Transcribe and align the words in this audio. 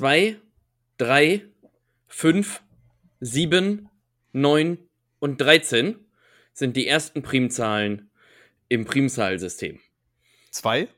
2, 0.00 0.38
3, 0.96 1.42
5, 2.06 2.62
7, 3.20 3.90
9 4.32 4.78
und 5.18 5.38
13 5.38 5.96
sind 6.54 6.74
die 6.78 6.86
ersten 6.86 7.20
Primzahlen 7.20 8.10
im 8.70 8.86
Primzahlsystem. 8.86 9.78
Zwei? 10.50 10.88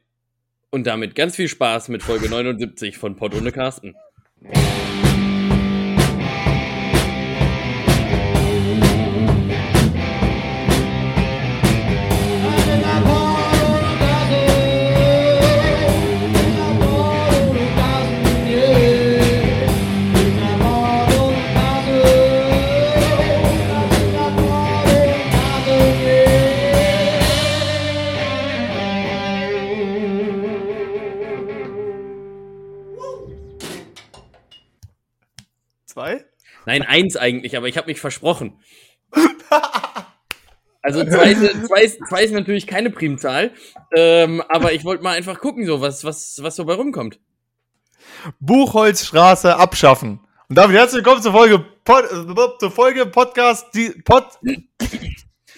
Und 0.70 0.86
damit 0.86 1.16
ganz 1.16 1.34
viel 1.34 1.48
Spaß 1.48 1.88
mit 1.88 2.04
Folge 2.04 2.30
79 2.30 2.96
von 2.96 3.16
Pott 3.16 3.34
ohne 3.34 3.50
Carsten. 3.50 3.96
Nein, 36.66 36.82
eins 36.82 37.16
eigentlich, 37.16 37.56
aber 37.56 37.68
ich 37.68 37.76
habe 37.76 37.88
mich 37.88 38.00
versprochen. 38.00 38.60
Also 40.80 41.04
zwei, 41.04 41.32
ist- 41.32 41.66
zwei, 41.66 41.86
zwei 42.08 42.22
ist 42.24 42.32
natürlich 42.32 42.66
keine 42.66 42.90
Primzahl, 42.90 43.52
ähm, 43.94 44.42
aber 44.48 44.72
ich 44.72 44.84
wollte 44.84 45.02
mal 45.04 45.16
einfach 45.16 45.38
gucken, 45.40 45.64
so 45.66 45.80
was, 45.80 46.04
was, 46.04 46.38
was 46.42 46.56
so 46.56 46.64
bei 46.64 46.74
rumkommt. 46.74 47.20
Buchholzstraße 48.40 49.56
abschaffen. 49.56 50.20
Und 50.48 50.56
damit 50.56 50.76
herzlich 50.76 51.04
willkommen 51.04 51.22
zur 51.22 51.32
Folge, 51.32 51.60
Pod, 51.84 52.04
äh, 52.04 52.58
zur 52.58 52.70
Folge 52.70 53.06
Podcast, 53.06 53.66
die, 53.74 53.90
Pod, 54.04 54.24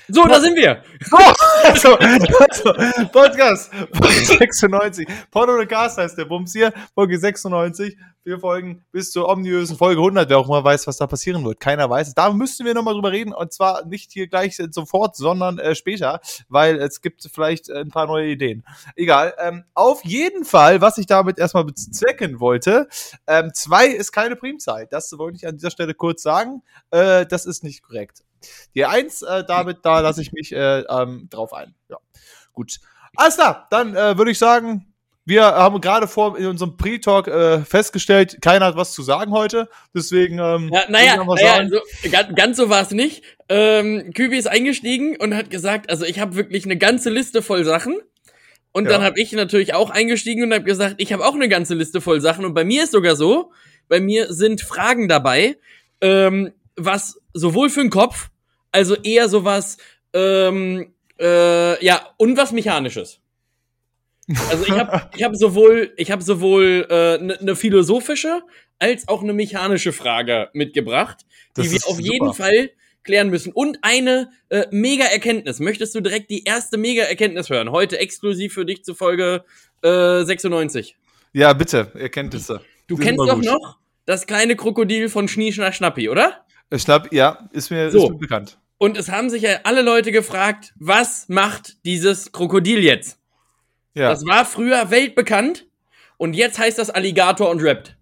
So, 0.09 0.27
da 0.27 0.39
sind 0.39 0.55
wir. 0.57 0.83
so, 1.01 1.17
also, 1.63 1.97
also, 1.97 2.73
Podcast, 3.11 3.71
Folge 3.73 4.25
96. 4.27 5.09
Pod 5.31 5.49
oder 5.49 5.65
Cast 5.65 5.97
heißt 5.97 6.19
der 6.19 6.27
Bums 6.27 6.53
hier, 6.53 6.75
Folge 6.95 7.19
96. 7.19 7.97
Wir 8.23 8.39
folgen 8.39 8.85
bis 8.93 9.13
zur 9.13 9.29
ominösen 9.29 9.79
Folge 9.79 10.01
100, 10.01 10.29
wer 10.29 10.39
auch 10.39 10.47
mal 10.47 10.63
weiß, 10.63 10.87
was 10.87 10.99
da 10.99 11.07
passieren 11.07 11.43
wird. 11.45 11.59
Keiner 11.59 11.89
weiß. 11.89 12.09
es. 12.09 12.15
Da 12.15 12.31
müssen 12.33 12.67
wir 12.67 12.75
nochmal 12.75 12.93
drüber 12.95 13.13
reden 13.13 13.33
und 13.33 13.53
zwar 13.53 13.87
nicht 13.87 14.13
hier 14.13 14.27
gleich 14.27 14.59
sofort, 14.71 15.17
sondern 15.17 15.59
äh, 15.59 15.75
später, 15.75 16.21
weil 16.49 16.77
es 16.77 17.01
gibt 17.01 17.27
vielleicht 17.33 17.71
ein 17.71 17.89
paar 17.89 18.07
neue 18.07 18.29
Ideen. 18.29 18.63
Egal. 18.97 19.35
Ähm, 19.39 19.65
auf 19.73 20.05
jeden 20.05 20.45
Fall, 20.45 20.83
was 20.83 20.99
ich 20.99 21.07
damit 21.07 21.39
erstmal 21.39 21.65
bezwecken 21.65 22.41
wollte, 22.41 22.89
ähm, 23.27 23.53
zwei 23.55 23.87
ist 23.87 24.13
keine 24.13 24.37
Primzahl. 24.37 24.87
Das 24.91 25.17
wollte 25.17 25.37
ich 25.37 25.47
an 25.47 25.57
dieser 25.57 25.71
Stelle 25.71 25.95
kurz 25.95 26.23
sagen. 26.23 26.63
Äh, 26.91 27.25
das 27.25 27.47
ist 27.47 27.63
nicht 27.65 27.83
korrekt. 27.83 28.23
Die 28.75 28.85
eins, 28.85 29.23
äh, 29.23 29.45
damit, 29.47 29.79
da 29.83 30.01
lasse 30.01 30.23
ich 30.23 30.33
mich 30.33 30.53
äh, 30.53 30.81
ähm, 30.81 31.29
drauf 31.31 31.53
ein. 31.53 31.75
Ja, 31.89 31.99
gut. 32.53 32.79
Alles 33.17 33.37
klar, 33.37 33.67
dann 33.71 33.95
äh, 33.95 34.19
würde 34.19 34.31
ich 34.33 34.39
sagen, 34.39 34.87
wir 35.27 35.43
haben 35.43 35.81
gerade 35.81 36.07
vor 36.07 36.37
in 36.37 36.47
unserem 36.47 36.77
Pre-Talk 36.77 37.29
äh, 37.29 37.61
festgestellt, 37.65 38.39
keiner 38.43 38.67
hat 38.67 38.77
was 38.77 38.93
zu 38.93 39.03
sagen 39.03 39.33
heute. 39.33 39.71
Deswegen, 39.95 40.39
ähm, 40.39 40.71
Ja, 40.73 40.83
naja, 40.91 41.17
naja 41.25 41.57
sagen. 41.57 41.71
so, 41.71 42.11
ganz, 42.11 42.35
ganz 42.35 42.57
so 42.59 42.69
war 42.69 42.83
es 42.83 42.91
nicht. 42.91 43.23
Ähm, 43.49 44.13
Kübi 44.13 44.37
ist 44.37 44.47
eingestiegen 44.49 45.17
und 45.17 45.35
hat 45.35 45.49
gesagt, 45.49 45.89
also 45.89 46.05
ich 46.05 46.21
habe 46.21 46.37
wirklich 46.37 46.65
eine 46.67 46.77
ganze 46.77 47.09
Liste 47.09 47.41
voll 47.41 47.65
Sachen. 47.65 47.97
Und 48.73 48.85
Ja. 48.85 48.91
dann 48.91 49.03
habe 49.03 49.19
ich 49.19 49.33
natürlich 49.33 49.73
auch 49.73 49.89
eingestiegen 49.91 50.43
und 50.43 50.53
habe 50.53 50.65
gesagt, 50.65 50.97
ich 50.99 51.13
habe 51.13 51.25
auch 51.25 51.35
eine 51.35 51.49
ganze 51.49 51.75
Liste 51.75 52.01
voll 52.01 52.21
Sachen. 52.21 52.45
Und 52.45 52.53
bei 52.53 52.65
mir 52.65 52.83
ist 52.85 52.93
sogar 52.93 53.17
so, 53.17 53.53
bei 53.89 54.01
mir 54.01 54.33
sind 54.33 54.61
Fragen 54.61 55.09
dabei, 55.09 55.57
ähm, 56.01 56.53
was 56.77 57.21
sowohl 57.33 57.71
für 57.71 57.81
den 57.81 57.91
Kopf, 57.91 58.29
also 58.75 58.95
eher 58.97 59.29
sowas, 59.29 59.79
ähm, 60.13 60.93
äh, 61.21 61.85
ja, 61.85 62.09
und 62.19 62.37
was 62.37 62.53
Mechanisches. 62.53 63.21
Also 64.51 64.65
ich 64.65 64.71
habe 64.71 65.11
ich 65.17 65.23
hab 65.23 65.37
sowohl, 65.37 65.93
ich 65.97 66.11
hab 66.11 66.23
sowohl 66.23 66.87
eine 66.89 67.15
äh, 67.15 67.19
ne- 67.23 67.39
ne 67.43 67.57
philosophische 67.57 68.43
als 68.79 69.07
auch 69.09 69.23
eine 69.23 69.33
mechanische 69.35 69.93
Frage 69.93 70.49
mitgebracht, 70.55 71.25
Das 71.55 71.67
die 71.67 71.73
wir 71.73 71.79
auf 71.87 71.97
super. 71.97 72.03
jeden 72.13 72.33
Fall 72.35 72.71
klären 73.03 73.29
müssen. 73.29 73.53
Und 73.53 73.79
eine 73.83 74.31
äh, 74.49 74.65
Mega-Erkenntnis. 74.71 75.61
Möchtest 75.61 75.95
du 75.95 76.01
direkt 76.01 76.31
die 76.31 76.45
erste 76.45 76.79
Mega-Erkenntnis 76.79 77.51
hören? 77.51 77.71
Heute 77.71 77.99
exklusiv 77.99 78.55
für 78.55 78.65
dich 78.65 78.83
zu 78.83 78.95
Folge 78.95 79.45
äh, 79.83 80.25
96. 80.25 80.97
Ja, 81.35 81.53
bitte, 81.53 81.93
Erkenntnisse. 81.95 82.63
Du 82.87 82.97
sind 82.97 83.05
kennst 83.05 83.21
doch 83.21 83.43
noch 83.43 83.79
das 84.07 84.27
kleine 84.27 84.57
Krokodil 84.57 85.11
von 85.11 85.29
Schnieschner 85.29 85.71
Schnappi, 85.73 86.09
oder? 86.09 86.47
Ich 86.71 86.87
glaube, 86.87 87.09
ja, 87.13 87.49
ist 87.53 87.71
mir, 87.71 87.91
So. 87.91 88.05
ist 88.07 88.11
mir 88.13 88.19
bekannt. 88.19 88.59
Und 88.79 88.97
es 88.97 89.09
haben 89.11 89.31
sich 89.31 89.43
ja 89.43 89.61
alle 89.65 89.83
Leute 89.83 90.13
gefragt, 90.13 90.73
was 90.77 91.29
macht 91.29 91.85
dieses 91.85 92.33
Krokodil 92.33 92.83
jetzt? 92.83 93.19
Ja. 93.95 94.11
Das 94.11 94.27
war 94.27 94.45
früher 94.45 94.91
weltbekannt 94.91 95.67
und 96.17 96.35
jetzt 96.35 96.59
heißt 96.59 96.79
das 96.79 96.91
Alligator 96.91 97.51
und 97.51 97.63
rappt. 97.63 97.97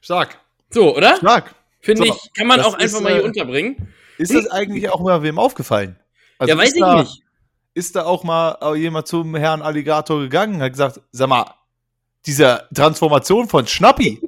Stark. 0.00 0.38
So, 0.70 0.96
oder? 0.96 1.16
Stark. 1.16 1.54
Finde 1.80 2.06
So, 2.06 2.14
ich, 2.14 2.32
kann 2.34 2.46
man 2.46 2.60
auch 2.60 2.74
einfach 2.74 2.98
ist, 2.98 3.00
mal 3.00 3.12
hier 3.12 3.22
äh, 3.22 3.26
unterbringen. 3.26 3.92
Ist 4.18 4.34
das 4.34 4.46
eigentlich 4.48 4.88
auch 4.88 5.00
mal 5.00 5.22
wem 5.22 5.38
aufgefallen? 5.38 5.98
Also 6.38 6.54
ja, 6.54 6.58
weiß 6.58 6.74
ich 6.74 6.80
da, 6.80 7.00
nicht. 7.00 7.22
Ist 7.74 7.96
da 7.96 8.04
auch 8.04 8.24
mal 8.24 8.58
äh, 8.62 8.74
jemand 8.76 9.06
zum 9.06 9.34
Herrn 9.34 9.62
Alligator 9.62 10.20
gegangen 10.20 10.56
und 10.56 10.62
hat 10.62 10.72
gesagt, 10.72 11.00
sag 11.12 11.28
mal, 11.28 11.54
diese 12.26 12.68
Transformation 12.74 13.48
von 13.48 13.66
Schnappi, 13.66 14.20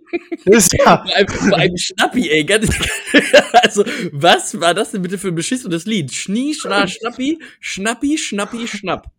das 0.45 0.65
ist 0.65 0.73
ja, 0.75 1.05
Vor 1.05 1.17
allem, 1.17 1.29
vor 1.29 1.59
allem 1.59 1.77
Schnappi, 1.77 2.31
ey. 2.31 2.45
Ganz, 2.45 2.69
also, 3.53 3.85
was 4.13 4.61
war 4.61 4.75
das 4.75 4.91
denn 4.91 5.03
bitte 5.03 5.19
für 5.19 5.29
ein 5.29 5.35
beschissenes 5.35 5.87
Lied? 5.87 6.13
Schnie, 6.13 6.55
schna, 6.55 6.87
Schnappi, 6.87 7.39
Schnappi, 7.61 8.19
Schnappi, 8.19 8.67
Schnapp. 8.67 9.11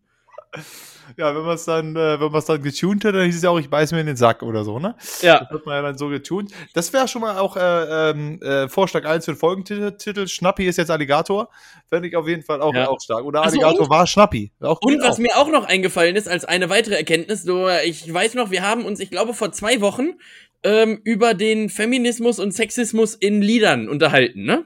Ja, 1.16 1.34
wenn 1.34 1.42
man 1.42 1.54
es 1.54 1.64
dann, 1.64 1.94
äh, 1.96 2.20
wenn 2.20 2.30
man 2.32 2.38
es 2.38 2.44
dann 2.46 2.62
getuned 2.62 3.04
hat, 3.04 3.14
dann 3.14 3.24
hieß 3.24 3.36
es 3.36 3.42
ja 3.42 3.50
auch, 3.50 3.58
ich 3.58 3.70
beiß 3.70 3.92
mir 3.92 4.00
in 4.00 4.06
den 4.06 4.16
Sack 4.16 4.42
oder 4.42 4.64
so, 4.64 4.78
ne? 4.78 4.94
Ja. 5.22 5.40
Das 5.40 5.50
hat 5.50 5.66
man 5.66 5.74
ja 5.76 5.82
dann 5.82 5.98
so 5.98 6.08
getuned. 6.08 6.52
Das 6.74 6.92
wäre 6.92 7.06
schon 7.08 7.22
mal 7.22 7.38
auch 7.38 7.56
äh, 7.56 8.10
ähm, 8.10 8.40
äh, 8.42 8.68
Vorschlag 8.68 9.04
1 9.04 9.24
für 9.24 9.32
den 9.32 9.38
Folgentitel. 9.38 10.26
Schnappi 10.26 10.66
ist 10.66 10.78
jetzt 10.78 10.90
Alligator. 10.90 11.48
Fände 11.88 12.08
ich 12.08 12.16
auf 12.16 12.26
jeden 12.28 12.42
Fall 12.42 12.60
auch, 12.60 12.74
Ja. 12.74 12.88
auch 12.88 13.00
stark. 13.00 13.24
Oder 13.24 13.40
Ach 13.40 13.44
so, 13.50 13.50
Alligator 13.60 13.80
und- 13.82 13.90
war 13.90 14.06
Schnappi. 14.06 14.52
Auch, 14.60 14.80
Und 14.82 15.00
was 15.02 15.16
auch. 15.16 15.18
mir 15.18 15.36
auch 15.36 15.48
noch 15.48 15.64
eingefallen 15.66 16.16
ist, 16.16 16.28
als 16.28 16.44
eine 16.44 16.68
weitere 16.70 16.96
Erkenntnis, 16.96 17.42
so, 17.42 17.68
ich 17.84 18.12
weiß 18.12 18.34
noch, 18.34 18.50
wir 18.50 18.62
haben 18.62 18.84
uns, 18.84 19.00
ich 19.00 19.10
glaube, 19.10 19.34
vor 19.34 19.52
zwei 19.52 19.80
Wochen 19.80 20.14
ähm, 20.62 21.00
über 21.04 21.34
den 21.34 21.68
Feminismus 21.70 22.38
und 22.40 22.52
Sexismus 22.52 23.14
in 23.14 23.40
Liedern 23.42 23.88
unterhalten, 23.88 24.44
ne? 24.44 24.64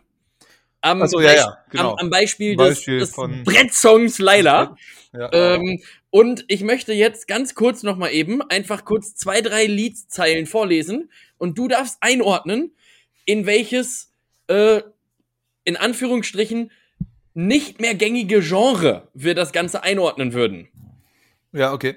Am, 0.83 1.07
so, 1.09 1.21
ja, 1.21 1.35
ja, 1.35 1.59
genau. 1.69 1.91
am, 1.93 1.99
am 2.07 2.11
Beispiel, 2.11 2.57
Beispiel 2.57 3.01
des, 3.01 3.13
des 3.13 3.45
Brettsongs 3.45 4.19
Laila. 4.19 4.77
Ja, 5.13 5.29
Ähm, 5.33 5.81
und 6.11 6.45
ich 6.49 6.63
möchte 6.63 6.93
jetzt 6.93 7.29
ganz 7.29 7.55
kurz 7.55 7.83
noch 7.83 7.97
mal 7.97 8.11
eben 8.11 8.43
einfach 8.43 8.85
kurz 8.85 9.15
zwei, 9.15 9.41
drei 9.41 9.67
Liedzeilen 9.67 10.47
vorlesen 10.47 11.11
und 11.39 11.57
du 11.57 11.69
darfst 11.69 11.99
einordnen, 12.01 12.73
in 13.25 13.47
welches, 13.47 14.13
äh, 14.49 14.83
in 15.65 15.77
Anführungsstrichen, 15.77 16.73
nicht 17.35 17.81
mehr 17.81 17.95
gängige 17.95 18.41
Genre 18.41 19.09
wir 19.15 19.35
das 19.35 19.53
Ganze 19.53 19.83
einordnen 19.85 20.33
würden. 20.33 20.69
ja, 21.53 21.73
okay. 21.73 21.97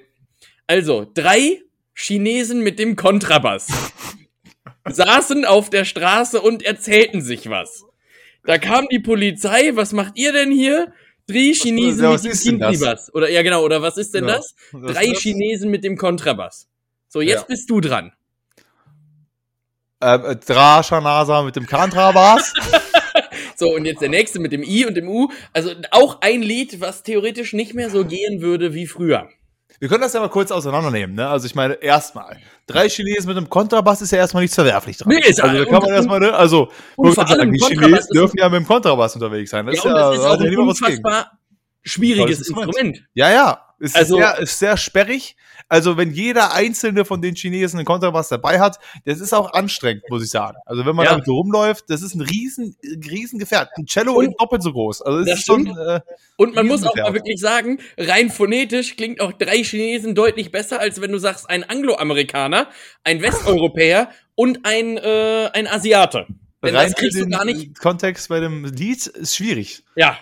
Also, 0.67 1.09
drei 1.13 1.61
Chinesen 1.93 2.61
mit 2.61 2.79
dem 2.79 2.95
Kontrabass 2.95 3.67
saßen 4.89 5.43
auf 5.43 5.69
der 5.69 5.85
Straße 5.85 6.39
und 6.39 6.63
erzählten 6.63 7.21
sich 7.21 7.49
was. 7.49 7.83
Da 8.45 8.57
kam 8.57 8.87
die 8.89 8.99
Polizei, 8.99 9.71
was 9.75 9.91
macht 9.93 10.17
ihr 10.17 10.33
denn 10.33 10.51
hier? 10.51 10.93
Drei 11.27 11.53
Chinesen 11.53 12.03
Ja, 12.03 12.11
mit 12.11 12.45
dem? 12.45 12.59
Kontrabass. 12.59 13.13
Oder 13.13 13.29
ja, 13.29 13.41
genau, 13.43 13.63
oder 13.63 13.81
was 13.81 13.97
ist 13.97 14.13
denn 14.13 14.27
Ja. 14.27 14.35
das? 14.35 14.55
Drei 14.71 15.07
das? 15.07 15.19
Chinesen 15.19 15.71
mit 15.71 15.83
dem 15.83 15.97
Kontrabass. 15.97 16.67
So, 17.07 17.21
jetzt 17.21 17.41
Ja. 17.41 17.45
bist 17.47 17.69
du 17.69 17.79
dran. 17.79 18.11
Ähm, 20.01 20.25
äh, 20.25 20.35
Drashanasa 20.35 21.43
mit 21.43 21.55
dem 21.55 21.65
Kantrabas. 21.65 22.53
So, 23.55 23.75
und 23.75 23.85
jetzt 23.85 24.01
der 24.01 24.09
nächste 24.09 24.39
mit 24.39 24.51
dem 24.51 24.63
I 24.63 24.85
und 24.87 24.95
dem 24.95 25.07
U. 25.07 25.29
Also 25.53 25.71
auch 25.91 26.21
ein 26.21 26.41
Lied, 26.41 26.81
was 26.81 27.03
theoretisch 27.03 27.53
nicht 27.53 27.75
mehr 27.75 27.89
so 27.91 28.03
gehen 28.03 28.41
würde 28.41 28.73
wie 28.73 28.87
früher. 28.87 29.29
Wir 29.79 29.89
können 29.89 30.01
das 30.01 30.13
ja 30.13 30.19
mal 30.19 30.29
kurz 30.29 30.51
auseinandernehmen, 30.51 31.15
ne? 31.15 31.27
Also 31.27 31.45
ich 31.45 31.55
meine, 31.55 31.73
erstmal, 31.75 32.37
drei 32.67 32.87
Chinesen 32.89 33.27
mit 33.27 33.37
einem 33.37 33.49
Kontrabass 33.49 34.01
ist 34.01 34.11
ja 34.11 34.19
erstmal 34.19 34.41
nichts 34.43 34.55
verwerflich 34.55 34.97
dran. 34.97 35.09
Nee, 35.13 35.21
ist 35.27 35.41
also 35.41 35.57
da 35.57 35.65
kann 35.69 35.81
man 35.81 35.89
erstmal, 35.91 36.19
ne? 36.19 36.33
Also, 36.33 36.69
allem 36.97 37.51
die 37.51 37.59
Chinesen 37.59 37.93
ist- 37.97 38.09
dürfen 38.13 38.37
ja 38.37 38.47
mit 38.49 38.59
dem 38.61 38.67
Kontrabass 38.67 39.15
unterwegs 39.15 39.51
sein. 39.51 39.65
Das 39.65 39.75
Ja, 39.75 39.81
ist 39.81 39.85
ja, 39.85 39.93
das 39.93 40.19
ist 40.19 40.25
auch 40.25 40.41
ja 40.41 40.49
ein 40.51 40.57
unfassbar 40.57 41.31
schwieriges 41.81 42.37
Instrument. 42.39 43.03
Ja, 43.13 43.31
ja, 43.31 43.59
Es 43.79 43.95
Also- 43.95 44.15
ist, 44.17 44.21
sehr, 44.23 44.37
ist 44.39 44.59
sehr 44.59 44.77
sperrig. 44.77 45.35
Also, 45.69 45.97
wenn 45.97 46.11
jeder 46.11 46.53
einzelne 46.53 47.05
von 47.05 47.21
den 47.21 47.35
Chinesen 47.35 47.79
einen 47.79 47.85
Kontrabass 47.85 48.29
dabei 48.29 48.59
hat, 48.59 48.79
das 49.05 49.19
ist 49.19 49.33
auch 49.33 49.53
anstrengend, 49.53 50.03
muss 50.09 50.23
ich 50.23 50.29
sagen. 50.29 50.57
Also, 50.65 50.85
wenn 50.85 50.95
man 50.95 51.05
Ja. 51.05 51.11
damit 51.11 51.25
so 51.25 51.33
rumläuft, 51.35 51.85
das 51.89 52.01
ist 52.01 52.15
ein 52.15 52.21
riesen, 52.21 52.75
riesen 53.09 53.39
Gefährt. 53.39 53.69
Ein 53.77 53.85
Cello 53.85 54.13
Und- 54.13 54.25
ist 54.29 54.35
doppelt 54.39 54.61
so 54.63 54.71
groß. 54.71 55.01
Also, 55.01 55.23
Das 55.23 55.39
ist 55.39 55.45
schon, 55.45 55.67
äh, 55.67 55.99
Und 56.37 56.55
man 56.55 56.67
muss 56.67 56.83
auch 56.85 56.95
mal 56.95 57.13
wirklich 57.13 57.39
sagen, 57.39 57.79
rein 57.97 58.29
phonetisch 58.29 58.95
klingt 58.95 59.19
auch 59.21 59.33
drei 59.33 59.63
Chinesen 59.63 60.15
deutlich 60.15 60.51
besser, 60.51 60.79
als 60.79 61.01
wenn 61.01 61.11
du 61.11 61.17
sagst, 61.17 61.49
ein 61.49 61.63
Angloamerikaner, 61.63 62.67
ein 63.03 63.21
Westeuropäer 63.21 64.09
und 64.35 64.59
ein, 64.65 64.97
äh, 64.97 65.49
ein 65.53 65.67
Asiate. 65.67 66.27
Denn 66.63 66.75
rein 66.75 66.87
das 66.91 66.95
kriegst 66.99 67.19
du 67.19 67.27
gar 67.27 67.43
nicht. 67.45 67.77
Kontext 67.79 68.29
bei 68.29 68.39
dem 68.39 68.63
Lied 68.65 69.05
ist 69.07 69.35
schwierig. 69.35 69.83
Ja, 69.95 70.17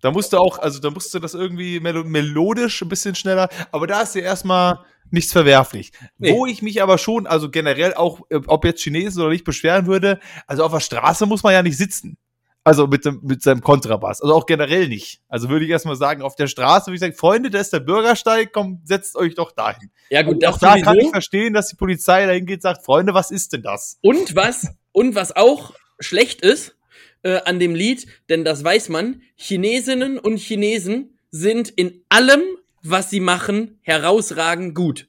Da 0.00 0.10
musst 0.10 0.32
du 0.32 0.38
auch, 0.38 0.58
also 0.58 0.80
da 0.80 0.90
musst 0.90 1.14
du 1.14 1.18
das 1.18 1.34
irgendwie 1.34 1.80
melo 1.80 2.04
melodisch 2.04 2.82
ein 2.82 2.88
bisschen 2.88 3.14
schneller, 3.14 3.48
aber 3.70 3.86
da 3.86 4.02
ist 4.02 4.14
ja 4.14 4.22
erstmal 4.22 4.80
nichts 5.10 5.32
verwerflich. 5.32 5.92
Nee. 6.18 6.32
Wo 6.32 6.46
ich 6.46 6.62
mich 6.62 6.82
aber 6.82 6.98
schon, 6.98 7.26
also 7.26 7.50
generell 7.50 7.94
auch, 7.94 8.20
äh, 8.30 8.40
ob 8.46 8.64
jetzt 8.64 8.82
Chinesen 8.82 9.22
oder 9.22 9.30
nicht, 9.30 9.44
beschweren 9.44 9.86
würde, 9.86 10.20
also 10.46 10.64
auf 10.64 10.72
der 10.72 10.80
Straße 10.80 11.26
muss 11.26 11.42
man 11.42 11.52
ja 11.52 11.62
nicht 11.62 11.76
sitzen. 11.76 12.16
Also 12.64 12.86
mit, 12.86 13.06
dem, 13.06 13.20
mit 13.22 13.42
seinem 13.42 13.62
Kontrabass. 13.62 14.20
Also 14.20 14.34
auch 14.34 14.44
generell 14.44 14.88
nicht. 14.88 15.22
Also 15.28 15.48
würde 15.48 15.64
ich 15.64 15.70
erstmal 15.70 15.96
sagen, 15.96 16.20
auf 16.20 16.36
der 16.36 16.48
Straße 16.48 16.88
würde 16.88 16.96
ich 16.96 17.00
sagen, 17.00 17.14
Freunde, 17.14 17.48
da 17.48 17.60
ist 17.60 17.72
der 17.72 17.80
Bürgersteig, 17.80 18.52
komm, 18.52 18.82
setzt 18.84 19.16
euch 19.16 19.34
doch 19.34 19.52
dahin. 19.52 19.90
ja 20.10 20.20
gut, 20.22 20.34
Und 20.34 20.46
auch 20.46 20.58
da 20.58 20.78
kann 20.78 20.98
ich 20.98 21.08
verstehen, 21.08 21.54
dass 21.54 21.68
die 21.68 21.76
Polizei 21.76 22.26
dahin 22.26 22.44
geht 22.44 22.58
und 22.58 22.62
sagt, 22.62 22.84
Freunde, 22.84 23.14
was 23.14 23.30
ist 23.30 23.54
denn 23.54 23.62
das? 23.62 23.96
Und 24.02 24.36
was, 24.36 24.68
und 24.92 25.14
was 25.14 25.34
auch 25.34 25.72
schlecht 25.98 26.42
ist 26.42 26.76
äh, 27.22 27.40
an 27.44 27.58
dem 27.58 27.74
Lied, 27.74 28.06
denn 28.28 28.44
das 28.44 28.62
weiß 28.64 28.88
man, 28.88 29.22
Chinesinnen 29.36 30.18
und 30.18 30.38
Chinesen 30.38 31.18
sind 31.30 31.68
in 31.70 32.02
allem, 32.08 32.42
was 32.82 33.10
sie 33.10 33.20
machen, 33.20 33.78
herausragend 33.82 34.74
gut. 34.74 35.08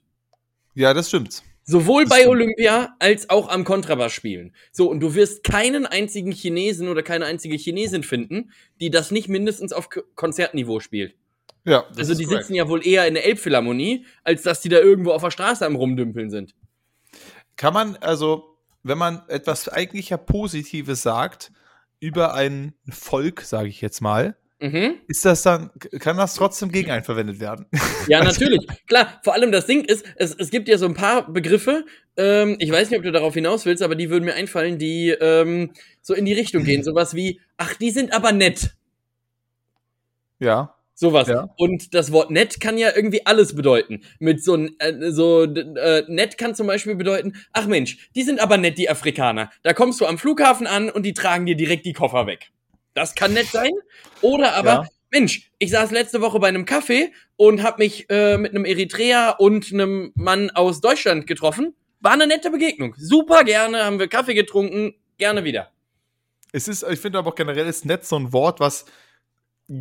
Ja, 0.73 0.93
das 0.93 1.09
stimmt. 1.09 1.43
Sowohl 1.63 2.03
Das 2.03 2.09
bei 2.09 2.15
stimmt. 2.21 2.31
Olympia 2.31 2.95
als 2.97 3.29
auch 3.29 3.47
am 3.47 3.63
Kontrabass 3.63 4.11
spielen. 4.11 4.55
So, 4.71 4.89
und 4.89 5.01
du 5.01 5.13
wirst 5.13 5.43
keinen 5.43 5.85
einzigen 5.85 6.31
Chinesen 6.31 6.87
oder 6.87 7.03
keine 7.03 7.25
einzige 7.25 7.57
Chinesin 7.57 8.01
finden, 8.01 8.51
die 8.81 8.89
das 8.89 9.11
nicht 9.11 9.29
mindestens 9.29 9.71
auf 9.71 9.87
Konzertniveau 10.15 10.79
spielt. 10.79 11.13
Ja, 11.65 11.85
das 11.89 12.09
also 12.09 12.15
die 12.15 12.23
korrekt. 12.23 12.45
sitzen 12.45 12.55
ja 12.55 12.67
wohl 12.69 12.85
eher 12.85 13.05
in 13.07 13.13
der 13.13 13.25
Elbphilharmonie, 13.25 14.05
als 14.23 14.41
dass 14.41 14.61
die 14.61 14.69
da 14.69 14.79
irgendwo 14.79 15.11
auf 15.11 15.21
der 15.21 15.29
Straße 15.29 15.63
am 15.65 15.75
Rumdümpeln 15.75 16.31
sind. 16.31 16.55
Kann 17.55 17.73
man, 17.73 17.97
also, 17.97 18.57
wenn 18.81 18.97
man 18.97 19.21
etwas 19.27 19.69
eigentlich 19.69 20.09
ja 20.09 20.17
Positives 20.17 21.03
sagt 21.03 21.51
über 21.99 22.33
ein 22.33 22.73
Volk, 22.89 23.41
sage 23.41 23.69
ich 23.69 23.81
jetzt 23.81 24.01
mal, 24.01 24.35
Mhm. 24.61 24.95
ist 25.07 25.23
das 25.23 25.41
dann, 25.43 25.71
kann 25.99 26.17
das 26.17 26.35
trotzdem 26.35 26.69
gegen 26.69 26.91
einen 26.91 27.05
verwendet 27.05 27.39
werden? 27.39 27.65
Ja, 28.09 28.21
natürlich. 28.23 28.67
Klar, 28.87 29.21
vor 29.23 29.33
allem 29.33 29.53
das 29.53 29.67
Ding 29.67 29.85
ist, 29.85 30.03
es, 30.17 30.35
es 30.35 30.49
gibt 30.49 30.67
ja 30.67 30.77
so 30.77 30.85
ein 30.85 30.95
paar 30.95 31.31
Begriffe, 31.31 31.85
ähm, 32.17 32.57
ich 32.59 32.69
weiß 32.69 32.89
nicht, 32.89 32.97
ob 32.99 33.05
du 33.05 33.11
darauf 33.13 33.33
hinaus 33.33 33.65
willst, 33.65 33.81
aber 33.81 33.95
die 33.95 34.09
würden 34.09 34.25
mir 34.25 34.33
einfallen, 34.33 34.77
die 34.77 35.11
ähm, 35.11 35.71
so 36.01 36.13
in 36.13 36.25
die 36.25 36.33
Richtung 36.33 36.65
gehen. 36.65 36.83
Sowas 36.83 37.15
wie, 37.15 37.39
ach, 37.55 37.73
die 37.75 37.91
sind 37.91 38.11
aber 38.11 38.33
nett. 38.33 38.75
ja. 40.39 40.75
Sowas. 40.99 41.29
Ja. 41.29 41.47
Und 41.55 41.93
das 41.93 42.11
Wort 42.11 42.29
nett 42.29 42.59
kann 42.59 42.77
ja 42.77 42.89
irgendwie 42.93 43.25
alles 43.25 43.55
bedeuten. 43.55 44.01
Mit 44.19 44.43
so, 44.43 44.57
äh, 44.57 45.11
so 45.11 45.43
äh, 45.43 46.03
nett 46.09 46.37
kann 46.37 46.55
zum 46.55 46.67
Beispiel 46.67 46.95
bedeuten, 46.95 47.37
ach 47.53 47.67
Mensch, 47.67 48.09
die 48.15 48.23
sind 48.23 48.41
aber 48.41 48.57
nett, 48.57 48.77
die 48.77 48.89
Afrikaner. 48.89 49.49
Da 49.63 49.71
kommst 49.71 50.01
du 50.01 50.05
am 50.05 50.17
Flughafen 50.17 50.67
an 50.67 50.89
und 50.89 51.03
die 51.03 51.13
tragen 51.13 51.45
dir 51.45 51.55
direkt 51.55 51.85
die 51.85 51.93
Koffer 51.93 52.27
weg. 52.27 52.51
Das 52.95 53.15
kann 53.15 53.31
nett 53.31 53.47
sein. 53.47 53.71
Oder 54.21 54.55
aber, 54.55 54.69
Ja. 54.69 54.87
Mensch, 55.09 55.49
ich 55.57 55.71
saß 55.71 55.91
letzte 55.91 56.19
Woche 56.19 56.37
bei 56.39 56.49
einem 56.49 56.65
Kaffee 56.65 57.13
und 57.37 57.63
habe 57.63 57.81
mich 57.81 58.09
äh, 58.09 58.37
mit 58.37 58.53
einem 58.53 58.65
Eritreer 58.65 59.37
und 59.39 59.71
einem 59.71 60.11
Mann 60.15 60.49
aus 60.49 60.81
Deutschland 60.81 61.27
getroffen. 61.27 61.75
War 62.01 62.11
eine 62.11 62.27
nette 62.27 62.51
Begegnung. 62.51 62.93
Super 62.97 63.45
gerne, 63.45 63.85
haben 63.85 63.99
wir 63.99 64.09
Kaffee 64.09 64.33
getrunken, 64.33 64.95
gerne 65.17 65.45
wieder. 65.45 65.71
Es 66.51 66.67
ist, 66.67 66.83
ich 66.83 66.99
finde 66.99 67.19
aber 67.19 67.29
auch 67.29 67.35
generell 67.35 67.67
ist 67.67 67.85
nett 67.85 68.05
so 68.05 68.17
ein 68.17 68.33
Wort, 68.33 68.59
was 68.59 68.83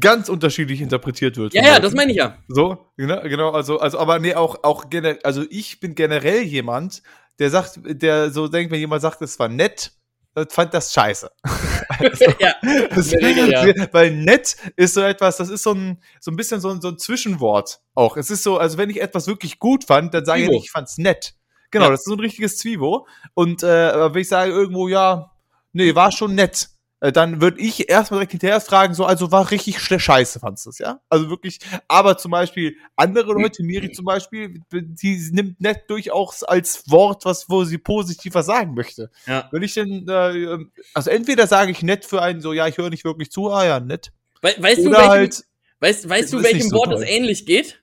ganz 0.01 0.29
unterschiedlich 0.29 0.81
interpretiert 0.81 1.37
wird. 1.37 1.55
Ja, 1.55 1.65
ja, 1.65 1.81
das 1.81 1.95
meine 1.95 2.11
ich 2.13 2.19
ja. 2.19 2.39
So, 2.49 2.87
genau, 2.97 3.21
genau, 3.23 3.51
also, 3.51 3.79
also, 3.79 3.99
aber 3.99 4.19
nee, 4.19 4.35
auch, 4.35 4.63
auch 4.63 4.91
generell, 4.91 5.19
also 5.25 5.45
ich 5.51 5.81
bin 5.81 5.95
generell 5.95 6.43
jemand, 6.43 7.03
der 7.39 7.51
sagt, 7.51 7.81
der 7.85 8.31
so 8.31 8.49
denkt, 8.49 8.71
wenn 8.73 8.81
jemand 8.81 9.03
sagt, 9.03 9.23
es 9.23 9.39
war 9.39 9.49
nett, 9.49 9.93
dann 10.35 10.49
fand 10.51 10.75
das 10.75 10.93
scheiße. 10.93 11.31
ja. 12.39 12.55
Das, 12.91 13.13
Regel, 13.13 13.51
ja. 13.51 13.65
Weil 13.93 14.11
nett 14.13 14.57
ist 14.77 14.95
so 14.95 15.01
etwas, 15.01 15.39
das 15.39 15.49
ist 15.49 15.63
so 15.63 15.73
ein, 15.73 16.03
so 16.21 16.31
ein 16.31 16.37
bisschen 16.37 16.61
so 16.61 16.71
ein, 16.71 16.81
so 16.81 16.89
ein 16.89 16.99
Zwischenwort 16.99 17.81
auch. 17.95 18.17
Es 18.17 18.31
ist 18.31 18.43
so, 18.43 18.59
also 18.59 18.79
wenn 18.79 18.91
ich 18.91 19.01
etwas 19.01 19.27
wirklich 19.27 19.59
gut 19.59 19.85
fand, 19.85 20.13
dann 20.15 20.25
sage 20.25 20.41
ich 20.41 20.47
Zwivo. 20.47 20.57
nicht, 20.57 20.67
ich 20.67 20.71
fand's 20.71 20.99
nett. 20.99 21.35
Genau, 21.71 21.87
Ja. 21.87 21.91
das 21.91 22.01
ist 22.01 22.07
so 22.07 22.15
ein 22.15 22.21
richtiges 22.21 22.59
Zwiebo. 22.59 23.07
Und 23.35 23.63
äh, 23.63 24.13
wenn 24.15 24.21
ich 24.21 24.29
sage 24.29 24.53
irgendwo, 24.53 24.89
ja, 24.89 25.33
nee, 25.73 25.95
war 25.95 26.13
schon 26.13 26.35
nett, 26.35 26.69
äh, 27.01 27.13
dann 27.13 27.41
würde 27.41 27.61
ich 27.61 27.89
erstmal 27.89 28.19
direkt 28.19 28.33
hinterher 28.33 28.61
fragen, 28.61 28.95
so, 28.95 29.05
also 29.05 29.31
war 29.31 29.51
richtig 29.51 29.79
scheiße, 29.79 30.41
fandst 30.41 30.67
du 30.67 30.71
es, 30.71 30.79
ja? 30.79 31.01
Also 31.09 31.31
wirklich, 31.31 31.59
aber 31.87 32.19
zum 32.19 32.33
Beispiel 32.33 32.77
andere 32.97 33.33
Leute, 33.33 33.63
Miri 33.63 33.93
zum 33.93 34.05
Beispiel, 34.05 34.63
die 34.73 35.31
nimmt 35.33 35.61
nett 35.61 35.83
durchaus 35.89 36.43
als 36.43 36.91
Wort, 36.91 37.25
was, 37.25 37.49
wo 37.49 37.65
sie 37.65 37.79
positiv 37.79 38.35
was 38.35 38.47
sagen 38.47 38.75
möchte. 38.75 39.11
Ja. 39.27 39.49
Wenn 39.53 39.63
ich 39.63 39.75
denn, 39.75 40.09
äh, 40.09 40.59
also 40.95 41.11
entweder 41.11 41.47
sage 41.47 41.71
ich 41.71 41.83
nett 41.83 42.05
für 42.05 42.21
einen 42.21 42.41
so, 42.41 42.53
ja, 42.53 42.67
ich 42.67 42.79
höre 42.79 42.91
nicht 42.91 43.05
wirklich 43.05 43.31
zu, 43.31 43.51
ah 43.51 43.65
ja, 43.65 43.81
nett. 43.81 44.13
We 44.43 44.55
weißt 44.59 44.79
du, 44.79 44.91
welchem, 44.91 45.09
halt, 45.09 45.45
weißt, 45.81 46.09
weißt 46.09 46.33
du 46.33 46.43
welchem 46.43 46.69
so 46.69 46.77
Wort 46.77 46.91
toll. 46.91 47.03
es 47.03 47.09
ähnlich 47.09 47.47
geht? 47.47 47.83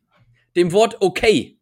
Dem 0.56 0.72
Wort 0.72 0.98
okay. 1.00 1.55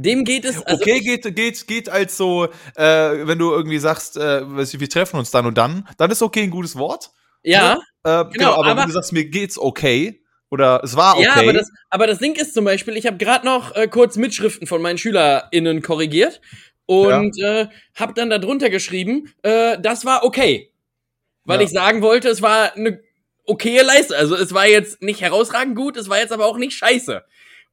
Dem 0.00 0.24
geht 0.24 0.44
es, 0.44 0.62
also 0.64 0.80
okay, 0.80 1.00
geht, 1.00 1.34
geht, 1.34 1.66
geht 1.66 1.88
als 1.88 2.16
so, 2.16 2.44
äh, 2.76 2.80
wenn 3.26 3.36
du 3.38 3.50
irgendwie 3.50 3.78
sagst, 3.78 4.16
äh, 4.16 4.42
wir 4.48 4.88
treffen 4.88 5.18
uns 5.18 5.32
dann 5.32 5.44
und 5.44 5.58
dann, 5.58 5.88
dann 5.96 6.08
ist 6.12 6.22
okay 6.22 6.42
ein 6.44 6.50
gutes 6.50 6.76
Wort. 6.76 7.10
ja, 7.42 7.78
Äh, 8.04 8.24
genau, 8.32 8.52
aber, 8.52 8.66
aber- 8.68 8.80
wenn 8.82 8.86
du 8.86 8.92
sagst, 8.94 9.12
mir 9.12 9.24
geht's 9.24 9.58
okay, 9.58 10.22
oder 10.50 10.80
es 10.84 10.94
war 10.94 11.16
okay. 11.16 11.24
ja, 11.24 11.34
aber 11.34 11.52
das, 11.52 11.68
aber 11.90 12.06
das 12.06 12.18
Ding 12.20 12.34
ist 12.36 12.54
zum 12.54 12.64
Beispiel, 12.64 12.96
ich 12.96 13.06
habe 13.08 13.16
gerade 13.16 13.44
noch 13.44 13.74
äh, 13.74 13.88
kurz 13.88 14.16
Mitschriften 14.16 14.68
von 14.68 14.80
meinen 14.80 14.98
SchülerInnen 14.98 15.82
korrigiert 15.82 16.40
und 16.86 17.36
äh, 17.42 17.66
habe 17.96 18.14
dann 18.14 18.30
darunter 18.30 18.70
geschrieben, 18.70 19.32
äh, 19.42 19.78
das 19.80 20.04
war 20.04 20.22
okay. 20.22 20.70
Weil 21.44 21.58
Ja. 21.58 21.66
ich 21.66 21.70
sagen 21.72 22.02
wollte, 22.02 22.28
es 22.28 22.40
war 22.40 22.74
eine 22.76 23.00
okaye 23.46 23.82
Leistung. 23.82 24.16
Also 24.16 24.36
es 24.36 24.54
war 24.54 24.66
jetzt 24.68 25.02
nicht 25.02 25.20
herausragend 25.22 25.74
gut, 25.74 25.96
es 25.96 26.08
war 26.08 26.18
jetzt 26.18 26.32
aber 26.32 26.46
auch 26.46 26.56
nicht 26.56 26.76
scheiße. 26.78 27.24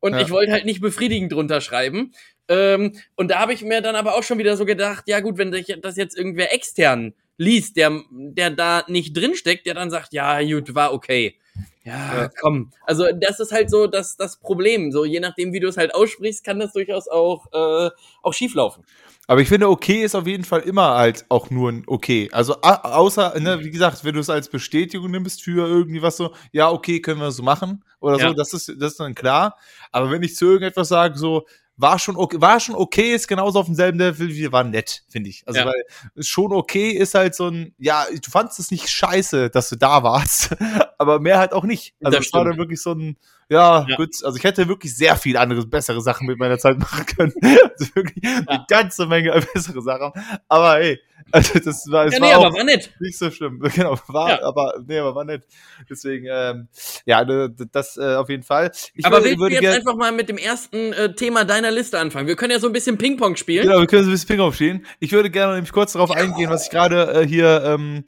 Und 0.05 0.13
Ja. 0.13 0.21
ich 0.21 0.29
wollte 0.29 0.51
halt 0.51 0.65
nicht 0.65 0.81
befriedigend 0.81 1.31
drunter 1.31 1.61
schreiben. 1.61 2.13
Ähm, 2.47 2.93
und 3.15 3.31
da 3.31 3.39
habe 3.39 3.53
ich 3.53 3.63
mir 3.63 3.81
dann 3.81 3.95
aber 3.95 4.13
auch 4.15 4.21
schon 4.21 4.37
wieder 4.37 4.55
so 4.55 4.63
gedacht, 4.65 5.05
ja 5.07 5.19
gut, 5.19 5.39
wenn 5.39 5.51
sich 5.51 5.75
das 5.81 5.97
jetzt 5.97 6.15
irgendwer 6.15 6.53
extern 6.53 7.15
liest, 7.37 7.75
der, 7.75 8.01
der 8.11 8.51
da 8.51 8.83
nicht 8.87 9.17
drinsteckt, 9.17 9.65
der 9.65 9.73
dann 9.73 9.89
sagt, 9.89 10.13
ja 10.13 10.39
gut, 10.43 10.75
war 10.75 10.93
okay. 10.93 11.39
Ja, 11.83 12.21
Ja. 12.23 12.29
komm. 12.39 12.71
Also 12.85 13.07
das 13.19 13.39
ist 13.39 13.51
halt 13.51 13.71
so 13.71 13.87
das, 13.87 14.15
das 14.15 14.39
Problem. 14.39 14.91
So 14.91 15.05
je 15.05 15.19
nachdem, 15.19 15.53
wie 15.53 15.59
du 15.59 15.67
es 15.69 15.77
halt 15.77 15.95
aussprichst, 15.95 16.43
kann 16.43 16.59
das 16.59 16.73
durchaus 16.73 17.07
auch, 17.07 17.47
äh, 17.51 17.89
auch 18.21 18.33
schieflaufen. 18.33 18.83
Aber 19.27 19.41
ich 19.41 19.47
finde, 19.49 19.69
okay 19.69 20.03
ist 20.03 20.15
auf 20.15 20.27
jeden 20.27 20.43
Fall 20.43 20.61
immer 20.61 20.95
halt 20.95 21.25
auch 21.29 21.49
nur 21.49 21.71
ein 21.71 21.83
okay. 21.87 22.29
Also 22.31 22.61
außer, 22.61 23.39
ne, 23.39 23.63
wie 23.63 23.71
gesagt, 23.71 24.03
wenn 24.03 24.13
du 24.13 24.19
es 24.21 24.29
als 24.29 24.49
Bestätigung 24.49 25.11
nimmst 25.11 25.43
für 25.43 25.67
irgendwie 25.67 26.01
was 26.01 26.17
so, 26.17 26.33
ja, 26.51 26.69
okay, 26.71 27.01
können 27.01 27.19
wir 27.21 27.31
so 27.31 27.43
machen 27.43 27.83
oder 27.99 28.17
Ja. 28.19 28.27
so, 28.29 28.33
das 28.35 28.53
ist, 28.53 28.69
das 28.79 28.91
ist 28.93 28.99
dann 28.99 29.15
klar. 29.15 29.57
Aber 29.91 30.11
wenn 30.11 30.21
ich 30.23 30.35
zu 30.35 30.45
irgendetwas 30.45 30.89
sage, 30.89 31.17
so, 31.17 31.45
war 31.77 31.99
schon 31.99 32.15
okay, 32.15 32.39
war 32.39 32.59
schon 32.61 32.75
okay, 32.75 33.13
ist 33.13 33.27
genauso 33.27 33.59
auf 33.59 33.65
demselben 33.65 33.99
Level 33.99 34.29
wie 34.29 34.49
war 34.51 34.63
nett, 34.63 35.03
finde 35.09 35.29
ich. 35.29 35.43
Also 35.45 35.59
Ja. 35.59 35.65
weil 35.65 36.23
schon 36.23 36.53
okay 36.53 36.91
ist 36.91 37.15
halt 37.15 37.35
so 37.35 37.47
ein, 37.49 37.73
ja, 37.77 38.05
du 38.11 38.31
fandest 38.31 38.59
es 38.59 38.71
nicht 38.71 38.87
scheiße, 38.89 39.49
dass 39.49 39.69
du 39.69 39.75
da 39.75 40.01
warst, 40.03 40.55
aber 40.97 41.19
mehr 41.19 41.37
halt 41.39 41.51
auch 41.51 41.65
nicht. 41.65 41.93
Also 42.01 42.17
Das 42.17 42.27
es 42.27 42.33
war 42.33 42.45
dann 42.45 42.57
wirklich 42.57 42.81
so 42.81 42.91
ein, 42.93 43.17
ja, 43.49 43.85
Ja. 43.87 43.95
gut, 43.95 44.09
also 44.23 44.37
ich 44.37 44.43
hätte 44.43 44.67
wirklich 44.67 44.95
sehr 44.95 45.15
viel 45.15 45.37
andere, 45.37 45.65
bessere 45.65 46.01
Sachen 46.01 46.27
mit 46.27 46.39
meiner 46.39 46.57
Zeit 46.57 46.77
machen 46.79 47.05
können. 47.05 47.33
Also 47.77 47.95
wirklich 47.95 48.23
eine 48.47 48.65
ganze 48.67 49.05
Menge 49.05 49.31
bessere 49.53 49.81
Sachen. 49.81 50.11
Aber 50.47 50.75
hey, 50.75 50.99
also 51.31 51.59
das 51.59 51.85
war, 51.89 52.05
es 52.05 52.13
Ja, 52.13 52.21
war 52.21 52.27
nee, 52.29 52.35
auch 52.35 52.45
aber 52.45 52.55
war 52.57 52.63
nett. 52.63 52.91
nicht 52.99 53.17
so 53.17 53.29
schlimm. 53.31 53.59
Genau, 53.75 53.97
war, 54.07 54.29
Ja. 54.29 54.43
aber, 54.43 54.75
nee, 54.87 54.97
aber 54.97 55.15
war 55.15 55.25
nett. 55.25 55.43
Deswegen, 55.89 56.27
ähm, 56.29 56.67
ja, 57.05 57.25
das 57.25 57.97
äh, 57.97 58.15
auf 58.15 58.29
jeden 58.29 58.43
Fall. 58.43 58.71
Ich 58.93 59.05
aber 59.05 59.17
würde, 59.23 59.37
willst 59.39 59.59
du 59.59 59.63
jetzt 59.63 59.75
einfach 59.77 59.95
mal 59.95 60.11
mit 60.11 60.29
dem 60.29 60.37
ersten 60.37 60.93
äh, 60.93 61.13
Thema 61.15 61.43
deiner 61.45 61.71
Liste 61.71 61.99
anfangen? 61.99 62.27
Wir 62.27 62.35
können 62.35 62.51
ja 62.51 62.59
so 62.59 62.67
ein 62.67 62.73
bisschen 62.73 62.97
Ping-Pong 62.97 63.35
spielen. 63.35 63.63
genau, 63.67 63.79
wir 63.79 63.87
können 63.87 64.03
so 64.03 64.09
ein 64.09 64.13
bisschen 64.13 64.27
Ping 64.27 64.39
aufstehen. 64.39 64.85
Ich 64.99 65.11
würde 65.11 65.29
gerne 65.29 65.53
nämlich 65.55 65.71
kurz 65.71 65.93
darauf 65.93 66.11
eingehen, 66.11 66.49
was 66.49 66.65
ich 66.65 66.69
gerade 66.71 67.21
äh, 67.21 67.27
hier, 67.27 67.63
ähm, 67.65 68.05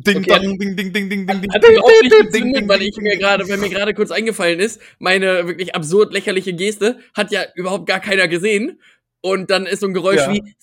Ding, 0.00 0.18
Okay, 0.18 0.30
dang, 0.30 0.58
ding, 0.58 0.76
ding, 0.76 0.92
ding, 0.92 0.92
ding, 0.92 1.26
ding, 1.26 1.40
ding, 1.40 1.52
Hat 1.52 1.64
überhaupt 1.64 2.02
nicht 2.02 2.12
ding, 2.12 2.26
gezündet, 2.26 2.56
ding, 2.62 2.68
weil 2.68 2.78
ding, 2.78 2.88
ich 2.88 2.94
ding, 2.94 3.02
mir 3.04 3.10
ding. 3.12 3.18
gerade, 3.20 3.48
weil 3.48 3.58
mir 3.58 3.68
gerade 3.68 3.94
kurz 3.94 4.10
eingefallen 4.12 4.60
ist, 4.60 4.80
meine 4.98 5.46
wirklich 5.48 5.74
absurd 5.74 6.12
lächerliche 6.12 6.52
Geste 6.52 6.98
hat 7.14 7.32
ja 7.32 7.42
überhaupt 7.56 7.86
gar 7.86 7.98
keiner 8.00 8.28
gesehen. 8.28 8.80
Und 9.20 9.50
dann 9.50 9.66
ist 9.66 9.80
so 9.80 9.86
ein 9.86 9.94
Geräusch 9.94 10.18
Ja. 10.20 10.32
wie 10.32 10.54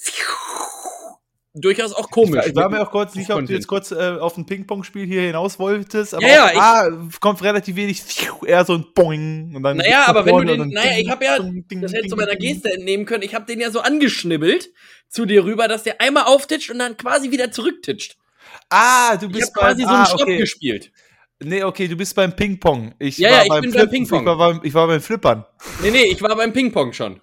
durchaus 1.54 1.94
auch 1.94 2.10
komisch. 2.12 2.46
Ich 2.48 2.56
war 2.56 2.70
mir 2.70 2.82
auch 2.82 2.92
kurz 2.92 3.14
sicher, 3.14 3.36
ob 3.38 3.46
du 3.46 3.54
jetzt 3.54 3.68
kurz 3.68 3.92
äh, 3.92 3.96
auf 3.96 4.38
ein 4.38 4.46
Ping-Pong-Spiel 4.46 5.06
hier 5.06 5.22
hinaus 5.22 5.58
wolltest, 5.58 6.14
aber 6.14 6.26
Ja, 6.28 6.52
ja, 6.52 6.88
auch 6.88 6.90
da 6.90 7.00
kommt 7.22 7.42
relativ 7.44 7.76
wenig, 7.78 8.04
eher 8.46 8.66
so 8.66 8.74
ein 8.74 8.86
Boing 8.94 9.54
und 9.56 9.64
dann 9.64 9.78
Naja, 9.78 10.04
aber 10.08 10.26
wenn 10.26 10.36
du 10.36 10.46
den, 10.58 10.70
naja, 10.70 10.98
ich 11.00 11.10
habe 11.10 11.26
ja, 11.26 11.40
ding, 11.40 11.68
ding, 11.68 11.82
das 11.82 11.94
hättest 11.94 12.12
du 12.12 12.16
ding, 12.18 12.26
meiner 12.26 12.38
ding. 12.38 12.54
Geste 12.54 12.74
entnehmen 12.74 13.06
können, 13.06 13.24
ich 13.24 13.34
habe 13.36 13.46
den 13.46 13.60
ja 13.62 13.72
so 13.72 13.80
angeschnibbelt 13.80 14.70
zu 15.08 15.26
dir 15.26 15.46
rüber, 15.46 15.68
dass 15.68 15.84
der 15.84 16.02
einmal 16.02 16.24
auftitscht 16.26 16.72
und 16.72 16.80
dann 16.80 16.98
quasi 16.98 17.32
wieder 17.32 17.52
zurücktitscht. 17.52 18.18
Ah, 18.70 19.16
du 19.18 19.28
Ich 19.28 19.32
bist 19.34 19.56
habe 19.56 19.68
quasi 19.68 19.84
beim, 19.84 19.90
so 19.90 19.94
einen 19.96 20.04
ah, 20.04 20.06
Stopp 20.06 20.22
okay. 20.22 20.38
gespielt. 20.38 20.92
Nee, 21.44 21.64
okay, 21.64 21.88
du 21.88 21.96
bist 21.96 22.16
beim 22.16 22.36
Ping-Pong. 22.36 22.96
Ich 22.98 23.18
Ja, 23.18 23.30
war 23.30 23.38
ja, 23.38 23.44
ich 23.44 23.50
beim 23.50 23.62
bin 23.62 23.74
beim 23.74 23.90
Ping-Pong. 23.90 24.20
Ich 24.22 24.26
war 24.26 24.38
beim, 24.38 24.60
ich 24.64 24.74
war 24.74 24.88
beim 24.88 25.02
Flippern. 25.02 25.46
Nee, 25.82 25.92
nee, 25.92 26.04
ich 26.06 26.22
war 26.22 26.36
beim 26.36 26.54
Ping-Pong 26.54 26.94
schon. 26.94 27.22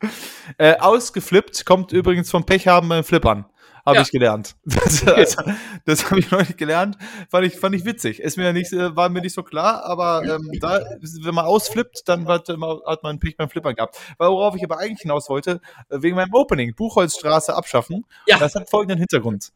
Äh, 0.58 0.76
ausgeflippt 0.78 1.64
kommt 1.66 1.90
übrigens 1.92 2.30
vom 2.30 2.44
Pech 2.46 2.68
haben 2.68 2.88
beim 2.88 3.02
Flippern. 3.02 3.46
Habe 3.84 3.96
Ja. 3.96 4.02
ich 4.02 4.10
gelernt. 4.10 4.54
Das, 4.64 5.06
also, 5.06 5.42
das 5.86 6.10
habe 6.10 6.20
ich 6.20 6.30
neulich 6.30 6.56
gelernt. 6.56 6.96
Fand 7.30 7.46
ich, 7.46 7.54
fand 7.58 7.74
ich 7.74 7.84
witzig. 7.84 8.20
Ist 8.20 8.36
mir 8.36 8.52
nicht, 8.52 8.72
äh, 8.72 8.94
war 8.94 9.08
mir 9.08 9.22
nicht 9.22 9.32
so 9.34 9.42
klar, 9.42 9.84
aber 9.84 10.22
ähm, 10.24 10.50
da, 10.60 10.84
wenn 11.22 11.34
man 11.34 11.46
ausflippt, 11.46 12.02
dann 12.06 12.28
hat, 12.28 12.48
man- 12.56 12.78
hat 12.86 13.02
man 13.02 13.18
Pech 13.18 13.36
beim 13.36 13.48
Flippern 13.48 13.74
gehabt. 13.74 13.96
Worauf 14.18 14.54
ich 14.54 14.62
aber 14.64 14.78
eigentlich 14.78 15.00
hinaus 15.02 15.28
wollte, 15.28 15.60
äh, 15.88 16.00
wegen 16.02 16.14
meinem 16.16 16.32
Opening, 16.34 16.74
Buchholzstraße 16.74 17.54
abschaffen. 17.56 18.04
Ja. 18.26 18.38
Das 18.38 18.54
hat 18.54 18.68
folgenden 18.70 18.98
Hintergrund. 18.98 19.50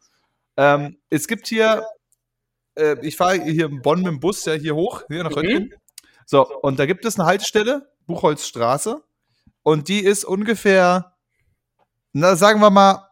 Ähm, 0.61 0.99
es 1.09 1.27
gibt 1.27 1.47
hier, 1.47 1.87
äh, 2.75 2.95
ich 3.01 3.17
fahre 3.17 3.43
hier 3.43 3.65
in 3.65 3.81
Bonn 3.81 4.01
mit 4.03 4.09
dem 4.09 4.21
Bus, 4.21 4.45
ja, 4.45 4.53
hier 4.53 4.75
hoch, 4.75 5.05
hier 5.09 5.23
nach 5.25 5.31
Mhm. 5.31 5.37
Röntgen. 5.37 5.75
So, 6.27 6.47
und 6.61 6.79
da 6.79 6.85
gibt 6.85 7.07
es 7.07 7.19
eine 7.19 7.27
Haltestelle, 7.27 7.91
Buchholzstraße, 8.07 9.03
und 9.63 9.89
die 9.89 10.01
ist 10.01 10.25
ungefähr, 10.25 11.17
na, 12.13 12.37
sagen 12.37 12.61
wir 12.61 12.69
mal, 12.69 13.09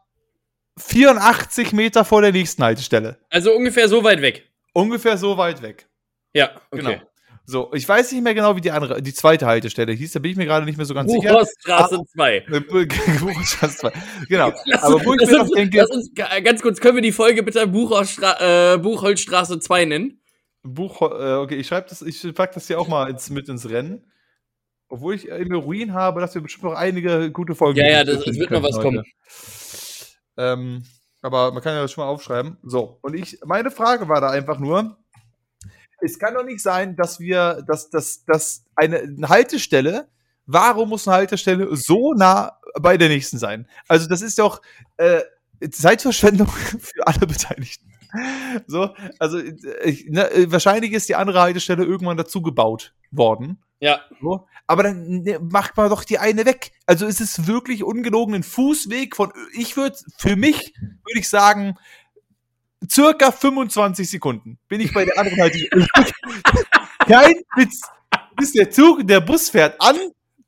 84 0.76 1.72
Meter 1.72 2.04
vor 2.04 2.20
der 2.20 2.32
nächsten 2.32 2.62
Haltestelle. 2.62 3.18
Also 3.30 3.54
ungefähr 3.54 3.88
so 3.88 4.04
weit 4.04 4.20
weg. 4.20 4.50
Ungefähr 4.74 5.16
so 5.16 5.38
weit 5.38 5.62
weg. 5.62 5.88
Ja, 6.34 6.50
okay. 6.70 6.82
Genau. 6.82 7.02
So, 7.50 7.70
ich 7.72 7.88
weiß 7.88 8.12
nicht 8.12 8.22
mehr 8.22 8.34
genau, 8.34 8.56
wie 8.56 8.60
die 8.60 8.70
andere, 8.70 9.00
die 9.00 9.14
zweite 9.14 9.46
Haltestelle 9.46 9.94
hieß, 9.94 10.12
da 10.12 10.18
bin 10.18 10.32
ich 10.32 10.36
mir 10.36 10.44
gerade 10.44 10.66
nicht 10.66 10.76
mehr 10.76 10.84
so 10.84 10.92
ganz 10.92 11.10
sicher. 11.10 11.30
Buchhorststraße 11.30 11.98
2. 12.14 12.36
Äh, 12.36 12.60
Buchholzstraße 12.60 13.76
2. 13.78 13.92
Genau. 14.28 14.52
Lass, 14.66 14.82
Aber 14.82 15.02
wo 15.02 15.14
ich 15.14 15.20
lass, 15.22 15.30
mir 15.30 15.40
uns, 15.40 15.50
denke, 15.52 15.78
lass 15.78 15.88
uns 15.90 16.10
ga- 16.14 16.40
ganz 16.40 16.60
kurz, 16.60 16.78
können 16.78 16.96
wir 16.96 17.02
die 17.02 17.10
Folge 17.10 17.42
bitte 17.42 17.66
Buchholzstra 17.66 18.74
äh, 18.74 18.78
Buchholzstraße 18.78 19.60
2 19.60 19.84
nennen? 19.86 20.20
Buch, 20.62 21.00
äh, 21.00 21.36
okay, 21.36 21.54
ich 21.56 21.66
schreibe 21.66 21.86
das, 21.88 22.02
ich 22.02 22.34
pack 22.34 22.52
das 22.52 22.66
hier 22.66 22.78
auch 22.78 22.86
mal 22.88 23.08
ins, 23.08 23.30
mit 23.30 23.48
ins 23.48 23.66
Rennen. 23.70 24.04
Obwohl 24.90 25.14
ich 25.14 25.28
im 25.28 25.54
Ruin 25.54 25.94
habe, 25.94 26.20
dass 26.20 26.34
wir 26.34 26.42
bestimmt 26.42 26.64
noch 26.64 26.74
einige 26.74 27.30
gute 27.30 27.54
Folgen 27.54 27.78
Ja, 27.78 27.86
ja, 27.86 27.98
finden 28.04 28.14
das- 28.18 28.26
es 28.26 28.38
wird 28.38 28.50
noch 28.50 28.62
was 28.62 28.76
heute. 28.76 28.82
kommen. 28.82 29.04
Ähm, 30.36 30.82
aber 31.22 31.52
man 31.52 31.62
kann 31.62 31.74
ja 31.74 31.80
das 31.80 31.92
schon 31.92 32.04
mal 32.04 32.10
aufschreiben. 32.10 32.58
So, 32.62 32.98
und 33.00 33.14
ich, 33.14 33.38
meine 33.46 33.70
Frage 33.70 34.06
war 34.08 34.20
da 34.20 34.28
einfach 34.28 34.58
nur, 34.58 34.98
es 36.00 36.18
kann 36.18 36.34
doch 36.34 36.44
nicht 36.44 36.60
sein, 36.60 36.96
dass 36.96 37.20
wir, 37.20 37.64
dass, 37.66 37.90
dass, 37.90 38.24
dass 38.24 38.64
eine, 38.76 39.02
Haltestelle, 39.28 40.08
warum 40.46 40.90
muss 40.90 41.06
eine 41.06 41.16
Haltestelle 41.16 41.74
so 41.76 42.14
nah 42.14 42.58
bei 42.80 42.96
der 42.96 43.08
nächsten 43.08 43.38
sein? 43.38 43.68
Also 43.88 44.08
das 44.08 44.22
ist 44.22 44.38
doch 44.38 44.62
äh, 44.96 45.22
Zeitverschwendung 45.70 46.48
für 46.80 47.06
alle 47.06 47.26
Beteiligten. 47.26 47.92
So, 48.66 48.94
also 49.18 49.38
äh, 49.38 49.54
ich, 49.84 50.06
ne, 50.06 50.28
wahrscheinlich 50.46 50.92
ist 50.92 51.08
die 51.08 51.16
andere 51.16 51.40
Haltestelle 51.40 51.84
irgendwann 51.84 52.16
dazu 52.16 52.42
gebaut 52.42 52.94
worden. 53.10 53.62
Ja. 53.80 54.00
So. 54.20 54.46
Aber 54.66 54.82
dann 54.82 55.22
ne, 55.22 55.38
macht 55.38 55.76
man 55.76 55.90
doch 55.90 56.04
die 56.04 56.18
eine 56.18 56.44
weg. 56.46 56.72
Also 56.86 57.06
es 57.06 57.20
ist 57.20 57.46
wirklich 57.46 57.84
ungelogen 57.84 58.34
ein 58.34 58.42
Fußweg 58.42 59.14
von, 59.14 59.32
ich 59.52 59.76
würde, 59.76 59.96
für 60.16 60.36
mich 60.36 60.74
würde 60.78 61.20
ich 61.20 61.28
sagen, 61.28 61.76
circa 62.90 63.32
25 63.32 64.08
Sekunden 64.10 64.58
bin 64.68 64.80
ich 64.80 64.92
bei 64.92 65.04
der 65.04 65.18
anderen 65.18 65.38
Seite. 65.38 65.68
Kein 67.06 67.34
Witz. 67.56 67.80
Bis 68.36 68.52
der 68.52 68.70
Zug, 68.70 69.06
der 69.06 69.20
Bus 69.20 69.50
fährt 69.50 69.80
an 69.80 69.96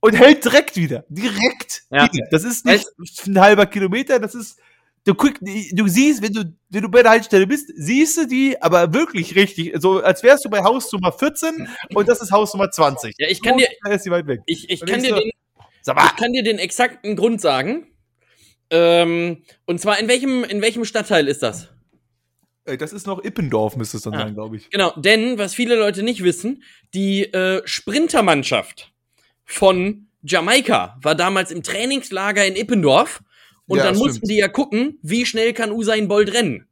und 0.00 0.14
hält 0.14 0.44
direkt 0.44 0.76
wieder. 0.76 1.04
Direkt 1.08 1.82
Ja. 1.90 2.04
wieder. 2.12 2.26
Das 2.30 2.44
ist 2.44 2.64
nicht 2.66 2.87
ein 3.26 3.40
halber 3.40 3.66
Kilometer, 3.66 4.18
das 4.20 4.34
ist, 4.34 4.58
du 5.04 5.14
guck, 5.14 5.34
du 5.40 5.88
siehst, 5.88 6.22
wenn 6.22 6.32
du, 6.32 6.44
wenn 6.68 6.82
du 6.82 6.88
bei 6.88 7.02
der 7.02 7.10
Haltestelle 7.10 7.46
bist, 7.46 7.70
siehst 7.76 8.16
du 8.16 8.26
die, 8.26 8.60
aber 8.62 8.94
wirklich 8.94 9.34
richtig, 9.34 9.72
so 9.78 10.00
als 10.02 10.22
wärst 10.22 10.44
du 10.44 10.50
bei 10.50 10.62
Haus 10.62 10.92
Nummer 10.92 11.12
14 11.12 11.68
und 11.94 12.08
das 12.08 12.22
ist 12.22 12.30
Haus 12.30 12.54
Nummer 12.54 12.70
20. 12.70 13.14
Ja, 13.18 13.28
ich 13.28 13.42
kann 13.42 13.56
dir, 13.58 13.66
Da 13.84 13.90
ist 13.92 14.06
die 14.06 14.10
weit 14.10 14.26
weg. 14.26 14.40
ich, 14.46 14.70
ich 14.70 14.80
kann 14.87 15.02
dir 15.02 15.10
so- 15.10 15.18
den, 15.18 15.30
ich 15.84 16.16
kann 16.16 16.32
dir 16.32 16.42
den 16.44 16.58
exakten 16.58 17.16
Grund 17.16 17.40
sagen. 17.40 17.87
Ähm, 18.70 19.42
und 19.66 19.80
zwar 19.80 19.99
in 19.99 20.06
welchem, 20.06 20.44
in 20.44 20.62
welchem 20.62 20.84
Stadtteil 20.84 21.26
ist 21.26 21.42
das? 21.42 21.68
Ey, 22.71 22.79
das 22.79 22.93
ist 22.93 23.07
noch 23.07 23.23
Ippendorf, 23.23 23.77
müsste 23.77 23.97
es 23.99 24.05
dann 24.05 24.15
Ah. 24.15 24.21
sein, 24.21 24.35
glaube 24.35 24.57
ich. 24.57 24.71
Genau, 24.71 24.93
denn 24.97 25.37
was 25.39 25.55
viele 25.55 25.75
Leute 25.77 26.03
nicht 26.03 26.23
wissen, 26.25 26.62
die 26.95 27.25
äh, 27.25 27.61
Sprintermannschaft 27.67 28.93
von 29.45 30.07
Jamaika 30.23 30.99
war 31.03 31.15
damals 31.15 31.50
im 31.50 31.62
Trainingslager 31.62 32.45
in 32.45 32.57
Ippendorf 32.57 33.23
und 33.67 33.79
Ja, 33.79 33.85
dann 33.85 33.95
stimmt. 33.95 34.09
mussten 34.09 34.29
die 34.29 34.37
ja 34.37 34.49
gucken, 34.49 34.99
wie 35.03 35.27
schnell 35.27 35.53
kann 35.53 35.71
Usain 35.73 36.09
Bolt 36.09 36.33
rennen, 36.33 36.67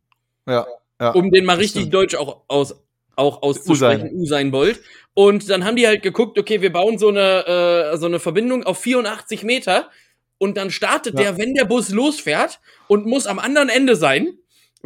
Ja, 0.46 0.66
ja. 1.00 1.10
um 1.10 1.30
den 1.30 1.44
mal 1.44 1.56
richtig 1.56 1.82
stimmt. 1.82 1.94
deutsch 1.94 2.14
auch 2.14 2.42
aus 2.48 2.74
auch 3.16 3.42
auszusprechen, 3.42 4.10
Usain 4.14 4.52
Bolt. 4.52 4.80
Und 5.14 5.50
dann 5.50 5.64
haben 5.64 5.74
die 5.74 5.88
halt 5.88 6.02
geguckt, 6.02 6.38
okay, 6.38 6.62
wir 6.62 6.72
bauen 6.72 6.98
so 6.98 7.08
eine 7.08 7.92
äh, 7.92 7.96
so 7.96 8.06
eine 8.06 8.20
Verbindung 8.20 8.62
auf 8.62 8.78
84 8.78 9.42
Meter 9.42 9.90
und 10.38 10.56
dann 10.56 10.70
startet 10.70 11.14
Ja. 11.14 11.22
der, 11.32 11.38
wenn 11.38 11.52
der 11.54 11.64
Bus 11.64 11.88
losfährt 11.88 12.60
und 12.86 13.06
muss 13.06 13.26
am 13.26 13.40
anderen 13.40 13.70
Ende 13.70 13.96
sein, 13.96 14.38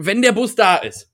wenn 0.06 0.22
der 0.22 0.32
Bus 0.32 0.54
da 0.54 0.76
ist. 0.76 1.08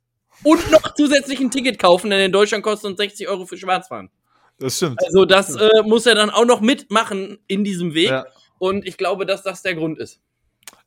Und 0.44 0.70
noch 0.70 0.94
zusätzlich 0.94 1.40
ein 1.40 1.50
Ticket 1.50 1.78
kaufen, 1.78 2.10
denn 2.10 2.20
in 2.20 2.32
Deutschland 2.32 2.62
kostet 2.62 2.90
uns 2.90 2.98
60 2.98 3.28
Euro 3.28 3.44
für 3.46 3.56
Schwarzfahren. 3.56 4.10
das 4.58 4.76
stimmt. 4.76 4.98
Also 5.04 5.24
das 5.24 5.56
äh, 5.56 5.68
muss 5.84 6.06
er 6.06 6.14
dann 6.14 6.30
auch 6.30 6.44
noch 6.44 6.60
mitmachen 6.60 7.38
in 7.48 7.64
diesem 7.64 7.94
Weg. 7.94 8.10
Ja. 8.10 8.26
Und 8.58 8.86
ich 8.86 8.96
glaube, 8.96 9.26
dass 9.26 9.42
das 9.42 9.62
der 9.62 9.74
Grund 9.74 9.98
ist. 9.98 10.20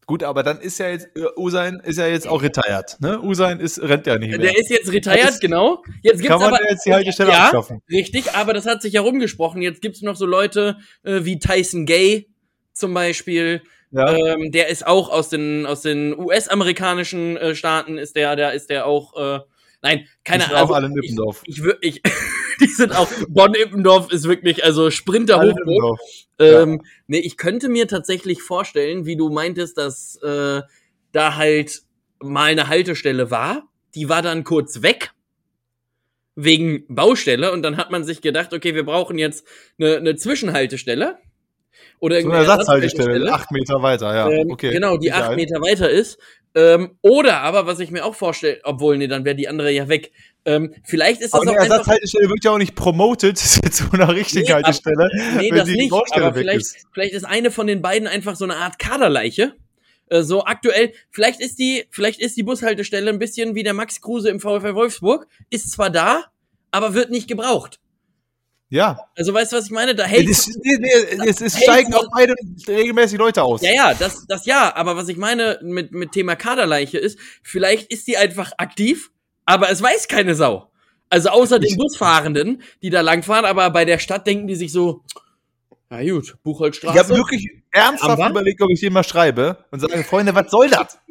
Gut, 0.07 0.23
aber 0.23 0.43
dann 0.43 0.59
ist 0.59 0.77
ja 0.79 0.89
jetzt, 0.89 1.07
äh, 1.15 1.25
Usain 1.37 1.79
ist 1.83 1.97
ja 1.97 2.07
jetzt 2.07 2.27
auch 2.27 2.41
retired, 2.41 2.97
ne? 2.99 3.21
Usain 3.21 3.59
ist, 3.59 3.79
rennt 3.81 4.07
ja 4.07 4.17
nicht 4.17 4.29
mehr. 4.29 4.39
Der 4.39 4.57
ist 4.57 4.69
jetzt 4.69 4.91
retired, 4.91 5.23
Das- 5.23 5.39
genau. 5.39 5.83
Jetzt 6.01 6.17
gibt's 6.17 6.27
Kann 6.27 6.39
man 6.39 6.53
aber 6.53 6.69
jetzt 6.69 6.85
die 6.85 6.93
Haltestelle 6.93 7.31
ja, 7.31 7.45
abschaffen? 7.45 7.81
richtig, 7.89 8.33
aber 8.33 8.53
das 8.53 8.65
hat 8.65 8.81
sich 8.81 8.93
ja 8.93 9.01
rumgesprochen. 9.01 9.61
Jetzt 9.61 9.81
gibt's 9.81 10.01
noch 10.01 10.15
so 10.15 10.25
Leute 10.25 10.77
äh, 11.03 11.23
wie 11.23 11.39
Tyson 11.39 11.85
Gay 11.85 12.29
zum 12.73 12.93
Beispiel. 12.93 13.61
Ja. 13.91 14.15
Ähm, 14.15 14.51
der 14.51 14.69
ist 14.69 14.87
auch 14.87 15.09
aus 15.09 15.29
den 15.29 15.65
aus 15.65 15.81
den 15.81 16.17
US-amerikanischen 16.17 17.35
äh, 17.37 17.55
Staaten 17.55 17.97
ist 17.97 18.15
der, 18.15 18.35
da 18.35 18.49
ist 18.49 18.69
der 18.69 18.85
auch. 18.85 19.15
Äh, 19.17 19.39
nein, 19.81 20.07
keine 20.23 20.43
Die 20.43 20.47
sind 20.49 20.55
Ahnung. 20.55 20.69
auch 20.69 20.75
alle 20.75 20.87
in 20.87 20.97
Ippendorf. 20.97 21.41
Ich, 21.45 21.61
ich, 21.61 21.75
ich 21.81 22.01
die 22.61 22.67
sind 22.67 22.95
auch. 22.95 23.09
Bonn-Ippendorf 23.27 24.11
ist 24.11 24.27
wirklich 24.27 24.63
also 24.63 24.91
Sprinter. 24.91 25.43
Ippendorf. 25.43 25.99
Ähm, 26.39 26.81
nee, 27.07 27.19
ich 27.19 27.37
könnte 27.37 27.67
mir 27.69 27.87
tatsächlich 27.87 28.41
vorstellen, 28.41 29.05
wie 29.05 29.17
du 29.17 29.29
meintest, 29.29 29.77
dass 29.77 30.15
äh, 30.23 30.61
da 31.11 31.35
halt 31.35 31.81
mal 32.19 32.51
eine 32.51 32.67
Haltestelle 32.67 33.29
war. 33.29 33.67
Die 33.95 34.07
war 34.07 34.21
dann 34.21 34.43
kurz 34.43 34.81
weg. 34.81 35.11
Wegen 36.35 36.85
Baustelle. 36.87 37.51
Und 37.51 37.61
dann 37.61 37.75
hat 37.75 37.91
man 37.91 38.05
sich 38.05 38.21
gedacht, 38.21 38.53
okay, 38.53 38.73
wir 38.73 38.85
brauchen 38.85 39.17
jetzt 39.17 39.45
eine, 39.77 39.97
eine 39.97 40.15
Zwischenhaltestelle. 40.15 41.17
Oder 41.99 42.21
So 42.21 42.29
eine 42.29 42.39
Ersatzhaltestelle, 42.39 43.31
acht 43.31 43.51
Meter 43.51 43.81
weiter, 43.81 44.13
ja. 44.13 44.29
Ähm, 44.29 44.51
okay. 44.51 44.71
Genau, 44.71 44.97
die 44.97 45.11
acht 45.11 45.35
Meter 45.35 45.61
weiter 45.61 45.89
ist. 45.89 46.17
Ähm, 46.53 46.97
oder 47.01 47.41
aber, 47.41 47.65
was 47.65 47.79
ich 47.79 47.91
mir 47.91 48.03
auch 48.03 48.15
vorstelle, 48.15 48.59
obwohl, 48.63 48.97
nee, 48.97 49.07
dann 49.07 49.23
wäre 49.23 49.35
die 49.35 49.47
andere 49.47 49.71
ja 49.71 49.87
weg. 49.87 50.11
Ähm, 50.43 50.73
vielleicht 50.83 51.21
ist 51.21 51.33
das 51.33 51.41
Aber 51.41 51.51
auch 51.51 51.55
eine. 51.55 51.69
Ersatzhaltestelle 51.69 52.29
wird 52.29 52.43
ja 52.43 52.51
auch 52.51 52.57
nicht 52.57 52.75
promoted 52.75 53.37
zu 53.37 53.85
einer 53.93 54.13
richtigen 54.13 54.47
Nee, 54.47 54.53
Haltestelle. 54.53 55.09
Nee, 55.37 55.49
wenn 55.49 55.57
das 55.57 55.67
die 55.67 55.77
nicht. 55.77 55.93
Aber 55.93 56.33
vielleicht, 56.33 56.61
ist. 56.61 56.87
vielleicht 56.93 57.13
ist 57.13 57.23
eine 57.23 57.51
von 57.51 57.67
den 57.67 57.81
beiden 57.81 58.07
einfach 58.07 58.35
so 58.35 58.43
eine 58.43 58.57
Art 58.57 58.79
Kaderleiche. 58.79 59.53
Äh, 60.07 60.23
so 60.23 60.43
aktuell, 60.43 60.91
vielleicht 61.09 61.39
ist 61.39 61.57
die, 61.57 61.85
vielleicht 61.89 62.19
ist 62.19 62.35
die 62.35 62.43
Bushaltestelle 62.43 63.09
ein 63.09 63.19
bisschen 63.19 63.55
wie 63.55 63.63
der 63.63 63.73
Max 63.73 64.01
Kruse 64.01 64.29
im 64.29 64.39
VfL 64.39 64.75
Wolfsburg. 64.75 65.27
Ist 65.49 65.71
zwar 65.71 65.89
da, 65.89 66.25
aber 66.71 66.93
wird 66.93 67.11
nicht 67.11 67.29
gebraucht. 67.29 67.79
Ja. 68.71 68.97
Also 69.17 69.33
weißt 69.33 69.51
du, 69.51 69.57
was 69.57 69.65
ich 69.65 69.71
meine? 69.71 69.93
Da 69.93 70.05
hält. 70.05 70.29
Es, 70.29 70.47
nee, 70.47 70.77
nee, 70.79 71.27
es, 71.27 71.41
es 71.41 71.61
steigen 71.61 71.93
auch 71.93 72.07
beide 72.15 72.33
regelmäßig 72.65 73.19
Leute 73.19 73.43
aus. 73.43 73.61
Ja, 73.61 73.73
ja, 73.73 73.93
das, 73.93 74.25
das 74.27 74.45
ja, 74.45 74.73
aber 74.75 74.95
was 74.95 75.09
ich 75.09 75.17
meine 75.17 75.59
mit, 75.61 75.91
mit 75.91 76.13
Thema 76.13 76.37
Kaderleiche 76.37 76.97
ist, 76.97 77.19
vielleicht 77.43 77.91
ist 77.91 78.07
die 78.07 78.15
einfach 78.15 78.53
aktiv, 78.57 79.11
aber 79.45 79.69
es 79.69 79.81
weiß 79.81 80.07
keine 80.07 80.35
Sau. 80.35 80.71
Also 81.09 81.29
außer 81.29 81.59
den 81.59 81.75
Busfahrenden, 81.75 82.61
die 82.81 82.89
da 82.89 83.01
langfahren, 83.01 83.43
aber 83.43 83.69
bei 83.71 83.83
der 83.83 83.99
Stadt 83.99 84.25
denken 84.25 84.47
die 84.47 84.55
sich 84.55 84.71
so, 84.71 85.03
na 85.89 86.01
gut, 86.09 86.37
Buchholzstraße. 86.41 86.97
Ich 86.97 87.03
habe 87.03 87.17
wirklich 87.17 87.51
ernsthaft 87.71 88.29
überlegt, 88.29 88.61
ob 88.61 88.69
ich 88.71 88.79
den 88.79 88.93
mal 88.93 89.03
schreibe 89.03 89.65
und 89.71 89.81
sage, 89.81 90.01
Freunde, 90.05 90.33
was 90.33 90.49
soll 90.49 90.69
das? 90.69 90.97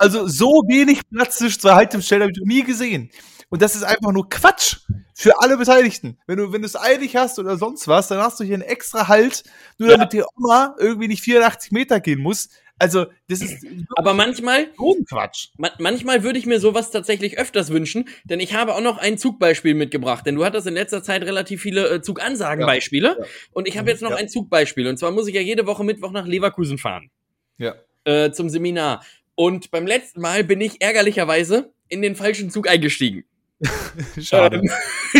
Also 0.00 0.28
so 0.28 0.62
wenig 0.68 1.00
Platz 1.10 1.38
zwischen 1.38 1.58
zwei 1.58 1.74
Haltestellen 1.74 2.22
habe 2.22 2.30
ich 2.30 2.38
noch 2.38 2.46
nie 2.46 2.62
gesehen. 2.62 3.10
Und 3.50 3.62
das 3.62 3.74
ist 3.74 3.82
einfach 3.82 4.12
nur 4.12 4.28
Quatsch 4.28 4.76
für 5.14 5.40
alle 5.40 5.56
Beteiligten. 5.56 6.18
Wenn 6.26 6.36
du, 6.38 6.52
wenn 6.52 6.60
du 6.62 6.66
es 6.66 6.76
eilig 6.76 7.16
hast 7.16 7.38
oder 7.38 7.56
sonst 7.56 7.88
was, 7.88 8.08
dann 8.08 8.18
hast 8.18 8.38
du 8.40 8.44
hier 8.44 8.54
einen 8.54 8.62
extra 8.62 9.08
Halt, 9.08 9.42
nur 9.78 9.88
Ja. 9.88 9.96
damit 9.96 10.12
die 10.12 10.22
Oma 10.36 10.74
irgendwie 10.78 11.08
nicht 11.08 11.22
84 11.22 11.72
Meter 11.72 12.00
gehen 12.00 12.20
muss. 12.20 12.48
Also, 12.80 13.06
das 13.28 13.40
ist 13.40 13.66
Aber 13.96 14.14
manchmal, 14.14 14.68
Quatsch. 15.08 15.48
ma 15.56 15.70
manchmal 15.80 16.22
würde 16.22 16.38
ich 16.38 16.46
mir 16.46 16.60
sowas 16.60 16.92
tatsächlich 16.92 17.36
öfters 17.36 17.70
wünschen, 17.70 18.08
denn 18.24 18.38
ich 18.38 18.54
habe 18.54 18.72
auch 18.74 18.80
noch 18.80 18.98
ein 18.98 19.18
Zugbeispiel 19.18 19.74
mitgebracht, 19.74 20.24
denn 20.26 20.36
du 20.36 20.44
hattest 20.44 20.68
in 20.68 20.74
letzter 20.74 21.02
Zeit 21.02 21.22
relativ 21.24 21.60
viele 21.60 21.88
äh, 21.88 22.02
Zugansagenbeispiele 22.02 23.08
Ja, 23.08 23.18
ja. 23.18 23.26
und 23.52 23.66
ich 23.66 23.78
habe 23.78 23.90
jetzt 23.90 24.02
noch 24.02 24.10
ja. 24.10 24.16
ein 24.16 24.28
Zugbeispiel 24.28 24.86
und 24.86 24.96
zwar 24.96 25.10
muss 25.10 25.26
ich 25.26 25.34
ja 25.34 25.40
jede 25.40 25.66
Woche 25.66 25.82
Mittwoch 25.82 26.12
nach 26.12 26.26
Leverkusen 26.28 26.78
fahren 26.78 27.10
Ja. 27.56 27.74
äh, 28.04 28.30
zum 28.30 28.48
Seminar 28.48 29.04
und 29.34 29.72
beim 29.72 29.86
letzten 29.88 30.20
Mal 30.20 30.44
bin 30.44 30.60
ich 30.60 30.80
ärgerlicherweise 30.80 31.72
in 31.88 32.00
den 32.00 32.14
falschen 32.14 32.48
Zug 32.50 32.68
eingestiegen. 32.68 33.24
Schade. 34.20 34.58
Ähm, 34.58 34.70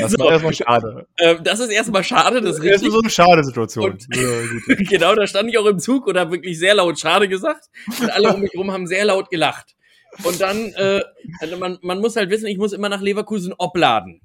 Das 0.00 0.12
so, 0.12 0.18
war 0.24 0.32
erstmal 0.32 0.54
schade. 0.54 1.06
äh, 1.16 1.36
das 1.42 1.60
ist 1.60 1.70
erstmal 1.70 2.04
schade, 2.04 2.40
das 2.40 2.52
ist 2.52 2.58
Das 2.58 2.64
ist 2.66 2.72
richtig. 2.74 2.92
so 2.92 3.00
eine 3.00 3.10
schade 3.10 3.44
Situation. 3.44 3.92
Und- 3.92 4.06
Ja, 4.14 4.74
genau, 4.90 5.14
da 5.14 5.26
stand 5.26 5.48
ich 5.50 5.58
auch 5.58 5.66
im 5.66 5.78
Zug 5.78 6.06
und 6.06 6.16
habe 6.18 6.32
wirklich 6.32 6.58
sehr 6.58 6.74
laut 6.74 6.98
schade 6.98 7.28
gesagt. 7.28 7.66
Und 8.00 8.10
alle 8.10 8.32
um 8.34 8.40
mich 8.40 8.52
rum 8.56 8.70
haben 8.70 8.86
sehr 8.86 9.04
laut 9.04 9.30
gelacht. 9.30 9.74
Und 10.24 10.40
dann, 10.40 10.72
äh, 10.74 11.02
also 11.40 11.56
man, 11.56 11.78
man 11.82 12.00
muss 12.00 12.16
halt 12.16 12.30
wissen, 12.30 12.46
ich 12.46 12.58
muss 12.58 12.72
immer 12.72 12.88
nach 12.88 13.00
Leverkusen 13.00 13.54
obladen. 13.58 14.20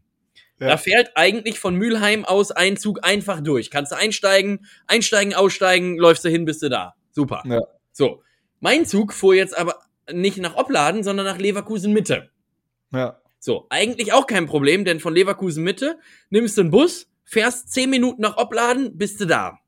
Ja. 0.60 0.68
Da 0.68 0.78
fährt 0.78 1.12
eigentlich 1.16 1.60
von 1.60 1.76
Mülheim 1.76 2.24
aus 2.26 2.52
ein 2.52 2.78
Zug 2.78 3.00
einfach 3.06 3.42
durch. 3.42 3.70
Kannst 3.72 3.92
du 3.92 3.96
einsteigen, 3.98 4.66
einsteigen, 4.88 5.34
aussteigen, 5.34 5.98
läufst 5.98 6.24
du 6.24 6.30
hin, 6.30 6.46
bist 6.46 6.62
du 6.62 6.70
da. 6.70 6.94
Super. 7.12 7.44
Ja. 7.46 7.62
So. 7.92 8.22
Mein 8.60 8.86
Zug 8.86 9.12
fuhr 9.14 9.36
jetzt 9.36 9.58
aber 9.58 9.80
nicht 10.12 10.38
nach 10.38 10.56
Opladen, 10.56 11.04
sondern 11.04 11.26
nach 11.26 11.38
Leverkusen 11.38 11.92
Mitte. 11.92 12.30
Ja. 12.94 13.20
So, 13.46 13.68
eigentlich 13.70 14.14
auch 14.14 14.26
kein 14.26 14.46
Problem, 14.46 14.86
denn 14.86 15.02
von 15.02 15.14
Leverkusen 15.14 15.66
Mitte 15.66 16.00
nimmst 16.30 16.58
du 16.58 16.62
einen 16.62 16.72
Bus, 16.72 17.10
fährst 17.26 17.74
10 17.74 17.90
Minuten 17.90 18.22
nach 18.22 18.38
Opladen, 18.38 18.98
bist 18.98 19.20
du 19.20 19.26
da. 19.26 19.60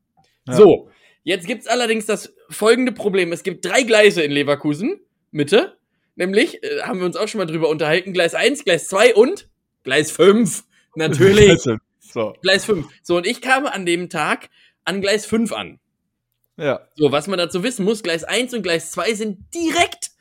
Ja. 0.47 0.53
So, 0.53 0.89
jetzt 1.23 1.45
gibt's 1.45 1.67
allerdings 1.67 2.05
das 2.05 2.33
folgende 2.49 2.93
Problem. 2.93 3.33
Es 3.33 3.43
gibt 3.43 3.65
drei 3.65 3.83
Gleise 3.83 4.21
in 4.21 4.31
Leverkusen 4.31 5.01
Mitte, 5.31 5.75
nämlich, 6.15 6.63
äh, 6.63 6.83
haben 6.83 6.99
wir 6.99 7.05
uns 7.05 7.17
auch 7.17 7.27
schon 7.27 7.39
mal 7.39 7.47
drüber 7.47 7.67
unterhalten, 7.67 8.13
Gleis 8.13 8.33
1, 8.33 8.63
Gleis 8.63 8.87
2 8.87 9.13
und 9.13 9.49
Gleis 9.83 10.09
5. 10.09 10.63
Natürlich, 10.95 11.61
So. 11.99 12.33
Gleis 12.41 12.63
5. 12.63 12.87
So, 13.03 13.17
und 13.17 13.27
ich 13.27 13.41
kam 13.41 13.65
an 13.65 13.85
dem 13.85 14.09
Tag 14.09 14.49
an 14.85 15.01
Gleis 15.01 15.25
5 15.25 15.51
an. 15.51 15.81
Ja. 16.55 16.87
So, 16.95 17.11
was 17.11 17.27
man 17.27 17.37
dazu 17.37 17.61
wissen 17.61 17.83
muss, 17.83 18.03
Gleis 18.03 18.23
1 18.23 18.53
und 18.53 18.63
Gleis 18.63 18.91
2 18.91 19.15
sind 19.15 19.53
direkt 19.53 20.11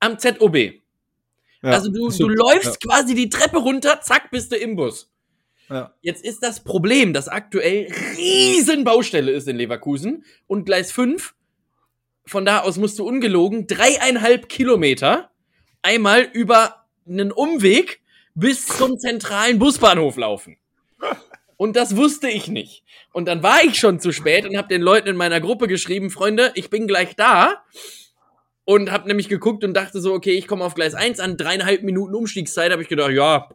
am 0.00 0.18
ZOB. 0.18 0.82
Ja. 1.64 1.70
Also 1.70 1.90
du, 1.90 2.08
du 2.10 2.28
läufst 2.28 2.80
quasi 2.80 3.14
die 3.14 3.28
Treppe 3.28 3.58
runter, 3.58 4.00
zack, 4.00 4.30
bist 4.30 4.52
du 4.52 4.56
im 4.56 4.76
Bus. 4.76 5.10
Ja. 5.70 5.94
Jetzt 6.02 6.24
ist 6.24 6.42
das 6.42 6.62
Problem, 6.62 7.12
dass 7.12 7.28
aktuell 7.28 7.90
riesen 8.16 8.84
Baustelle 8.84 9.32
ist 9.32 9.48
in 9.48 9.56
Leverkusen 9.56 10.24
und 10.46 10.66
Gleis 10.66 10.92
5, 10.92 11.34
von 12.26 12.44
da 12.44 12.60
aus 12.60 12.76
musst 12.76 12.98
du 12.98 13.06
ungelogen 13.06 13.66
dreieinhalb 13.66 14.48
Kilometer 14.48 15.30
einmal 15.82 16.22
über 16.22 16.86
einen 17.06 17.32
Umweg 17.32 18.00
bis 18.34 18.66
zum 18.66 18.98
zentralen 18.98 19.58
Busbahnhof 19.58 20.16
laufen. 20.16 20.56
Und 21.56 21.76
das 21.76 21.96
wusste 21.96 22.28
ich 22.28 22.48
nicht. 22.48 22.82
Und 23.12 23.26
dann 23.26 23.42
war 23.42 23.62
ich 23.62 23.78
schon 23.78 24.00
zu 24.00 24.12
spät 24.12 24.44
und 24.44 24.56
habe 24.56 24.68
den 24.68 24.82
Leuten 24.82 25.08
in 25.08 25.16
meiner 25.16 25.40
Gruppe 25.40 25.68
geschrieben, 25.68 26.10
Freunde, 26.10 26.50
ich 26.54 26.68
bin 26.68 26.88
gleich 26.88 27.14
da. 27.14 27.62
Und 28.66 28.90
habe 28.90 29.08
nämlich 29.08 29.28
geguckt 29.28 29.62
und 29.62 29.74
dachte 29.74 30.00
so, 30.00 30.14
okay, 30.14 30.32
ich 30.32 30.46
komme 30.46 30.64
auf 30.64 30.74
Gleis 30.74 30.94
1 30.94 31.20
an, 31.20 31.36
dreieinhalb 31.36 31.82
Minuten 31.82 32.14
Umstiegszeit. 32.14 32.72
Habe 32.72 32.82
ich 32.82 32.88
gedacht, 32.88 33.10
ja, 33.12 33.50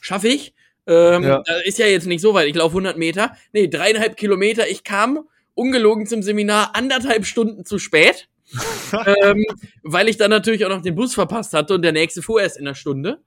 schaffe 0.00 0.28
ich. 0.28 0.54
Ähm, 0.86 1.22
Ja. 1.22 1.42
Ist 1.64 1.78
ja 1.78 1.86
jetzt 1.86 2.06
nicht 2.06 2.20
so 2.20 2.34
weit, 2.34 2.48
ich 2.48 2.54
laufe 2.54 2.72
100 2.72 2.96
Meter. 2.96 3.36
Nee, 3.52 3.68
dreieinhalb 3.68 4.16
Kilometer. 4.16 4.68
Ich 4.68 4.84
kam 4.84 5.20
ungelogen 5.54 6.06
zum 6.06 6.22
Seminar 6.22 6.74
anderthalb 6.74 7.26
Stunden 7.26 7.64
zu 7.64 7.78
spät. 7.78 8.28
ähm, 9.22 9.44
weil 9.82 10.08
ich 10.08 10.16
dann 10.16 10.30
natürlich 10.30 10.64
auch 10.64 10.68
noch 10.68 10.82
den 10.82 10.94
Bus 10.94 11.14
verpasst 11.14 11.54
hatte 11.54 11.74
und 11.74 11.82
der 11.82 11.92
nächste 11.92 12.22
fuhr 12.22 12.42
erst 12.42 12.56
in 12.56 12.66
einer 12.66 12.74
Stunde. 12.74 13.20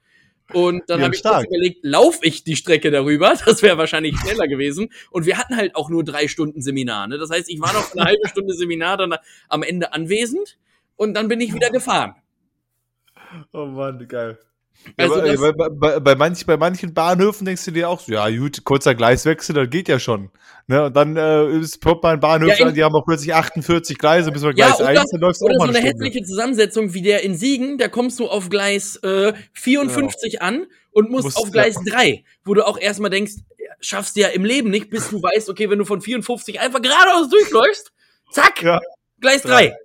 Und 0.54 0.84
dann 0.88 1.02
habe 1.02 1.14
ich 1.14 1.22
überlegt, 1.22 1.80
laufe 1.84 2.20
ich 2.22 2.44
die 2.44 2.56
Strecke 2.56 2.92
darüber? 2.92 3.34
Das 3.46 3.62
wäre 3.62 3.78
wahrscheinlich 3.78 4.18
schneller 4.18 4.48
gewesen. 4.48 4.90
Und 5.12 5.26
wir 5.26 5.38
hatten 5.38 5.58
halt 5.58 5.76
auch 5.76 5.90
nur 5.90 6.04
drei 6.04 6.28
Stunden 6.28 6.62
Seminar. 6.62 7.08
Ne? 7.08 7.18
Das 7.18 7.30
heißt, 7.30 7.50
ich 7.50 7.60
war 7.60 7.74
noch 7.74 7.92
eine 7.94 8.06
halbe 8.06 8.28
Stunde 8.30 8.54
Seminar 8.54 8.98
dann 8.98 9.16
am 9.50 9.64
Ende 9.64 9.94
anwesend 9.94 10.58
und 10.98 11.14
dann 11.14 11.28
bin 11.30 11.40
ich 11.40 11.54
wieder 11.54 11.70
gefahren. 11.70 12.16
Oh 13.54 13.66
Mann, 13.66 14.06
geil. 14.08 14.38
Also 14.96 15.18
ja, 15.18 15.34
das- 15.34 15.42
bei, 15.42 15.52
bei, 15.70 16.00
bei, 16.00 16.16
manch, 16.16 16.46
bei 16.46 16.56
manchen 16.56 16.94
Bahnhöfen 16.94 17.46
denkst 17.46 17.66
du 17.66 17.72
dir 17.72 17.90
auch 17.90 18.00
so, 18.00 18.12
ja 18.14 18.30
gut, 18.30 18.64
kurzer 18.64 18.94
Gleiswechsel, 18.94 19.56
das 19.56 19.70
geht 19.72 19.88
ja 19.90 19.98
schon. 20.00 20.30
Ne? 20.68 20.86
Und 20.86 20.96
dann 20.96 21.18
äh, 21.18 21.48
ist, 21.58 21.84
ein 21.86 22.20
Bahnhof, 22.20 22.58
Ja, 22.60 22.72
die 22.72 22.84
haben 22.84 22.94
auch 22.96 23.04
plötzlich 23.06 23.34
48 23.34 23.98
Gleise, 23.98 24.32
bis 24.32 24.44
wir 24.44 24.50
Ja, 24.50 24.68
Gleis 24.68 24.80
oder- 24.80 24.90
1, 24.90 25.10
dann 25.12 25.20
läufst 25.22 25.42
du 25.42 25.46
Oder 25.46 25.56
auch 25.56 25.60
so 25.62 25.66
mal 25.66 25.70
eine 25.70 25.78
eine 25.80 25.88
Stunde. 25.90 26.06
hässliche 26.06 26.26
Zusammensetzung 26.26 26.94
wie 26.94 27.02
der 27.02 27.24
in 27.24 27.36
Siegen, 27.36 27.80
da 27.80 27.88
kommst 27.88 28.20
du 28.20 28.28
auf 28.28 28.50
Gleis 28.50 28.98
äh, 28.98 29.34
54 29.54 30.42
an 30.44 30.68
und 30.92 31.10
musst 31.10 31.26
Musst- 31.26 31.38
auf 31.38 31.52
Gleis 31.52 31.76
3, 31.84 32.24
wo 32.46 32.54
du 32.54 32.66
auch 32.66 32.80
erstmal 32.80 33.10
denkst, 33.10 33.34
ja, 33.58 33.72
schaffst 33.82 34.16
du 34.16 34.22
ja 34.22 34.28
im 34.28 34.46
Leben 34.46 34.70
nicht, 34.70 34.92
bis 34.92 35.10
du 35.10 35.22
weißt, 35.22 35.50
okay, 35.50 35.70
wenn 35.72 35.80
du 35.80 35.86
von 35.86 36.02
54 36.02 36.60
einfach 36.60 36.82
geradeaus 36.84 37.30
durchläufst, 37.30 37.92
zack, 38.32 38.62
Ja. 38.62 38.80
Gleis 39.20 39.42
3. 39.44 39.76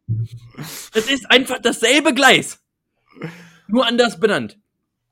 Es 0.95 1.11
ist 1.11 1.31
einfach 1.31 1.59
dasselbe 1.61 2.15
Gleis. 2.15 2.59
Nur 3.69 3.87
anders 3.87 4.21
benannt. 4.21 4.59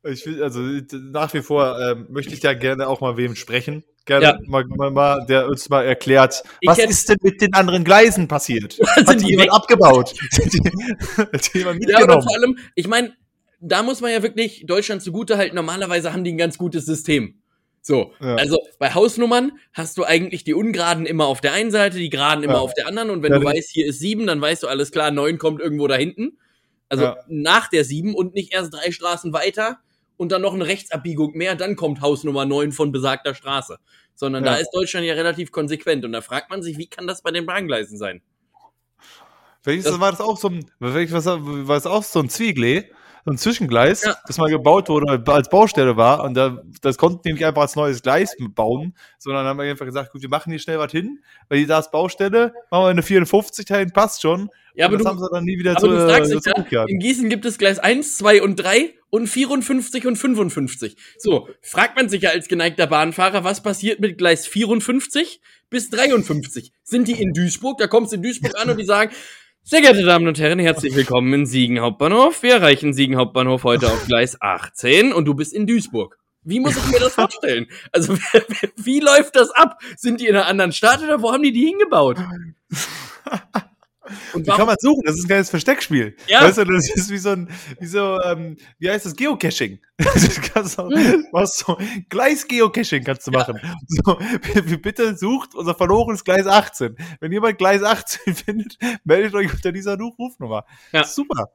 Ich 0.02 0.24
will, 0.26 0.42
also 0.42 0.60
nach 1.12 1.32
wie 1.34 1.42
vor 1.42 1.78
ähm, 1.78 2.06
möchte 2.10 2.32
ich 2.32 2.40
da 2.40 2.54
gerne 2.54 2.88
auch 2.88 3.00
mal 3.00 3.16
wem 3.16 3.36
sprechen. 3.36 3.84
Gerne 4.06 4.24
Ja. 4.26 4.38
mal, 4.46 4.64
mal, 4.64 4.90
mal, 4.90 5.26
der 5.26 5.46
uns 5.46 5.68
mal 5.68 5.84
erklärt, 5.84 6.42
Ich 6.60 6.68
was 6.68 6.78
ist 6.78 7.08
denn 7.10 7.18
mit 7.22 7.40
den 7.42 7.52
anderen 7.52 7.84
Gleisen 7.84 8.26
passiert? 8.26 8.78
Hat 8.96 9.08
Sind 9.08 9.22
die 9.22 9.28
jemand 9.32 9.52
abgebaut? 9.52 10.14
Hat 11.16 11.54
die, 11.54 11.58
jemand 11.58 11.82
Ja, 11.86 11.98
mitgenommen? 11.98 12.22
vor 12.22 12.34
allem, 12.34 12.58
ich 12.74 12.88
meine, 12.88 13.12
da 13.60 13.82
muss 13.82 14.00
man 14.00 14.10
ja 14.10 14.22
wirklich 14.22 14.64
Deutschland 14.66 15.02
zugute 15.02 15.36
halten, 15.36 15.54
normalerweise 15.54 16.14
haben 16.14 16.24
die 16.24 16.32
ein 16.32 16.38
ganz 16.38 16.56
gutes 16.56 16.86
System. 16.86 17.42
So, 17.82 18.12
Ja. 18.20 18.34
also 18.36 18.58
bei 18.78 18.92
Hausnummern 18.92 19.52
hast 19.72 19.96
du 19.96 20.04
eigentlich 20.04 20.44
die 20.44 20.52
Ungeraden 20.54 21.06
immer 21.06 21.26
auf 21.26 21.40
der 21.40 21.52
einen 21.54 21.70
Seite, 21.70 21.96
die 21.98 22.10
Geraden 22.10 22.44
immer 22.44 22.54
Ja. 22.54 22.58
auf 22.60 22.74
der 22.74 22.86
anderen 22.86 23.10
und 23.10 23.22
wenn 23.22 23.32
Ja, 23.32 23.38
du 23.38 23.44
weißt, 23.44 23.70
hier 23.70 23.86
ist 23.86 24.00
sieben, 24.00 24.26
dann 24.26 24.40
weißt 24.40 24.62
du 24.62 24.68
alles 24.68 24.90
klar, 24.92 25.10
neun 25.10 25.38
kommt 25.38 25.60
irgendwo 25.60 25.86
da 25.88 25.96
hinten. 25.96 26.38
Also 26.90 27.14
nach 27.28 27.68
der 27.68 27.84
sieben 27.84 28.14
und 28.14 28.34
nicht 28.34 28.52
erst 28.52 28.74
drei 28.74 28.90
Straßen 28.90 29.32
weiter 29.32 29.78
und 30.16 30.32
dann 30.32 30.42
noch 30.42 30.52
eine 30.54 30.66
Rechtsabbiegung 30.66 31.32
mehr, 31.36 31.54
dann 31.54 31.76
kommt 31.76 32.00
Hausnummer 32.02 32.44
neun 32.44 32.72
von 32.72 32.92
besagter 32.92 33.34
Straße. 33.34 33.78
Sondern 34.14 34.44
da 34.44 34.56
ist 34.56 34.70
Deutschland 34.74 35.06
ja 35.06 35.14
relativ 35.14 35.50
konsequent 35.50 36.04
und 36.04 36.12
da 36.12 36.20
fragt 36.20 36.50
man 36.50 36.62
sich, 36.62 36.76
wie 36.76 36.86
kann 36.88 37.06
das 37.06 37.22
bei 37.22 37.30
den 37.30 37.46
Bahngleisen 37.46 37.96
sein? 37.96 38.20
Vielleicht 39.62 39.86
Das- 39.86 40.00
war 40.00 40.10
das 40.10 40.20
auch 40.20 40.36
so 40.38 40.48
ein, 40.48 40.66
vielleicht 40.80 41.12
war 41.12 41.20
das- 41.74 41.86
auch 41.86 42.02
so 42.02 42.18
ein 42.20 42.28
Zwiegel, 42.28 42.84
so 43.24 43.30
ein 43.30 43.38
Zwischengleis, 43.38 44.02
Ja. 44.04 44.16
das 44.26 44.38
mal 44.38 44.48
gebaut 44.50 44.88
wurde, 44.88 45.22
als 45.32 45.48
Baustelle 45.48 45.96
war. 45.96 46.24
Und 46.24 46.34
da, 46.34 46.62
das 46.80 46.96
konnten 46.96 47.20
die 47.24 47.32
nicht 47.32 47.44
einfach 47.44 47.62
als 47.62 47.76
neues 47.76 48.02
Gleis 48.02 48.34
bauen, 48.54 48.94
sondern 49.18 49.46
haben 49.46 49.58
wir 49.58 49.70
einfach 49.70 49.86
gesagt, 49.86 50.12
gut, 50.12 50.22
wir 50.22 50.28
machen 50.28 50.50
hier 50.50 50.58
schnell 50.58 50.78
was 50.78 50.92
hin, 50.92 51.20
weil 51.48 51.58
die 51.58 51.66
da 51.66 51.78
ist 51.78 51.90
Baustelle, 51.90 52.54
machen 52.70 52.84
wir 52.84 52.88
eine 52.88 53.02
54 53.02 53.66
dahin, 53.66 53.90
passt 53.92 54.22
schon. 54.22 54.50
Ja, 54.74 54.86
aber 54.86 54.94
und 54.94 55.00
das 55.00 55.04
du, 55.04 55.10
haben 55.10 55.18
sie 55.18 55.28
dann 55.32 55.44
nie 55.44 55.58
wieder 55.58 55.72
Aber 55.72 55.80
zu, 55.80 55.88
du 55.88 55.94
äh, 55.94 56.40
dich 56.40 56.70
ja, 56.70 56.84
in 56.84 56.98
Gießen 57.00 57.28
gibt 57.28 57.44
es 57.44 57.58
Gleis 57.58 57.78
1, 57.78 58.16
2 58.18 58.42
und 58.42 58.56
3 58.56 58.94
und 59.10 59.26
54 59.26 60.06
und 60.06 60.16
55. 60.16 60.96
So, 61.18 61.48
fragt 61.60 61.96
man 61.96 62.08
sich 62.08 62.22
ja 62.22 62.30
als 62.30 62.48
geneigter 62.48 62.86
Bahnfahrer, 62.86 63.44
was 63.44 63.62
passiert 63.62 64.00
mit 64.00 64.16
Gleis 64.16 64.46
54 64.46 65.40
bis 65.68 65.90
53? 65.90 66.72
Sind 66.82 67.08
die 67.08 67.20
in 67.20 67.32
Duisburg? 67.32 67.78
Da 67.78 67.88
kommst 67.88 68.12
du 68.12 68.16
in 68.16 68.22
Duisburg 68.22 68.56
an 68.56 68.70
und 68.70 68.78
die 68.78 68.84
sagen, 68.84 69.10
sehr 69.62 69.80
geehrte 69.82 70.02
Damen 70.02 70.26
und 70.26 70.38
Herren, 70.38 70.58
herzlich 70.58 70.94
willkommen 70.94 71.32
in 71.32 71.46
Siegen 71.46 71.80
Hauptbahnhof. 71.80 72.42
Wir 72.42 72.54
erreichen 72.54 72.92
Siegen 72.92 73.16
Hauptbahnhof 73.16 73.64
heute 73.64 73.86
auf 73.88 74.06
Gleis 74.06 74.40
18 74.40 75.12
und 75.12 75.26
du 75.26 75.34
bist 75.34 75.52
in 75.52 75.66
Duisburg. 75.66 76.18
Wie 76.42 76.60
muss 76.60 76.76
ich 76.76 76.86
mir 76.90 76.98
das 76.98 77.14
vorstellen? 77.14 77.66
Also, 77.92 78.16
wie 78.76 79.00
läuft 79.00 79.36
das 79.36 79.50
ab? 79.50 79.78
Sind 79.96 80.20
die 80.20 80.26
in 80.26 80.36
einer 80.36 80.46
anderen 80.46 80.72
Stadt 80.72 81.02
oder 81.02 81.22
wo 81.22 81.32
haben 81.32 81.42
die 81.42 81.52
die 81.52 81.66
hingebaut? 81.66 82.18
Und 84.32 84.46
Wie 84.46 84.50
kann 84.50 84.66
man 84.66 84.76
suchen? 84.80 85.02
Das 85.04 85.16
ist 85.16 85.24
ein 85.24 85.28
kleines 85.28 85.50
Versteckspiel. 85.50 86.16
Ja. 86.26 86.42
Weißt 86.42 86.58
du, 86.58 86.64
das 86.64 86.90
ist 86.94 87.10
wie 87.10 87.18
so 87.18 87.30
ein, 87.30 87.48
wie 87.78 87.86
so, 87.86 88.20
ähm, 88.22 88.56
wie 88.78 88.90
heißt 88.90 89.06
das? 89.06 89.14
Geocaching. 89.16 89.78
du 89.98 90.04
kannst 90.52 90.78
auch, 90.78 90.88
was 91.32 91.58
so, 91.58 91.76
Gleis-Geocaching 92.08 93.04
kannst 93.04 93.26
du 93.26 93.30
machen. 93.32 93.60
So, 93.88 94.18
bitte 94.82 95.16
sucht 95.16 95.54
unser 95.54 95.74
verlorenes 95.74 96.24
Gleis 96.24 96.46
18. 96.46 96.96
Wenn 97.20 97.32
jemand 97.32 97.58
Gleis 97.58 97.82
18 97.82 98.34
findet, 98.46 98.78
meldet 99.04 99.34
euch 99.34 99.52
unter 99.52 99.72
dieser 99.72 99.96
Nu- 99.96 100.14
Rufnummer. 100.18 100.64
Ja. 100.92 101.04
Super. 101.04 101.50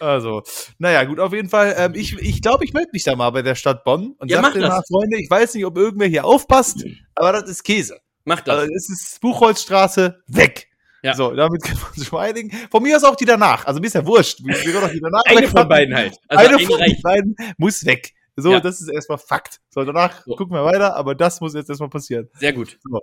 Also, 0.00 0.42
naja, 0.78 1.04
gut, 1.04 1.20
auf 1.20 1.32
jeden 1.32 1.48
Fall. 1.48 1.74
Ähm, 1.78 1.92
ich 1.94 2.18
ich 2.18 2.42
glaube, 2.42 2.64
ich 2.64 2.72
melde 2.72 2.90
mich 2.92 3.04
da 3.04 3.14
mal 3.14 3.30
bei 3.30 3.42
der 3.42 3.54
Stadt 3.54 3.84
Bonn 3.84 4.14
und 4.18 4.28
Ja, 4.30 4.42
sag 4.42 4.52
denen 4.52 4.62
das. 4.64 4.72
mal, 4.74 4.82
Freunde, 4.88 5.18
ich 5.20 5.30
weiß 5.30 5.54
nicht, 5.54 5.64
ob 5.66 5.76
irgendwer 5.78 6.08
hier 6.08 6.24
aufpasst, 6.24 6.84
aber 7.14 7.32
das 7.32 7.48
ist 7.48 7.62
Käse. 7.62 8.00
Mach 8.24 8.40
das. 8.40 8.58
Also 8.58 8.72
es 8.74 8.88
ist 8.90 9.20
Buchholzstraße 9.20 10.22
weg. 10.26 10.68
Ja. 11.04 11.14
So, 11.14 11.32
damit 11.34 11.62
können 11.62 11.78
wir 11.78 11.88
uns 11.96 12.06
schon 12.06 12.16
mal 12.18 12.28
einigen. 12.28 12.50
Von 12.70 12.82
mir 12.82 12.96
aus 12.96 13.04
auch 13.04 13.14
die 13.16 13.24
danach. 13.26 13.64
Also 13.66 13.78
mir 13.80 13.86
ist 13.86 13.94
ja 13.94 14.04
wurscht. 14.06 14.40
Wir 14.42 14.54
können 14.54 14.84
auch 14.84 14.90
die 14.90 15.00
danach 15.00 15.22
Eine 15.26 15.46
von 15.48 15.68
beiden 15.68 15.94
halt. 15.94 16.16
Also 16.28 16.48
eine 16.48 16.58
von 16.66 16.80
reicht. 16.80 17.02
beiden 17.02 17.36
muss 17.58 17.84
weg. 17.84 18.12
So, 18.36 18.50
Ja. 18.52 18.60
das 18.60 18.80
ist 18.80 18.88
erstmal 18.88 19.18
Fakt. 19.18 19.60
So, 19.70 19.84
danach 19.84 20.24
So. 20.24 20.34
gucken 20.34 20.56
wir 20.56 20.64
weiter, 20.64 20.96
aber 20.96 21.14
das 21.14 21.40
muss 21.40 21.54
jetzt 21.54 21.68
erstmal 21.68 21.90
passieren. 21.90 22.28
Sehr 22.38 22.52
gut. 22.52 22.78
So. 22.82 23.00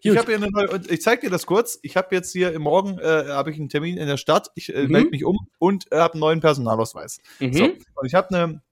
Ich 0.00 0.16
habe 0.18 0.34
eine 0.34 0.50
neue, 0.50 0.80
ich 0.88 1.00
zeig 1.00 1.20
dir 1.22 1.30
das 1.30 1.46
kurz. 1.46 1.78
Ich 1.82 1.96
habe 1.96 2.14
jetzt 2.14 2.32
hier 2.32 2.52
im 2.52 2.62
Morgen 2.62 2.98
äh, 2.98 3.24
habe 3.28 3.50
ich 3.50 3.58
einen 3.58 3.68
Termin 3.70 3.96
in 3.96 4.06
der 4.06 4.16
Stadt. 4.18 4.50
Ich 4.54 4.74
äh, 4.74 4.82
Mhm. 4.84 4.90
melde 4.92 5.10
mich 5.10 5.24
um 5.24 5.38
und 5.58 5.90
äh, 5.92 5.96
habe 5.98 6.14
einen 6.14 6.20
neuen 6.20 6.40
Personalausweis. 6.40 7.20
Mhm. 7.40 7.52
So, 7.54 7.64
und 7.64 8.06
ich 8.06 8.14
habe 8.14 8.34
eine, 8.34 8.62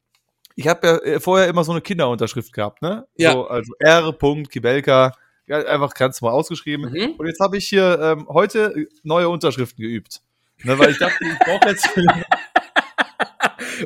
ich 0.56 0.66
habe 0.68 0.86
ja 0.86 0.96
äh, 0.98 1.20
vorher 1.20 1.48
immer 1.48 1.64
so 1.64 1.72
eine 1.72 1.80
Kinderunterschrift 1.80 2.52
gehabt, 2.52 2.82
ne? 2.82 3.06
Ja. 3.16 3.32
So, 3.32 3.46
also 3.46 3.72
R. 3.78 4.12
Kibelka, 4.50 5.12
einfach 5.52 5.94
ganz 5.94 6.20
mal 6.20 6.30
ausgeschrieben. 6.30 6.90
Mhm. 6.90 7.14
Und 7.18 7.26
jetzt 7.26 7.40
habe 7.40 7.56
ich 7.56 7.68
hier 7.68 7.98
ähm, 8.00 8.26
heute 8.28 8.86
neue 9.02 9.28
Unterschriften 9.28 9.82
geübt. 9.82 10.20
Ne, 10.64 10.78
weil 10.78 10.90
ich 10.90 10.98
dachte, 10.98 11.16
ich 11.24 11.38
brauche 11.38 11.68
jetzt. 11.68 11.88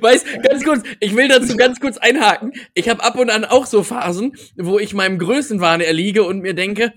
Weißt, 0.00 0.26
ganz 0.42 0.64
kurz, 0.64 0.82
ich 1.00 1.16
will 1.16 1.28
dazu 1.28 1.56
ganz 1.56 1.80
kurz 1.80 1.96
einhaken. 1.96 2.52
Ich 2.74 2.88
habe 2.88 3.02
ab 3.02 3.16
und 3.16 3.30
an 3.30 3.44
auch 3.44 3.66
so 3.66 3.82
Phasen, 3.82 4.36
wo 4.56 4.78
ich 4.78 4.94
meinem 4.94 5.18
Größenwahn 5.18 5.80
erliege 5.80 6.24
und 6.24 6.40
mir 6.40 6.54
denke, 6.54 6.92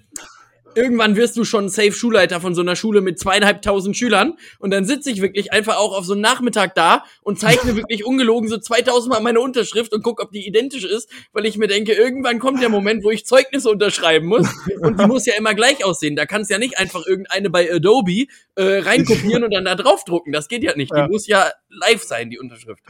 irgendwann 0.76 1.16
wirst 1.16 1.38
du 1.38 1.44
schon 1.44 1.70
safe 1.70 1.92
Schulleiter 1.92 2.42
von 2.42 2.56
so 2.56 2.62
einer 2.62 2.76
Schule 2.76 3.02
mit 3.02 3.20
zweieinhalbtausend 3.20 3.98
Schülern 3.98 4.38
und 4.60 4.72
dann 4.72 4.86
sitze 4.86 5.12
ich 5.12 5.22
wirklich 5.22 5.52
einfach 5.52 5.78
auch 5.78 5.98
auf 5.98 6.06
so 6.06 6.14
einen 6.14 6.22
Nachmittag 6.22 6.76
da 6.76 7.04
und 7.22 7.40
zeichne 7.40 7.76
wirklich 7.76 8.06
ungelogen 8.06 8.50
so 8.50 8.58
2000 8.58 9.14
Mal 9.14 9.20
meine 9.22 9.40
Unterschrift 9.42 9.94
und 9.94 10.04
guck, 10.04 10.22
ob 10.22 10.32
die 10.32 10.48
identisch 10.48 10.86
ist, 10.86 11.10
weil 11.34 11.46
ich 11.46 11.58
mir 11.58 11.68
denke, 11.68 11.94
irgendwann 11.94 12.40
kommt 12.40 12.62
der 12.62 12.70
Moment, 12.70 13.04
wo 13.04 13.12
ich 13.12 13.26
Zeugnisse 13.26 13.70
unterschreiben 13.70 14.28
muss 14.28 14.48
und 14.82 15.00
die 15.00 15.06
muss 15.06 15.26
ja 15.26 15.36
immer 15.38 15.54
gleich 15.54 15.84
aussehen. 15.86 16.16
Da 16.16 16.26
kannst 16.26 16.50
ja 16.52 16.58
nicht 16.58 16.78
einfach 16.78 17.06
irgendeine 17.06 17.50
bei 17.50 17.72
Adobe 17.72 18.26
äh, 18.56 18.80
reinkopieren 18.80 19.44
und 19.44 19.54
dann 19.54 19.66
da 19.66 19.76
draufdrucken. 19.76 20.34
Das 20.34 20.48
geht 20.48 20.64
ja 20.64 20.76
nicht. 20.76 20.94
Ja. 20.94 21.06
Die 21.06 21.12
muss 21.12 21.28
ja 21.28 21.52
live 21.70 22.04
sein, 22.04 22.30
die 22.30 22.40
Unterschrift. 22.40 22.84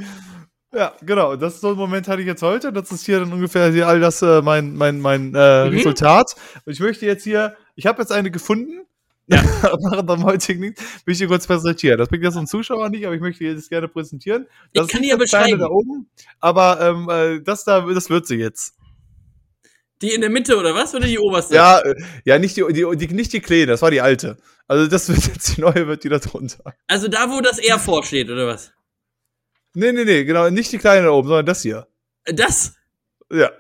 Ja, 0.72 0.94
genau. 1.02 1.36
Das 1.36 1.56
ist 1.56 1.62
so 1.62 1.70
ein 1.70 1.76
Moment 1.78 2.08
hatte 2.08 2.22
ich 2.22 2.28
jetzt 2.28 2.44
heute. 2.44 2.72
Das 2.72 2.92
ist 2.92 3.04
hier 3.06 3.20
dann 3.20 3.34
ungefähr 3.34 3.72
hier 3.72 3.88
all 3.88 4.00
das 4.00 4.22
äh, 4.22 4.42
mein 4.44 4.76
mein 4.76 5.00
mein 5.00 5.34
äh, 5.34 5.66
Mhm. 5.66 5.76
Resultat. 5.76 6.36
Und 6.66 6.72
ich 6.72 6.80
möchte 6.80 7.06
jetzt 7.08 7.24
hier, 7.24 7.56
ich 7.80 7.86
habe 7.86 8.02
jetzt 8.02 8.12
eine 8.12 8.30
gefunden. 8.30 8.86
Ja. 9.28 9.42
Nach 9.92 10.02
dem 10.02 10.24
heutigen 10.24 10.62
Ding 10.62 10.76
möchte 10.76 11.12
ich 11.12 11.18
hier 11.20 11.28
kurz 11.28 11.48
präsentieren. 11.48 11.98
Das 11.98 12.10
bringt 12.10 12.24
jetzt 12.24 12.36
ein 12.36 12.48
Zuschauer 12.48 12.90
nicht, 12.90 13.06
aber 13.06 13.16
ich 13.16 13.22
möchte 13.22 13.44
jetzt 13.44 13.70
gerne 13.70 13.88
präsentieren. 13.88 14.48
Das 14.74 14.88
Ich 14.88 14.92
kann 14.92 15.02
die 15.02 15.10
ja 15.10 15.16
das 15.18 15.32
beschreiben. 15.32 15.60
da 15.60 15.68
oben, 15.68 16.10
aber 16.40 16.82
ähm, 16.82 17.10
äh, 17.10 17.42
das 17.42 17.64
da, 17.64 17.82
das 17.82 18.10
wird 18.10 18.28
sie 18.28 18.36
jetzt. 18.36 18.74
Die 20.02 20.12
in 20.14 20.22
der 20.22 20.30
Mitte 20.30 20.58
oder 20.58 20.74
was? 20.74 20.96
Oder 20.96 21.06
die 21.08 21.20
oberste? 21.20 21.56
Ja, 21.56 21.80
äh, 21.80 21.96
ja, 22.26 22.40
nicht 22.40 22.58
die, 22.58 22.64
die, 22.74 22.86
die 22.98 23.14
nicht 23.14 23.32
die 23.32 23.40
kleine, 23.40 23.68
das 23.68 23.82
war 23.82 23.92
die 23.92 24.02
alte. 24.02 24.38
Also 24.68 24.88
das 24.88 25.08
wird 25.10 25.26
jetzt 25.28 25.56
die 25.58 25.62
neue, 25.62 25.88
wird 25.88 26.04
die 26.04 26.10
da 26.10 26.20
drunter. 26.20 26.74
Also 26.88 27.08
da, 27.08 27.30
wo 27.30 27.40
das 27.40 27.60
R 27.60 27.80
vorsteht, 27.80 28.30
oder 28.30 28.48
was? 28.48 28.72
Nee, 29.74 29.92
nee, 29.92 30.06
nee, 30.06 30.24
genau, 30.24 30.50
nicht 30.50 30.72
die 30.72 30.80
kleine 30.80 31.04
da 31.04 31.12
oben, 31.12 31.28
sondern 31.28 31.46
das 31.46 31.62
hier. 31.62 31.88
Das? 32.26 32.74
Ja. 33.32 33.52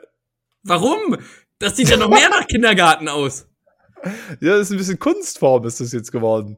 Warum? 0.63 1.17
Das 1.60 1.75
sieht 1.77 1.89
ja 1.89 1.97
noch 1.97 2.10
mehr 2.10 2.29
nach 2.29 2.47
Kindergarten 2.47 3.08
aus. 3.08 3.48
Ja, 4.39 4.57
das 4.57 4.62
ist 4.67 4.71
ein 4.71 4.77
bisschen 4.77 4.99
Kunstform, 4.99 5.65
ist 5.65 5.79
das 5.79 5.91
jetzt 5.91 6.12
geworden. 6.12 6.57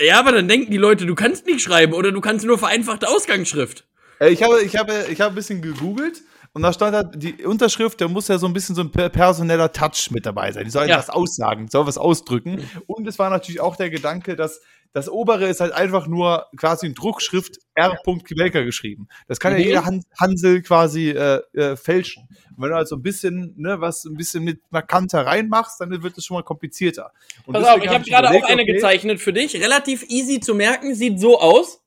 Ja, 0.00 0.18
aber 0.18 0.32
dann 0.32 0.48
denken 0.48 0.70
die 0.72 0.76
Leute, 0.76 1.06
du 1.06 1.14
kannst 1.14 1.46
nicht 1.46 1.60
schreiben 1.62 1.92
oder 1.92 2.10
du 2.10 2.20
kannst 2.20 2.44
nur 2.44 2.58
vereinfachte 2.58 3.08
Ausgangsschrift. 3.08 3.86
Ich 4.20 4.42
habe, 4.42 4.62
ich 4.62 4.76
habe, 4.76 5.06
ich 5.10 5.20
habe 5.20 5.32
ein 5.32 5.34
bisschen 5.36 5.62
gegoogelt 5.62 6.22
und 6.52 6.62
da 6.62 6.72
stand 6.72 6.94
halt, 6.96 7.08
die 7.22 7.44
Unterschrift, 7.44 8.00
da 8.00 8.08
muss 8.08 8.28
ja 8.28 8.38
so 8.38 8.46
ein 8.46 8.52
bisschen 8.52 8.74
so 8.74 8.82
ein 8.82 8.90
per- 8.90 9.08
personeller 9.08 9.72
Touch 9.72 10.10
mit 10.10 10.26
dabei 10.26 10.50
sein. 10.52 10.64
Die 10.64 10.70
soll 10.70 10.88
Ja. 10.88 10.94
etwas 10.96 11.10
aussagen, 11.10 11.68
soll 11.68 11.86
was 11.86 11.98
ausdrücken. 11.98 12.68
Und 12.86 13.06
es 13.06 13.18
war 13.18 13.30
natürlich 13.30 13.60
auch 13.60 13.76
der 13.76 13.90
Gedanke, 13.90 14.34
dass 14.36 14.60
das 14.94 15.10
obere 15.10 15.48
ist 15.48 15.60
halt 15.60 15.72
einfach 15.72 16.06
nur 16.06 16.46
quasi 16.56 16.86
in 16.86 16.94
Druckschrift 16.94 17.58
R. 17.74 17.98
Kibelka 18.24 18.62
geschrieben. 18.62 19.08
Das 19.26 19.40
kann 19.40 19.52
Mhm. 19.52 19.58
ja 19.58 19.64
jeder 19.66 19.84
Han 19.84 20.04
Hansel 20.18 20.62
quasi 20.62 21.10
äh, 21.10 21.40
äh, 21.52 21.76
fälschen. 21.76 22.28
Und 22.56 22.62
wenn 22.62 22.70
du 22.70 22.76
halt 22.76 22.86
so 22.86 22.94
ein 22.94 23.02
bisschen, 23.02 23.54
ne, 23.56 23.80
was 23.80 24.04
ein 24.04 24.14
bisschen 24.14 24.44
mit 24.44 24.60
einer 24.70 24.82
Kante 24.82 25.26
reinmachst, 25.26 25.80
dann 25.80 25.90
wird 26.02 26.16
es 26.16 26.24
schon 26.24 26.36
mal 26.36 26.44
komplizierter. 26.44 27.12
Und 27.44 27.54
Pass 27.54 27.64
auf, 27.64 27.82
ich 27.82 27.88
hab 27.88 27.94
habe 27.94 28.04
gerade 28.04 28.28
auch 28.28 28.44
eine 28.44 28.62
okay, 28.62 28.72
gezeichnet 28.72 29.20
für 29.20 29.32
dich. 29.32 29.56
Relativ 29.56 30.04
easy 30.08 30.38
zu 30.38 30.54
merken, 30.54 30.94
sieht 30.94 31.18
so 31.20 31.40
aus. 31.40 31.82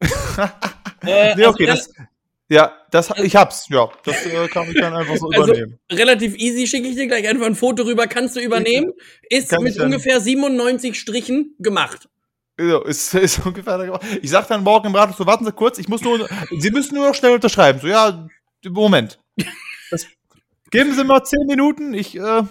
äh, 0.00 1.36
Nee, 1.36 1.46
okay, 1.46 1.68
also, 1.68 1.92
das, 1.94 2.06
ja, 2.52 2.70
das, 2.90 3.08
ich 3.16 3.34
hab's, 3.34 3.66
ja. 3.70 3.90
Das 4.04 4.26
äh, 4.26 4.46
kann 4.48 4.68
ich 4.70 4.78
dann 4.78 4.92
einfach 4.92 5.16
so 5.16 5.30
Also, 5.30 5.52
übernehmen. 5.52 5.78
relativ 5.90 6.36
easy 6.36 6.66
schicke 6.66 6.88
ich 6.88 6.96
dir 6.96 7.06
gleich 7.06 7.26
einfach 7.26 7.46
ein 7.46 7.54
Foto 7.54 7.84
rüber, 7.84 8.06
kannst 8.06 8.36
du 8.36 8.40
übernehmen. 8.40 8.92
Ist 9.30 9.48
Kann 9.48 9.62
mit 9.62 9.78
ungefähr 9.78 10.20
97 10.20 10.98
Strichen 10.98 11.54
gemacht. 11.58 12.10
So, 12.58 12.84
ist, 12.84 13.14
ist 13.14 13.44
ungefähr 13.46 13.78
da 13.78 13.86
gemacht. 13.86 14.02
Ich 14.20 14.28
sag 14.28 14.48
dann 14.48 14.62
morgen 14.64 14.88
im 14.88 14.94
Rat, 14.94 15.16
so 15.16 15.24
warten 15.24 15.46
Sie 15.46 15.52
kurz, 15.52 15.78
ich 15.78 15.88
muss 15.88 16.02
nur, 16.02 16.28
Sie 16.58 16.70
müssen 16.70 16.94
nur 16.94 17.08
noch 17.08 17.14
schnell 17.14 17.32
unterschreiben. 17.32 17.80
So, 17.80 17.86
ja, 17.86 18.28
Moment. 18.68 19.18
Das, 19.90 20.06
geben 20.70 20.94
Sie 20.94 21.04
mir 21.04 21.24
zehn 21.24 21.46
Minuten, 21.46 21.94
ich, 21.94 22.16
äh, 22.16 22.42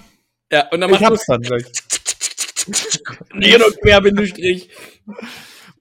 Ja, 0.51 0.67
und 0.71 0.81
dann 0.81 0.91
ich 0.91 1.03
hab's 1.03 1.25
dann 1.27 1.41
gleich. 1.41 1.65
hier 3.39 3.59
noch 3.59 3.71
Querbindestrich. 3.81 4.69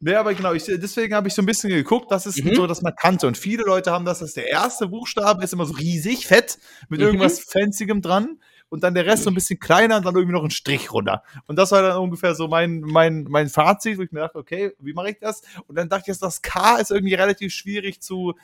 Nee, 0.03 0.15
aber 0.15 0.33
genau, 0.35 0.55
ich, 0.55 0.65
deswegen 0.65 1.15
habe 1.15 1.29
ich 1.29 1.35
so 1.35 1.43
ein 1.43 1.47
bisschen 1.47 1.69
geguckt, 1.71 2.11
das 2.11 2.25
ist 2.27 2.43
Mhm. 2.43 2.55
so 2.55 2.67
das 2.67 2.81
Markante. 2.81 3.27
Und 3.27 3.37
viele 3.37 3.65
Leute 3.65 3.93
haben 3.93 4.05
das, 4.07 4.21
dass 4.21 4.33
der 4.33 4.49
erste 4.49 4.89
Buchstabe 4.89 5.45
ist 5.45 5.53
immer 5.53 5.67
so 5.67 5.75
riesig, 5.75 6.27
fett, 6.27 6.59
mit 6.89 7.01
Mhm. 7.01 7.07
irgendwas 7.07 7.41
Fanzigem 7.41 8.01
dran. 8.01 8.39
Und 8.71 8.85
dann 8.85 8.95
der 8.95 9.05
Rest 9.05 9.25
so 9.25 9.31
ein 9.31 9.35
bisschen 9.35 9.59
kleiner 9.59 9.97
und 9.97 10.07
dann 10.07 10.15
irgendwie 10.15 10.33
noch 10.33 10.45
ein 10.45 10.51
Strich 10.51 10.93
runter. 10.93 11.23
Und 11.49 11.57
das 11.57 11.73
war 11.73 11.83
dann 11.83 11.97
ungefähr 11.99 12.35
so 12.37 12.47
mein, 12.47 12.81
mein, 12.83 13.25
mein 13.29 13.49
Fazit, 13.49 13.99
wo 13.99 14.03
ich 14.03 14.13
mir 14.13 14.21
dachte, 14.21 14.39
okay, 14.39 14.73
wie 14.79 14.93
mache 14.93 15.11
ich 15.11 15.19
das? 15.21 15.43
Und 15.67 15.75
dann 15.77 15.89
dachte 15.89 16.03
ich, 16.03 16.07
jetzt, 16.07 16.23
das 16.23 16.41
K 16.41 16.77
ist 16.77 16.93
irgendwie 16.93 17.15
relativ 17.15 17.53
schwierig 17.53 18.01
zu, 18.01 18.35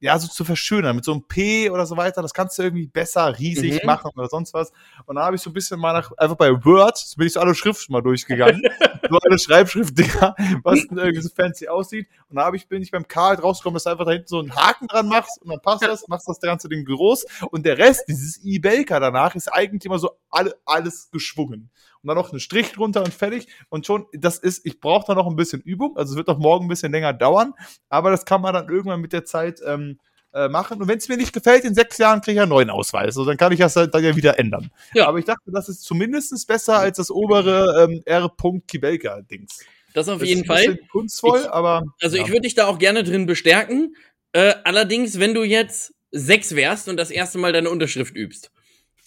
ja, 0.00 0.18
so 0.18 0.26
zu 0.28 0.44
verschönern. 0.44 0.96
Mit 0.96 1.04
so 1.04 1.12
einem 1.12 1.22
P 1.22 1.70
oder 1.70 1.86
so 1.86 1.96
weiter, 1.96 2.20
das 2.20 2.34
kannst 2.34 2.58
du 2.58 2.64
irgendwie 2.64 2.88
besser 2.88 3.38
riesig 3.38 3.74
Mhm. 3.80 3.86
machen 3.86 4.10
oder 4.16 4.28
sonst 4.28 4.52
was. 4.54 4.72
Und 5.06 5.16
da 5.16 5.24
habe 5.24 5.36
ich 5.36 5.42
so 5.42 5.50
ein 5.50 5.54
bisschen 5.54 5.78
mal 5.78 5.92
nach, 5.92 6.10
einfach 6.18 6.36
bei 6.36 6.50
Word, 6.64 7.14
bin 7.16 7.28
ich 7.28 7.32
so 7.34 7.40
alle 7.40 7.54
Schriften 7.54 7.92
mal 7.92 8.02
durchgegangen. 8.02 8.60
so 9.10 9.18
alle 9.18 9.38
Schreibschriftdinger, 9.38 10.34
was 10.62 10.86
denn 10.86 10.98
irgendwie 10.98 11.22
so 11.22 11.28
fancy 11.28 11.68
aussieht. 11.68 12.08
Und 12.28 12.36
da 12.36 12.44
habe 12.44 12.56
ich, 12.56 12.68
bin 12.68 12.82
ich 12.82 12.90
beim 12.90 13.06
Karl 13.06 13.36
rausgekommen, 13.36 13.74
dass 13.76 13.84
du 13.84 13.90
einfach 13.90 14.04
da 14.04 14.12
hinten 14.12 14.28
so 14.28 14.40
einen 14.40 14.54
Haken 14.54 14.86
dran 14.88 15.08
machst 15.08 15.40
und 15.42 15.50
dann 15.50 15.60
passt 15.60 15.82
das, 15.82 16.08
machst 16.08 16.28
das 16.28 16.40
ganze 16.40 16.68
Ding 16.68 16.84
groß. 16.84 17.26
Und 17.50 17.66
der 17.66 17.78
Rest, 17.78 18.04
dieses 18.08 18.42
E-Belka 18.42 19.00
danach, 19.00 19.34
ist 19.34 19.48
eigentlich 19.48 19.84
immer 19.84 19.98
so 19.98 20.10
alle, 20.30 20.54
alles 20.64 21.10
geschwungen. 21.10 21.70
Und 22.02 22.08
dann 22.08 22.16
noch 22.16 22.30
einen 22.30 22.40
Strich 22.40 22.72
drunter 22.72 23.02
und 23.02 23.12
fertig. 23.12 23.48
Und 23.68 23.86
schon, 23.86 24.06
das 24.12 24.38
ist, 24.38 24.64
ich 24.64 24.80
brauche 24.80 25.06
da 25.06 25.14
noch 25.14 25.26
ein 25.26 25.36
bisschen 25.36 25.60
Übung. 25.62 25.96
Also 25.96 26.12
es 26.12 26.16
wird 26.16 26.28
auch 26.28 26.38
morgen 26.38 26.66
ein 26.66 26.68
bisschen 26.68 26.92
länger 26.92 27.12
dauern. 27.12 27.54
Aber 27.88 28.10
das 28.10 28.24
kann 28.24 28.40
man 28.40 28.54
dann 28.54 28.68
irgendwann 28.68 29.00
mit 29.00 29.12
der 29.12 29.24
Zeit 29.24 29.60
ähm, 29.66 29.98
äh, 30.36 30.48
machen. 30.48 30.80
Und 30.80 30.88
wenn 30.88 30.98
es 30.98 31.08
mir 31.08 31.16
nicht 31.16 31.32
gefällt, 31.32 31.64
in 31.64 31.74
sechs 31.74 31.98
Jahren 31.98 32.20
kriege 32.20 32.36
ich 32.36 32.40
einen 32.40 32.50
neuen 32.50 32.70
Ausweis. 32.70 33.06
Also 33.06 33.24
dann 33.24 33.36
kann 33.36 33.52
ich 33.52 33.58
das 33.58 33.74
dann 33.74 34.04
ja 34.04 34.14
wieder 34.14 34.38
ändern. 34.38 34.70
Ja. 34.94 35.06
Aber 35.08 35.18
ich 35.18 35.24
dachte, 35.24 35.50
das 35.50 35.68
ist 35.68 35.82
zumindest 35.82 36.46
besser 36.46 36.78
als 36.78 36.98
das 36.98 37.10
obere 37.10 37.84
ähm, 37.90 38.02
R. 38.04 38.30
Kibelka-Dings. 38.68 39.64
Das 39.94 40.08
auf 40.08 40.20
Das 40.20 40.28
jeden 40.28 40.42
ist 40.44 40.50
ein 40.50 40.56
bisschen 40.56 40.76
Fall. 40.76 40.88
Kunstvoll, 40.88 41.40
Ich- 41.42 41.50
aber. 41.50 41.82
Also 42.02 42.16
ja. 42.18 42.22
ich 42.22 42.28
würde 42.28 42.42
dich 42.42 42.54
da 42.54 42.66
auch 42.66 42.78
gerne 42.78 43.02
drin 43.02 43.26
bestärken. 43.26 43.96
Äh, 44.32 44.54
allerdings, 44.64 45.18
wenn 45.18 45.32
du 45.32 45.42
jetzt 45.42 45.94
sechs 46.10 46.54
wärst 46.54 46.88
und 46.88 46.96
das 46.98 47.10
erste 47.10 47.38
Mal 47.38 47.52
deine 47.52 47.70
Unterschrift 47.70 48.14
übst. 48.14 48.50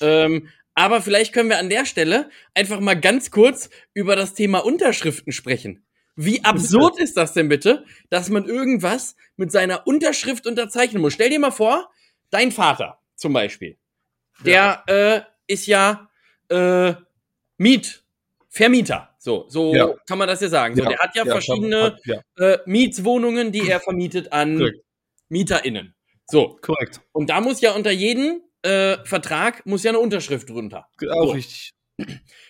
Ähm, 0.02 0.48
aber 0.74 1.02
vielleicht 1.02 1.34
können 1.34 1.50
wir 1.50 1.60
an 1.60 1.70
der 1.70 1.86
Stelle 1.86 2.30
einfach 2.54 2.80
mal 2.80 3.00
ganz 3.00 3.32
kurz 3.32 3.70
über 3.94 4.16
das 4.16 4.34
Thema 4.34 4.60
Unterschriften 4.60 5.32
sprechen. 5.32 5.84
Wie 6.22 6.44
absurd 6.44 7.00
ist 7.00 7.16
das 7.16 7.32
denn 7.34 7.48
bitte, 7.48 7.86
dass 8.10 8.28
man 8.30 8.44
irgendwas 8.46 9.16
mit 9.38 9.54
seiner 9.54 9.88
Unterschrift 9.88 10.46
unterzeichnen 10.48 11.02
muss? 11.02 11.14
Stell 11.14 11.30
dir 11.30 11.40
mal 11.40 11.52
vor, 11.52 11.90
dein 12.30 12.52
Vater 12.52 13.00
zum 13.16 13.32
Beispiel, 13.32 13.78
der 14.46 14.84
äh, 14.88 15.22
ist 15.48 15.66
ja 15.66 16.10
äh, 16.50 16.94
Miet, 17.58 18.04
Vermieter. 18.50 19.16
So, 19.18 19.46
so 19.48 19.74
Ja. 19.74 19.94
kann 20.08 20.18
man 20.18 20.28
das 20.28 20.42
ja 20.42 20.50
sagen. 20.50 20.76
So, 20.76 20.84
Ja, 20.84 20.90
der 20.90 21.00
hat 21.00 21.16
ja, 21.16 21.24
ja, 21.26 21.32
verschiedene 21.32 21.84
hat- 21.84 22.00
ja, 22.06 22.22
äh, 22.38 22.58
Mietswohnungen, 22.66 23.54
die 23.54 23.70
er 23.70 23.80
vermietet 23.80 24.34
an 24.34 24.58
Korrekt. 24.58 24.84
MieterInnen. 25.30 25.96
So. 26.28 26.58
korrekt. 26.62 27.00
Und 27.14 27.30
da 27.30 27.40
muss 27.40 27.62
ja 27.62 27.72
unter 27.74 27.92
jedem 27.92 28.42
äh, 28.64 28.98
Vertrag 29.06 29.66
muss 29.66 29.84
ja 29.84 29.92
eine 29.92 30.00
Unterschrift 30.00 30.50
drunter. 30.50 30.88
Auch 31.12 31.28
So. 31.28 31.32
richtig. 31.32 31.72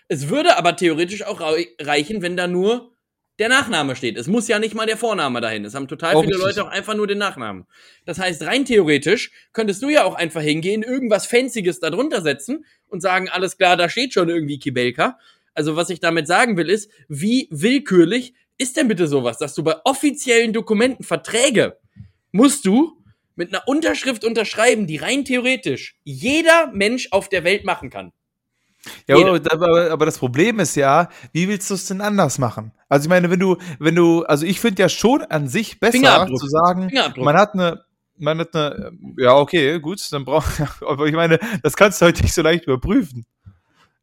Es 0.08 0.30
würde 0.30 0.58
aber 0.58 0.76
theoretisch 0.76 1.22
auch 1.24 1.40
rei- 1.40 1.68
reichen, 1.80 2.24
wenn 2.24 2.36
da 2.36 2.48
nur 2.48 2.94
der 3.39 3.49
Nachname 3.49 3.95
steht. 3.95 4.17
Es 4.17 4.28
muss 4.28 4.47
ja 4.47 4.60
nicht 4.60 4.75
mal 4.75 4.86
der 4.86 4.97
Vorname 4.97 5.41
dahin. 5.41 5.65
Es 5.65 5.73
haben 5.73 5.88
total 5.88 6.15
Auch 6.15 6.21
viele 6.21 6.36
richtig. 6.36 6.56
Leute 6.58 6.63
auch 6.67 6.71
einfach 6.71 6.93
nur 6.93 7.08
den 7.08 7.17
Nachnamen. 7.17 7.65
Das 8.06 8.19
heißt, 8.19 8.43
rein 8.43 8.65
theoretisch 8.65 9.32
könntest 9.54 9.82
du 9.82 9.89
ja 9.89 10.04
auch 10.04 10.15
einfach 10.15 10.41
hingehen, 10.41 10.84
irgendwas 10.84 11.25
Fancyes 11.25 11.80
da 11.80 11.89
drunter 11.89 12.21
setzen 12.21 12.65
und 12.88 13.02
sagen, 13.02 13.30
alles 13.30 13.58
klar, 13.58 13.78
da 13.78 13.89
steht 13.89 14.13
schon 14.13 14.30
irgendwie 14.30 14.60
Kibelka. 14.60 15.17
Also 15.54 15.75
was 15.75 15.89
ich 15.89 15.99
damit 15.99 16.28
sagen 16.28 16.58
will, 16.58 16.69
ist, 16.69 16.91
wie 17.08 17.47
willkürlich 17.49 18.34
ist 18.58 18.75
denn 18.75 18.89
bitte 18.89 19.08
sowas, 19.08 19.38
dass 19.38 19.56
du 19.56 19.63
bei 19.63 19.75
offiziellen 19.86 20.54
Dokumenten, 20.54 21.04
Verträge, 21.04 21.78
musst 22.32 22.65
du 22.65 23.02
mit 23.36 23.54
einer 23.54 23.67
Unterschrift 23.67 24.25
unterschreiben, 24.25 24.86
die 24.86 24.97
rein 24.97 25.23
theoretisch 25.23 25.95
jeder 26.04 26.67
Mensch 26.73 27.08
auf 27.12 27.30
der 27.30 27.45
Welt 27.45 27.63
machen 27.63 27.89
kann. 27.89 28.12
Ja, 29.08 29.18
aber, 29.52 29.92
aber, 29.92 30.06
das 30.06 30.18
Problem 30.18 30.60
ist 30.60 30.76
ja, 30.76 31.10
wie 31.34 31.48
willst 31.48 31.70
du 31.70 31.74
es 31.74 31.86
denn 31.86 32.02
anders 32.02 32.38
machen? 32.38 32.72
Also 32.88 33.06
ich 33.06 33.10
meine, 33.10 33.30
wenn 33.30 33.39
du, 33.39 33.58
wenn 33.78 33.96
du, 33.96 34.24
also 34.24 34.46
ich 34.46 34.60
finde 34.60 34.82
ja 34.82 34.89
schon 34.89 35.22
an 35.24 35.48
sich 35.48 35.80
besser 35.80 36.28
zu 36.28 36.48
sagen, 36.48 36.92
man 37.18 37.36
hat 37.36 37.54
eine, 37.54 37.84
man 38.18 38.39
hat 38.39 38.56
eine, 38.56 38.92
ja 39.18 39.36
okay, 39.36 39.80
gut, 39.80 40.02
dann 40.12 40.26
braucht, 40.26 40.62
aber 40.82 41.08
ich 41.08 41.13
meine, 41.13 41.39
das 41.62 41.76
kannst 41.76 42.02
du 42.02 42.06
heute 42.06 42.22
nicht 42.22 42.34
so 42.34 42.42
leicht 42.42 42.65
überprüfen. 42.65 43.26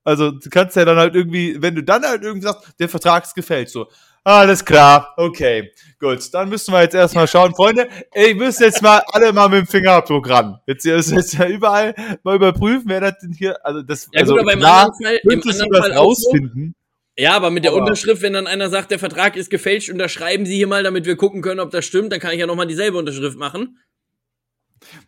Also 0.05 0.31
du 0.31 0.51
kannst 0.51 0.77
ja 0.77 0.85
dann 0.85 0.99
halt 0.99 1.15
irgendwie, 1.15 1.61
wenn 1.61 1.75
du 1.75 1.83
dann 1.83 2.05
halt 2.05 2.23
irgendwie 2.23 2.47
sagst, 2.47 2.75
der 2.79 2.89
Vertrag 2.89 3.25
ist 3.25 3.35
gefällt, 3.35 3.71
so, 3.71 3.89
alles 4.27 4.65
klar, 4.65 5.15
okay, 5.17 5.71
gut, 6.01 6.35
dann 6.35 6.49
müssen 6.49 6.73
wir 6.75 6.83
jetzt 6.83 6.95
erstmal 6.97 7.29
schauen, 7.29 7.55
Freunde, 7.55 7.89
ihr 8.15 8.35
müsst 8.35 8.61
jetzt 8.61 8.83
mal 8.83 9.01
alle 9.13 9.33
mal 9.33 9.49
mit 9.49 9.61
dem 9.61 9.67
Fingerabdruck 9.69 10.29
ran. 10.29 10.59
Jetzt 10.67 10.85
ist 10.85 11.13
jetzt 11.13 11.35
ja 11.35 11.47
überall 11.47 11.95
mal 12.25 12.35
überprüfen, 12.35 12.83
wer 12.87 13.01
das 13.01 13.19
denn 13.23 13.33
hier, 13.33 13.65
also 13.65 13.83
das, 13.83 14.09
Ja, 14.13 14.21
also 14.23 14.33
gut, 14.33 14.43
aber 14.43 14.53
im 14.55 14.59
klar, 14.59 14.87
anderen 14.87 15.03
Fall, 15.05 15.21
im 15.23 15.31
anderen 15.31 15.83
Fall 15.83 15.93
auch 15.93 16.13
so. 16.15 16.29
rausfinden. 16.31 16.75
Ja, 17.17 17.35
aber 17.37 17.51
mit 17.51 17.63
der 17.65 17.71
Aber- 17.71 17.81
Unterschrift, 17.83 18.21
wenn 18.23 18.33
dann 18.33 18.49
einer 18.49 18.69
sagt, 18.69 18.91
der 18.91 18.99
Vertrag 18.99 19.37
ist 19.37 19.49
gefälscht, 19.49 19.91
unterschreiben 19.91 20.45
Sie 20.45 20.57
hier 20.57 20.67
mal, 20.67 20.83
damit 20.83 21.07
wir 21.07 21.17
gucken 21.17 21.41
können, 21.41 21.61
ob 21.61 21.71
das 21.71 21.85
stimmt, 21.87 22.13
dann 22.13 22.19
kann 22.21 22.33
ich 22.33 22.41
ja 22.41 22.47
nochmal 22.47 22.67
dieselbe 22.67 22.99
Unterschrift 22.99 23.39
machen. 23.39 23.79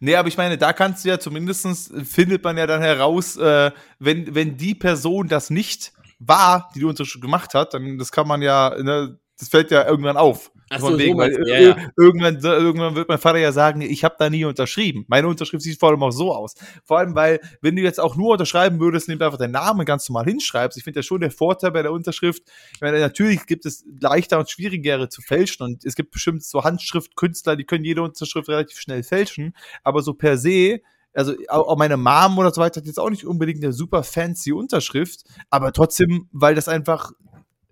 Nee, 0.00 0.14
aber 0.14 0.28
ich 0.28 0.36
meine, 0.36 0.56
da 0.56 0.72
kannst 0.72 1.04
du 1.04 1.08
ja 1.10 1.18
zumindestens 1.18 1.92
findet 2.04 2.42
man 2.44 2.56
ja 2.56 2.66
dann 2.66 2.80
heraus, 2.80 3.36
äh, 3.36 3.72
wenn, 3.98 4.34
wenn 4.34 4.56
die 4.56 4.74
Person 4.74 5.28
das 5.28 5.50
nicht 5.50 5.92
war, 6.18 6.70
die 6.74 6.80
die 6.80 6.84
Unterschrift 6.84 7.22
gemacht 7.22 7.54
hat, 7.54 7.74
dann 7.74 7.98
das 7.98 8.12
kann 8.12 8.26
man 8.26 8.42
ja, 8.42 8.74
ne, 8.80 9.18
das 9.38 9.48
fällt 9.48 9.70
ja 9.70 9.86
irgendwann 9.86 10.16
auf. 10.16 10.50
Ach 10.70 10.80
so, 10.80 10.98
wegen, 10.98 11.12
so 11.12 11.18
weil 11.18 11.30
du, 11.30 11.48
ja, 11.48 11.60
ja. 11.60 11.76
Irgendwann, 11.96 12.38
irgendwann 12.40 12.94
wird 12.94 13.08
mein 13.08 13.18
Vater 13.18 13.38
ja 13.38 13.52
sagen, 13.52 13.80
ich 13.80 14.04
habe 14.04 14.16
da 14.18 14.28
nie 14.28 14.44
unterschrieben. 14.44 15.06
Meine 15.08 15.28
Unterschrift 15.28 15.62
sieht 15.62 15.78
vor 15.78 15.90
allem 15.90 16.02
auch 16.02 16.10
so 16.10 16.34
aus. 16.34 16.54
Vor 16.84 16.98
allem, 16.98 17.14
weil, 17.14 17.40
wenn 17.62 17.74
du 17.74 17.82
jetzt 17.82 18.00
auch 18.00 18.16
nur 18.16 18.32
unterschreiben 18.32 18.78
würdest, 18.80 19.08
indem 19.08 19.20
du 19.20 19.24
einfach 19.26 19.38
deinen 19.38 19.52
Namen 19.52 19.86
ganz 19.86 20.08
normal 20.08 20.26
hinschreibst, 20.26 20.76
ich 20.76 20.84
finde 20.84 20.98
ja 20.98 21.02
schon 21.02 21.20
der 21.20 21.30
Vorteil 21.30 21.70
bei 21.70 21.82
der 21.82 21.92
Unterschrift, 21.92 22.42
ich 22.74 22.80
meine, 22.80 23.00
natürlich 23.00 23.46
gibt 23.46 23.64
es 23.64 23.84
leichter 24.00 24.38
und 24.38 24.50
schwierigere 24.50 25.08
zu 25.08 25.22
fälschen 25.22 25.64
und 25.64 25.84
es 25.86 25.94
gibt 25.94 26.10
bestimmt 26.10 26.44
so 26.44 26.64
Handschriftkünstler, 26.64 27.56
die 27.56 27.64
können 27.64 27.84
jede 27.84 28.02
Unterschrift 28.02 28.48
relativ 28.48 28.78
schnell 28.78 29.02
fälschen, 29.02 29.54
aber 29.84 30.02
so 30.02 30.12
per 30.12 30.36
se, 30.36 30.80
also 31.18 31.34
auch 31.48 31.76
meine 31.76 31.96
Mom 31.96 32.38
oder 32.38 32.52
so 32.52 32.60
weiter 32.60 32.80
hat 32.80 32.86
jetzt 32.86 33.00
auch 33.00 33.10
nicht 33.10 33.26
unbedingt 33.26 33.62
eine 33.62 33.72
super 33.72 34.04
fancy 34.04 34.52
Unterschrift, 34.52 35.24
aber 35.50 35.72
trotzdem, 35.72 36.28
weil 36.32 36.54
das 36.54 36.68
einfach 36.68 37.10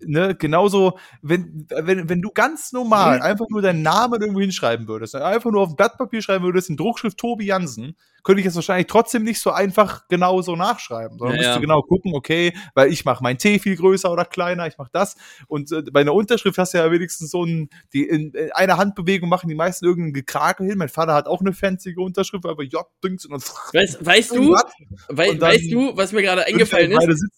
ne, 0.01 0.35
genauso, 0.35 0.99
wenn, 1.23 1.67
wenn, 1.71 2.09
wenn 2.09 2.23
du 2.23 2.31
ganz 2.31 2.73
normal 2.73 3.23
einfach 3.23 3.47
nur 3.49 3.63
deinen 3.63 3.83
Namen 3.83 4.21
irgendwo 4.21 4.41
hinschreiben 4.41 4.89
würdest, 4.89 5.15
einfach 5.15 5.51
nur 5.51 5.63
auf 5.63 5.71
ein 5.71 5.77
Blatt 5.77 5.97
Papier 5.97 6.23
schreiben 6.23 6.45
würdest, 6.45 6.71
in 6.71 6.77
Druckschrift 6.77 7.19
Tobi 7.19 7.47
Jansen, 7.47 7.97
könnte 8.23 8.41
ich 8.41 8.47
das 8.47 8.57
wahrscheinlich 8.57 8.89
trotzdem 8.89 9.23
nicht 9.23 9.41
so 9.41 9.53
einfach 9.53 10.09
genau 10.09 10.43
so 10.43 10.57
nachschreiben, 10.57 11.19
sondern 11.19 11.37
Ja, 11.37 11.43
musst 11.43 11.49
ja. 11.49 11.55
du 11.55 11.61
genau 11.61 11.83
gucken, 11.83 12.13
okay, 12.15 12.53
weil 12.75 12.93
ich 12.93 13.05
mache 13.05 13.23
mein 13.23 13.39
T 13.39 13.59
viel 13.59 13.77
größer 13.77 14.11
oder 14.11 14.25
kleiner, 14.25 14.67
ich 14.67 14.79
mache 14.79 14.91
das 14.93 15.17
und 15.47 15.71
äh, 15.71 15.83
bei 15.93 16.01
einer 16.01 16.13
Unterschrift 16.13 16.59
hast 16.59 16.75
du 16.75 16.79
ja 16.79 16.91
wenigstens 16.91 17.31
so 17.31 17.45
ein, 17.45 17.71
die 17.93 18.03
in, 18.05 18.33
in 18.33 18.51
einer 18.53 18.79
Handbewegung 18.79 19.29
machen 19.29 19.49
die 19.49 19.55
meisten 19.55 19.85
irgendeinen 19.85 20.15
Gekrakel 20.15 20.67
hin, 20.67 20.77
mein 20.79 20.89
Vater 20.89 21.15
hat 21.15 21.29
auch 21.29 21.41
eine 21.41 21.53
fancy 21.53 21.95
Unterschrift, 21.97 22.45
aber 22.47 22.65
J, 22.65 22.85
Dings 23.03 23.25
und 23.27 23.33
dann 23.33 23.43
Weißt, 23.73 24.05
weißt 24.05 24.37
du, 24.37 24.53
Was? 24.53 24.65
wei 25.09 25.31
Und 25.31 25.41
dann 25.41 25.53
weißt 25.53 25.73
du, 25.73 25.97
was 25.97 26.13
mir 26.13 26.23
gerade 26.23 26.45
eingefallen 26.45 26.91
ist? 26.91 27.33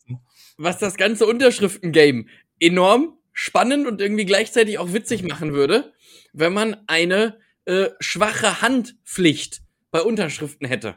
was 0.59 0.79
das 0.79 0.97
ganze 0.97 1.27
Unterschriften-Game 1.27 2.29
enorm 2.61 3.19
spannend 3.33 3.87
und 3.87 4.01
irgendwie 4.01 4.25
gleichzeitig 4.27 4.79
auch 4.79 4.93
witzig 4.93 5.23
machen 5.23 5.53
würde, 5.53 5.93
wenn 6.33 6.53
man 6.53 6.77
eine 6.87 7.39
äh, 7.67 7.91
schwache 8.01 8.63
Handpflicht 8.63 9.61
bei 9.91 10.01
Unterschriften 10.03 10.67
hätte. 10.67 10.97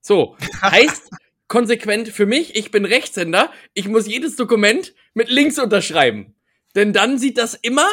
So, 0.00 0.36
heißt 0.62 1.10
konsequent 1.48 2.08
für 2.08 2.26
mich, 2.26 2.56
ich 2.56 2.70
bin 2.70 2.84
Rechtshänder, 2.84 3.52
ich 3.74 3.86
muss 3.88 4.06
jedes 4.08 4.36
Dokument 4.36 4.94
mit 5.14 5.28
links 5.28 5.58
unterschreiben. 5.58 6.34
Denn 6.74 6.92
dann 6.92 7.18
sieht 7.18 7.36
das 7.38 7.54
immer, 7.54 7.86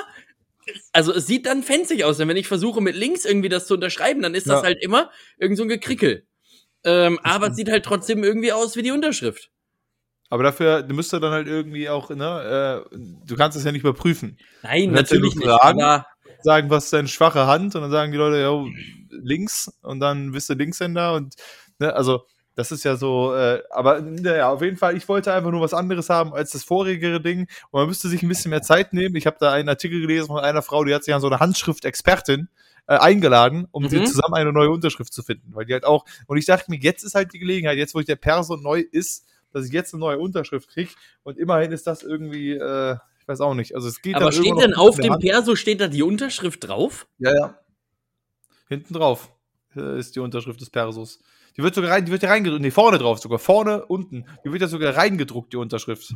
also 0.93 1.13
es 1.13 1.27
sieht 1.27 1.45
dann 1.45 1.63
fancy 1.63 2.03
aus, 2.03 2.17
denn 2.17 2.27
wenn 2.27 2.37
ich 2.37 2.47
versuche 2.47 2.81
mit 2.81 2.95
links 2.95 3.25
irgendwie 3.25 3.49
das 3.49 3.67
zu 3.67 3.73
unterschreiben, 3.73 4.21
dann 4.21 4.33
ist 4.35 4.47
das 4.47 4.61
Ja. 4.61 4.63
halt 4.63 4.81
immer 4.81 5.11
irgend 5.37 5.57
so 5.57 5.63
ein 5.63 5.69
Gekrickel. 5.69 6.25
Ähm, 6.85 7.19
aber 7.23 7.47
es 7.47 7.57
sieht 7.57 7.69
halt 7.69 7.83
trotzdem 7.83 8.23
irgendwie 8.23 8.53
aus 8.53 8.75
wie 8.77 8.81
die 8.83 8.91
Unterschrift. 8.91 9.51
Aber 10.29 10.43
dafür 10.43 10.83
du 10.83 10.93
müsst 10.93 11.13
ihr 11.13 11.19
dann 11.19 11.31
halt 11.31 11.47
irgendwie 11.47 11.89
auch, 11.89 12.09
ne, 12.09 12.85
äh, 12.91 12.97
du 13.25 13.35
kannst 13.35 13.57
es 13.57 13.63
ja 13.63 13.71
nicht 13.71 13.81
überprüfen. 13.81 14.37
Nein, 14.63 14.91
natürlich 14.91 15.35
nicht. 15.35 15.47
fragen, 15.47 15.81
Aber 15.81 16.05
Sagen, 16.41 16.69
was 16.69 16.85
ist 16.85 16.93
deine 16.93 17.07
schwache 17.09 17.47
Hand? 17.47 17.75
Und 17.75 17.81
dann 17.81 17.91
sagen 17.91 18.11
die 18.13 18.17
Leute, 18.17 18.37
ja, 18.39 18.63
links. 19.09 19.71
Und 19.81 19.99
dann 19.99 20.31
bist 20.31 20.49
du 20.49 20.53
Linkshänder. 20.53 21.13
Und, 21.15 21.35
ne, 21.79 21.93
also, 21.93 22.23
das 22.55 22.71
ist 22.71 22.83
ja 22.83 22.95
so, 22.95 23.33
äh, 23.35 23.61
aber 23.71 24.01
naja, 24.01 24.49
auf 24.49 24.61
jeden 24.61 24.77
Fall, 24.77 24.95
ich 24.95 25.07
wollte 25.07 25.33
einfach 25.33 25.51
nur 25.51 25.61
was 25.61 25.73
anderes 25.73 26.09
haben 26.09 26.33
als 26.33 26.51
das 26.51 26.63
vorigere 26.63 27.19
Ding. 27.21 27.47
Und 27.71 27.79
man 27.79 27.87
müsste 27.87 28.07
sich 28.09 28.21
ein 28.21 28.29
bisschen 28.29 28.51
mehr 28.51 28.61
Zeit 28.61 28.93
nehmen. 28.93 29.15
Ich 29.15 29.25
habe 29.25 29.37
da 29.39 29.51
einen 29.51 29.69
Artikel 29.69 29.99
gelesen 30.01 30.27
von 30.27 30.39
einer 30.39 30.61
Frau, 30.61 30.83
die 30.83 30.93
hat 30.93 31.03
sich 31.03 31.13
an 31.13 31.21
so 31.21 31.27
eine 31.27 31.39
Handschriftexpertin 31.39 32.49
äh, 32.87 32.95
eingeladen, 32.97 33.67
um 33.71 33.83
Mhm. 33.83 33.89
sie 33.89 34.03
zusammen 34.03 34.35
eine 34.35 34.51
neue 34.53 34.69
Unterschrift 34.71 35.13
zu 35.13 35.23
finden. 35.23 35.53
Weil 35.55 35.65
die 35.65 35.73
halt 35.73 35.85
auch, 35.85 36.05
und 36.27 36.37
ich 36.37 36.45
dachte 36.45 36.65
mir, 36.69 36.79
jetzt 36.79 37.03
ist 37.03 37.15
halt 37.15 37.33
die 37.33 37.39
Gelegenheit, 37.39 37.77
jetzt 37.77 37.95
wo 37.95 37.99
ich 37.99 38.05
der 38.05 38.15
Perso 38.17 38.55
neu 38.57 38.79
ist, 38.91 39.25
dass 39.51 39.65
ich 39.65 39.71
jetzt 39.71 39.93
eine 39.93 40.01
neue 40.01 40.19
Unterschrift 40.19 40.69
kriege. 40.69 40.91
Und 41.23 41.37
immerhin 41.37 41.71
ist 41.71 41.87
das 41.87 42.03
irgendwie, 42.03 42.53
äh, 42.53 42.97
ich 43.21 43.27
weiß 43.27 43.41
auch 43.41 43.53
nicht. 43.53 43.75
Also 43.75 43.87
es 43.87 44.01
geht 44.01 44.15
Aber 44.15 44.31
steht 44.31 44.57
denn 44.59 44.73
auf 44.73 44.97
dem 44.97 45.13
Hand. 45.13 45.21
Perso, 45.21 45.55
steht 45.55 45.81
da 45.81 45.87
die 45.87 46.03
Unterschrift 46.03 46.67
drauf? 46.67 47.07
Ja, 47.17 47.33
ja. 47.33 47.59
Hinten 48.67 48.93
drauf 48.93 49.31
äh, 49.75 49.99
ist 49.99 50.15
die 50.15 50.19
Unterschrift 50.19 50.61
des 50.61 50.69
Persos. 50.69 51.19
Die 51.57 51.63
wird 51.63 51.75
sogar 51.75 51.91
rein, 51.91 52.05
die 52.05 52.11
wird 52.11 52.23
ja 52.23 52.29
reingedruckt. 52.29 52.61
Nee, 52.61 52.71
vorne 52.71 52.99
drauf 52.99 53.19
sogar. 53.19 53.39
Vorne, 53.39 53.85
unten. 53.85 54.25
Die 54.45 54.51
wird 54.51 54.61
ja 54.61 54.67
sogar 54.67 54.95
reingedruckt, 54.95 55.53
die 55.53 55.57
Unterschrift. 55.57 56.13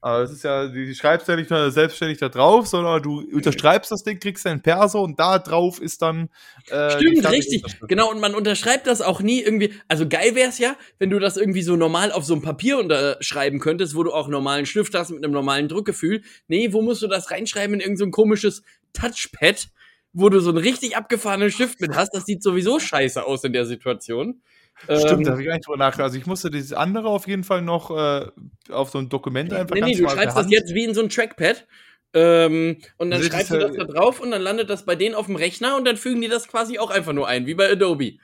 Aber 0.00 0.22
es 0.22 0.30
ist 0.30 0.44
ja, 0.44 0.68
die, 0.68 0.94
schreibst 0.94 1.26
ja 1.26 1.34
nicht 1.34 1.50
nur 1.50 1.72
selbstständig 1.72 2.18
da 2.18 2.28
drauf, 2.28 2.68
sondern 2.68 3.02
du 3.02 3.20
unterschreibst 3.32 3.90
das 3.90 4.04
Ding, 4.04 4.20
kriegst 4.20 4.46
dein 4.46 4.62
Perso 4.62 5.02
und 5.02 5.18
da 5.18 5.40
drauf 5.40 5.80
ist 5.80 6.02
dann. 6.02 6.28
Äh, 6.68 6.92
Stimmt, 6.92 7.28
richtig. 7.28 7.62
Genau, 7.88 8.08
und 8.10 8.20
man 8.20 8.36
unterschreibt 8.36 8.86
das 8.86 9.00
auch 9.00 9.20
nie 9.20 9.40
irgendwie. 9.40 9.74
Also 9.88 10.08
geil 10.08 10.36
wär's 10.36 10.58
ja, 10.58 10.76
wenn 11.00 11.10
du 11.10 11.18
das 11.18 11.36
irgendwie 11.36 11.62
so 11.62 11.74
normal 11.74 12.12
auf 12.12 12.24
so 12.24 12.34
einem 12.34 12.42
Papier 12.42 12.78
unterschreiben 12.78 13.58
könntest, 13.58 13.96
wo 13.96 14.04
du 14.04 14.12
auch 14.12 14.28
normalen 14.28 14.66
Stift 14.66 14.94
hast 14.94 15.10
mit 15.10 15.24
einem 15.24 15.32
normalen 15.32 15.66
Druckgefühl. 15.66 16.22
Nee, 16.46 16.72
wo 16.72 16.80
musst 16.80 17.02
du 17.02 17.08
das 17.08 17.32
reinschreiben 17.32 17.74
in 17.74 17.80
irgendein 17.80 17.98
so 17.98 18.04
ein 18.04 18.12
komisches 18.12 18.62
Touchpad, 18.92 19.68
wo 20.12 20.28
du 20.28 20.38
so 20.38 20.50
einen 20.50 20.58
richtig 20.58 20.96
abgefahrenen 20.96 21.50
Stift 21.50 21.80
mit 21.80 21.96
hast? 21.96 22.14
Das 22.14 22.24
sieht 22.24 22.44
sowieso 22.44 22.78
scheiße 22.78 23.24
aus 23.24 23.42
in 23.42 23.52
der 23.52 23.66
Situation. 23.66 24.42
Stimmt, 24.84 25.10
Ähm, 25.10 25.24
da 25.24 25.30
habe 25.32 25.40
ich 25.42 25.46
gar 25.46 25.54
nicht 25.54 25.66
drüber 25.66 25.78
nachgedacht. 25.78 26.06
Also 26.06 26.18
ich 26.18 26.26
musste 26.26 26.50
dieses 26.50 26.72
andere 26.72 27.08
auf 27.08 27.26
jeden 27.26 27.44
Fall 27.44 27.62
noch 27.62 27.90
äh, 27.90 28.26
auf 28.70 28.90
so 28.90 28.98
ein 28.98 29.08
Dokument 29.08 29.52
einfach 29.52 29.74
Nee, 29.74 29.82
nee, 29.82 29.94
du 29.94 30.08
schreibst 30.08 30.36
das 30.36 30.50
jetzt 30.50 30.74
wie 30.74 30.84
in 30.84 30.94
so 30.94 31.02
ein 31.02 31.08
Trackpad. 31.08 31.66
Ähm, 32.14 32.78
und 32.96 33.10
dann 33.10 33.20
ist, 33.20 33.30
schreibst 33.30 33.50
du 33.50 33.58
das 33.58 33.76
da 33.76 33.84
drauf 33.84 34.20
und 34.20 34.30
dann 34.30 34.40
landet 34.40 34.70
das 34.70 34.86
bei 34.86 34.94
denen 34.94 35.14
auf 35.14 35.26
dem 35.26 35.36
Rechner 35.36 35.76
und 35.76 35.84
dann 35.84 35.96
fügen 35.96 36.22
die 36.22 36.28
das 36.28 36.48
quasi 36.48 36.78
auch 36.78 36.90
einfach 36.90 37.12
nur 37.12 37.28
ein, 37.28 37.46
wie 37.46 37.54
bei 37.54 37.70
Adobe. 37.70 38.14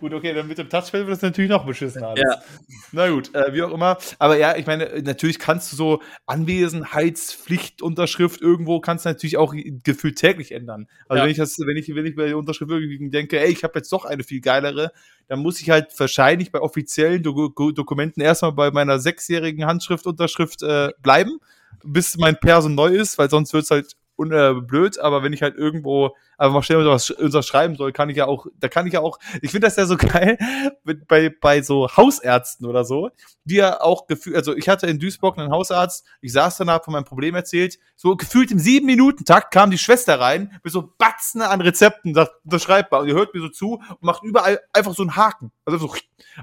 Gut, 0.00 0.12
okay, 0.12 0.34
dann 0.34 0.48
mit 0.48 0.58
dem 0.58 0.68
Touchpad 0.68 1.06
wird 1.06 1.10
das 1.10 1.22
natürlich 1.22 1.50
noch 1.50 1.64
beschissen 1.64 2.02
alles. 2.02 2.24
Ja. 2.28 2.42
Na 2.92 3.08
gut, 3.10 3.32
äh, 3.34 3.52
wie 3.52 3.62
auch 3.62 3.72
immer. 3.72 3.98
Aber 4.18 4.36
ja, 4.36 4.56
ich 4.56 4.66
meine, 4.66 5.00
natürlich 5.02 5.38
kannst 5.38 5.72
du 5.72 5.76
so 5.76 6.02
Anwesenheitspflichtunterschrift 6.26 8.40
irgendwo 8.40 8.80
kannst 8.80 9.04
du 9.04 9.10
natürlich 9.10 9.36
auch 9.36 9.54
gefühlt 9.84 10.16
täglich 10.18 10.52
ändern. 10.52 10.88
Also 11.08 11.18
Ja. 11.18 11.24
wenn 11.24 11.30
ich 11.30 11.36
das, 11.36 11.58
wenn 11.58 11.76
ich, 11.76 11.94
wenn 11.94 12.06
ich 12.06 12.16
bei 12.16 12.26
der 12.26 12.38
Unterschrift 12.38 12.70
irgendwie 12.70 13.10
denke, 13.10 13.38
ey, 13.40 13.50
ich 13.52 13.64
habe 13.64 13.74
jetzt 13.76 13.92
doch 13.92 14.04
eine 14.04 14.24
viel 14.24 14.40
geilere, 14.40 14.92
dann 15.28 15.40
muss 15.40 15.60
ich 15.60 15.70
halt 15.70 15.88
wahrscheinlich 15.98 16.52
bei 16.52 16.60
offiziellen 16.60 17.22
Do 17.22 17.48
Do- 17.48 17.72
Dokumenten 17.72 18.22
erstmal 18.22 18.52
bei 18.52 18.70
meiner 18.70 18.98
sechsjährigen 18.98 19.66
Handschriftunterschrift 19.66 20.62
äh, 20.62 20.90
bleiben, 21.02 21.38
bis 21.84 22.16
mein 22.16 22.38
Perso 22.38 22.68
neu 22.68 22.88
ist, 22.94 23.18
weil 23.18 23.30
sonst 23.30 23.52
wird's 23.52 23.70
halt 23.70 23.94
un 24.16 24.32
äh, 24.32 24.54
blöd, 24.60 24.98
aber 24.98 25.22
wenn 25.22 25.32
ich 25.32 25.42
halt 25.42 25.56
irgendwo 25.56 26.16
einfach 26.38 26.54
mal 26.54 26.62
schnell 26.62 26.86
was 26.86 27.10
unterschreiben 27.10 27.76
soll, 27.76 27.92
kann 27.92 28.08
ich 28.08 28.16
ja 28.16 28.26
auch, 28.26 28.46
da 28.58 28.68
kann 28.68 28.86
ich 28.86 28.92
ja 28.94 29.00
auch, 29.00 29.18
ich 29.42 29.50
finde 29.50 29.66
das 29.66 29.76
ja 29.76 29.84
so 29.86 29.96
geil, 29.98 30.38
mit, 30.84 31.06
bei, 31.08 31.28
bei 31.40 31.60
so 31.62 31.88
Hausärzten 31.94 32.66
oder 32.66 32.84
so, 32.84 33.10
die 33.44 33.56
ja 33.56 33.80
auch 33.80 34.06
gefühlt, 34.06 34.36
also 34.36 34.54
ich 34.56 34.68
hatte 34.68 34.86
in 34.86 34.98
Duisburg 34.98 35.36
einen 35.38 35.50
Hausarzt, 35.50 36.06
ich 36.20 36.32
saß 36.32 36.56
danach 36.58 36.84
von 36.84 36.92
meinem 36.92 37.04
Problem 37.04 37.34
erzählt, 37.34 37.78
so 37.96 38.16
gefühlt 38.16 38.50
im 38.52 38.58
sieben 38.58 38.86
Minuten 38.86 39.24
Takt 39.24 39.52
kam 39.52 39.70
die 39.70 39.78
Schwester 39.78 40.20
rein 40.20 40.58
mit 40.62 40.72
so 40.72 40.94
Batzen 40.96 41.42
an 41.42 41.60
Rezepten, 41.60 42.14
sagt, 42.14 42.32
unterschreibbar, 42.44 43.00
und 43.00 43.08
die 43.08 43.14
hört 43.14 43.34
mir 43.34 43.40
so 43.40 43.48
zu 43.48 43.74
und 43.74 44.02
macht 44.02 44.22
überall 44.22 44.60
einfach 44.72 44.94
so 44.94 45.02
einen 45.02 45.16
Haken, 45.16 45.50
also 45.64 45.78
so, 45.78 45.94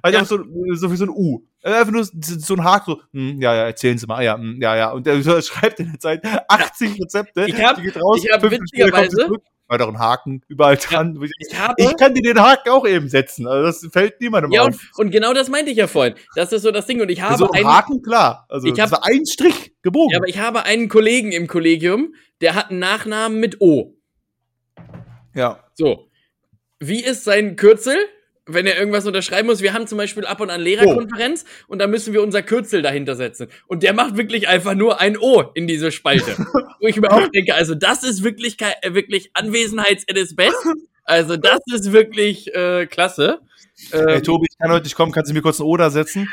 also 0.02 0.18
einfach 0.18 0.30
so, 0.30 0.44
so 0.76 0.92
wie 0.92 0.98
so 0.98 1.06
ein 1.06 1.10
U. 1.10 1.44
Einfach 1.64 1.92
nur 1.92 2.04
so 2.04 2.54
ein 2.54 2.64
Haken, 2.64 2.86
so, 2.92 3.02
hm, 3.12 3.42
ja, 3.42 3.56
ja, 3.56 3.64
erzählen 3.64 3.98
Sie 3.98 4.06
mal, 4.06 4.24
ja, 4.24 4.36
hm, 4.38 4.60
ja, 4.62 4.76
ja. 4.76 4.92
Und 4.92 5.08
der 5.08 5.20
schreibt 5.42 5.80
in 5.80 5.92
der 5.94 6.00
Zeit 6.00 6.22
80 6.48 7.02
Rezepte. 7.02 7.46
Ich 7.48 7.60
hab- 7.64 7.78
die 7.78 7.82
geht 7.84 7.96
raus, 8.00 8.22
ich 8.24 8.32
hab 8.32 8.42
witzigerweise- 8.44 9.28
weiteren 9.68 10.00
Haken, 10.00 10.42
überall 10.48 10.78
dran. 10.78 11.20
Ich 11.40 11.58
habe. 11.60 11.74
Ich 11.78 11.96
kann 11.98 12.14
dir 12.14 12.22
den 12.22 12.40
Haken 12.40 12.70
auch 12.70 12.86
eben 12.88 13.10
setzen. 13.10 13.48
Also 13.48 13.66
das 13.66 13.92
fällt 13.92 14.22
niemandem 14.22 14.52
ja, 14.52 14.64
und, 14.64 14.76
auf. 14.76 14.82
und 14.98 15.12
genau 15.12 15.34
das 15.34 15.50
meinte 15.50 15.72
ich 15.72 15.78
ja 15.78 15.88
vorhin. 15.88 16.16
Das 16.36 16.52
ist 16.52 16.62
so 16.62 16.72
das 16.72 16.86
Ding. 16.86 17.02
Und 17.02 17.10
ich 17.10 17.22
habe 17.22 17.38
so 17.38 17.50
ein 17.50 17.60
einen, 17.66 17.68
Haken, 17.68 18.02
klar. 18.02 18.46
Also 18.50 18.68
Ich 18.68 18.74
das 18.74 18.92
hab- 18.92 19.02
war 19.02 19.08
ein 19.10 19.26
Strich 19.26 19.74
gebogen. 19.82 20.12
ja, 20.12 20.18
aber 20.20 20.28
ich 20.28 20.40
habe 20.40 20.64
einen 20.64 20.90
Kollegen 20.90 21.32
im 21.32 21.48
Kollegium, 21.48 22.14
der 22.42 22.56
hat 22.56 22.70
einen 22.70 22.80
Nachnamen 22.80 23.40
mit 23.40 23.62
O. 23.62 23.96
ja. 25.34 25.60
So. 25.74 26.08
Wie 26.80 27.04
ist 27.04 27.24
sein 27.24 27.56
Kürzel? 27.56 27.98
Wenn 28.48 28.68
er 28.68 28.78
irgendwas 28.78 29.08
unterschreiben 29.08 29.48
muss, 29.48 29.62
wir 29.62 29.74
haben 29.74 29.88
zum 29.88 29.98
Beispiel 29.98 30.26
ab 30.26 30.40
und 30.40 30.52
an 30.52 30.62
Lehrerkonferenz 30.62 31.46
und 31.68 31.80
da 31.80 31.88
müssen 31.88 32.14
wir 32.14 32.22
unser 32.22 32.44
Kürzel 32.44 32.84
dahinter 32.84 33.16
setzen. 33.16 33.48
Und 33.68 33.82
der 33.82 33.94
macht 33.94 34.18
wirklich 34.18 34.48
einfach 34.48 34.76
nur 34.76 35.02
ein 35.02 35.18
O 35.18 35.44
in 35.56 35.66
diese 35.68 35.92
Spalte. 35.92 36.36
Wo 36.80 36.88
ich 36.88 36.98
mir 36.98 37.12
auch 37.12 37.28
denke, 37.30 37.56
also 37.56 37.74
das 37.74 38.04
ist 38.04 38.24
wirklich, 38.24 38.58
äh, 38.62 38.94
wirklich 38.94 39.32
Anwesenheits 39.34 40.06
at 40.08 40.36
best. 40.36 40.56
Also 41.04 41.38
das 41.38 41.60
ist 41.74 41.92
wirklich 41.92 42.54
äh, 42.54 42.86
klasse. 42.88 43.40
Hey 43.92 44.16
Ähm, 44.16 44.24
Tobi, 44.24 44.48
ich 44.50 44.58
kann 44.58 44.72
heute 44.72 44.86
nicht 44.86 44.96
kommen, 44.96 45.12
kannst 45.12 45.30
du 45.30 45.36
mir 45.36 45.42
kurz 45.42 45.60
ein 45.60 45.66
Oder 45.66 45.92
setzen? 45.92 46.30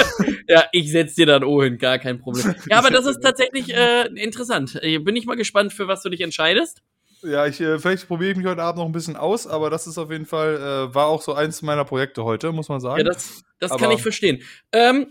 ja, 0.48 0.64
ich 0.72 0.90
setz 0.90 1.14
dir 1.14 1.26
dann 1.26 1.42
O 1.42 1.62
hin, 1.62 1.78
gar 1.78 1.98
kein 1.98 2.18
Problem. 2.18 2.54
Ja, 2.68 2.78
aber 2.78 2.90
das 2.90 3.06
ist 3.06 3.20
tatsächlich 3.20 3.74
äh, 3.74 4.08
interessant. 4.14 4.78
Äh, 4.82 4.98
Bin 4.98 5.16
ich 5.16 5.26
mal 5.26 5.36
gespannt, 5.36 5.72
für 5.72 5.88
was 5.88 6.02
du 6.02 6.10
dich 6.10 6.20
entscheidest. 6.20 6.82
Ja, 7.22 7.46
ich, 7.46 7.60
äh, 7.60 7.78
vielleicht 7.78 8.08
probiere 8.08 8.32
ich 8.32 8.36
mich 8.36 8.46
heute 8.46 8.62
Abend 8.62 8.78
noch 8.78 8.86
ein 8.86 8.92
bisschen 8.92 9.16
aus, 9.16 9.46
aber 9.46 9.70
das 9.70 9.86
ist 9.86 9.96
auf 9.98 10.10
jeden 10.10 10.26
Fall, 10.26 10.56
äh, 10.56 10.94
war 10.94 11.06
auch 11.06 11.22
so 11.22 11.34
eins 11.34 11.62
meiner 11.62 11.84
Projekte 11.84 12.24
heute, 12.24 12.50
muss 12.52 12.68
man 12.68 12.80
sagen. 12.80 12.98
Ja, 12.98 13.04
das, 13.04 13.42
das 13.60 13.76
kann 13.76 13.90
ich 13.92 14.02
verstehen. 14.02 14.42
Ähm, 14.72 15.06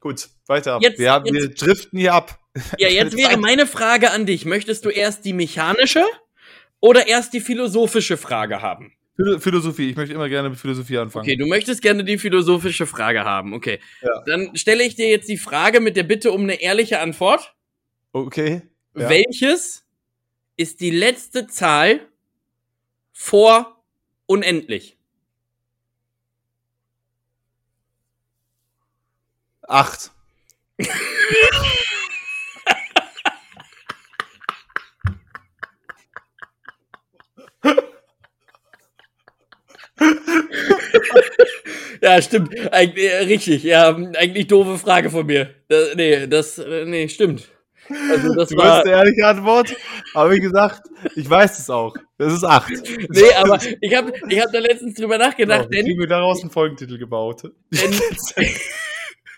Gut, 0.00 0.28
weiter. 0.46 0.78
Jetzt- 0.80 0.98
wir, 0.98 1.10
haben, 1.12 1.24
wir 1.32 1.48
driften 1.50 1.98
hier 1.98 2.14
ab. 2.14 2.38
ja, 2.78 2.88
jetzt 2.88 3.16
wäre 3.18 3.36
meine 3.36 3.66
Frage 3.66 4.10
an 4.12 4.26
dich. 4.26 4.44
Möchtest 4.44 4.84
du 4.84 4.88
erst 4.90 5.24
die 5.24 5.32
mechanische 5.32 6.04
oder 6.80 7.06
erst 7.08 7.32
die 7.34 7.40
philosophische 7.40 8.16
Frage 8.16 8.62
haben? 8.62 8.92
Philo- 9.16 9.38
Philosophie, 9.38 9.90
ich 9.90 9.96
möchte 9.96 10.14
immer 10.14 10.28
gerne 10.30 10.48
mit 10.48 10.58
Philosophie 10.58 10.96
anfangen. 10.98 11.24
Okay, 11.26 11.36
du 11.36 11.46
möchtest 11.46 11.82
gerne 11.82 12.04
die 12.04 12.16
philosophische 12.16 12.86
Frage 12.86 13.24
haben. 13.24 13.52
Okay. 13.52 13.78
Ja. 14.00 14.22
Dann 14.24 14.56
stelle 14.56 14.82
ich 14.84 14.94
dir 14.94 15.08
jetzt 15.08 15.28
die 15.28 15.36
Frage 15.36 15.80
mit 15.80 15.96
der 15.96 16.04
Bitte 16.04 16.32
um 16.32 16.42
eine 16.44 16.62
ehrliche 16.62 17.00
Antwort. 17.00 17.54
Okay. 18.12 18.62
Ja. 18.96 19.10
Welches 19.10 19.84
ist 20.60 20.80
die 20.80 20.90
letzte 20.90 21.46
Zahl 21.46 22.06
vor 23.12 23.82
unendlich? 24.26 24.98
Acht. 29.66 30.10
Ja, 42.02 42.20
stimmt. 42.22 42.54
Eig 42.72 42.96
äh, 42.96 43.24
richtig, 43.24 43.62
ja, 43.62 43.94
eigentlich 43.94 44.46
doofe 44.46 44.78
Frage 44.78 45.10
von 45.10 45.26
mir. 45.26 45.54
Das, 45.68 45.94
nee, 45.94 46.26
das, 46.26 46.58
äh, 46.58 46.84
nee, 46.86 47.08
stimmt. 47.08 47.48
Also 48.10 48.34
das 48.34 48.48
Du 48.48 48.56
war, 48.56 48.82
eine 48.82 48.90
ehrliche 48.90 49.26
Antwort, 49.26 49.74
aber 50.14 50.30
wie 50.32 50.40
gesagt, 50.40 50.82
ich 51.16 51.28
weiß 51.28 51.58
es 51.58 51.70
auch. 51.70 51.94
Das 52.18 52.32
ist 52.32 52.44
acht. 52.44 52.70
nee, 53.08 53.32
aber 53.36 53.58
ich 53.80 53.94
habe 53.94 54.12
ich 54.28 54.40
hab 54.40 54.52
da 54.52 54.58
letztens 54.58 54.94
drüber 54.94 55.18
nachgedacht, 55.18 55.70
Genau, 55.70 55.80
ich 55.80 55.84
denn, 55.84 55.92
habe 55.92 56.02
mir 56.02 56.08
daraus 56.08 56.40
einen 56.42 56.50
Folgentitel 56.50 56.98
gebaut. 56.98 57.42
denn 57.70 57.94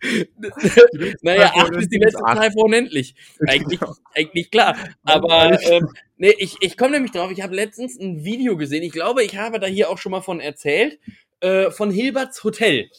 naja, 1.22 1.52
acht 1.54 1.76
ist 1.76 1.92
die 1.92 1.98
letzte. 1.98 2.18
Zahl 2.18 2.50
vor 2.50 2.64
unendlich. 2.64 3.14
Eigentlich, 3.46 3.78
eigentlich 4.14 4.50
klar. 4.50 4.76
Aber 5.04 5.62
ähm, 5.62 5.88
nee, 6.16 6.34
ich, 6.38 6.56
ich 6.60 6.76
komme 6.76 6.92
nämlich 6.92 7.12
drauf, 7.12 7.30
ich 7.30 7.40
habe 7.40 7.54
letztens 7.54 7.98
ein 8.00 8.24
Video 8.24 8.56
gesehen, 8.56 8.82
ich 8.82 8.92
glaube, 8.92 9.22
ich 9.22 9.36
habe 9.36 9.60
da 9.60 9.66
hier 9.66 9.90
auch 9.90 9.98
schon 9.98 10.12
mal 10.12 10.22
von 10.22 10.40
erzählt, 10.40 10.98
äh, 11.40 11.70
von 11.70 11.90
Hilberts 11.90 12.42
Hotel. 12.42 12.90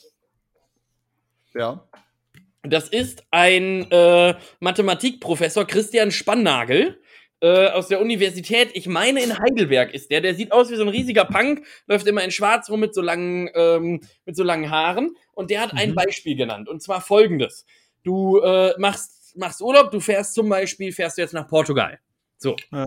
Ja. 1.54 1.86
Das 2.64 2.88
ist 2.88 3.24
ein 3.30 3.92
äh, 3.92 4.36
Mathematikprofessor, 4.60 5.66
Christian 5.66 6.12
Spannagel, 6.12 7.00
äh, 7.42 7.68
aus 7.68 7.90
der 7.90 8.00
Universität, 8.00 8.70
ich 8.74 8.88
meine 8.88 9.22
in 9.22 9.38
Heidelberg 9.38 9.94
ist 9.94 10.10
der. 10.12 10.22
Der 10.22 10.34
sieht 10.34 10.54
aus 10.54 10.72
wie 10.72 10.78
so 10.78 10.84
ein 10.84 10.88
riesiger 10.88 11.26
Punk, 11.26 11.66
läuft 11.88 12.08
immer 12.08 12.24
in 12.24 12.32
schwarz 12.32 12.70
rum 12.70 12.80
mit 12.80 12.94
so 12.96 13.02
langen, 13.02 13.50
ähm, 13.54 14.00
mit 14.26 14.38
so 14.38 14.44
langen 14.44 14.72
Haaren. 14.72 15.18
Und 15.34 15.50
der 15.50 15.60
hat 15.60 15.74
ein 15.74 15.90
Mhm. 15.90 15.96
Beispiel 15.96 16.38
genannt. 16.38 16.70
Und 16.70 16.82
zwar 16.82 17.02
folgendes. 17.02 17.66
Du 18.04 18.40
äh, 18.40 18.74
machst, 18.78 19.36
machst 19.36 19.62
Urlaub, 19.62 19.92
du 19.92 20.00
fährst 20.00 20.36
zum 20.36 20.48
Beispiel, 20.48 20.94
fährst 20.94 21.18
du 21.18 21.22
jetzt 21.22 21.34
nach 21.34 21.50
Portugal. 21.50 22.00
So. 22.38 22.56
Ja. 22.72 22.86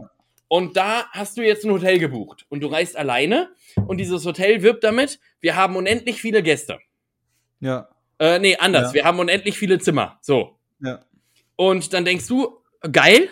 Und 0.49 0.79
da 0.79 1.05
hast 1.11 1.37
du 1.37 1.43
jetzt 1.43 1.67
ein 1.67 1.71
Hotel 1.71 1.99
gebucht. 1.99 2.47
Und 2.49 2.61
du 2.61 2.69
reist 2.69 2.97
alleine. 2.97 3.51
Und 3.87 3.99
dieses 3.99 4.25
Hotel 4.25 4.63
wirbt 4.63 4.85
damit, 4.85 5.21
wir 5.41 5.57
haben 5.57 5.77
unendlich 5.77 6.23
viele 6.23 6.43
Gäste. 6.43 6.79
Ja. 7.61 7.91
Äh, 8.19 8.39
nee, 8.39 8.57
anders. 8.57 8.89
Ja. 8.89 8.95
Wir 8.95 9.05
haben 9.05 9.19
unendlich 9.19 9.59
viele 9.59 9.79
Zimmer. 9.79 10.19
So. 10.23 10.59
Ja. 10.81 11.05
Und 11.57 11.93
dann 11.93 12.05
denkst 12.05 12.27
du, 12.29 12.63
geil, 12.93 13.29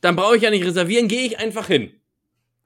dann 0.00 0.16
brauche 0.16 0.36
ich 0.36 0.42
ja 0.42 0.50
nicht 0.50 0.64
reservieren, 0.64 1.08
gehe 1.08 1.26
ich 1.26 1.38
einfach 1.38 1.66
hin. 1.66 1.92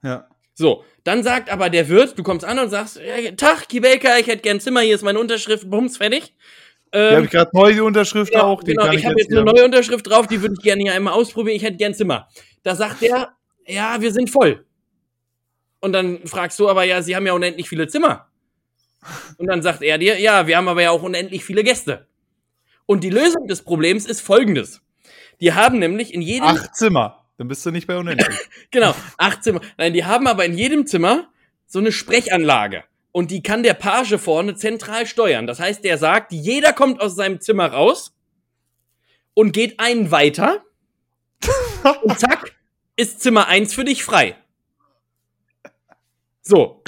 Ja. 0.03 0.27
So, 0.53 0.83
dann 1.03 1.23
sagt 1.23 1.49
aber 1.49 1.69
der 1.69 1.87
Wirt, 1.87 2.17
du 2.17 2.23
kommst 2.23 2.43
an 2.45 2.59
und 2.59 2.69
sagst, 2.69 2.99
Tag, 3.37 3.69
Kibelka, 3.69 4.17
ich 4.17 4.27
hätte 4.27 4.41
gern 4.41 4.59
Zimmer, 4.59 4.81
hier 4.81 4.95
ist 4.95 5.03
meine 5.03 5.19
Unterschrift, 5.19 5.69
bums, 5.69 5.97
fertig. 5.97 6.35
Habe 6.93 7.15
Ähm, 7.15 7.23
ich 7.25 7.29
gerade 7.29 7.51
neu 7.53 7.71
die 7.71 7.79
Unterschrift 7.81 8.31
genau, 8.31 8.45
auch. 8.45 8.63
Genau, 8.63 8.85
kann 8.85 8.95
ich 8.95 9.05
habe 9.05 9.15
jetzt 9.17 9.31
eine 9.31 9.43
neue 9.43 9.63
Unterschrift 9.63 10.09
drauf, 10.09 10.27
die 10.27 10.41
würde 10.41 10.55
ich 10.57 10.63
gerne 10.63 10.81
hier 10.81 10.93
einmal 10.93 11.13
ausprobieren, 11.13 11.55
ich 11.55 11.63
hätte 11.63 11.77
gern 11.77 11.93
Zimmer. 11.93 12.27
Da 12.63 12.75
sagt 12.75 13.01
der, 13.01 13.29
ja, 13.65 14.01
wir 14.01 14.11
sind 14.11 14.29
voll. 14.29 14.65
Und 15.79 15.93
dann 15.93 16.27
fragst 16.27 16.59
du 16.59 16.67
aber, 16.67 16.83
ja, 16.83 17.01
sie 17.01 17.15
haben 17.15 17.25
ja 17.25 17.33
unendlich 17.33 17.69
viele 17.69 17.87
Zimmer. 17.87 18.28
Und 19.37 19.47
dann 19.47 19.61
sagt 19.61 19.81
er 19.81 19.97
dir, 19.97 20.19
ja, 20.19 20.47
wir 20.47 20.57
haben 20.57 20.67
aber 20.67 20.81
ja 20.81 20.91
auch 20.91 21.03
unendlich 21.03 21.45
viele 21.45 21.63
Gäste. 21.63 22.07
Und 22.85 23.03
die 23.03 23.09
Lösung 23.09 23.47
des 23.47 23.61
Problems 23.61 24.05
ist 24.05 24.21
folgendes. 24.21 24.81
Die 25.41 25.53
haben 25.53 25.79
nämlich 25.79 26.13
in 26.13 26.21
jedem 26.21 26.47
Acht 26.47 26.75
Zimmer. 26.75 27.25
Dann 27.37 27.47
bist 27.47 27.65
du 27.65 27.71
nicht 27.71 27.87
bei 27.87 27.97
unendlich. 27.97 28.27
Genau, 28.71 28.93
acht 29.17 29.43
Zimmer. 29.43 29.61
Nein, 29.77 29.93
die 29.93 30.03
haben 30.03 30.27
aber 30.27 30.43
in 30.43 30.53
jedem 30.53 30.85
Zimmer 30.85 31.29
so 31.65 31.79
eine 31.79 31.93
Sprechanlage. 31.93 32.83
Und 33.13 33.31
die 33.31 33.41
kann 33.41 33.63
der 33.63 33.73
Page 33.73 34.17
vorne 34.17 34.55
zentral 34.55 35.07
steuern. 35.07 35.47
Das 35.47 35.59
heißt, 35.59 35.83
der 35.83 35.97
sagt, 35.97 36.33
jeder 36.33 36.73
kommt 36.73 36.99
aus 37.01 37.15
seinem 37.15 37.39
Zimmer 37.39 37.67
raus 37.67 38.13
und 39.33 39.53
geht 39.53 39.79
einen 39.79 40.11
weiter. 40.11 40.65
und 42.03 42.19
zack, 42.19 42.51
ist 42.97 43.21
Zimmer 43.21 43.47
eins 43.47 43.73
für 43.73 43.85
dich 43.85 44.03
frei. 44.03 44.35
So. 46.41 46.83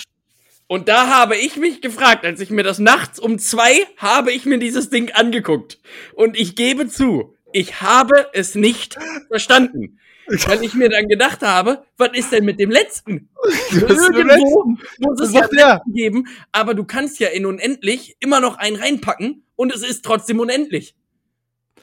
Und 0.72 0.88
da 0.88 1.08
habe 1.08 1.36
ich 1.36 1.58
mich 1.58 1.82
gefragt, 1.82 2.24
als 2.24 2.40
ich 2.40 2.50
mir 2.50 2.64
das 2.64 2.80
nachts 2.80 3.20
um 3.20 3.40
zwei 3.40 3.86
habe 3.98 4.32
ich 4.32 4.46
mir 4.46 4.58
dieses 4.58 4.90
Ding 4.90 5.12
angeguckt. 5.12 5.82
Und 6.14 6.40
ich 6.40 6.56
gebe 6.56 6.88
zu, 6.88 7.36
ich 7.52 7.82
habe 7.82 8.28
es 8.32 8.56
nicht 8.56 8.98
verstanden. 9.28 10.00
Weil 10.28 10.64
ich 10.64 10.74
mir 10.74 10.88
dann 10.88 11.10
gedacht 11.10 11.42
habe, 11.42 11.84
was 11.98 12.12
ist 12.14 12.32
denn 12.32 12.46
mit 12.46 12.58
dem 12.58 12.72
letzten? 12.72 13.28
Dem 13.72 14.30
Irgendwo 14.30 14.78
muss 15.00 15.20
es 15.20 15.34
ja 15.34 15.46
der? 15.50 15.82
geben, 15.94 16.30
aber 16.54 16.74
du 16.74 16.86
kannst 16.86 17.20
ja 17.20 17.28
in 17.28 17.46
unendlich 17.46 18.16
immer 18.22 18.40
noch 18.40 18.56
einen 18.56 18.78
reinpacken 18.78 19.44
und 19.58 19.76
es 19.76 19.82
ist 19.82 20.06
trotzdem 20.06 20.40
unendlich. 20.40 20.96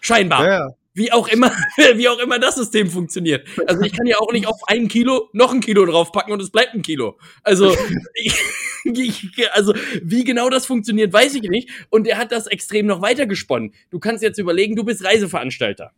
Scheinbar. 0.00 0.46
Ja. 0.46 0.68
Wie 0.98 1.12
auch 1.12 1.28
immer, 1.28 1.50
wie 1.94 2.08
auch 2.08 2.18
immer 2.18 2.38
das 2.38 2.56
System 2.56 2.90
funktioniert. 2.90 3.46
Also 3.66 3.82
ich 3.82 3.92
kann 3.92 4.06
ja 4.06 4.18
auch 4.18 4.32
nicht 4.32 4.46
auf 4.46 4.60
ein 4.66 4.88
Kilo 4.88 5.30
noch 5.32 5.52
ein 5.52 5.60
Kilo 5.60 5.86
draufpacken 5.86 6.32
und 6.32 6.42
es 6.42 6.50
bleibt 6.50 6.74
ein 6.74 6.82
Kilo. 6.82 7.18
Also, 7.42 7.74
ich, 8.14 9.30
also 9.52 9.74
wie 10.02 10.24
genau 10.24 10.50
das 10.50 10.66
funktioniert, 10.66 11.12
weiß 11.12 11.34
ich 11.36 11.42
nicht. 11.42 11.70
Und 11.90 12.06
er 12.06 12.18
hat 12.18 12.32
das 12.32 12.46
extrem 12.46 12.86
noch 12.86 13.00
weiter 13.00 13.26
gesponnen. 13.26 13.74
Du 13.90 13.98
kannst 13.98 14.22
jetzt 14.22 14.38
überlegen, 14.38 14.76
du 14.76 14.84
bist 14.84 15.04
Reiseveranstalter. 15.04 15.92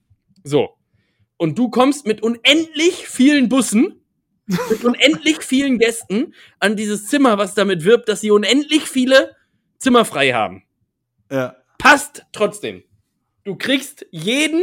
So. 0.44 0.76
Und 1.36 1.58
du 1.58 1.70
kommst 1.70 2.06
mit 2.06 2.22
unendlich 2.22 3.08
vielen 3.08 3.48
Bussen, 3.48 4.04
mit 4.46 4.84
unendlich 4.84 5.42
vielen 5.42 5.78
Gästen 5.78 6.34
an 6.58 6.76
dieses 6.76 7.06
Zimmer, 7.06 7.38
was 7.38 7.54
damit 7.54 7.84
wirbt, 7.84 8.08
dass 8.08 8.20
sie 8.20 8.30
unendlich 8.30 8.82
viele 8.82 9.34
Zimmer 9.78 10.04
frei 10.04 10.32
haben 10.32 10.64
ja. 11.30 11.56
passt 11.78 12.26
trotzdem. 12.32 12.82
Du 13.44 13.56
kriegst 13.56 14.06
jeden 14.10 14.62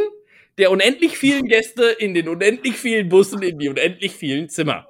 der 0.58 0.72
unendlich 0.72 1.18
vielen 1.18 1.48
Gäste 1.48 1.84
in 1.86 2.14
den 2.14 2.28
unendlich 2.28 2.76
vielen 2.76 3.10
Bussen 3.10 3.42
in 3.42 3.60
die 3.60 3.70
unendlich 3.70 4.14
vielen 4.14 4.50
Zimmer. 4.50 4.88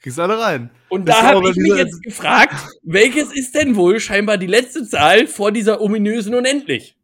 Kriegst 0.00 0.20
alle 0.20 0.38
rein. 0.38 0.70
Und 0.88 1.08
Das 1.08 1.16
da 1.16 1.22
habe 1.34 1.50
ich 1.50 1.56
mich 1.56 1.74
jetzt 1.74 2.02
gefragt, 2.02 2.54
welches 2.82 3.32
ist 3.32 3.54
denn 3.54 3.74
wohl 3.74 3.98
scheinbar 3.98 4.38
die 4.38 4.46
letzte 4.46 4.86
Zahl 4.86 5.26
vor 5.26 5.50
dieser 5.50 5.80
ominösen 5.80 6.34
Unendlich? 6.34 6.96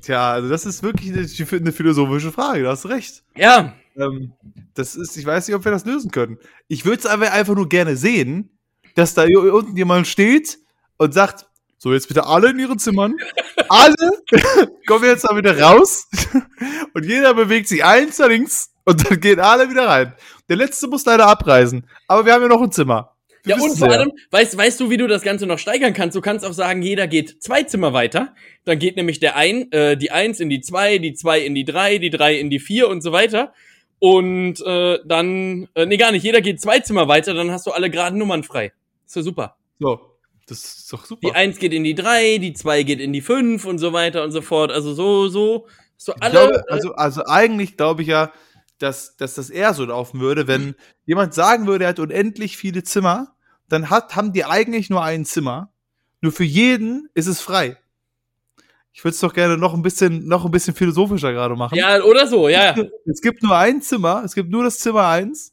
Tja, 0.00 0.32
also 0.32 0.48
das 0.48 0.64
ist 0.64 0.82
wirklich 0.82 1.12
eine, 1.12 1.26
eine 1.58 1.72
philosophische 1.72 2.32
Frage, 2.32 2.62
du 2.62 2.68
hast 2.68 2.86
recht. 2.86 3.22
Ja, 3.36 3.74
Ähm, 3.96 4.32
das 4.74 4.96
ist, 4.96 5.16
ich 5.16 5.26
weiß 5.26 5.46
nicht, 5.48 5.56
ob 5.56 5.64
wir 5.64 5.72
das 5.72 5.84
lösen 5.84 6.10
können. 6.10 6.38
Ich 6.68 6.84
würde 6.84 7.00
es 7.00 7.06
aber 7.06 7.32
einfach 7.32 7.54
nur 7.54 7.68
gerne 7.68 7.96
sehen, 7.96 8.56
dass 8.94 9.14
da 9.14 9.24
unten 9.24 9.76
jemand 9.76 10.06
steht 10.06 10.58
und 10.96 11.12
sagt, 11.12 11.46
so 11.82 11.94
jetzt 11.94 12.08
bitte 12.08 12.26
alle 12.26 12.50
in 12.50 12.58
ihren 12.58 12.78
Zimmern, 12.78 13.16
alle 13.70 13.94
kommen 14.86 15.04
jetzt 15.06 15.24
da 15.24 15.34
wieder 15.34 15.58
raus 15.58 16.06
und 16.94 17.06
jeder 17.06 17.32
bewegt 17.32 17.68
sich 17.68 17.82
eins 17.82 18.18
nach 18.18 18.28
links 18.28 18.70
und 18.84 19.08
dann 19.08 19.18
gehen 19.18 19.40
alle 19.40 19.70
wieder 19.70 19.88
rein. 19.88 20.12
Der 20.50 20.56
letzte 20.56 20.88
muss 20.88 21.06
leider 21.06 21.26
abreisen, 21.26 21.86
aber 22.06 22.26
wir 22.26 22.34
haben 22.34 22.42
ja 22.42 22.48
noch 22.48 22.60
ein 22.60 22.70
Zimmer. 22.70 23.16
Wir 23.44 23.56
ja 23.56 23.62
und 23.62 23.78
vor 23.78 23.88
allem, 23.88 24.12
weißt, 24.30 24.58
weißt 24.58 24.78
du, 24.78 24.90
wie 24.90 24.98
du 24.98 25.06
das 25.06 25.22
Ganze 25.22 25.46
noch 25.46 25.58
steigern 25.58 25.94
kannst? 25.94 26.14
Du 26.14 26.20
kannst 26.20 26.44
auch 26.44 26.52
sagen, 26.52 26.82
jeder 26.82 27.06
geht 27.06 27.42
zwei 27.42 27.62
Zimmer 27.62 27.94
weiter. 27.94 28.34
Dann 28.66 28.78
geht 28.78 28.96
nämlich 28.96 29.18
der 29.18 29.36
ein, 29.36 29.72
äh, 29.72 29.96
die 29.96 30.10
eins 30.10 30.40
in 30.40 30.50
die 30.50 30.60
zwei, 30.60 30.98
die 30.98 31.14
zwei 31.14 31.40
in 31.40 31.54
die 31.54 31.64
drei, 31.64 31.96
die 31.96 32.10
drei 32.10 32.34
in 32.38 32.50
die 32.50 32.60
vier 32.60 32.90
und 32.90 33.00
so 33.00 33.12
weiter. 33.12 33.54
Und 33.98 34.60
äh, 34.66 34.98
dann, 35.06 35.68
äh, 35.74 35.86
nee, 35.86 35.96
gar 35.96 36.12
nicht, 36.12 36.22
jeder 36.22 36.42
geht 36.42 36.60
zwei 36.60 36.80
Zimmer 36.80 37.08
weiter, 37.08 37.32
dann 37.32 37.50
hast 37.50 37.66
du 37.66 37.70
alle 37.70 37.88
geraden 37.88 38.18
Nummern 38.18 38.42
frei. 38.42 38.72
Ist 39.06 39.16
ja 39.16 39.22
super. 39.22 39.56
So, 39.78 40.09
das 40.50 40.64
ist 40.64 40.92
doch 40.92 41.04
super. 41.04 41.28
Die 41.28 41.34
eins 41.34 41.58
geht 41.58 41.72
in 41.72 41.84
die 41.84 41.94
drei, 41.94 42.38
die 42.38 42.52
zwei 42.52 42.82
geht 42.82 43.00
in 43.00 43.12
die 43.12 43.20
fünf 43.20 43.64
und 43.64 43.78
so 43.78 43.92
weiter 43.92 44.24
und 44.24 44.32
so 44.32 44.42
fort. 44.42 44.72
Also 44.72 44.94
so, 44.94 45.28
so, 45.28 45.68
so 45.96 46.12
alle. 46.14 46.32
glaube, 46.32 46.64
äh, 46.68 46.72
also, 46.72 46.94
also 46.94 47.24
eigentlich 47.26 47.76
glaube 47.76 48.02
ich 48.02 48.08
ja, 48.08 48.32
dass, 48.78 49.16
dass 49.16 49.34
das 49.34 49.50
eher 49.50 49.74
so 49.74 49.84
laufen 49.84 50.20
würde, 50.20 50.48
wenn 50.48 50.74
jemand 51.06 51.34
sagen 51.34 51.66
würde, 51.66 51.84
er 51.84 51.90
hat 51.90 52.00
unendlich 52.00 52.56
viele 52.56 52.82
Zimmer, 52.82 53.36
dann 53.68 53.90
hat, 53.90 54.16
haben 54.16 54.32
die 54.32 54.44
eigentlich 54.44 54.90
nur 54.90 55.04
ein 55.04 55.24
Zimmer. 55.24 55.72
Nur 56.20 56.32
für 56.32 56.44
jeden 56.44 57.08
ist 57.14 57.26
es 57.26 57.40
frei. 57.40 57.76
Ich 58.92 59.04
würde 59.04 59.14
es 59.14 59.20
doch 59.20 59.32
gerne 59.32 59.56
noch 59.56 59.74
ein 59.74 59.82
bisschen, 59.82 60.26
noch 60.26 60.44
ein 60.44 60.50
bisschen 60.50 60.74
philosophischer 60.74 61.32
gerade 61.32 61.54
machen. 61.54 61.76
Ja, 61.76 62.02
oder 62.02 62.26
so, 62.26 62.48
ja. 62.48 62.74
Es 63.06 63.20
gibt 63.20 63.42
nur 63.42 63.56
ein 63.56 63.80
Zimmer, 63.82 64.22
es 64.24 64.34
gibt 64.34 64.50
nur 64.50 64.64
das 64.64 64.80
Zimmer 64.80 65.06
eins 65.06 65.52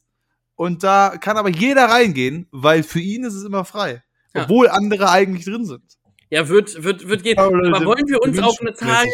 und 0.56 0.82
da 0.82 1.16
kann 1.20 1.36
aber 1.36 1.50
jeder 1.50 1.84
reingehen, 1.84 2.48
weil 2.50 2.82
für 2.82 2.98
ihn 2.98 3.22
ist 3.22 3.34
es 3.34 3.44
immer 3.44 3.64
frei. 3.64 4.02
Ja. 4.34 4.42
Obwohl 4.44 4.68
andere 4.68 5.10
eigentlich 5.10 5.44
drin 5.44 5.64
sind. 5.64 5.82
Ja, 6.30 6.48
wird, 6.48 6.82
wird, 6.82 7.08
wird 7.08 7.22
gehen. 7.22 7.38
Aber 7.38 7.52
wollen 7.86 8.06
wir 8.06 8.22
uns 8.22 8.38
auf 8.38 8.60
eine 8.60 8.74
Zahl 8.74 9.06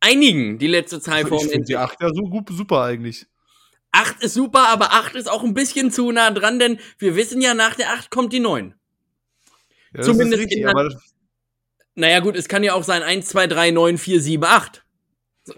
einigen, 0.00 0.58
die 0.58 0.66
letzte 0.66 1.00
Zahl 1.00 1.26
vor 1.26 1.42
Ich 1.42 1.50
finde 1.50 1.66
die 1.66 1.76
acht 1.76 2.00
ja 2.00 2.08
so 2.12 2.22
gut, 2.22 2.48
super 2.50 2.82
eigentlich. 2.84 3.26
Acht 3.92 4.22
ist 4.22 4.34
super, 4.34 4.68
aber 4.68 4.92
acht 4.92 5.14
ist 5.14 5.30
auch 5.30 5.42
ein 5.44 5.54
bisschen 5.54 5.90
zu 5.90 6.10
nah 6.12 6.30
dran, 6.30 6.58
denn 6.58 6.78
wir 6.98 7.16
wissen 7.16 7.40
ja, 7.40 7.54
nach 7.54 7.74
der 7.74 7.92
acht 7.92 8.10
kommt 8.10 8.32
die 8.32 8.40
neun. 8.40 8.74
Ja, 9.94 10.02
Zumindest 10.02 10.42
richtig, 10.42 10.58
in 10.60 10.66
der- 10.66 11.00
Naja, 11.94 12.20
gut, 12.20 12.36
es 12.36 12.48
kann 12.48 12.62
ja 12.62 12.74
auch 12.74 12.84
sein 12.84 13.02
1, 13.02 13.26
2, 13.28 13.46
3, 13.46 13.70
9, 13.70 13.98
4, 13.98 14.20
7, 14.20 14.44
8. 14.44 14.84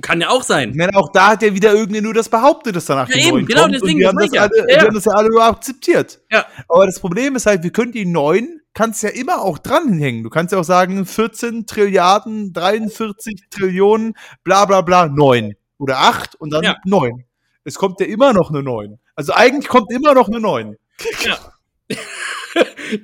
Kann 0.01 0.21
ja 0.21 0.29
auch 0.31 0.43
sein. 0.43 0.73
meine, 0.77 0.95
auch 0.97 1.11
da 1.13 1.29
hat 1.29 1.43
ja 1.43 1.55
wieder 1.55 1.73
irgendwer 1.75 2.03
nur 2.03 2.15
das 2.15 2.29
behauptet, 2.29 2.77
dass 2.77 2.87
danach 2.87 3.09
Ja, 3.09 3.15
die 3.17 3.23
eben, 3.23 3.31
neun 3.39 3.47
genau, 3.47 3.63
kommt 3.63 3.75
deswegen, 3.75 3.93
und 3.95 3.99
wir 4.01 4.09
haben 4.09 4.19
das, 4.19 4.29
ja. 4.33 4.43
alle, 4.43 4.59
Ja. 4.61 4.67
wir 4.67 4.81
haben 4.83 4.95
das 4.95 5.05
ja 5.05 5.13
alle 5.13 5.29
nur 5.29 5.45
akzeptiert. 5.45 6.21
Ja. 6.31 6.47
Aber 6.69 6.87
das 6.87 7.01
Problem 7.01 7.37
ist 7.37 7.47
halt, 7.47 7.63
wir 7.63 7.71
können 7.73 7.93
die 7.93 8.07
neun, 8.07 8.61
kannst 8.75 9.03
ja 9.03 9.09
immer 9.11 9.43
auch 9.43 9.59
dranhängen. 9.59 10.23
Du 10.23 10.31
kannst 10.31 10.53
ja 10.53 10.59
auch 10.59 10.65
sagen, 10.65 11.05
14 11.07 11.67
Trilliarden, 11.67 12.53
43 12.53 13.43
Trillionen, 13.51 14.15
bla 14.45 14.65
bla 14.65 14.81
bla, 14.83 15.07
neun. 15.09 15.55
Oder 15.79 15.99
acht 15.99 16.35
und 16.37 16.51
dann 16.53 16.63
Ja. 16.65 16.77
neun. 16.85 17.25
Es 17.65 17.75
kommt 17.77 18.01
ja 18.01 18.07
immer 18.07 18.33
noch 18.33 18.51
eine 18.51 18.63
neun. 18.63 18.99
Also 19.17 19.33
eigentlich 19.35 19.69
kommt 19.69 19.93
immer 19.93 20.15
noch 20.15 20.29
eine 20.29 20.41
neun. 20.41 20.77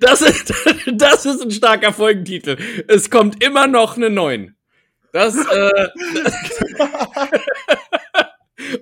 Das 0.01 0.20
ist, 0.22 0.53
das 0.93 1.24
ist 1.26 1.41
ein 1.43 1.51
starker 1.53 1.93
Folgentitel. 1.93 2.57
Es 2.89 3.11
kommt 3.11 3.43
immer 3.45 3.68
noch 3.68 3.97
eine 3.97 4.11
9. 4.11 4.55
Das, 5.12 5.36
äh, 5.36 5.88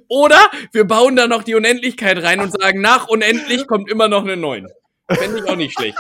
Oder 0.09 0.39
wir 0.73 0.85
bauen 0.85 1.17
da 1.17 1.27
noch 1.27 1.43
die 1.43 1.55
Unendlichkeit 1.55 2.23
rein 2.23 2.41
und 2.41 2.53
sagen, 2.53 2.81
nach 2.81 3.09
unendlich 3.09 3.67
kommt 3.67 3.91
immer 3.91 4.09
noch 4.09 4.23
eine 4.23 4.37
9. 4.37 4.67
Fände 5.11 5.39
ich 5.39 5.51
auch 5.51 5.57
nicht 5.57 5.77
schlecht. 5.77 5.99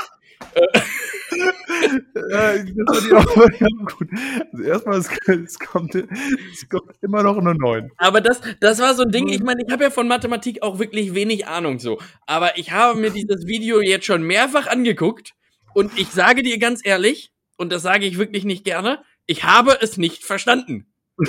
Ja, 2.30 2.58
das 2.58 3.12
auch 3.12 3.50
ja, 3.60 3.66
gut. 3.98 4.08
Also 4.52 4.64
erstmal, 4.64 4.98
es, 4.98 5.08
es, 5.26 5.58
kommt, 5.58 5.94
es 5.94 6.68
kommt 6.68 6.92
immer 7.02 7.22
noch 7.22 7.36
eine 7.36 7.54
neun. 7.54 7.90
Aber 7.96 8.20
das, 8.20 8.40
das 8.60 8.80
war 8.80 8.94
so 8.94 9.02
ein 9.02 9.10
Ding, 9.10 9.28
ich 9.28 9.42
meine, 9.42 9.62
ich 9.66 9.72
habe 9.72 9.84
ja 9.84 9.90
von 9.90 10.08
Mathematik 10.08 10.62
auch 10.62 10.78
wirklich 10.78 11.14
wenig 11.14 11.46
Ahnung 11.46 11.78
so. 11.78 12.00
Aber 12.26 12.58
ich 12.58 12.72
habe 12.72 12.98
mir 12.98 13.10
dieses 13.10 13.46
Video 13.46 13.80
jetzt 13.80 14.06
schon 14.06 14.22
mehrfach 14.22 14.66
angeguckt 14.66 15.34
und 15.74 15.98
ich 15.98 16.08
sage 16.08 16.42
dir 16.42 16.58
ganz 16.58 16.80
ehrlich, 16.84 17.32
und 17.56 17.72
das 17.72 17.82
sage 17.82 18.06
ich 18.06 18.18
wirklich 18.18 18.44
nicht 18.44 18.64
gerne, 18.64 19.02
ich 19.26 19.44
habe 19.44 19.78
es 19.80 19.96
nicht 19.96 20.24
verstanden. 20.24 20.86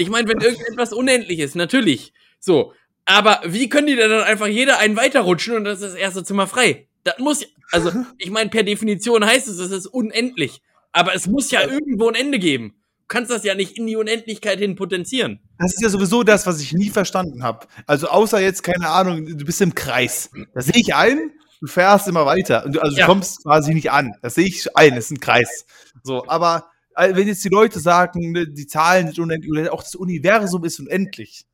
Ich 0.00 0.10
meine, 0.10 0.28
wenn 0.28 0.40
irgendetwas 0.40 0.92
unendlich 0.92 1.40
ist, 1.40 1.56
natürlich. 1.56 2.12
So. 2.38 2.72
Aber 3.04 3.40
wie 3.44 3.68
können 3.68 3.88
die 3.88 3.96
denn 3.96 4.08
dann 4.10 4.22
einfach 4.22 4.46
jeder 4.46 4.78
einen 4.78 4.96
weiterrutschen 4.96 5.56
und 5.56 5.64
das 5.64 5.80
ist 5.80 5.88
das 5.88 5.94
erste 5.96 6.22
Zimmer 6.22 6.46
frei? 6.46 6.86
Das 7.02 7.18
muss, 7.18 7.44
also, 7.72 7.90
ich 8.18 8.30
meine, 8.30 8.48
per 8.48 8.62
Definition 8.62 9.26
heißt 9.26 9.48
es, 9.48 9.58
es 9.58 9.72
ist 9.72 9.86
unendlich. 9.86 10.62
Aber 10.92 11.14
es 11.16 11.26
muss 11.26 11.50
ja 11.50 11.62
irgendwo 11.62 12.08
ein 12.08 12.14
Ende 12.14 12.38
geben. 12.38 12.76
Du 13.00 13.04
kannst 13.08 13.32
das 13.32 13.42
ja 13.42 13.56
nicht 13.56 13.76
in 13.76 13.88
die 13.88 13.96
Unendlichkeit 13.96 14.60
hin 14.60 14.76
potenzieren. 14.76 15.40
Das 15.58 15.74
ist 15.74 15.82
ja 15.82 15.88
sowieso 15.88 16.22
das, 16.22 16.46
was 16.46 16.60
ich 16.60 16.72
nie 16.72 16.90
verstanden 16.90 17.42
habe. 17.42 17.66
Also 17.88 18.06
außer 18.06 18.40
jetzt, 18.40 18.62
keine 18.62 18.88
Ahnung, 18.90 19.26
du 19.26 19.44
bist 19.44 19.60
im 19.60 19.74
Kreis. 19.74 20.30
Da 20.54 20.60
sehe 20.60 20.80
ich 20.80 20.94
ein, 20.94 21.32
du 21.60 21.66
fährst 21.66 22.06
immer 22.06 22.24
weiter. 22.24 22.64
Und 22.64 22.76
du, 22.76 22.80
also 22.80 22.96
Ja. 22.96 23.06
du 23.06 23.12
kommst 23.12 23.42
quasi 23.42 23.74
nicht 23.74 23.90
an. 23.90 24.14
Das 24.22 24.36
sehe 24.36 24.46
ich 24.46 24.76
ein, 24.76 24.94
das 24.94 25.06
ist 25.06 25.10
ein 25.10 25.20
Kreis. 25.20 25.66
So, 26.04 26.24
aber 26.28 26.70
wenn 26.98 27.28
jetzt 27.28 27.44
die 27.44 27.48
Leute 27.48 27.80
sagen, 27.80 28.32
ne, 28.32 28.46
die 28.48 28.66
Zahlen 28.66 29.06
sind 29.08 29.18
unendlich, 29.20 29.50
oder 29.50 29.72
auch 29.72 29.82
das 29.82 29.94
Universum 29.94 30.64
ist 30.64 30.80
unendlich. 30.80 31.44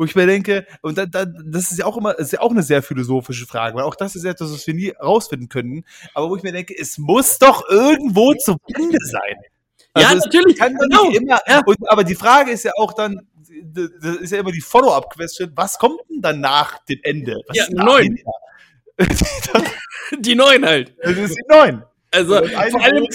Wo 0.00 0.04
ich 0.04 0.14
mir 0.14 0.26
denke, 0.26 0.64
und 0.82 0.96
da, 0.96 1.06
da, 1.06 1.24
das 1.26 1.72
ist 1.72 1.78
ja 1.78 1.84
auch 1.86 1.96
immer, 1.96 2.16
ist 2.18 2.32
ja 2.32 2.40
auch 2.40 2.52
eine 2.52 2.62
sehr 2.62 2.82
philosophische 2.84 3.46
Frage, 3.46 3.74
weil 3.76 3.82
auch 3.82 3.96
das 3.96 4.14
ist 4.14 4.24
etwas, 4.24 4.52
was 4.52 4.64
wir 4.66 4.74
nie 4.74 4.90
rausfinden 4.90 5.48
können. 5.48 5.84
Aber 6.14 6.30
wo 6.30 6.36
ich 6.36 6.42
mir 6.44 6.52
denke, 6.52 6.72
es 6.78 6.98
muss 6.98 7.38
doch 7.38 7.68
irgendwo 7.68 8.32
zum 8.34 8.58
Ende 8.76 8.98
sein. 9.02 9.34
Ja, 9.96 10.08
Also 10.08 10.18
es 10.18 10.24
natürlich, 10.26 10.56
Kann 10.56 10.74
doch 10.74 10.80
genau. 10.82 11.08
nicht 11.08 11.20
immer, 11.20 11.40
Ja. 11.48 11.62
und, 11.66 11.76
aber 11.90 12.04
die 12.04 12.14
Frage 12.14 12.52
ist 12.52 12.62
ja 12.64 12.70
auch 12.76 12.92
dann, 12.92 13.26
das 13.74 14.16
ist 14.20 14.30
ja 14.30 14.38
immer 14.38 14.52
die 14.52 14.60
Follow-up-Question, 14.60 15.50
was 15.56 15.78
kommt 15.78 15.98
denn 16.08 16.20
dann 16.22 16.40
nach 16.40 16.78
dem 16.84 17.00
Ende? 17.02 17.36
Was 17.48 17.56
Ja, 17.56 17.66
neun. 17.70 18.18
Die 20.20 20.34
neun 20.34 20.64
halt. 20.64 20.94
das 21.02 21.16
ist 21.16 21.34
die 21.36 21.42
neun. 21.48 21.82
Also, 22.10 22.34
vor 22.36 22.82
allem, 22.82 23.06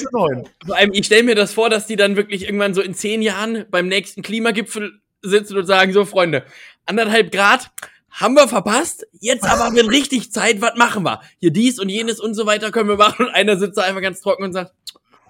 vor 0.65 0.75
allem, 0.75 0.93
ich 0.93 1.05
stelle 1.05 1.23
mir 1.23 1.35
das 1.35 1.53
vor, 1.53 1.69
dass 1.69 1.87
die 1.87 1.95
dann 1.95 2.15
wirklich 2.15 2.43
irgendwann 2.43 2.73
so 2.73 2.81
in 2.81 2.93
zehn 2.93 3.21
Jahren 3.21 3.65
beim 3.71 3.87
nächsten 3.87 4.21
Klimagipfel 4.21 4.99
sitzen 5.21 5.57
und 5.57 5.65
sagen, 5.65 5.93
so 5.93 6.05
Freunde, 6.05 6.43
anderthalb 6.85 7.31
Grad 7.31 7.71
haben 8.11 8.35
wir 8.35 8.47
verpasst, 8.47 9.07
jetzt 9.19 9.45
aber 9.45 9.75
wird 9.75 9.89
richtig 9.89 10.31
Zeit, 10.31 10.61
was 10.61 10.75
machen 10.75 11.03
wir? 11.03 11.21
Hier 11.39 11.51
dies 11.51 11.79
und 11.79 11.89
jenes 11.89 12.19
und 12.19 12.35
so 12.35 12.45
weiter 12.45 12.71
können 12.71 12.89
wir 12.89 12.97
machen 12.97 13.25
und 13.25 13.31
einer 13.33 13.57
sitzt 13.57 13.77
da 13.77 13.81
einfach 13.81 14.01
ganz 14.01 14.21
trocken 14.21 14.43
und 14.43 14.53
sagt, 14.53 14.73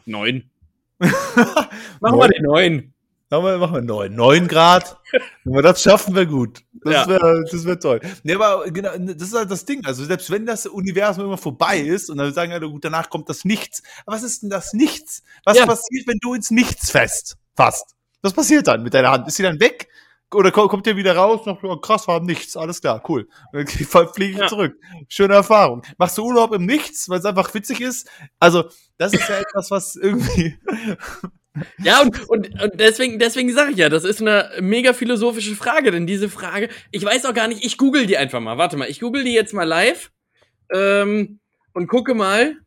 neun. 0.05 0.49
Machen 0.99 2.20
wir 2.20 2.28
den 2.28 2.43
neun. 2.43 2.93
Machen 3.34 3.45
wir, 3.45 3.57
machen 3.57 3.73
wir 3.75 3.81
neun. 3.81 4.15
Neun 4.15 4.47
Grad. 4.47 4.97
Wenn 5.43 5.53
wir 5.55 5.61
das 5.63 5.81
schaffen, 5.81 6.13
wäre 6.13 6.27
gut. 6.27 6.61
Das 6.84 6.93
Ja. 6.93 7.07
wäre 7.07 7.43
wär 7.43 7.79
toll. 7.79 7.99
Nee, 8.23 8.36
aber 8.36 8.69
genau, 8.69 8.91
das 8.97 9.29
ist 9.29 9.36
halt 9.36 9.49
das 9.49 9.65
Ding. 9.65 9.84
Also 9.86 10.05
selbst 10.05 10.29
wenn 10.29 10.45
das 10.45 10.67
Universum 10.67 11.21
irgendwann 11.23 11.41
vorbei 11.41 11.79
ist 11.79 12.09
und 12.11 12.17
dann 12.17 12.31
sagen 12.34 12.51
alle, 12.51 12.69
gut, 12.69 12.86
danach 12.86 13.09
kommt 13.09 13.29
das 13.29 13.43
Nichts. 13.43 13.81
Aber 14.05 14.15
was 14.15 14.23
ist 14.23 14.43
denn 14.43 14.49
das 14.51 14.73
Nichts? 14.73 15.23
Was 15.45 15.57
Ja. 15.57 15.65
passiert, 15.65 16.05
wenn 16.07 16.19
du 16.21 16.36
ins 16.36 16.51
Nichts 16.51 16.91
fest 16.91 17.38
fasst? 17.55 17.95
Was 18.21 18.34
passiert 18.34 18.67
dann 18.67 18.84
mit 18.84 18.93
deiner 18.93 19.09
Hand? 19.11 19.27
Ist 19.27 19.36
sie 19.38 19.43
dann 19.43 19.59
weg? 19.59 19.88
Oder 20.34 20.51
ko- 20.51 20.67
kommt 20.67 20.86
der 20.86 20.95
wieder 20.95 21.15
raus? 21.15 21.45
Noch, 21.45 21.61
oh, 21.63 21.77
krass, 21.77 22.07
war 22.07 22.19
nichts, 22.19 22.55
alles 22.55 22.81
klar, 22.81 23.03
cool. 23.09 23.27
Dann 23.51 23.65
fliege 24.13 24.31
ich 24.34 24.38
Ja. 24.38 24.47
zurück. 24.47 24.75
Schöne 25.07 25.34
Erfahrung. 25.36 25.84
Machst 25.97 26.17
du 26.17 26.23
Urlaub 26.25 26.53
im 26.53 26.65
Nichts, 26.65 27.09
weil 27.09 27.19
es 27.19 27.25
einfach 27.25 27.53
witzig 27.53 27.81
ist? 27.81 28.07
Also, 28.39 28.65
das 28.97 29.13
ist 29.13 29.27
ja 29.27 29.39
etwas, 29.39 29.71
was 29.71 29.95
irgendwie. 29.95 30.57
Ja, 31.84 32.01
und, 32.01 32.28
und, 32.30 32.62
und 32.62 32.80
deswegen, 32.80 33.20
deswegen 33.20 33.54
sage 33.54 33.72
ich 33.72 33.78
ja, 33.78 33.89
das 33.89 34.04
ist 34.04 34.22
eine 34.22 34.51
mega 34.60 34.93
philosophische 34.93 35.56
Frage, 35.56 35.91
denn 35.91 36.08
diese 36.08 36.30
Frage, 36.30 36.70
ich 36.91 37.04
weiß 37.04 37.26
auch 37.26 37.34
gar 37.34 37.47
nicht, 37.47 37.64
ich 37.64 37.78
google 37.78 38.06
die 38.06 38.18
einfach 38.18 38.39
mal. 38.39 38.58
Warte 38.58 38.78
mal, 38.78 38.89
ich 38.89 38.99
google 38.99 39.24
die 39.24 39.34
jetzt 39.34 39.54
mal 39.54 39.64
live 39.64 40.12
ähm, 40.74 41.39
und 41.74 41.88
gucke 41.88 42.16
mal. 42.16 42.58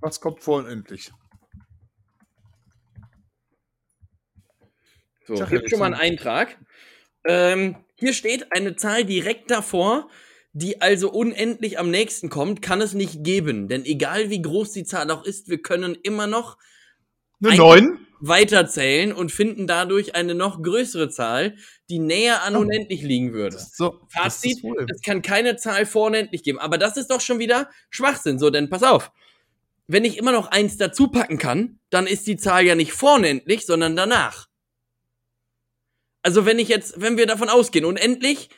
Was 0.00 0.20
kommt 0.20 0.42
vor 0.42 0.60
unendlich? 0.60 1.10
So, 5.26 5.34
ja 5.34 5.44
ist 5.46 5.70
schon 5.70 5.78
mal 5.78 5.86
ein 5.86 5.92
jetzt 5.92 6.26
Eintrag. 6.26 6.58
Ähm, 7.26 7.76
hier 7.96 8.14
steht 8.14 8.50
eine 8.52 8.76
Zahl 8.76 9.04
direkt 9.04 9.50
davor, 9.50 10.08
die 10.52 10.80
also 10.80 11.10
unendlich 11.10 11.78
am 11.78 11.90
nächsten 11.90 12.30
kommt, 12.30 12.62
kann 12.62 12.80
es 12.80 12.94
nicht 12.94 13.22
geben. 13.22 13.68
Denn 13.68 13.84
egal 13.84 14.30
wie 14.30 14.42
groß 14.42 14.72
die 14.72 14.84
Zahl 14.84 15.10
auch 15.10 15.24
ist, 15.24 15.48
wir 15.48 15.60
können 15.60 15.96
immer 16.02 16.26
noch 16.26 16.56
Eine 17.42 17.52
Ein- 17.52 17.58
neun? 17.58 18.06
weiterzählen 18.22 19.12
und 19.14 19.32
finden 19.32 19.66
dadurch 19.66 20.14
eine 20.14 20.34
noch 20.34 20.62
größere 20.62 21.08
Zahl, 21.08 21.56
die 21.88 21.98
näher 21.98 22.42
an 22.42 22.54
unendlich 22.54 23.00
liegen 23.00 23.32
würde. 23.32 23.58
So, 23.58 23.98
Fazit, 24.08 24.58
es 24.94 25.00
kann 25.00 25.22
keine 25.22 25.56
Zahl 25.56 25.86
vor 25.86 26.08
unendlich 26.08 26.42
geben. 26.42 26.58
Aber 26.58 26.76
das 26.76 26.98
ist 26.98 27.10
doch 27.10 27.22
schon 27.22 27.38
wieder 27.38 27.70
Schwachsinn. 27.88 28.38
So, 28.38 28.50
denn 28.50 28.68
pass 28.68 28.82
auf. 28.82 29.10
Wenn 29.86 30.04
ich 30.04 30.18
immer 30.18 30.32
noch 30.32 30.48
eins 30.48 30.76
dazu 30.76 31.08
packen 31.08 31.38
kann, 31.38 31.80
dann 31.88 32.06
ist 32.06 32.26
die 32.26 32.36
Zahl 32.36 32.64
ja 32.64 32.74
nicht 32.74 32.92
vor 32.92 33.14
unendlich, 33.14 33.64
sondern 33.64 33.96
danach. 33.96 34.48
Also 36.22 36.44
wenn 36.44 36.58
ich 36.58 36.68
jetzt, 36.68 37.00
wenn 37.00 37.16
wir 37.16 37.26
davon 37.26 37.48
ausgehen, 37.48 37.86
unendlich, 37.86 38.50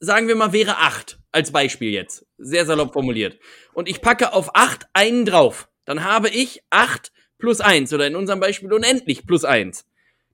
sagen 0.00 0.26
wir 0.26 0.34
mal, 0.34 0.52
wäre 0.52 0.78
acht 0.78 1.20
als 1.30 1.52
Beispiel 1.52 1.90
jetzt. 1.90 2.26
Sehr 2.36 2.66
salopp 2.66 2.92
formuliert. 2.92 3.38
Und 3.72 3.88
ich 3.88 4.00
packe 4.00 4.32
auf 4.32 4.56
acht 4.56 4.86
einen 4.92 5.24
drauf. 5.24 5.68
Dann 5.84 6.02
habe 6.02 6.28
ich 6.28 6.62
acht 6.70 7.12
plus 7.44 7.60
eins 7.60 7.92
oder 7.92 8.06
in 8.06 8.16
unserem 8.16 8.40
Beispiel 8.40 8.72
unendlich 8.72 9.26
plus 9.26 9.44
eins. 9.44 9.84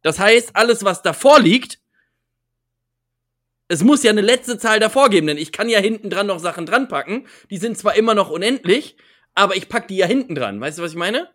Das 0.02 0.20
heißt, 0.20 0.54
alles, 0.54 0.84
was 0.84 1.02
davor 1.02 1.40
liegt, 1.40 1.80
es 3.66 3.82
muss 3.82 4.04
ja 4.04 4.12
eine 4.12 4.20
letzte 4.20 4.58
Zahl 4.58 4.78
davor 4.78 5.10
geben, 5.10 5.26
denn 5.26 5.36
ich 5.36 5.50
kann 5.50 5.68
ja 5.68 5.80
hinten 5.80 6.08
dran 6.08 6.28
noch 6.28 6.38
Sachen 6.38 6.66
dran 6.66 6.86
packen. 6.86 7.26
Die 7.50 7.56
sind 7.58 7.76
zwar 7.76 7.96
immer 7.96 8.14
noch 8.14 8.30
unendlich, 8.30 8.96
aber 9.34 9.56
ich 9.56 9.68
pack 9.68 9.88
die 9.88 9.96
ja 9.96 10.06
hinten 10.06 10.36
dran. 10.36 10.60
Weißt 10.60 10.78
du, 10.78 10.82
was 10.84 10.92
ich 10.92 10.96
meine? 10.96 11.28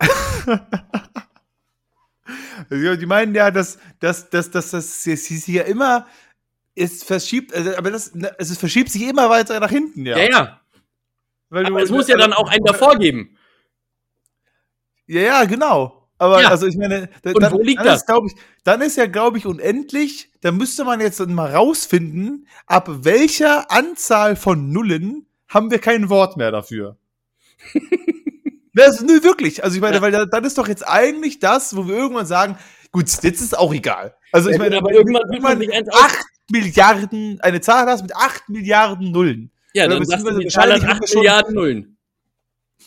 Die 2.70 3.06
meinen 3.06 3.34
ja, 3.34 3.50
dass, 3.50 3.80
dass, 3.98 4.30
dass, 4.30 4.52
dass, 4.52 4.70
dass 4.70 5.04
es 5.04 5.26
sich 5.26 5.46
ja 5.48 5.62
immer, 5.64 6.06
es 6.76 7.02
verschiebt, 7.02 7.52
also, 7.52 7.76
aber 7.76 7.90
das, 7.90 8.14
ne, 8.14 8.32
es 8.38 8.56
verschiebt 8.56 8.92
sich 8.92 9.02
immer 9.02 9.28
weiter 9.28 9.58
nach 9.58 9.70
hinten, 9.70 10.06
ja. 10.06 10.16
Ja, 10.16 10.30
ja. 10.30 10.60
Weil 11.48 11.66
Aber 11.66 11.82
es 11.82 11.90
muss 11.90 12.06
ja 12.06 12.16
dann 12.16 12.32
auch 12.32 12.48
einen 12.48 12.64
davor 12.64 12.96
geben. 12.96 13.36
Ja, 15.10 15.20
ja, 15.22 15.44
genau. 15.44 16.08
Aber 16.18 16.40
Ja. 16.42 16.48
also 16.50 16.66
ich 16.66 16.76
meine, 16.76 17.08
da, 17.22 17.32
dann, 17.32 17.52
wo 17.52 17.60
liegt 17.60 17.80
dann 17.80 17.86
das? 17.86 18.02
Ist, 18.02 18.08
ich, 18.26 18.34
dann 18.64 18.80
ist 18.82 18.96
ja, 18.96 19.06
glaube 19.06 19.38
ich, 19.38 19.46
unendlich. 19.46 20.30
Da 20.40 20.52
müsste 20.52 20.84
man 20.84 21.00
jetzt 21.00 21.18
mal 21.26 21.52
rausfinden, 21.54 22.46
ab 22.66 22.88
welcher 23.04 23.70
Anzahl 23.72 24.36
von 24.36 24.70
Nullen 24.70 25.26
haben 25.48 25.70
wir 25.70 25.78
kein 25.78 26.08
Wort 26.10 26.36
mehr 26.36 26.50
dafür. 26.52 26.96
das, 28.74 29.00
nö, 29.02 29.22
wirklich. 29.22 29.64
Also 29.64 29.76
ich 29.76 29.82
meine, 29.82 29.96
Ja. 29.96 30.02
weil 30.02 30.12
da- 30.12 30.26
dann 30.26 30.44
ist 30.44 30.58
doch 30.58 30.68
jetzt 30.68 30.86
eigentlich 30.86 31.38
das, 31.40 31.74
wo 31.76 31.88
wir 31.88 31.96
irgendwann 31.96 32.26
sagen, 32.26 32.56
gut, 32.92 33.06
jetzt 33.22 33.40
ist 33.40 33.56
auch 33.58 33.72
egal. 33.74 34.14
Also 34.32 34.50
ich 34.50 34.58
meine, 34.58 34.76
aber 34.76 34.90
wenn 34.90 34.96
irgendwann 34.96 35.30
wird 35.30 35.42
man 35.42 35.88
aus- 35.88 36.04
8 36.04 36.18
Milliarden, 36.50 37.40
eine 37.40 37.60
Zahl 37.60 37.86
hast 37.86 38.02
mit 38.02 38.14
8 38.14 38.48
Milliarden 38.48 39.10
Nullen. 39.12 39.50
Ja, 39.72 39.86
Oder 39.86 39.96
dann 39.96 40.04
sagst 40.06 40.26
du, 40.26 40.38
die 40.38 40.48
Zahl 40.48 40.72
hat 40.72 40.82
wahrscheinlich 40.82 40.88
haben 40.88 40.92
8 40.96 41.00
wir 41.00 41.08
schon- 41.08 41.18
Milliarden 41.20 41.54
Nullen. 41.54 41.96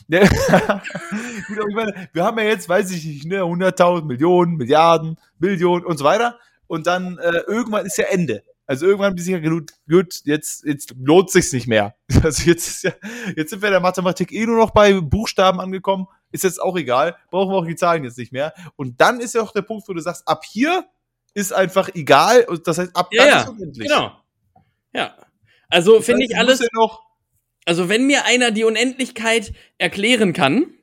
Ja. 0.07 0.19
Gut, 1.47 1.59
aber 1.59 1.69
ich 1.69 1.75
meine, 1.75 2.09
wir 2.13 2.23
haben 2.23 2.37
ja 2.39 2.45
jetzt, 2.45 2.67
weiß 2.69 2.91
ich 2.91 3.05
nicht, 3.05 3.25
ne, 3.25 3.41
100.000 3.41 4.05
Millionen, 4.05 4.55
Milliarden, 4.55 5.17
Millionen 5.39 5.85
und 5.85 5.97
so 5.97 6.03
weiter. 6.03 6.39
Und 6.67 6.87
dann 6.87 7.17
äh, 7.17 7.41
irgendwann 7.47 7.85
ist 7.85 7.97
ja 7.97 8.05
Ende. 8.05 8.43
Also 8.65 8.85
irgendwann 8.85 9.13
bist 9.13 9.27
du 9.27 9.33
ja 9.33 9.39
gut, 9.39 9.73
gut 9.89 10.21
jetzt, 10.23 10.63
jetzt 10.65 10.95
lohnt 10.97 11.29
sich's 11.29 11.51
nicht 11.53 11.67
mehr. 11.67 11.95
Also 12.23 12.49
jetzt 12.49 12.67
ist 12.67 12.83
ja, 12.83 12.91
jetzt 13.35 13.49
sind 13.49 13.61
wir 13.61 13.67
in 13.67 13.73
der 13.73 13.81
Mathematik 13.81 14.31
eh 14.31 14.45
nur 14.45 14.57
noch 14.57 14.71
bei 14.71 14.99
Buchstaben 15.01 15.59
angekommen. 15.59 16.07
Ist 16.31 16.43
jetzt 16.43 16.61
auch 16.61 16.77
egal. 16.77 17.15
Brauchen 17.29 17.51
wir 17.51 17.57
auch 17.57 17.65
die 17.65 17.75
Zahlen 17.75 18.03
jetzt 18.03 18.17
nicht 18.17 18.31
mehr. 18.31 18.53
Und 18.75 19.01
dann 19.01 19.19
ist 19.19 19.35
ja 19.35 19.41
auch 19.41 19.51
der 19.51 19.61
Punkt, 19.61 19.87
wo 19.87 19.93
du 19.93 19.99
sagst, 19.99 20.27
ab 20.27 20.43
hier 20.45 20.85
ist 21.33 21.51
einfach 21.51 21.89
egal. 21.93 22.45
Und 22.45 22.67
das 22.67 22.77
heißt, 22.77 22.95
ab 22.95 23.09
Ja, 23.11 23.25
dann 23.25 23.41
ist 23.41 23.49
unendlich. 23.49 23.87
Genau. 23.87 24.11
Ja. 24.93 25.15
Also 25.69 26.01
finde 26.01 26.25
ich 26.25 26.37
alles, 26.37 26.65
noch, 26.73 27.03
also 27.65 27.89
wenn 27.89 28.05
mir 28.07 28.25
einer 28.25 28.51
die 28.51 28.63
Unendlichkeit 28.63 29.53
erklären 29.77 30.33
kann, 30.33 30.73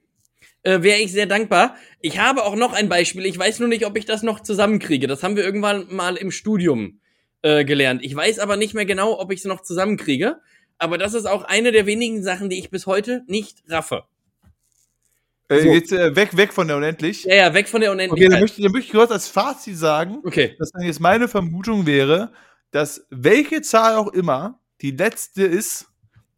äh, 0.62 0.82
wäre 0.82 0.98
ich 1.00 1.12
sehr 1.12 1.26
dankbar. 1.26 1.76
Ich 2.00 2.18
habe 2.18 2.44
auch 2.44 2.54
noch 2.56 2.72
ein 2.72 2.88
Beispiel. 2.88 3.24
Ich 3.26 3.38
weiß 3.38 3.60
nur 3.60 3.68
nicht, 3.68 3.86
ob 3.86 3.96
ich 3.96 4.04
das 4.04 4.22
noch 4.22 4.40
zusammenkriege. 4.40 5.06
Das 5.06 5.22
haben 5.22 5.36
wir 5.36 5.44
irgendwann 5.44 5.86
mal 5.94 6.16
im 6.16 6.30
Studium 6.30 7.00
äh, 7.42 7.64
gelernt. 7.64 8.02
Ich 8.04 8.14
weiß 8.14 8.38
aber 8.38 8.56
nicht 8.56 8.74
mehr 8.74 8.84
genau, 8.86 9.18
ob 9.18 9.32
ich 9.32 9.40
es 9.40 9.44
noch 9.46 9.62
zusammenkriege. 9.62 10.40
Aber 10.78 10.98
das 10.98 11.14
ist 11.14 11.26
auch 11.26 11.44
eine 11.44 11.72
der 11.72 11.86
wenigen 11.86 12.22
Sachen, 12.22 12.48
die 12.50 12.58
ich 12.58 12.70
bis 12.70 12.86
heute 12.86 13.22
nicht 13.26 13.62
raffe. 13.68 14.04
äh, 15.48 15.60
so. 15.60 15.68
jetzt 15.72 15.92
äh, 15.92 16.14
weg, 16.16 16.36
weg 16.36 16.52
von 16.52 16.68
der 16.68 16.76
unendlich. 16.76 17.24
Ja, 17.24 17.34
ja, 17.34 17.54
weg 17.54 17.68
von 17.68 17.80
der 17.80 17.90
Okay, 17.92 17.98
dann 17.98 18.08
Unendlichkeit. 18.10 18.40
möchte, 18.40 18.62
dann 18.62 18.72
möchte 18.72 18.86
ich 18.88 18.92
kurz 18.92 19.10
als 19.10 19.28
Fazit 19.28 19.76
sagen, 19.76 20.20
Okay. 20.24 20.56
dass 20.58 20.70
dann 20.72 20.82
jetzt 20.82 21.00
meine 21.00 21.28
Vermutung 21.28 21.86
wäre, 21.86 22.32
dass 22.70 23.06
welche 23.10 23.60
Zahl 23.62 23.96
auch 23.96 24.08
immer 24.12 24.60
die 24.80 24.92
letzte 24.92 25.42
ist, 25.44 25.86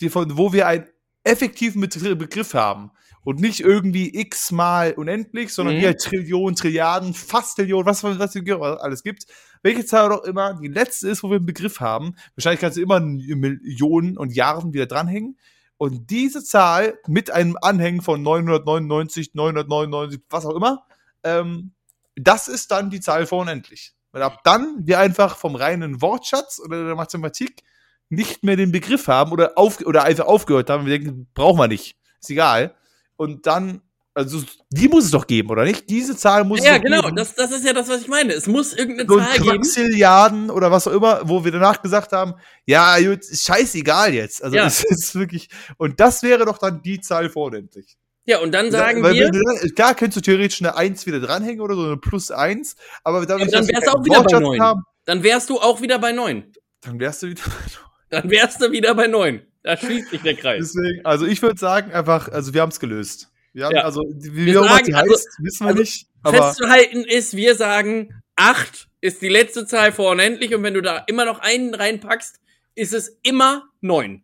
die 0.01 0.11
von, 0.11 0.37
wo 0.37 0.53
wir 0.53 0.67
einen 0.67 0.87
effektiven 1.25 1.81
Begriff 1.81 2.55
haben. 2.55 2.91
Und 3.25 3.39
nicht 3.39 3.61
irgendwie 3.61 4.19
x 4.19 4.51
mal 4.51 4.95
unendlich, 4.95 5.55
sondern 5.55 5.77
Mhm. 5.77 5.81
wie 5.81 5.87
halt 5.87 6.01
Trillionen, 6.01 6.57
Trilliarden, 6.57 7.15
fast 7.15 7.55
Trillionen, 7.55 7.87
was, 7.87 8.03
es 8.03 8.81
alles 8.81 9.05
gibt. 9.05 9.27
Welche 9.63 9.85
Zahl 9.85 10.11
auch 10.11 10.25
immer 10.25 10.55
die 10.55 10.67
letzte 10.67 11.09
ist, 11.09 11.23
wo 11.23 11.31
wir 11.31 11.37
einen 11.37 11.47
Begriff 11.47 11.79
haben. 11.79 12.17
Wahrscheinlich 12.35 12.61
kannst 12.61 12.79
du 12.79 12.83
immer 12.83 12.99
Millionen 12.99 14.19
und 14.19 14.35
Jahren 14.35 14.73
wieder 14.73 14.87
dranhängen. 14.87 15.39
Und 15.77 16.11
diese 16.11 16.43
Zahl 16.43 16.99
mit 17.07 17.31
einem 17.31 17.57
Anhängen 17.61 18.03
von 18.03 18.23
999, 18.23 19.35
999, 19.35 20.21
was 20.29 20.45
auch 20.45 20.57
immer, 20.57 20.85
ähm, 21.23 21.73
das 22.17 22.49
ist 22.49 22.73
dann 22.73 22.91
die 22.91 23.01
Zahl 23.01 23.27
von 23.27 23.41
unendlich. 23.41 23.95
Weil 24.11 24.23
ab 24.23 24.41
dann 24.45 24.79
wir 24.81 24.99
einfach 24.99 25.37
vom 25.37 25.55
reinen 25.55 26.03
Wortschatz 26.03 26.61
oder 26.61 26.85
der 26.85 26.95
Mathematik 26.97 27.63
nicht 28.09 28.43
mehr 28.45 28.57
den 28.57 28.73
Begriff 28.73 29.09
haben 29.09 29.33
oder, 29.33 29.57
auf, 29.57 29.81
oder 29.87 30.05
einfach 30.05 30.27
aufgehört 30.27 30.69
haben. 30.71 30.87
Wir 30.87 30.99
denken, 30.99 31.29
brauchen 31.35 31.59
wir 31.59 31.69
nicht. 31.69 31.97
Ist 32.21 32.31
egal. 32.31 32.75
Und 33.17 33.47
dann, 33.47 33.81
also 34.15 34.43
die 34.71 34.89
muss 34.89 35.05
es 35.07 35.11
doch 35.11 35.27
geben, 35.27 35.49
oder 35.51 35.65
nicht? 35.65 35.89
Diese 35.89 36.17
Zahl 36.17 36.45
muss 36.45 36.63
Ja, 36.63 36.73
es 36.73 36.77
doch 36.79 36.85
genau. 36.85 37.03
geben. 37.03 37.17
Das, 37.17 37.35
das 37.35 37.51
ist 37.53 37.65
ja 37.65 37.73
das, 37.73 37.89
was 37.89 38.03
ich 38.03 38.09
meine. 38.09 38.33
Es 38.35 38.47
muss 38.47 38.75
irgendeine 38.75 39.09
so 39.09 39.19
Zahl 39.19 39.39
geben. 39.39 39.49
Quaxilliarden 39.63 40.51
oder 40.51 40.71
was 40.71 40.87
auch 40.87 40.93
immer, 40.93 41.21
wo 41.29 41.45
wir 41.45 41.53
danach 41.53 41.81
gesagt 41.81 42.13
haben, 42.13 42.35
ja, 42.67 42.99
gut, 42.99 43.21
ist 43.21 43.45
scheißegal 43.47 44.13
jetzt. 44.13 44.43
Also 44.45 44.57
Ja. 44.57 44.67
es 44.67 44.85
ist 44.89 45.15
wirklich, 45.15 45.49
und 45.79 45.99
das 46.01 46.23
wäre 46.23 46.45
doch 46.45 46.59
dann 46.59 46.83
die 46.83 47.01
Zahl 47.01 47.31
vor 47.31 47.47
unendlich. 47.47 47.97
Ja, 48.25 48.39
und 48.41 48.53
dann 48.53 48.71
sagen 48.71 49.03
Weil 49.03 49.15
wir, 49.15 49.25
wenn 49.27 49.33
du 49.33 49.41
dann, 49.43 49.75
klar 49.75 49.95
könntest 49.97 50.19
du 50.19 50.21
theoretisch 50.31 50.61
eine 50.63 50.77
1 50.77 51.07
wieder 51.07 51.19
dranhängen 51.19 51.61
oder 51.61 51.75
so 51.75 51.83
eine 51.85 51.97
plus 51.97 52.31
1, 52.31 52.77
aber 53.03 53.27
dadurch, 53.27 53.51
Ja, 53.51 53.59
dann 53.59 53.67
dass 53.67 53.69
wir 53.69 53.75
wär's 53.75 53.85
keinen 53.85 53.95
auch 53.97 54.05
wieder 54.05 54.15
bei 54.17 54.21
Wortschatz 54.25 54.41
neun. 54.43 54.61
haben, 54.61 54.83
dann 55.07 55.23
wärst 55.25 55.51
du 55.51 55.59
auch 55.61 55.81
wieder 55.81 55.99
bei 55.99 56.13
neun. 56.13 56.53
dann 56.83 57.01
wärst 57.01 57.23
du 57.23 57.29
wieder. 57.29 57.43
Dann 58.13 58.31
wärst 58.31 58.61
du 58.61 58.71
wieder 58.71 58.95
bei 58.95 59.07
neun. 59.07 59.41
Da 59.63 59.77
schließt 59.77 60.11
sich 60.11 60.21
der 60.23 60.35
Kreis. 60.35 60.73
Deswegen, 60.75 61.05
also 61.05 61.25
ich 61.27 61.41
würde 61.41 61.59
sagen, 61.59 61.93
einfach, 61.93 62.29
also 62.29 62.53
wir 62.53 62.61
haben 62.61 62.69
es 62.69 62.79
gelöst. 62.79 63.31
Wir 63.55 63.65
haben, 63.67 63.75
Ja. 63.75 63.83
also, 63.85 64.03
wie 64.03 64.47
Wir 64.47 64.55
sagen, 64.63 64.85
die 64.87 64.95
also- 64.95 65.13
heißt, 65.15 65.29
wissen 65.41 65.65
wir 65.65 65.69
also 65.71 65.81
nicht. 65.81 66.07
Festzuhalten 66.25 67.05
ist, 67.05 67.37
wir 67.37 67.55
sagen, 67.55 68.23
acht 68.37 68.89
ist 69.01 69.23
die 69.23 69.29
letzte 69.31 69.67
Zahl 69.67 69.93
vor 69.93 70.11
unendlich 70.13 70.55
und 70.55 70.63
wenn 70.63 70.75
du 70.75 70.83
da 70.83 70.99
immer 71.07 71.25
noch 71.25 71.39
einen 71.41 71.75
reinpackst, 71.75 72.39
ist 72.75 72.93
es 72.95 73.19
immer 73.23 73.65
neun. 73.81 74.23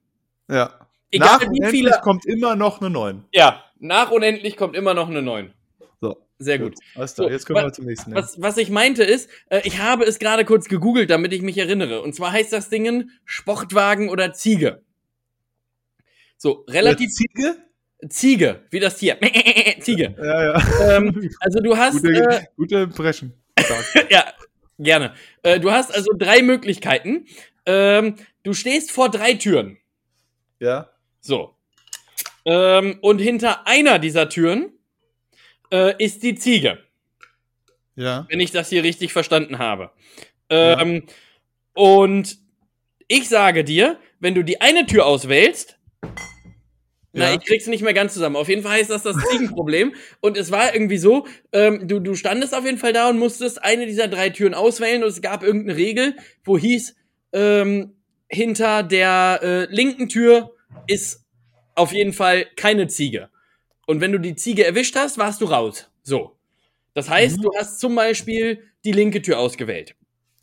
ja. 0.48 0.72
Egal 1.10 1.26
Nach 1.28 1.40
wie 1.40 1.46
unendlich 1.46 1.70
viele. 1.70 2.00
kommt 2.02 2.26
immer 2.26 2.54
noch 2.54 2.82
eine 2.82 2.90
9. 2.90 3.24
Ja, 3.32 3.64
nach 3.78 4.10
unendlich 4.10 4.58
kommt 4.58 4.76
immer 4.76 4.92
noch 4.92 5.08
eine 5.08 5.22
neun. 5.22 5.54
Sehr 6.38 6.58
gut. 6.58 6.74
Alles 6.94 7.14
klar, 7.14 7.30
jetzt 7.30 7.46
kommen 7.46 7.64
wir 7.64 7.72
zum 7.72 7.86
nächsten. 7.86 8.14
Was, 8.14 8.40
was 8.40 8.56
ich 8.58 8.70
meinte 8.70 9.02
ist, 9.02 9.28
äh, 9.50 9.60
ich 9.64 9.78
habe 9.80 10.04
es 10.04 10.18
gerade 10.20 10.44
kurz 10.44 10.68
gegoogelt, 10.68 11.10
damit 11.10 11.32
ich 11.32 11.42
mich 11.42 11.58
erinnere. 11.58 12.00
Und 12.00 12.14
zwar 12.14 12.32
heißt 12.32 12.52
das 12.52 12.68
Ding 12.68 13.10
Sportwagen 13.24 14.08
oder 14.08 14.32
Ziege. 14.32 14.82
So, 16.36 16.64
relativ 16.68 17.10
Ziege? 17.10 17.56
Ziege, 18.08 18.62
wie 18.70 18.78
das 18.78 18.96
Tier. 18.98 19.18
Ziege. 19.80 20.14
Ja, 20.16 20.44
ja. 20.44 20.96
Ähm, 20.96 21.30
also 21.40 21.58
du 21.58 21.76
hast, 21.76 22.00
gute, 22.02 22.12
äh, 22.12 22.44
gute 22.56 22.76
Impression. 22.78 23.32
Ja, 24.10 24.24
gerne. 24.78 25.14
Äh, 25.42 25.58
du 25.58 25.72
hast 25.72 25.92
also 25.92 26.12
drei 26.16 26.42
Möglichkeiten. 26.42 27.26
Ähm, 27.66 28.14
du 28.44 28.52
stehst 28.54 28.92
vor 28.92 29.10
drei 29.10 29.34
Türen. 29.34 29.78
ja. 30.60 30.90
So. 31.20 31.56
Ähm, 32.44 32.98
und 33.02 33.18
hinter 33.18 33.66
einer 33.66 33.98
dieser 33.98 34.28
Türen 34.28 34.77
äh, 35.72 35.94
ist 36.02 36.22
die 36.22 36.34
Ziege, 36.34 36.78
Ja. 37.96 38.26
wenn 38.30 38.40
ich 38.40 38.50
das 38.50 38.68
hier 38.68 38.82
richtig 38.84 39.12
verstanden 39.12 39.58
habe. 39.58 39.90
Ähm, 40.50 41.04
Und 41.74 42.38
ich 43.06 43.28
sage 43.28 43.62
dir, 43.64 43.98
wenn 44.18 44.34
du 44.34 44.42
die 44.42 44.60
eine 44.60 44.84
Tür 44.86 45.06
auswählst, 45.06 45.78
na, 47.12 47.30
Ja. 47.30 47.34
ich 47.34 47.44
krieg's 47.46 47.66
nicht 47.66 47.82
mehr 47.82 47.94
ganz 47.94 48.14
zusammen. 48.14 48.36
Auf 48.36 48.48
jeden 48.48 48.62
Fall 48.62 48.72
heißt 48.72 48.90
das 48.90 49.02
das 49.02 49.16
Ziegenproblem. 49.30 49.94
und 50.20 50.36
es 50.36 50.50
war 50.50 50.74
irgendwie 50.74 50.98
so, 50.98 51.26
ähm, 51.52 51.86
du, 51.88 52.00
du 52.00 52.14
standest 52.14 52.54
auf 52.54 52.64
jeden 52.64 52.78
Fall 52.78 52.92
da 52.92 53.08
und 53.08 53.18
musstest 53.18 53.62
eine 53.62 53.86
dieser 53.86 54.08
drei 54.08 54.30
Türen 54.30 54.54
auswählen 54.54 55.02
und 55.02 55.08
es 55.08 55.22
gab 55.22 55.42
irgendeine 55.42 55.78
Regel, 55.78 56.16
wo 56.44 56.58
hieß, 56.58 56.96
ähm, 57.32 57.94
hinter 58.28 58.82
der 58.82 59.40
äh, 59.42 59.64
linken 59.74 60.08
Tür 60.08 60.54
ist 60.86 61.24
auf 61.76 61.92
jeden 61.92 62.12
Fall 62.12 62.46
keine 62.56 62.88
Ziege. 62.88 63.30
Und 63.88 64.02
wenn 64.02 64.12
du 64.12 64.18
die 64.20 64.36
Ziege 64.36 64.66
erwischt 64.66 64.94
hast, 64.96 65.16
warst 65.16 65.40
du 65.40 65.46
raus. 65.46 65.90
So. 66.02 66.36
Das 66.92 67.08
heißt, 67.08 67.38
Mhm. 67.38 67.42
du 67.42 67.50
hast 67.58 67.80
zum 67.80 67.94
Beispiel 67.94 68.62
die 68.84 68.92
linke 68.92 69.22
Tür 69.22 69.38
ausgewählt. 69.38 69.94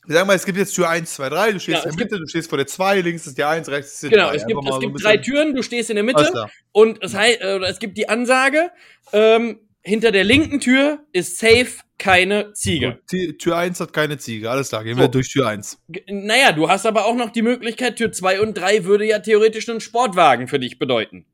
Wir 0.08 0.16
sagen 0.16 0.28
mal, 0.28 0.34
es 0.36 0.46
gibt 0.46 0.58
jetzt 0.58 0.74
Tür 0.74 0.90
1, 0.90 1.14
2, 1.14 1.30
3, 1.30 1.52
du 1.52 1.60
stehst 1.60 1.84
Ja, 1.86 1.90
in 1.92 1.96
der 1.96 2.06
Mitte, 2.06 2.20
du 2.20 2.28
stehst 2.28 2.50
vor 2.50 2.58
der 2.58 2.66
2, 2.66 3.02
links 3.02 3.28
ist 3.28 3.38
die 3.38 3.44
1, 3.44 3.70
rechts 3.70 3.94
ist 3.94 4.04
die 4.04 4.10
Genau, 4.10 4.30
3. 4.30 4.36
es 4.36 4.48
gibt, 4.48 4.60
es 4.68 4.74
so 4.74 4.80
gibt 4.80 5.04
drei 5.04 5.18
Türen, 5.18 5.54
du 5.56 5.62
stehst 5.62 5.92
in 5.92 5.96
der 5.96 6.04
Mitte 6.04 6.32
und 6.72 7.04
es, 7.04 7.14
heißt, 7.14 7.42
äh, 7.42 7.54
oder 7.54 7.70
es 7.70 7.78
gibt 7.78 7.98
die 8.00 8.10
Ansage, 8.10 8.72
ähm, 9.14 9.60
hinter 9.84 10.12
der 10.12 10.24
linken 10.24 10.60
Tür 10.60 11.06
ist 11.12 11.38
safe 11.38 11.68
keine 12.00 12.52
Ziege. 12.54 13.00
Gut, 13.12 13.38
Tür 13.40 13.58
1 13.58 13.80
hat 13.80 13.94
keine 13.94 14.18
Ziege, 14.18 14.50
alles 14.50 14.70
klar, 14.70 14.84
gehen 14.84 14.96
So. 14.96 15.02
wir 15.02 15.08
durch 15.08 15.30
Tür 15.30 15.48
1. 15.48 15.78
G- 15.90 16.04
Naja, 16.12 16.52
du 16.52 16.68
hast 16.68 16.88
aber 16.88 17.06
auch 17.06 17.16
noch 17.16 17.30
die 17.30 17.44
Möglichkeit, 17.44 17.98
Tür 17.98 18.12
2 18.12 18.42
und 18.42 18.56
3 18.56 18.86
würde 18.86 19.06
ja 19.06 19.20
theoretisch 19.20 19.70
einen 19.70 19.82
Sportwagen 19.82 20.48
für 20.48 20.58
dich 20.60 20.80
bedeuten. 20.80 21.26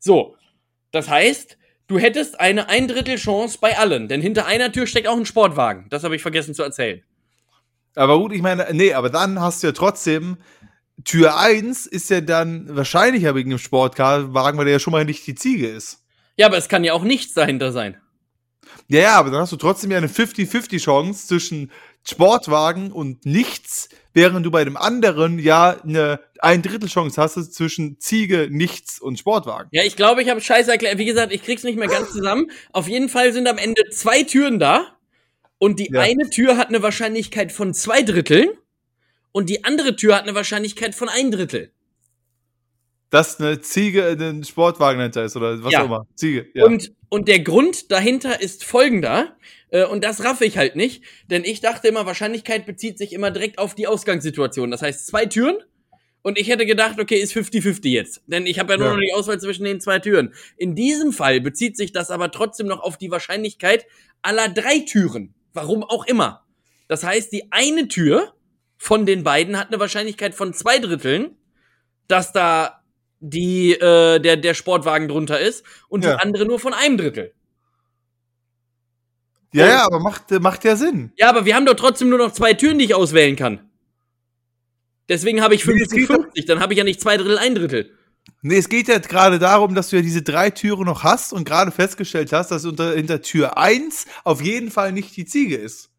So, 0.00 0.36
das 0.92 1.08
heißt, 1.08 1.58
du 1.88 1.98
hättest 1.98 2.38
eine 2.38 2.68
ein 2.68 2.86
Drittel 2.86 3.16
Chance 3.16 3.58
bei 3.60 3.76
allen, 3.76 4.08
denn 4.08 4.20
hinter 4.20 4.46
einer 4.46 4.70
Tür 4.70 4.86
steckt 4.86 5.08
auch 5.08 5.16
ein 5.16 5.26
Sportwagen. 5.26 5.86
Das 5.90 6.04
habe 6.04 6.14
ich 6.14 6.22
vergessen 6.22 6.54
zu 6.54 6.62
erzählen. 6.62 7.02
Aber 7.94 8.18
gut, 8.18 8.32
ich 8.32 8.42
meine, 8.42 8.68
nee, 8.72 8.94
aber 8.94 9.10
dann 9.10 9.40
hast 9.40 9.62
du 9.62 9.66
ja 9.66 9.72
trotzdem, 9.72 10.38
Tür 11.04 11.38
1 11.38 11.86
ist 11.86 12.10
ja 12.10 12.20
dann 12.20 12.74
wahrscheinlicher 12.74 13.34
wegen 13.34 13.50
dem 13.50 13.58
Sportwagen, 13.58 14.32
weil 14.32 14.64
der 14.64 14.74
ja 14.74 14.78
schon 14.78 14.92
mal 14.92 15.04
nicht 15.04 15.26
die 15.26 15.34
Ziege 15.34 15.68
ist. 15.68 16.04
Ja, 16.36 16.46
aber 16.46 16.56
es 16.56 16.68
kann 16.68 16.84
ja 16.84 16.92
auch 16.92 17.02
nichts 17.02 17.34
dahinter 17.34 17.72
sein. 17.72 17.96
Ja, 18.88 19.00
ja, 19.00 19.18
aber 19.18 19.30
dann 19.30 19.40
hast 19.40 19.52
du 19.52 19.56
trotzdem 19.56 19.90
ja 19.90 19.98
eine 19.98 20.08
50-50 20.08 20.80
Chance 20.80 21.26
zwischen 21.26 21.70
Sportwagen 22.04 22.90
und 22.92 23.24
nichts, 23.26 23.88
während 24.12 24.44
du 24.44 24.50
bei 24.50 24.64
dem 24.64 24.76
anderen 24.76 25.38
ja 25.38 25.76
eine 25.82 26.20
ein 26.40 26.60
Drittel 26.62 26.88
Chance 26.88 27.20
hast 27.20 27.54
zwischen 27.54 28.00
Ziege, 28.00 28.48
nichts 28.50 29.00
und 29.00 29.18
Sportwagen. 29.18 29.68
Ja, 29.70 29.84
ich 29.84 29.94
glaube, 29.94 30.22
ich 30.22 30.28
habe 30.28 30.40
Scheiße 30.40 30.70
erklärt. 30.72 30.98
Wie 30.98 31.04
gesagt, 31.04 31.32
ich 31.32 31.44
krieg's 31.44 31.62
nicht 31.62 31.78
mehr 31.78 31.86
ganz 31.86 32.10
zusammen. 32.10 32.50
Auf 32.72 32.88
jeden 32.88 33.08
Fall 33.08 33.32
sind 33.32 33.46
am 33.46 33.58
Ende 33.58 33.82
zwei 33.90 34.24
Türen 34.24 34.58
da. 34.58 34.96
Und 35.58 35.78
die 35.78 35.90
Ja. 35.92 36.00
eine 36.00 36.28
Tür 36.30 36.56
hat 36.56 36.68
eine 36.68 36.82
Wahrscheinlichkeit 36.82 37.52
von 37.52 37.72
zwei 37.74 38.02
Dritteln. 38.02 38.48
Und 39.30 39.48
die 39.48 39.62
andere 39.62 39.94
Tür 39.94 40.16
hat 40.16 40.24
eine 40.24 40.34
Wahrscheinlichkeit 40.34 40.96
von 40.96 41.08
ein 41.08 41.30
Drittel. 41.30 41.70
Dass 43.10 43.38
eine 43.38 43.60
Ziege 43.60 44.16
ein 44.18 44.42
Sportwagen 44.42 44.98
dahinter 44.98 45.22
ist 45.24 45.36
oder 45.36 45.62
was 45.62 45.72
Ja. 45.72 45.82
auch 45.82 45.86
immer. 45.86 46.06
Ziege, 46.16 46.46
ja. 46.54 46.64
Und, 46.64 46.92
und 47.10 47.28
der 47.28 47.40
Grund 47.40 47.92
dahinter 47.92 48.40
ist 48.40 48.64
folgender. 48.64 49.36
Äh, 49.72 49.84
und 49.86 50.04
das 50.04 50.22
raffe 50.22 50.44
ich 50.44 50.56
halt 50.58 50.76
nicht. 50.76 51.02
Denn 51.26 51.42
ich 51.44 51.60
dachte 51.60 51.88
immer, 51.88 52.06
Wahrscheinlichkeit 52.06 52.64
bezieht 52.66 52.98
sich 52.98 53.12
immer 53.12 53.30
direkt 53.32 53.58
auf 53.58 53.74
die 53.74 53.88
Ausgangssituation. 53.88 54.70
Das 54.70 54.82
heißt, 54.82 55.06
zwei 55.08 55.26
Türen. 55.26 55.56
Und 56.24 56.38
ich 56.38 56.48
hätte 56.48 56.66
gedacht, 56.66 57.00
okay, 57.00 57.16
ist 57.16 57.32
50-50 57.34 57.88
jetzt. 57.88 58.22
Denn 58.28 58.46
ich 58.46 58.60
habe 58.60 58.74
ja 58.74 58.78
nur 58.78 58.86
Ja. 58.88 58.92
noch 58.94 59.00
die 59.00 59.12
Auswahl 59.12 59.40
zwischen 59.40 59.64
den 59.64 59.80
zwei 59.80 59.98
Türen. 59.98 60.32
In 60.56 60.76
diesem 60.76 61.12
Fall 61.12 61.40
bezieht 61.40 61.76
sich 61.76 61.90
das 61.90 62.10
aber 62.12 62.30
trotzdem 62.30 62.68
noch 62.68 62.78
auf 62.80 62.96
die 62.96 63.10
Wahrscheinlichkeit 63.10 63.86
aller 64.22 64.48
drei 64.48 64.78
Türen. 64.80 65.34
Warum 65.52 65.82
auch 65.82 66.06
immer. 66.06 66.46
Das 66.86 67.02
heißt, 67.02 67.32
die 67.32 67.50
eine 67.50 67.88
Tür 67.88 68.34
von 68.78 69.04
den 69.04 69.24
beiden 69.24 69.58
hat 69.58 69.68
eine 69.68 69.80
Wahrscheinlichkeit 69.80 70.34
von 70.34 70.54
zwei 70.54 70.78
Dritteln, 70.78 71.36
dass 72.06 72.32
da 72.32 72.82
die, 73.20 73.72
äh, 73.72 74.20
der, 74.20 74.36
der 74.36 74.54
Sportwagen 74.54 75.08
drunter 75.08 75.40
ist 75.40 75.64
und 75.88 76.04
Ja. 76.04 76.14
die 76.16 76.22
andere 76.22 76.44
nur 76.46 76.60
von 76.60 76.72
einem 76.74 76.98
Drittel. 76.98 77.32
Ja, 79.52 79.68
ja, 79.68 79.84
aber 79.84 80.00
macht, 80.00 80.32
äh, 80.32 80.40
macht 80.40 80.64
ja 80.64 80.76
Sinn. 80.76 81.12
Ja, 81.16 81.28
aber 81.28 81.44
wir 81.44 81.54
haben 81.54 81.66
doch 81.66 81.74
trotzdem 81.74 82.08
nur 82.08 82.18
noch 82.18 82.32
zwei 82.32 82.54
Türen, 82.54 82.78
die 82.78 82.86
ich 82.86 82.94
auswählen 82.94 83.36
kann. 83.36 83.60
Deswegen 85.08 85.42
habe 85.42 85.54
ich 85.54 85.66
Nee, 85.66 85.82
es 85.82 85.90
geht 85.90 86.08
50-50, 86.08 86.46
dann 86.46 86.60
habe 86.60 86.72
ich 86.72 86.78
ja 86.78 86.84
nicht 86.84 87.00
zwei 87.00 87.16
Drittel, 87.16 87.38
ein 87.38 87.54
Drittel. 87.54 87.90
Nee, 88.40 88.56
es 88.56 88.68
geht 88.68 88.88
ja 88.88 88.98
gerade 88.98 89.38
darum, 89.38 89.74
dass 89.74 89.90
du 89.90 89.96
ja 89.96 90.02
diese 90.02 90.22
drei 90.22 90.50
Türen 90.50 90.86
noch 90.86 91.02
hast 91.02 91.32
und 91.32 91.44
gerade 91.44 91.70
festgestellt 91.70 92.32
hast, 92.32 92.50
dass 92.50 92.64
unter, 92.64 92.94
hinter 92.94 93.20
Tür 93.20 93.58
1 93.58 94.06
auf 94.24 94.40
jeden 94.40 94.70
Fall 94.70 94.92
nicht 94.92 95.16
die 95.16 95.26
Ziege 95.26 95.56
ist. 95.56 95.90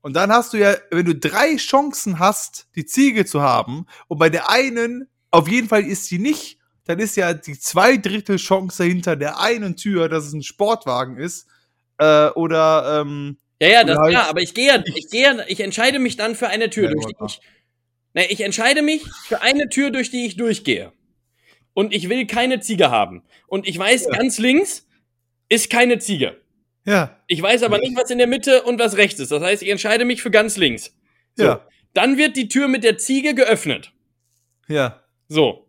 Und 0.00 0.14
dann 0.14 0.32
hast 0.32 0.52
du 0.52 0.58
ja, 0.58 0.74
wenn 0.90 1.06
du 1.06 1.14
drei 1.14 1.56
Chancen 1.56 2.18
hast, 2.18 2.68
die 2.74 2.86
Ziege 2.86 3.24
zu 3.24 3.42
haben, 3.42 3.86
und 4.08 4.18
bei 4.18 4.30
der 4.30 4.50
einen 4.50 5.08
auf 5.30 5.48
jeden 5.48 5.68
Fall 5.68 5.84
ist 5.84 6.06
sie 6.06 6.18
nicht, 6.18 6.58
dann 6.84 6.98
ist 6.98 7.16
ja 7.16 7.32
die 7.34 7.58
zwei 7.58 7.96
Drittel 7.96 8.36
Chance 8.36 8.84
hinter 8.84 9.14
der 9.14 9.40
einen 9.40 9.76
Tür, 9.76 10.08
dass 10.08 10.26
es 10.26 10.32
ein 10.32 10.42
Sportwagen 10.42 11.16
ist, 11.16 11.46
äh, 12.02 12.30
oder, 12.38 13.00
ähm, 13.02 13.36
Ja, 13.60 13.68
ja, 13.68 13.84
das 13.84 13.98
klar, 14.08 14.28
aber 14.28 14.40
ich 14.40 14.54
gehe 14.54 14.66
ja, 14.68 14.82
ich 14.94 15.08
gehe 15.10 15.22
ja, 15.22 15.44
ich 15.46 15.60
entscheide 15.60 15.98
mich 15.98 16.16
dann 16.16 16.34
für 16.34 16.48
eine 16.48 16.68
Tür, 16.70 16.84
Ja, 16.88 16.90
durch 16.92 17.06
die 17.06 17.14
ich, 17.26 17.40
ne, 18.14 18.26
ich 18.30 18.40
entscheide 18.40 18.82
mich 18.82 19.02
für 19.26 19.42
eine 19.42 19.68
Tür, 19.68 19.90
durch 19.90 20.10
die 20.10 20.26
ich 20.26 20.36
durchgehe. 20.36 20.92
Und 21.74 21.94
ich 21.94 22.08
will 22.08 22.26
keine 22.26 22.60
Ziege 22.60 22.90
haben. 22.90 23.22
Und 23.46 23.66
ich 23.66 23.78
weiß, 23.78 24.04
Ja. 24.06 24.18
ganz 24.18 24.38
links 24.38 24.86
ist 25.48 25.70
keine 25.70 25.98
Ziege. 25.98 26.40
ja, 26.84 27.18
Ich 27.28 27.40
weiß 27.40 27.62
aber 27.62 27.78
nicht, 27.78 27.96
was 27.96 28.10
in 28.10 28.18
der 28.18 28.26
Mitte 28.26 28.62
und 28.62 28.78
was 28.78 28.96
rechts 28.96 29.20
ist. 29.20 29.30
Das 29.32 29.42
heißt, 29.42 29.62
ich 29.62 29.68
entscheide 29.70 30.04
mich 30.04 30.20
für 30.22 30.30
ganz 30.30 30.56
links. 30.56 30.94
So. 31.36 31.44
ja, 31.44 31.66
Dann 31.94 32.16
wird 32.18 32.36
die 32.36 32.48
Tür 32.48 32.68
mit 32.68 32.84
der 32.84 32.98
Ziege 32.98 33.34
geöffnet. 33.34 33.92
ja, 34.68 35.02
So. 35.28 35.66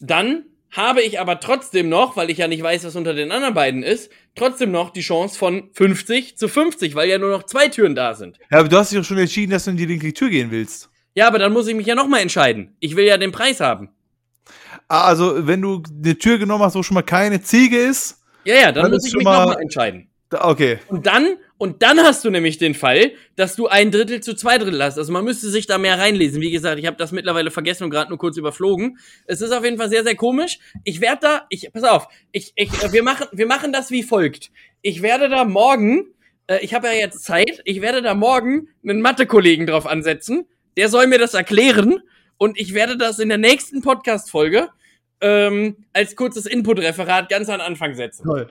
Dann 0.00 0.44
habe 0.76 1.00
ich 1.02 1.18
aber 1.20 1.40
trotzdem 1.40 1.88
noch, 1.88 2.16
weil 2.16 2.30
ich 2.30 2.38
ja 2.38 2.48
nicht 2.48 2.62
weiß, 2.62 2.84
was 2.84 2.96
unter 2.96 3.14
den 3.14 3.32
anderen 3.32 3.54
beiden 3.54 3.82
ist, 3.82 4.10
trotzdem 4.34 4.70
noch 4.70 4.90
die 4.90 5.00
Chance 5.00 5.38
von 5.38 5.70
50 5.72 6.36
zu 6.36 6.48
50, 6.48 6.94
weil 6.94 7.08
ja 7.08 7.18
nur 7.18 7.30
noch 7.30 7.44
zwei 7.44 7.68
Türen 7.68 7.94
da 7.94 8.14
sind. 8.14 8.38
ja, 8.50 8.58
aber 8.58 8.68
du 8.68 8.76
hast 8.76 8.92
dich 8.92 8.98
doch 8.98 9.04
schon 9.04 9.18
entschieden, 9.18 9.52
dass 9.52 9.64
du 9.64 9.70
in 9.70 9.76
die 9.76 9.86
linke 9.86 10.12
Tür 10.12 10.28
gehen 10.28 10.50
willst. 10.50 10.90
Ja, 11.14 11.26
aber 11.28 11.38
dann 11.38 11.52
muss 11.52 11.66
ich 11.66 11.74
mich 11.74 11.86
ja 11.86 11.94
nochmal 11.94 12.20
entscheiden. 12.20 12.76
Ich 12.80 12.94
will 12.94 13.06
ja 13.06 13.16
den 13.16 13.32
Preis 13.32 13.60
haben. 13.60 13.88
Ah, 14.88 15.06
Also, 15.06 15.46
wenn 15.46 15.62
du 15.62 15.82
eine 16.02 16.16
Tür 16.18 16.38
genommen 16.38 16.62
hast, 16.62 16.74
wo 16.74 16.82
schon 16.82 16.94
mal 16.94 17.02
keine 17.02 17.40
Ziege 17.42 17.76
ist, 17.78 18.22
Ja, 18.44 18.54
ja, 18.54 18.72
dann 18.72 18.84
Dann 18.84 18.92
muss 18.92 19.06
ich 19.06 19.14
mich 19.14 19.24
mal- 19.24 19.46
nochmal 19.46 19.62
entscheiden. 19.62 20.08
okay. 20.30 20.78
Und 20.88 21.06
dann, 21.06 21.36
und 21.58 21.82
dann 21.82 21.98
hast 22.00 22.24
du 22.24 22.30
nämlich 22.30 22.58
den 22.58 22.74
Fall, 22.74 23.12
dass 23.34 23.56
du 23.56 23.66
ein 23.66 23.90
Drittel 23.90 24.20
zu 24.20 24.34
zwei 24.34 24.58
Drittel 24.58 24.82
hast. 24.82 24.98
Also 24.98 25.10
man 25.12 25.24
müsste 25.24 25.48
sich 25.48 25.66
da 25.66 25.78
mehr 25.78 25.98
reinlesen. 25.98 26.42
Wie 26.42 26.50
gesagt, 26.50 26.78
ich 26.78 26.86
habe 26.86 26.98
das 26.98 27.12
mittlerweile 27.12 27.50
vergessen 27.50 27.84
und 27.84 27.90
gerade 27.90 28.10
nur 28.10 28.18
kurz 28.18 28.36
überflogen. 28.36 28.98
Es 29.26 29.40
ist 29.40 29.52
auf 29.52 29.64
jeden 29.64 29.78
Fall 29.78 29.88
sehr, 29.88 30.04
sehr 30.04 30.16
komisch. 30.16 30.58
Ich 30.84 31.00
werde 31.00 31.20
da, 31.22 31.46
ich, 31.48 31.72
pass 31.72 31.84
auf, 31.84 32.08
ich, 32.32 32.52
ich, 32.56 32.70
äh, 32.82 32.92
wir 32.92 33.02
machen, 33.02 33.26
wir 33.32 33.46
machen 33.46 33.72
das 33.72 33.90
wie 33.90 34.02
folgt. 34.02 34.50
Ich 34.82 35.00
werde 35.00 35.30
da 35.30 35.44
morgen, 35.44 36.06
äh, 36.46 36.58
ich 36.60 36.74
habe 36.74 36.88
ja 36.88 36.92
jetzt 36.92 37.24
Zeit, 37.24 37.62
ich 37.64 37.80
werde 37.80 38.02
da 38.02 38.14
morgen 38.14 38.68
einen 38.86 39.00
Mathe-Kollegen 39.00 39.66
drauf 39.66 39.86
ansetzen. 39.86 40.46
Der 40.76 40.90
soll 40.90 41.06
mir 41.06 41.18
das 41.18 41.32
erklären 41.32 42.00
und 42.36 42.60
ich 42.60 42.74
werde 42.74 42.98
das 42.98 43.18
in 43.18 43.30
der 43.30 43.38
nächsten 43.38 43.80
Podcast-Folge 43.80 44.68
ähm, 45.22 45.86
als 45.94 46.16
kurzes 46.16 46.44
Input-Referat 46.44 47.30
ganz 47.30 47.48
an 47.48 47.62
Anfang 47.62 47.94
setzen. 47.94 48.24
Toll. 48.24 48.50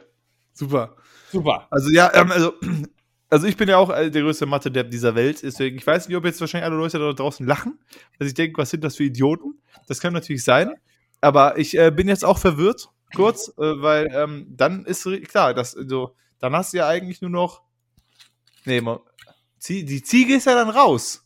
Super. 0.53 0.95
Super. 1.31 1.67
Also 1.69 1.89
ja, 1.91 2.11
ähm, 2.15 2.31
also, 2.31 2.53
also 3.29 3.47
ich 3.47 3.57
bin 3.57 3.69
ja 3.69 3.77
auch 3.77 3.89
äh, 3.89 4.09
der 4.09 4.21
größte 4.21 4.45
Mathe-Depp 4.45 4.91
dieser 4.91 5.15
Welt, 5.15 5.41
deswegen, 5.43 5.77
ich 5.77 5.85
weiß 5.85 6.07
nicht, 6.07 6.17
ob 6.17 6.25
jetzt 6.25 6.41
wahrscheinlich 6.41 6.65
alle 6.65 6.77
Leute 6.77 6.99
da 6.99 7.13
draußen 7.13 7.45
lachen, 7.45 7.79
dass 8.19 8.27
ich 8.27 8.33
denke, 8.33 8.57
was 8.57 8.69
sind 8.69 8.83
das 8.83 8.95
für 8.95 9.03
Idioten? 9.03 9.59
Das 9.87 9.99
kann 9.99 10.13
natürlich 10.13 10.43
sein, 10.43 10.73
aber 11.21 11.57
ich 11.57 11.77
äh, 11.77 11.91
bin 11.91 12.07
jetzt 12.07 12.25
auch 12.25 12.37
verwirrt, 12.37 12.89
kurz, 13.15 13.49
äh, 13.57 13.81
weil 13.81 14.07
ähm, 14.13 14.47
dann 14.49 14.85
ist 14.85 15.07
klar, 15.27 15.53
dass 15.53 15.71
so, 15.71 16.15
dann 16.39 16.55
hast 16.55 16.73
du 16.73 16.77
ja 16.77 16.87
eigentlich 16.87 17.21
nur 17.21 17.31
noch, 17.31 17.61
nee, 18.65 18.81
mal, 18.81 18.99
Zie 19.65 19.83
die 19.83 20.03
Ziege 20.03 20.35
ist 20.35 20.45
ja 20.45 20.53
dann 20.53 20.69
raus. 20.69 21.25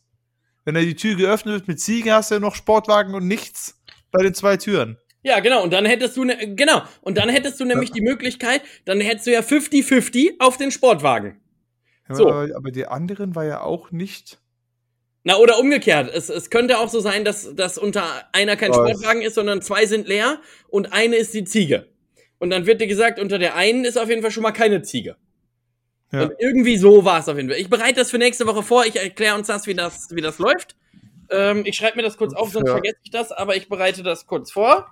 Wenn 0.64 0.74
da 0.74 0.80
die 0.80 0.94
Tür 0.94 1.14
geöffnet 1.16 1.54
wird 1.54 1.68
mit 1.68 1.80
Ziege, 1.80 2.14
hast 2.14 2.30
du 2.30 2.36
ja 2.36 2.40
noch 2.40 2.54
Sportwagen 2.54 3.14
und 3.14 3.26
nichts 3.26 3.78
bei 4.10 4.22
den 4.22 4.34
zwei 4.34 4.56
Türen. 4.56 4.98
Ja, 5.22 5.40
genau. 5.40 5.62
Und 5.62 5.72
dann 5.72 5.84
hättest 5.84 6.16
du, 6.16 6.24
ne, 6.24 6.54
genau. 6.54 6.82
Und 7.02 7.18
dann 7.18 7.28
hättest 7.28 7.60
du 7.60 7.64
nämlich 7.64 7.92
die 7.92 8.00
Möglichkeit, 8.00 8.62
dann 8.86 9.00
hättest 9.00 9.26
du 9.26 9.32
ja 9.32 9.40
50-50 9.40 10.36
auf 10.38 10.56
den 10.56 10.70
Sportwagen. 10.70 11.39
So. 12.16 12.28
Aber, 12.28 12.48
aber 12.56 12.70
die 12.70 12.86
anderen 12.86 13.34
war 13.34 13.44
ja 13.44 13.60
auch 13.62 13.90
nicht. 13.90 14.38
Na, 15.22 15.36
oder 15.36 15.58
umgekehrt. 15.58 16.10
Es, 16.14 16.30
es 16.30 16.48
könnte 16.50 16.78
auch 16.78 16.88
so 16.88 17.00
sein, 17.00 17.24
dass, 17.24 17.54
dass 17.54 17.76
unter 17.76 18.04
einer 18.32 18.56
kein 18.56 18.70
Was? 18.70 18.76
Sportwagen 18.76 19.22
ist, 19.22 19.34
sondern 19.34 19.60
zwei 19.60 19.86
sind 19.86 20.08
leer 20.08 20.40
und 20.68 20.92
eine 20.92 21.16
ist 21.16 21.34
die 21.34 21.44
Ziege. 21.44 21.88
Und 22.38 22.50
dann 22.50 22.64
wird 22.66 22.80
dir 22.80 22.86
gesagt, 22.86 23.18
unter 23.20 23.38
der 23.38 23.54
einen 23.54 23.84
ist 23.84 23.98
auf 23.98 24.08
jeden 24.08 24.22
Fall 24.22 24.30
schon 24.30 24.42
mal 24.42 24.52
keine 24.52 24.80
Ziege. 24.80 25.16
Ja. 26.10 26.22
Und 26.22 26.32
irgendwie 26.38 26.78
so 26.78 27.04
war 27.04 27.20
es 27.20 27.28
auf 27.28 27.36
jeden 27.36 27.50
Fall. 27.50 27.58
Ich 27.58 27.68
bereite 27.68 27.96
das 27.96 28.10
für 28.10 28.18
nächste 28.18 28.46
Woche 28.46 28.62
vor. 28.62 28.86
Ich 28.86 28.96
erkläre 28.96 29.36
uns 29.36 29.46
das, 29.46 29.66
wie 29.66 29.74
das, 29.74 30.08
wie 30.10 30.22
das 30.22 30.38
läuft. 30.38 30.74
Ähm, 31.30 31.62
ich 31.66 31.76
schreibe 31.76 31.96
mir 31.98 32.02
das 32.02 32.16
kurz 32.16 32.34
auf, 32.34 32.50
sonst 32.50 32.66
Ja. 32.68 32.72
vergesse 32.72 32.96
ich 33.04 33.10
das, 33.10 33.30
aber 33.30 33.56
ich 33.56 33.68
bereite 33.68 34.02
das 34.02 34.26
kurz 34.26 34.50
vor. 34.50 34.86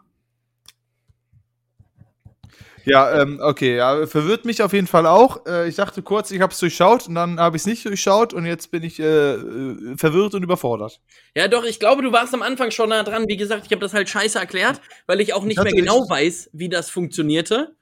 Ja, 2.85 3.21
ähm, 3.23 3.39
okay, 3.43 3.77
ja, 3.77 4.07
verwirrt 4.07 4.45
mich 4.45 4.63
auf 4.63 4.73
jeden 4.73 4.87
Fall 4.87 5.07
auch. 5.07 5.45
Äh, 5.47 5.69
ich 5.69 5.77
dachte 5.77 6.03
kurz, 6.03 6.31
ich 6.31 6.41
habe 6.41 6.53
es 6.53 6.59
durchschaut 6.59 7.09
und 7.09 7.15
dann 7.15 7.39
habe 7.41 7.57
ich 7.57 7.63
es 7.63 7.67
nicht 7.67 7.85
durchschaut 7.85 8.35
und 8.35 8.47
jetzt 8.47 8.71
bin 8.71 8.83
ich 8.83 8.99
äh, 9.01 9.05
äh, 9.35 9.97
verwirrt 9.97 10.35
und 10.35 10.43
überfordert. 10.43 11.01
Ja, 11.37 11.49
doch, 11.49 11.65
ich 11.65 11.79
glaube, 11.81 12.03
du 12.03 12.13
warst 12.13 12.35
am 12.35 12.43
Anfang 12.43 12.71
schon 12.71 12.89
nah 12.91 13.03
dran. 13.03 13.25
Wie 13.29 13.37
gesagt, 13.37 13.65
ich 13.67 13.73
habe 13.73 13.81
das 13.81 13.95
halt 13.95 14.09
scheiße 14.09 14.39
erklärt, 14.39 14.81
weil 15.07 15.21
ich 15.21 15.35
auch 15.35 15.45
nicht 15.45 15.63
mehr 15.63 15.73
genau 15.73 16.03
echt- 16.03 16.11
weiß, 16.11 16.51
wie 16.53 16.69
das 16.69 16.91
funktionierte. 16.91 17.75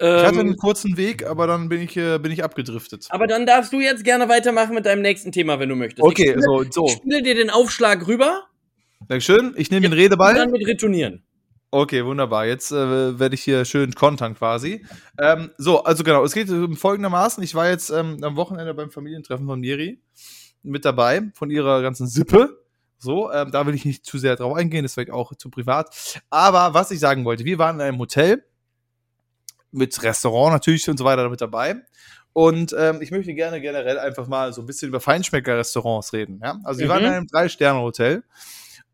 Ich 0.00 0.06
hatte 0.06 0.34
Ähm, 0.34 0.38
einen 0.40 0.56
kurzen 0.56 0.96
Weg, 0.96 1.26
aber 1.26 1.48
dann 1.48 1.68
bin 1.68 1.82
ich, 1.82 1.96
äh, 1.96 2.18
bin 2.18 2.30
ich 2.30 2.44
abgedriftet. 2.44 3.06
aber 3.10 3.26
dann 3.26 3.46
darfst 3.46 3.72
du 3.72 3.80
jetzt 3.80 4.04
gerne 4.04 4.28
weitermachen 4.28 4.72
mit 4.74 4.86
deinem 4.86 5.02
nächsten 5.02 5.32
Thema, 5.32 5.58
wenn 5.58 5.68
du 5.68 5.74
möchtest. 5.74 6.02
Okay, 6.06 6.22
ich 6.22 6.28
spiele, 6.30 6.42
so, 6.42 6.62
Ich 6.62 6.72
so. 6.72 6.86
spiele 6.88 7.20
dir 7.22 7.34
den 7.34 7.50
Aufschlag 7.50 8.06
rüber 8.06 8.44
Dankeschön. 9.08 9.54
Ich 9.56 9.70
nehme 9.70 9.82
den 9.82 9.92
und 9.92 9.98
Redeball. 9.98 10.34
dann 10.34 10.50
mit 10.50 10.66
Retournieren. 10.66 11.22
Okay, 11.70 12.04
wunderbar. 12.04 12.46
Jetzt 12.46 12.72
äh, 12.72 13.18
werde 13.18 13.34
ich 13.34 13.42
hier 13.42 13.64
schön 13.66 13.92
kontern 13.94 14.34
quasi. 14.34 14.86
Ähm, 15.20 15.50
so, 15.58 15.84
also 15.84 16.02
genau, 16.02 16.24
es 16.24 16.32
geht 16.32 16.48
folgendermaßen. 16.78 17.42
Ich 17.42 17.54
war 17.54 17.68
jetzt 17.68 17.90
ähm, 17.90 18.16
am 18.22 18.36
Wochenende 18.36 18.72
beim 18.72 18.90
Familientreffen 18.90 19.46
von 19.46 19.60
Miri 19.60 20.00
mit 20.62 20.86
dabei, 20.86 21.30
von 21.34 21.50
ihrer 21.50 21.82
ganzen 21.82 22.06
Sippe. 22.06 22.58
So, 22.98 23.30
ähm, 23.30 23.50
da 23.52 23.66
will 23.66 23.74
ich 23.74 23.84
nicht 23.84 24.06
zu 24.06 24.16
sehr 24.18 24.34
drauf 24.36 24.56
eingehen, 24.56 24.82
das 24.82 24.96
wird 24.96 25.10
auch 25.10 25.34
zu 25.34 25.50
privat. 25.50 25.94
Aber 26.30 26.72
was 26.72 26.90
ich 26.90 27.00
sagen 27.00 27.24
wollte, 27.26 27.44
wir 27.44 27.58
waren 27.58 27.76
in 27.76 27.82
einem 27.82 27.98
Hotel 27.98 28.44
mit 29.70 30.02
Restaurant 30.02 30.54
natürlich 30.54 30.88
und 30.88 30.96
so 30.98 31.04
weiter 31.04 31.28
mit 31.28 31.40
dabei. 31.40 31.76
Und 32.32 32.74
ähm, 32.78 33.02
ich 33.02 33.10
möchte 33.10 33.34
gerne 33.34 33.60
generell 33.60 33.98
einfach 33.98 34.26
mal 34.26 34.52
so 34.54 34.62
ein 34.62 34.66
bisschen 34.66 34.88
über 34.88 35.00
Feinschmecker-Restaurants 35.00 36.12
reden. 36.14 36.40
Ja? 36.42 36.58
Also 36.64 36.80
wir 36.80 36.86
Mhm. 36.86 36.90
waren 36.90 37.04
in 37.04 37.10
einem 37.10 37.26
Drei-Sterne-Hotel. 37.26 38.22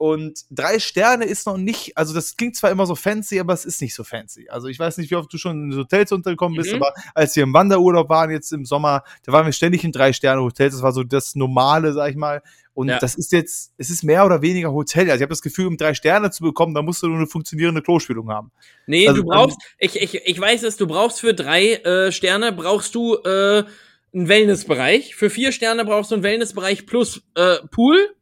Und 0.06 0.44
drei 0.50 0.80
Sterne 0.80 1.24
ist 1.24 1.46
noch 1.46 1.56
nicht, 1.56 1.96
also 1.96 2.12
das 2.12 2.36
klingt 2.36 2.56
zwar 2.56 2.70
immer 2.70 2.84
so 2.84 2.94
fancy, 2.94 3.40
aber 3.40 3.54
es 3.54 3.64
ist 3.64 3.80
nicht 3.80 3.94
so 3.94 4.04
fancy. 4.04 4.50
Also 4.50 4.68
ich 4.68 4.78
weiß 4.78 4.98
nicht, 4.98 5.10
wie 5.10 5.14
oft 5.16 5.32
du 5.32 5.38
schon 5.38 5.72
in 5.72 5.78
Hotels 5.78 6.12
untergekommen 6.12 6.58
bist, 6.58 6.72
Mhm. 6.72 6.82
aber 6.82 6.92
als 7.14 7.34
wir 7.36 7.42
im 7.42 7.54
Wanderurlaub 7.54 8.10
waren 8.10 8.30
jetzt 8.30 8.52
im 8.52 8.66
Sommer, 8.66 9.02
da 9.24 9.32
waren 9.32 9.46
wir 9.46 9.52
ständig 9.54 9.82
in 9.82 9.92
drei 9.92 10.12
Sterne 10.12 10.42
Hotels. 10.42 10.74
Das 10.74 10.82
war 10.82 10.92
so 10.92 11.04
das 11.04 11.36
Normale, 11.36 11.94
sag 11.94 12.10
ich 12.10 12.16
mal. 12.16 12.42
Und 12.74 12.88
Ja. 12.88 12.98
das 12.98 13.14
ist 13.14 13.32
jetzt, 13.32 13.72
es 13.78 13.88
ist 13.88 14.02
mehr 14.04 14.26
oder 14.26 14.42
weniger 14.42 14.74
Hotel. 14.74 15.04
Also 15.04 15.14
ich 15.16 15.22
habe 15.22 15.30
das 15.30 15.40
Gefühl, 15.40 15.68
um 15.68 15.78
drei 15.78 15.94
Sterne 15.94 16.30
zu 16.30 16.42
bekommen, 16.42 16.74
da 16.74 16.82
musst 16.82 17.02
du 17.02 17.06
nur 17.06 17.16
eine 17.16 17.26
funktionierende 17.26 17.80
Klospülung 17.80 18.28
haben. 18.30 18.52
Nee, 18.86 19.08
Also 19.08 19.22
du 19.22 19.26
brauchst, 19.26 19.56
ich, 19.78 19.96
ich, 20.02 20.14
ich 20.26 20.38
weiß 20.38 20.64
es, 20.64 20.76
du 20.76 20.86
brauchst 20.86 21.20
für 21.20 21.32
drei 21.32 21.76
äh, 21.76 22.12
Sterne, 22.12 22.52
brauchst 22.52 22.94
du 22.94 23.14
äh, 23.24 23.64
einen 24.12 24.28
Wellnessbereich. 24.28 25.14
Für 25.14 25.30
vier 25.30 25.50
Sterne 25.50 25.86
brauchst 25.86 26.10
du 26.10 26.16
einen 26.16 26.24
Wellnessbereich 26.24 26.84
plus 26.84 27.22
äh, 27.36 27.56
Pool. 27.70 28.14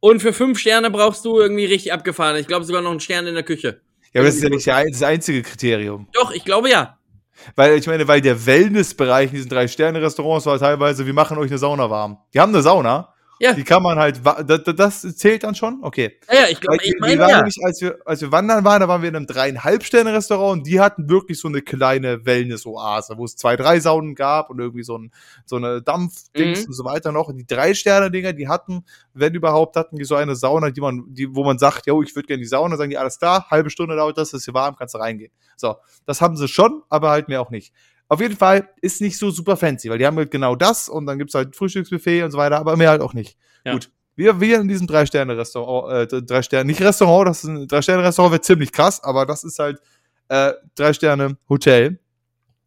Und 0.00 0.20
für 0.20 0.32
fünf 0.32 0.58
Sterne 0.58 0.90
brauchst 0.90 1.24
du 1.24 1.38
irgendwie 1.38 1.66
richtig 1.66 1.92
abgefahren. 1.92 2.36
Ich 2.36 2.46
glaube 2.46 2.64
sogar 2.64 2.82
noch 2.82 2.90
einen 2.90 3.00
Stern 3.00 3.26
in 3.26 3.34
der 3.34 3.42
Küche. 3.42 3.80
Ja, 4.12 4.20
aber 4.20 4.26
das 4.26 4.36
ist 4.36 4.42
ja 4.42 4.48
nicht 4.48 4.66
das 4.66 5.02
einzige 5.02 5.42
Kriterium. 5.42 6.08
Doch, 6.12 6.32
ich 6.32 6.44
glaube 6.44 6.70
ja. 6.70 6.98
Weil 7.54 7.78
ich 7.78 7.86
meine, 7.86 8.08
weil 8.08 8.20
der 8.20 8.44
Wellnessbereich 8.44 9.30
in 9.30 9.36
diesen 9.36 9.50
drei 9.50 9.68
Sterne 9.68 10.02
Restaurants 10.02 10.46
war 10.46 10.58
teilweise, 10.58 11.06
wir 11.06 11.14
machen 11.14 11.38
euch 11.38 11.50
eine 11.50 11.58
Sauna 11.58 11.88
warm. 11.88 12.18
Die 12.34 12.40
haben 12.40 12.52
eine 12.52 12.62
Sauna, 12.62 13.14
Ja. 13.40 13.54
Die 13.54 13.64
kann 13.64 13.82
man 13.82 13.98
halt, 13.98 14.20
das, 14.24 14.62
das 14.76 15.16
zählt 15.16 15.44
dann 15.44 15.54
schon? 15.54 15.78
Okay. 15.80 16.18
Ja, 16.28 16.40
ja, 16.40 16.48
ich 16.50 16.60
glaube, 16.60 16.76
ich 16.82 16.92
wir 16.92 17.00
meine 17.00 17.18
waren 17.20 17.30
ja. 17.30 17.36
nämlich, 17.38 17.56
als 17.64 17.80
wir, 17.80 17.98
als 18.04 18.20
wir 18.20 18.30
wandern 18.30 18.64
waren, 18.66 18.80
da 18.80 18.88
waren 18.88 19.00
wir 19.00 19.08
in 19.08 19.16
einem 19.16 19.26
dreieinhalb 19.26 19.82
Sterne 19.82 20.12
Restaurant 20.12 20.58
und 20.58 20.66
die 20.66 20.78
hatten 20.78 21.08
wirklich 21.08 21.40
so 21.40 21.48
eine 21.48 21.62
kleine 21.62 22.26
Wellness-Oase, 22.26 23.16
wo 23.16 23.24
es 23.24 23.36
zwei, 23.36 23.56
drei 23.56 23.80
Saunen 23.80 24.14
gab 24.14 24.50
und 24.50 24.58
irgendwie 24.58 24.82
so, 24.82 24.98
ein, 24.98 25.10
so 25.46 25.56
eine 25.56 25.80
Dampfdings 25.80 26.60
Mhm. 26.60 26.66
und 26.66 26.72
so 26.74 26.84
weiter 26.84 27.12
noch. 27.12 27.28
Und 27.28 27.38
die 27.38 27.46
drei 27.46 27.72
Sterne 27.72 28.10
Dinger, 28.10 28.34
die 28.34 28.46
hatten, 28.46 28.84
wenn 29.14 29.32
überhaupt, 29.32 29.74
hatten 29.76 29.96
die 29.96 30.04
so 30.04 30.16
eine 30.16 30.36
Sauna, 30.36 30.68
die 30.70 30.82
man, 30.82 31.04
die, 31.08 31.34
wo 31.34 31.42
man 31.42 31.58
sagt, 31.58 31.86
yo, 31.86 32.02
ich 32.02 32.14
würde 32.14 32.26
gerne 32.26 32.42
die 32.42 32.46
Sauna, 32.48 32.76
sagen 32.76 32.90
die 32.90 32.98
alles 32.98 33.18
klar, 33.18 33.46
halbe 33.50 33.70
Stunde 33.70 33.96
dauert 33.96 34.18
das, 34.18 34.34
ist 34.34 34.44
hier 34.44 34.52
warm, 34.52 34.76
kannst 34.76 34.94
du 34.94 34.98
reingehen. 34.98 35.32
So, 35.56 35.76
das 36.04 36.20
haben 36.20 36.36
sie 36.36 36.46
schon, 36.46 36.82
aber 36.90 37.08
halt 37.08 37.28
mehr 37.28 37.40
auch 37.40 37.50
nicht. 37.50 37.72
Auf 38.10 38.20
jeden 38.20 38.36
Fall 38.36 38.68
ist 38.82 39.00
nicht 39.00 39.16
so 39.16 39.30
super 39.30 39.56
fancy, 39.56 39.88
weil 39.88 39.98
die 39.98 40.04
haben 40.04 40.16
halt 40.16 40.32
genau 40.32 40.56
das 40.56 40.88
und 40.88 41.06
dann 41.06 41.16
gibt's 41.16 41.32
halt 41.32 41.54
Frühstücksbuffet 41.54 42.24
und 42.24 42.32
so 42.32 42.38
weiter, 42.38 42.58
aber 42.58 42.76
mehr 42.76 42.90
halt 42.90 43.02
auch 43.02 43.14
nicht. 43.14 43.38
Ja. 43.64 43.72
Gut. 43.72 43.92
Wir, 44.16 44.40
wir 44.40 44.58
in 44.58 44.66
diesem 44.66 44.88
Drei-Sterne-Restaurant, 44.88 46.12
äh, 46.12 46.22
drei 46.22 46.42
Sterne, 46.42 46.64
nicht 46.66 46.82
Restaurant, 46.82 47.28
das 47.28 47.44
ist 47.44 47.50
ein 47.50 47.68
Drei-Sterne-Restaurant, 47.68 48.32
wird 48.32 48.44
ziemlich 48.44 48.72
krass, 48.72 49.00
aber 49.04 49.26
das 49.26 49.44
ist 49.44 49.60
halt 49.60 49.80
äh, 50.26 50.52
Drei-Sterne-Hotel. 50.74 52.00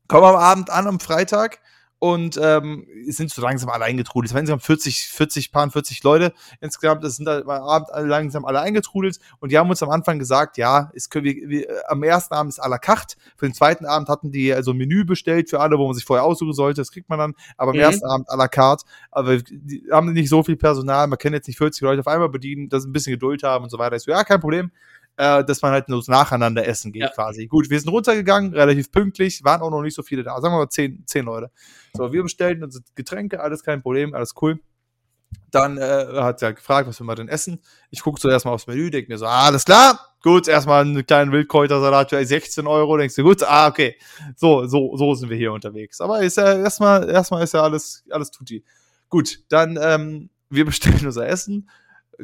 Kommen 0.07 0.23
am 0.23 0.35
Abend 0.37 0.69
an, 0.69 0.87
am 0.87 1.01
Freitag 1.01 1.59
und 2.03 2.37
ähm, 2.41 2.85
sind 3.07 3.31
so 3.31 3.41
langsam 3.41 3.69
alle 3.69 3.85
eingetrudelt. 3.85 4.29
Es 4.29 4.33
waren 4.33 4.41
insgesamt 4.41 4.63
40, 4.63 5.07
40, 5.07 5.53
paar 5.53 5.71
40 5.71 6.03
Leute 6.03 6.33
insgesamt. 6.59 7.01
Es 7.05 7.15
sind 7.15 7.29
am 7.29 7.49
Abend 7.49 7.87
langsam 7.93 8.43
alle 8.43 8.59
eingetrudelt 8.59 9.19
und 9.39 9.53
die 9.53 9.57
haben 9.57 9.69
uns 9.69 9.81
am 9.81 9.89
Anfang 9.89 10.19
gesagt, 10.19 10.57
ja, 10.57 10.91
es 10.93 11.09
können 11.09 11.23
wir, 11.23 11.47
wir 11.47 11.69
äh, 11.69 11.73
am 11.87 12.03
ersten 12.03 12.33
Abend 12.33 12.51
ist 12.51 12.61
à 12.61 12.67
la 12.67 12.77
carte. 12.77 13.15
Für 13.37 13.47
den 13.47 13.53
zweiten 13.53 13.85
Abend 13.85 14.09
hatten 14.09 14.33
die 14.33 14.53
also 14.53 14.71
ein 14.71 14.77
Menü 14.77 15.05
bestellt 15.05 15.49
für 15.49 15.61
alle, 15.61 15.77
wo 15.77 15.85
man 15.85 15.95
sich 15.95 16.03
vorher 16.03 16.25
aussuchen 16.25 16.51
sollte. 16.51 16.81
Das 16.81 16.91
kriegt 16.91 17.07
man 17.07 17.19
dann. 17.19 17.35
Aber 17.55 17.71
am 17.71 17.77
Mhm. 17.77 17.83
ersten 17.83 18.05
Abend 18.05 18.29
à 18.29 18.35
la 18.35 18.49
carte. 18.49 18.83
Aber 19.09 19.37
die 19.37 19.85
haben 19.89 20.11
nicht 20.11 20.27
so 20.27 20.43
viel 20.43 20.57
Personal. 20.57 21.07
Man 21.07 21.17
kann 21.17 21.31
jetzt 21.31 21.47
nicht 21.47 21.57
40 21.57 21.81
Leute 21.83 22.01
auf 22.01 22.07
einmal 22.07 22.27
bedienen, 22.27 22.67
dass 22.67 22.83
ein 22.83 22.91
bisschen 22.91 23.13
Geduld 23.13 23.43
haben 23.43 23.63
und 23.63 23.69
so 23.69 23.77
weiter. 23.77 23.95
Ich 23.95 24.03
so, 24.03 24.11
ja, 24.11 24.25
kein 24.25 24.41
Problem. 24.41 24.71
Äh, 25.15 25.43
dass 25.45 25.61
man 25.61 25.71
halt 25.73 25.89
nur 25.89 26.03
nacheinander 26.07 26.67
essen 26.67 26.91
geht 26.91 27.03
Ja. 27.03 27.09
quasi. 27.09 27.45
Gut, 27.45 27.69
wir 27.69 27.79
sind 27.79 27.89
runtergegangen, 27.89 28.53
relativ 28.53 28.91
pünktlich, 28.91 29.43
waren 29.43 29.61
auch 29.61 29.69
noch 29.69 29.83
nicht 29.83 29.93
so 29.93 30.01
viele 30.01 30.23
da. 30.23 30.41
Sagen 30.41 30.55
wir 30.55 30.57
mal 30.59 30.69
10, 30.69 31.03
10 31.05 31.25
Leute. 31.25 31.51
So, 31.93 32.11
wir 32.11 32.23
bestellen 32.23 32.63
unsere 32.63 32.83
Getränke, 32.95 33.39
alles 33.39 33.63
kein 33.63 33.83
Problem, 33.83 34.15
alles 34.15 34.33
cool. 34.41 34.59
Dann 35.51 35.77
äh, 35.77 36.07
hat 36.15 36.41
er 36.41 36.53
gefragt, 36.53 36.87
was 36.87 36.99
wir 36.99 37.05
mal 37.05 37.13
denn 37.13 37.27
essen. 37.27 37.59
Ich 37.91 38.01
gucke 38.01 38.19
zuerst 38.19 38.45
mal 38.45 38.51
aufs 38.53 38.65
Menü, 38.65 38.89
denke 38.89 39.11
mir 39.11 39.19
so, 39.19 39.27
ah, 39.27 39.45
alles 39.45 39.65
klar, 39.65 39.99
gut, 40.23 40.47
erstmal 40.47 40.81
einen 40.81 41.05
kleinen 41.05 41.31
Wildkräutersalat 41.31 42.09
für 42.09 42.25
16 42.25 42.65
Euro, 42.65 42.97
denkst 42.97 43.15
du, 43.15 43.21
gut, 43.23 43.43
ah, 43.43 43.67
okay, 43.67 43.95
so, 44.35 44.65
so, 44.65 44.97
so 44.97 45.13
sind 45.13 45.29
wir 45.29 45.37
hier 45.37 45.53
unterwegs. 45.53 46.01
Aber 46.01 46.21
ist 46.21 46.37
ja 46.37 46.57
erstmal, 46.57 47.07
erstmal 47.07 47.43
ist 47.43 47.53
ja 47.53 47.61
alles, 47.61 48.03
alles 48.09 48.31
tutti. 48.31 48.63
Gut, 49.09 49.39
dann, 49.49 49.77
ähm, 49.79 50.29
wir 50.49 50.65
bestellen 50.65 51.05
unser 51.05 51.27
Essen, 51.27 51.69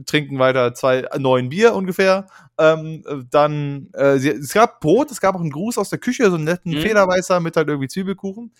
trinken 0.05 0.39
weiter 0.39 0.73
zwei, 0.73 1.07
neun 1.17 1.49
Bier 1.49 1.73
ungefähr. 1.73 2.27
Ähm, 2.57 3.03
äh, 3.07 3.17
dann, 3.29 3.89
äh, 3.93 4.17
sie- 4.17 4.29
es 4.29 4.53
gab 4.53 4.79
Brot, 4.81 5.11
es 5.11 5.21
gab 5.21 5.35
auch 5.35 5.41
einen 5.41 5.51
Gruß 5.51 5.77
aus 5.77 5.89
der 5.89 5.99
Küche, 5.99 6.29
so 6.29 6.35
einen 6.35 6.43
netten 6.45 6.73
Mhm. 6.73 6.81
Federweißer 6.81 7.39
mit 7.39 7.55
halt 7.57 7.67
irgendwie 7.67 7.87
Zwiebelkuchen. 7.87 8.51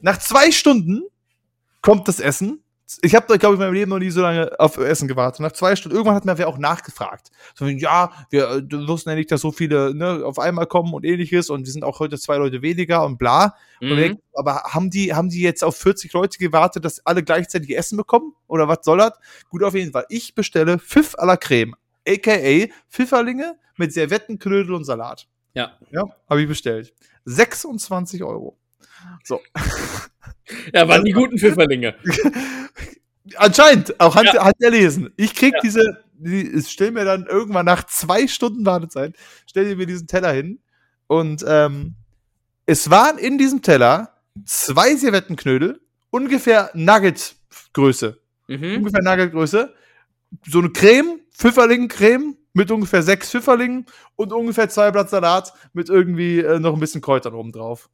Nach 0.00 0.18
zwei 0.18 0.50
Stunden 0.50 1.02
kommt 1.80 2.08
das 2.08 2.20
Essen. 2.20 2.62
Ich 3.02 3.14
habe, 3.14 3.26
glaube 3.38 3.54
ich, 3.54 3.60
in 3.60 3.66
meinem 3.66 3.74
Leben 3.74 3.90
noch 3.90 3.98
nie 3.98 4.10
so 4.10 4.20
lange 4.20 4.50
auf 4.58 4.76
Essen 4.76 5.08
gewartet. 5.08 5.40
Nach 5.40 5.52
zwei 5.52 5.74
Stunden, 5.76 5.96
irgendwann 5.96 6.16
hat 6.16 6.24
mir 6.24 6.36
wer 6.36 6.48
auch 6.48 6.58
nachgefragt. 6.58 7.30
So, 7.54 7.66
ja, 7.66 8.12
wir 8.30 8.50
äh, 8.50 8.62
du 8.62 8.86
wussten 8.88 9.10
ja 9.10 9.14
nicht, 9.16 9.30
dass 9.30 9.40
so 9.40 9.52
viele 9.52 9.94
ne, 9.94 10.22
auf 10.24 10.38
einmal 10.38 10.66
kommen 10.66 10.92
und 10.92 11.04
ähnliches 11.04 11.50
und 11.50 11.64
wir 11.64 11.72
sind 11.72 11.84
auch 11.84 12.00
heute 12.00 12.18
zwei 12.18 12.36
Leute 12.36 12.62
weniger 12.62 13.04
und 13.04 13.18
bla. 13.18 13.54
Und 13.80 13.88
Mhm. 13.88 13.96
denken, 13.96 14.22
aber 14.34 14.62
haben 14.64 14.90
die, 14.90 15.12
haben 15.14 15.28
die 15.28 15.40
jetzt 15.40 15.64
auf 15.64 15.76
40 15.76 16.12
Leute 16.12 16.38
gewartet, 16.38 16.84
dass 16.84 17.04
alle 17.06 17.22
gleichzeitig 17.22 17.76
Essen 17.76 17.96
bekommen? 17.96 18.34
Oder 18.46 18.68
was 18.68 18.78
soll 18.82 18.98
das? 18.98 19.12
Gut, 19.48 19.62
auf 19.64 19.74
jeden 19.74 19.92
Fall. 19.92 20.06
Ich 20.08 20.34
bestelle 20.34 20.78
Pfiff 20.78 21.14
à 21.16 21.26
la 21.26 21.36
Creme, 21.36 21.74
aka 22.06 22.66
Pfifferlinge 22.88 23.56
mit 23.76 23.92
Servetten, 23.92 24.38
Knödel 24.38 24.74
und 24.74 24.84
Salat. 24.84 25.26
Ja. 25.54 25.72
Ja, 25.90 26.04
habe 26.28 26.42
ich 26.42 26.48
bestellt. 26.48 26.94
26 27.24 28.22
Euro. 28.22 28.56
So. 29.24 29.40
Ja, 30.74 30.86
waren 30.88 31.04
die 31.04 31.12
guten 31.12 31.38
Pfifferlinge. 31.38 31.94
Anscheinend, 33.36 33.98
auch 34.00 34.14
hat, 34.16 34.24
Ja. 34.26 34.44
hat 34.44 34.56
er 34.60 34.70
lesen. 34.70 35.10
Ich 35.16 35.34
krieg 35.34 35.54
Ja. 35.54 35.60
diese, 35.62 36.04
die, 36.14 36.42
ich 36.48 36.68
stell 36.70 36.90
mir 36.90 37.04
dann 37.04 37.26
irgendwann 37.26 37.66
nach 37.66 37.84
zwei 37.84 38.26
Stunden 38.26 38.66
Wartezeit, 38.66 39.14
stell 39.46 39.74
mir 39.76 39.86
diesen 39.86 40.06
Teller 40.06 40.32
hin 40.32 40.58
und 41.06 41.44
ähm, 41.46 41.94
es 42.66 42.90
waren 42.90 43.18
in 43.18 43.38
diesem 43.38 43.62
Teller 43.62 44.14
zwei 44.44 44.94
Servettenknödel, 44.96 45.80
ungefähr 46.10 46.70
Nugget-Größe. 46.74 48.18
Mhm. 48.48 48.76
Ungefähr 48.78 49.02
Nugget-Größe. 49.02 49.72
So 50.46 50.58
eine 50.58 50.70
Creme, 50.70 51.20
Pfifferling-Creme 51.36 52.36
mit 52.54 52.70
ungefähr 52.70 53.02
sechs 53.02 53.30
Pfifferlingen 53.30 53.86
und 54.16 54.32
ungefähr 54.32 54.68
zwei 54.68 54.90
Blatt 54.90 55.10
Salat 55.10 55.52
mit 55.72 55.88
irgendwie 55.88 56.40
äh, 56.40 56.58
noch 56.58 56.74
ein 56.74 56.80
bisschen 56.80 57.00
Kräutern 57.00 57.34
oben 57.34 57.52
drauf. 57.52 57.88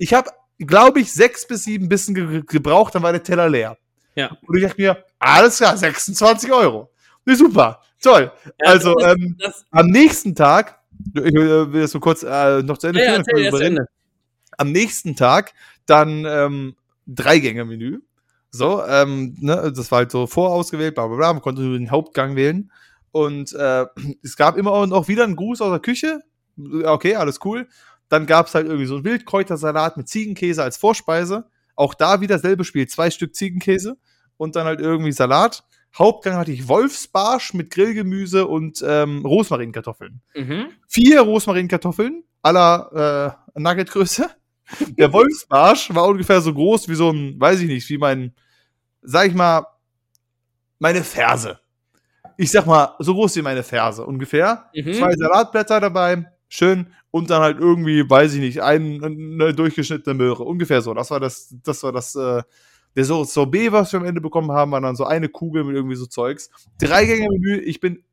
Ich 0.00 0.14
habe, 0.14 0.30
glaube 0.58 1.00
ich, 1.00 1.12
sechs 1.12 1.46
bis 1.46 1.64
sieben 1.64 1.88
Bissen 1.88 2.14
ge 2.14 2.42
gebraucht, 2.46 2.94
dann 2.94 3.02
war 3.02 3.12
der 3.12 3.22
Teller 3.22 3.48
leer. 3.50 3.76
Ja. 4.14 4.30
Und 4.46 4.56
ich 4.56 4.62
dachte 4.62 4.80
mir, 4.80 5.04
alles 5.18 5.58
klar, 5.58 5.76
26 5.76 6.50
Euro. 6.50 6.90
Nee, 7.26 7.34
super, 7.34 7.82
toll. 8.02 8.32
Ja, 8.44 8.52
also, 8.66 8.94
das, 8.94 9.12
ähm, 9.12 9.36
das, 9.38 9.66
am 9.70 9.88
nächsten 9.88 10.34
Tag, 10.34 10.80
ich 11.14 11.22
äh, 11.22 11.72
will 11.72 11.82
das 11.82 11.90
so 11.90 12.00
kurz 12.00 12.22
äh, 12.22 12.62
noch 12.62 12.78
zu 12.78 12.86
Ende 12.86 13.00
ja, 13.00 13.16
ja, 13.16 13.22
führen, 13.22 13.46
überreden. 13.46 13.76
Ende. 13.76 13.88
am 14.56 14.72
nächsten 14.72 15.16
Tag 15.16 15.52
dann 15.84 16.24
ähm, 16.26 16.76
Drei-Gänge-Menü. 17.06 18.00
So, 18.50 18.82
ähm, 18.84 19.36
ne, 19.38 19.70
das 19.76 19.90
war 19.90 19.98
halt 19.98 20.10
so 20.10 20.26
vorausgewählt, 20.26 20.94
bla 20.94 21.08
bla 21.08 21.16
bla, 21.16 21.32
man 21.34 21.42
konnte 21.42 21.60
nur 21.60 21.78
den 21.78 21.90
Hauptgang 21.90 22.36
wählen. 22.36 22.72
Und 23.12 23.52
äh, 23.52 23.84
es 24.22 24.36
gab 24.36 24.56
immer 24.56 24.72
auch 24.72 24.86
noch 24.86 25.08
wieder 25.08 25.24
einen 25.24 25.36
Gruß 25.36 25.60
aus 25.60 25.70
der 25.70 25.80
Küche. 25.80 26.20
Okay, 26.84 27.16
alles 27.16 27.38
cool. 27.44 27.68
Dann 28.10 28.26
gab 28.26 28.48
es 28.48 28.54
halt 28.54 28.66
irgendwie 28.66 28.86
so 28.86 28.96
einen 28.96 29.04
Wildkräutersalat 29.04 29.96
mit 29.96 30.08
Ziegenkäse 30.08 30.62
als 30.62 30.76
Vorspeise. 30.76 31.48
Auch 31.76 31.94
da 31.94 32.20
wieder 32.20 32.38
selbe 32.38 32.64
Spiel, 32.64 32.86
zwei 32.86 33.10
Stück 33.10 33.34
Ziegenkäse 33.34 33.96
und 34.36 34.54
dann 34.56 34.66
halt 34.66 34.80
irgendwie 34.80 35.12
Salat. 35.12 35.64
Hauptgang 35.96 36.34
hatte 36.36 36.52
ich 36.52 36.68
Wolfsbarsch 36.68 37.54
mit 37.54 37.70
Grillgemüse 37.70 38.46
und 38.46 38.84
ähm, 38.86 39.24
Rosmarinkartoffeln 39.24 40.20
Mhm. 40.36 40.66
vier 40.86 41.22
Rosmarinkartoffeln 41.22 42.22
aller 42.42 43.36
äh, 43.56 43.60
Nuggetgröße. 43.60 44.28
Der 44.98 45.12
Wolfsbarsch 45.12 45.92
war 45.94 46.06
ungefähr 46.06 46.40
so 46.40 46.52
groß 46.54 46.88
wie 46.88 46.94
so 46.94 47.10
ein, 47.10 47.40
weiß 47.40 47.60
ich 47.60 47.66
nicht, 47.68 47.88
wie 47.88 47.98
mein, 47.98 48.34
sag 49.02 49.26
ich 49.28 49.34
mal, 49.34 49.66
meine 50.78 51.02
Ferse. 51.02 51.58
Ich 52.36 52.50
sag 52.50 52.66
mal, 52.66 52.94
so 53.00 53.14
groß 53.14 53.36
wie 53.36 53.42
meine 53.42 53.62
Ferse 53.62 54.04
ungefähr. 54.06 54.70
Mhm. 54.74 54.94
Zwei 54.94 55.12
Salatblätter 55.16 55.80
dabei, 55.80 56.24
schön. 56.50 56.92
Und 57.10 57.30
dann 57.30 57.40
halt 57.40 57.58
irgendwie, 57.58 58.08
weiß 58.08 58.34
ich 58.34 58.40
nicht, 58.40 58.62
ein, 58.62 59.02
eine 59.02 59.54
durchgeschnittene 59.54 60.14
Möhre. 60.14 60.44
Ungefähr 60.44 60.82
so. 60.82 60.92
Das 60.92 61.10
war 61.10 61.18
das, 61.18 61.54
das 61.62 61.82
war 61.82 61.92
das, 61.92 62.14
äh, 62.14 62.42
der 62.94 63.04
so 63.04 63.24
Sorbet, 63.24 63.72
was 63.72 63.92
wir 63.92 64.00
am 64.00 64.06
Ende 64.06 64.20
bekommen 64.20 64.52
haben, 64.52 64.72
war 64.72 64.80
dann 64.80 64.96
so 64.96 65.04
eine 65.04 65.28
Kugel 65.28 65.64
mit 65.64 65.74
irgendwie 65.74 65.96
so 65.96 66.06
Zeugs. 66.06 66.50
Dreigänge-Menü, 66.78 67.60
ich 67.60 67.80
bin 67.80 68.04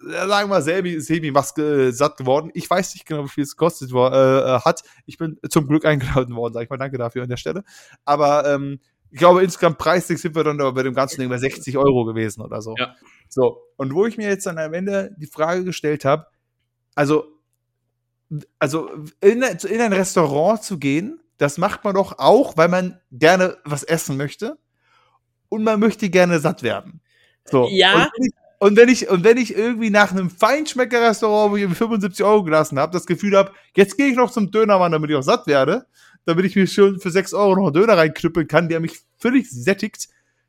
äh, 0.00 0.26
sagen 0.26 0.48
wir 0.48 0.54
mal, 0.54 0.62
semi, 0.62 1.00
semi 1.00 1.28
äh, 1.28 1.92
satt 1.92 2.16
geworden. 2.16 2.50
Ich 2.54 2.68
weiß 2.68 2.94
nicht 2.94 3.06
genau, 3.06 3.24
wie 3.24 3.28
viel 3.28 3.44
es 3.44 3.56
gekostet 3.56 3.92
war, 3.92 4.12
äh, 4.12 4.56
äh, 4.56 4.60
hat. 4.60 4.82
Ich 5.06 5.18
bin 5.18 5.38
zum 5.48 5.66
Glück 5.66 5.84
eingeladen 5.84 6.34
worden, 6.34 6.54
sag 6.54 6.64
ich 6.64 6.70
mal. 6.70 6.78
Danke 6.78 6.98
dafür 6.98 7.22
an 7.22 7.28
der 7.28 7.36
Stelle. 7.36 7.62
Aber 8.04 8.46
ähm, 8.46 8.80
ich 9.10 9.18
glaube, 9.18 9.42
insgesamt 9.42 9.78
preislich 9.78 10.20
sind 10.20 10.34
wir 10.34 10.44
dann 10.44 10.60
aber 10.60 10.72
bei 10.72 10.82
dem 10.82 10.94
ganzen 10.94 11.20
Ding 11.20 11.28
bei 11.28 11.36
60 11.36 11.76
Euro 11.76 12.04
gewesen 12.04 12.40
oder 12.40 12.62
so. 12.62 12.74
Ja. 12.78 12.94
So, 13.28 13.62
und 13.76 13.94
wo 13.94 14.06
ich 14.06 14.16
mir 14.16 14.28
jetzt 14.28 14.46
dann 14.46 14.58
am 14.58 14.72
Ende 14.72 15.14
die 15.18 15.26
Frage 15.26 15.64
gestellt 15.64 16.04
habe, 16.04 16.26
also, 16.94 17.24
also 18.58 18.90
in, 19.20 19.42
in 19.42 19.80
ein 19.80 19.92
Restaurant 19.92 20.62
zu 20.62 20.78
gehen, 20.78 21.20
das 21.38 21.58
macht 21.58 21.84
man 21.84 21.94
doch 21.94 22.18
auch, 22.18 22.56
weil 22.56 22.68
man 22.68 23.00
gerne 23.10 23.56
was 23.64 23.82
essen 23.82 24.16
möchte 24.16 24.58
und 25.48 25.64
man 25.64 25.80
möchte 25.80 26.08
gerne 26.08 26.38
satt 26.38 26.62
werden. 26.62 27.00
So. 27.44 27.68
Ja. 27.70 28.08
Und 28.58 28.76
wenn 28.76 28.88
ich, 28.88 29.08
und 29.10 29.24
wenn 29.24 29.38
ich, 29.38 29.56
irgendwie 29.56 29.90
nach 29.90 30.12
einem 30.12 30.30
Feinschmecker-Restaurant, 30.30 31.50
wo 31.50 31.56
ich 31.56 31.62
irgendwie 31.62 31.78
75 31.78 32.24
Euro 32.24 32.44
gelassen 32.44 32.78
habe, 32.78 32.92
das 32.92 33.06
Gefühl 33.06 33.36
habe, 33.36 33.50
jetzt 33.76 33.96
gehe 33.96 34.06
ich 34.06 34.16
noch 34.16 34.30
zum 34.30 34.52
Dönermann, 34.52 34.92
damit 34.92 35.10
ich 35.10 35.16
auch 35.16 35.22
satt 35.22 35.48
werde, 35.48 35.86
damit 36.26 36.44
ich 36.44 36.54
mir 36.54 36.68
schon 36.68 37.00
für 37.00 37.10
6 37.10 37.34
Euro 37.34 37.56
noch 37.56 37.64
einen 37.64 37.74
Döner 37.74 37.98
reinknüppeln 37.98 38.46
kann, 38.46 38.68
der 38.68 38.78
mich 38.78 39.00
völlig 39.18 39.50
sättigt, 39.50 40.08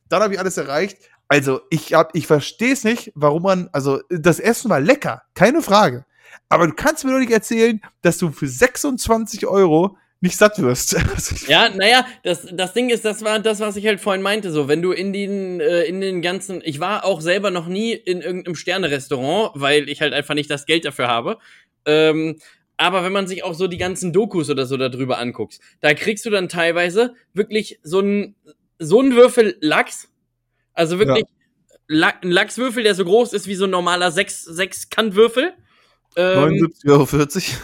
dann 0.10 0.22
habe 0.22 0.36
ich 0.36 0.40
alles 0.40 0.58
erreicht. 0.58 1.00
Also, 1.28 1.62
ich 1.72 1.96
hab, 1.96 2.16
ich 2.16 2.28
verstehe 2.28 2.74
es 2.74 2.84
nicht, 2.84 3.12
warum 3.16 3.42
man, 3.42 3.70
also, 3.72 4.02
das 4.10 4.40
Essen 4.40 4.70
war 4.70 4.80
lecker, 4.80 5.24
keine 5.34 5.64
Frage. 5.64 6.06
Aber 6.50 6.68
du 6.68 6.74
kannst 6.74 7.04
mir 7.04 7.12
doch 7.12 7.20
nicht 7.20 7.32
erzählen, 7.32 7.82
dass 8.02 8.18
du 8.18 8.32
für 8.32 8.48
26 8.48 9.48
Euro 9.48 9.98
nicht 10.24 10.38
satt 10.38 10.60
wirst. 10.62 10.96
Ja, 11.50 11.70
naja, 11.70 12.06
das, 12.24 12.48
das 12.52 12.74
Ding 12.74 12.90
ist, 12.90 13.04
das 13.04 13.24
war 13.24 13.40
das, 13.40 13.60
was 13.60 13.76
ich 13.76 13.86
halt 13.86 14.00
vorhin 14.00 14.22
meinte. 14.22 14.52
So, 14.52 14.70
wenn 14.70 14.82
du 14.82 14.94
in 14.94 15.12
den, 15.12 15.60
äh, 15.60 15.84
in 15.84 16.00
den 16.00 16.22
ganzen, 16.22 16.62
ich 16.64 16.80
war 16.80 17.04
auch 17.04 17.20
selber 17.20 17.52
noch 17.52 17.68
nie 17.68 17.92
in 17.92 18.22
irgendeinem 18.22 18.56
Sterne-Restaurant, 18.56 19.52
weil 19.56 19.90
ich 19.90 20.02
halt 20.02 20.14
einfach 20.14 20.34
nicht 20.34 20.50
das 20.50 20.66
Geld 20.66 20.86
dafür 20.86 21.10
habe. 21.10 21.40
Ähm, 21.86 22.38
aber 22.78 23.04
wenn 23.04 23.12
man 23.12 23.28
sich 23.28 23.44
auch 23.44 23.54
so 23.54 23.68
die 23.68 23.78
ganzen 23.78 24.14
Dokus 24.14 24.50
oder 24.50 24.66
so 24.66 24.78
darüber 24.78 25.20
anguckt, 25.20 25.60
da 25.82 25.94
kriegst 25.94 26.26
du 26.26 26.30
dann 26.30 26.50
teilweise 26.50 27.16
wirklich 27.34 27.80
so 27.84 28.00
ein 28.00 28.36
so 28.80 29.02
ein 29.02 29.16
Würfel 29.16 29.58
Lachs, 29.62 30.10
also 30.74 31.00
wirklich 31.00 31.26
La 31.88 32.14
ein 32.22 32.32
Lachswürfel, 32.32 32.84
der 32.84 32.96
so 32.96 33.04
groß 33.04 33.34
ist 33.34 33.48
wie 33.48 33.56
so 33.56 33.66
ein 33.66 33.70
normaler 33.70 34.12
Sechs 34.12 34.44
Sechskantwürfel. 34.44 35.54
Ähm, 36.16 36.72
79,40 36.86 36.88
Euro. 36.91 37.07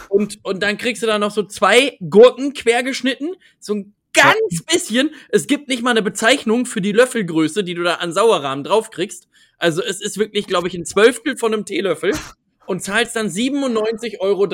und, 0.08 0.38
und 0.42 0.62
dann 0.62 0.78
kriegst 0.78 1.02
du 1.02 1.06
da 1.06 1.18
noch 1.18 1.30
so 1.30 1.42
zwei 1.42 1.96
Gurken 2.00 2.52
quergeschnitten. 2.52 3.34
So 3.58 3.74
ein 3.74 3.94
ganz 4.12 4.64
bisschen. 4.70 5.10
Es 5.28 5.46
gibt 5.46 5.68
nicht 5.68 5.82
mal 5.82 5.90
eine 5.90 6.02
Bezeichnung 6.02 6.66
für 6.66 6.80
die 6.80 6.92
Löffelgröße, 6.92 7.64
die 7.64 7.74
du 7.74 7.82
da 7.82 7.94
an 7.94 8.12
Sauerrahmen 8.12 8.64
draufkriegst. 8.64 9.28
Also 9.58 9.82
es 9.82 10.00
ist 10.00 10.18
wirklich, 10.18 10.46
glaube 10.46 10.68
ich, 10.68 10.74
ein 10.74 10.84
Zwölftel 10.84 11.36
von 11.36 11.52
einem 11.52 11.64
Teelöffel 11.64 12.12
und 12.66 12.82
zahlst 12.82 13.16
dann 13.16 13.28
97,30 13.28 14.20
Euro 14.20 14.46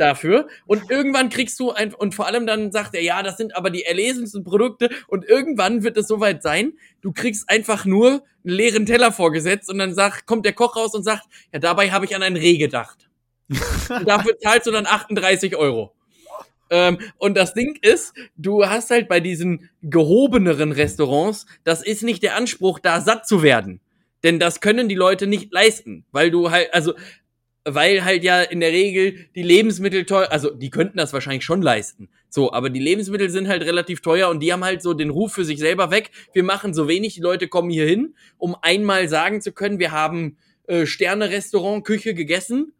dafür. 0.00 0.48
Und 0.66 0.90
irgendwann 0.90 1.28
kriegst 1.28 1.58
du 1.60 1.70
ein, 1.70 1.94
und 1.94 2.14
vor 2.14 2.26
allem 2.26 2.46
dann 2.46 2.72
sagt 2.72 2.94
er, 2.94 3.02
ja, 3.02 3.22
das 3.22 3.36
sind 3.36 3.56
aber 3.56 3.70
die 3.70 3.84
erlesensten 3.84 4.44
Produkte. 4.44 4.90
Und 5.06 5.24
irgendwann 5.24 5.82
wird 5.82 5.96
es 5.96 6.08
soweit 6.08 6.42
sein, 6.42 6.72
du 7.02 7.12
kriegst 7.12 7.48
einfach 7.48 7.84
nur 7.84 8.22
einen 8.44 8.54
leeren 8.54 8.86
Teller 8.86 9.12
vorgesetzt 9.12 9.70
und 9.70 9.78
dann 9.78 9.94
sagt, 9.94 10.26
kommt 10.26 10.46
der 10.46 10.52
Koch 10.52 10.76
raus 10.76 10.94
und 10.94 11.02
sagt, 11.02 11.24
ja, 11.52 11.58
dabei 11.58 11.90
habe 11.90 12.04
ich 12.04 12.16
an 12.16 12.22
ein 12.22 12.36
Reh 12.36 12.56
gedacht. 12.56 13.08
und 13.48 13.58
dafür 14.06 14.38
zahlst 14.38 14.66
du 14.66 14.70
dann 14.70 14.86
38 14.86 15.56
Euro. 15.56 15.92
Ähm, 16.70 16.98
und 17.18 17.36
das 17.36 17.52
Ding 17.52 17.76
ist, 17.82 18.14
du 18.36 18.64
hast 18.64 18.90
halt 18.90 19.08
bei 19.08 19.20
diesen 19.20 19.68
gehobeneren 19.82 20.72
Restaurants, 20.72 21.46
das 21.64 21.82
ist 21.82 22.02
nicht 22.02 22.22
der 22.22 22.36
Anspruch, 22.36 22.78
da 22.78 23.00
satt 23.00 23.26
zu 23.26 23.42
werden. 23.42 23.80
Denn 24.22 24.38
das 24.38 24.60
können 24.60 24.88
die 24.88 24.94
Leute 24.94 25.26
nicht 25.26 25.52
leisten, 25.52 26.04
weil 26.12 26.30
du 26.30 26.50
halt, 26.50 26.72
also, 26.72 26.94
weil 27.74 28.04
halt 28.04 28.24
ja 28.24 28.42
in 28.42 28.60
der 28.60 28.70
Regel 28.70 29.26
die 29.34 29.42
Lebensmittel 29.42 30.04
teuer, 30.04 30.30
also 30.30 30.50
die 30.50 30.70
könnten 30.70 30.98
das 30.98 31.12
wahrscheinlich 31.12 31.44
schon 31.44 31.62
leisten. 31.62 32.08
So, 32.28 32.52
aber 32.52 32.70
die 32.70 32.80
Lebensmittel 32.80 33.30
sind 33.30 33.48
halt 33.48 33.62
relativ 33.62 34.00
teuer 34.00 34.28
und 34.28 34.40
die 34.40 34.52
haben 34.52 34.64
halt 34.64 34.82
so 34.82 34.94
den 34.94 35.10
Ruf 35.10 35.32
für 35.32 35.44
sich 35.44 35.58
selber 35.58 35.90
weg. 35.90 36.10
Wir 36.32 36.44
machen 36.44 36.74
so 36.74 36.88
wenig, 36.88 37.14
die 37.14 37.20
Leute 37.20 37.48
kommen 37.48 37.70
hier 37.70 37.86
hin, 37.86 38.14
um 38.38 38.56
einmal 38.62 39.08
sagen 39.08 39.40
zu 39.40 39.52
können, 39.52 39.78
wir 39.78 39.92
haben 39.92 40.36
äh, 40.66 40.86
Sterne-Restaurant, 40.86 41.84
Küche 41.84 42.14
gegessen 42.14 42.72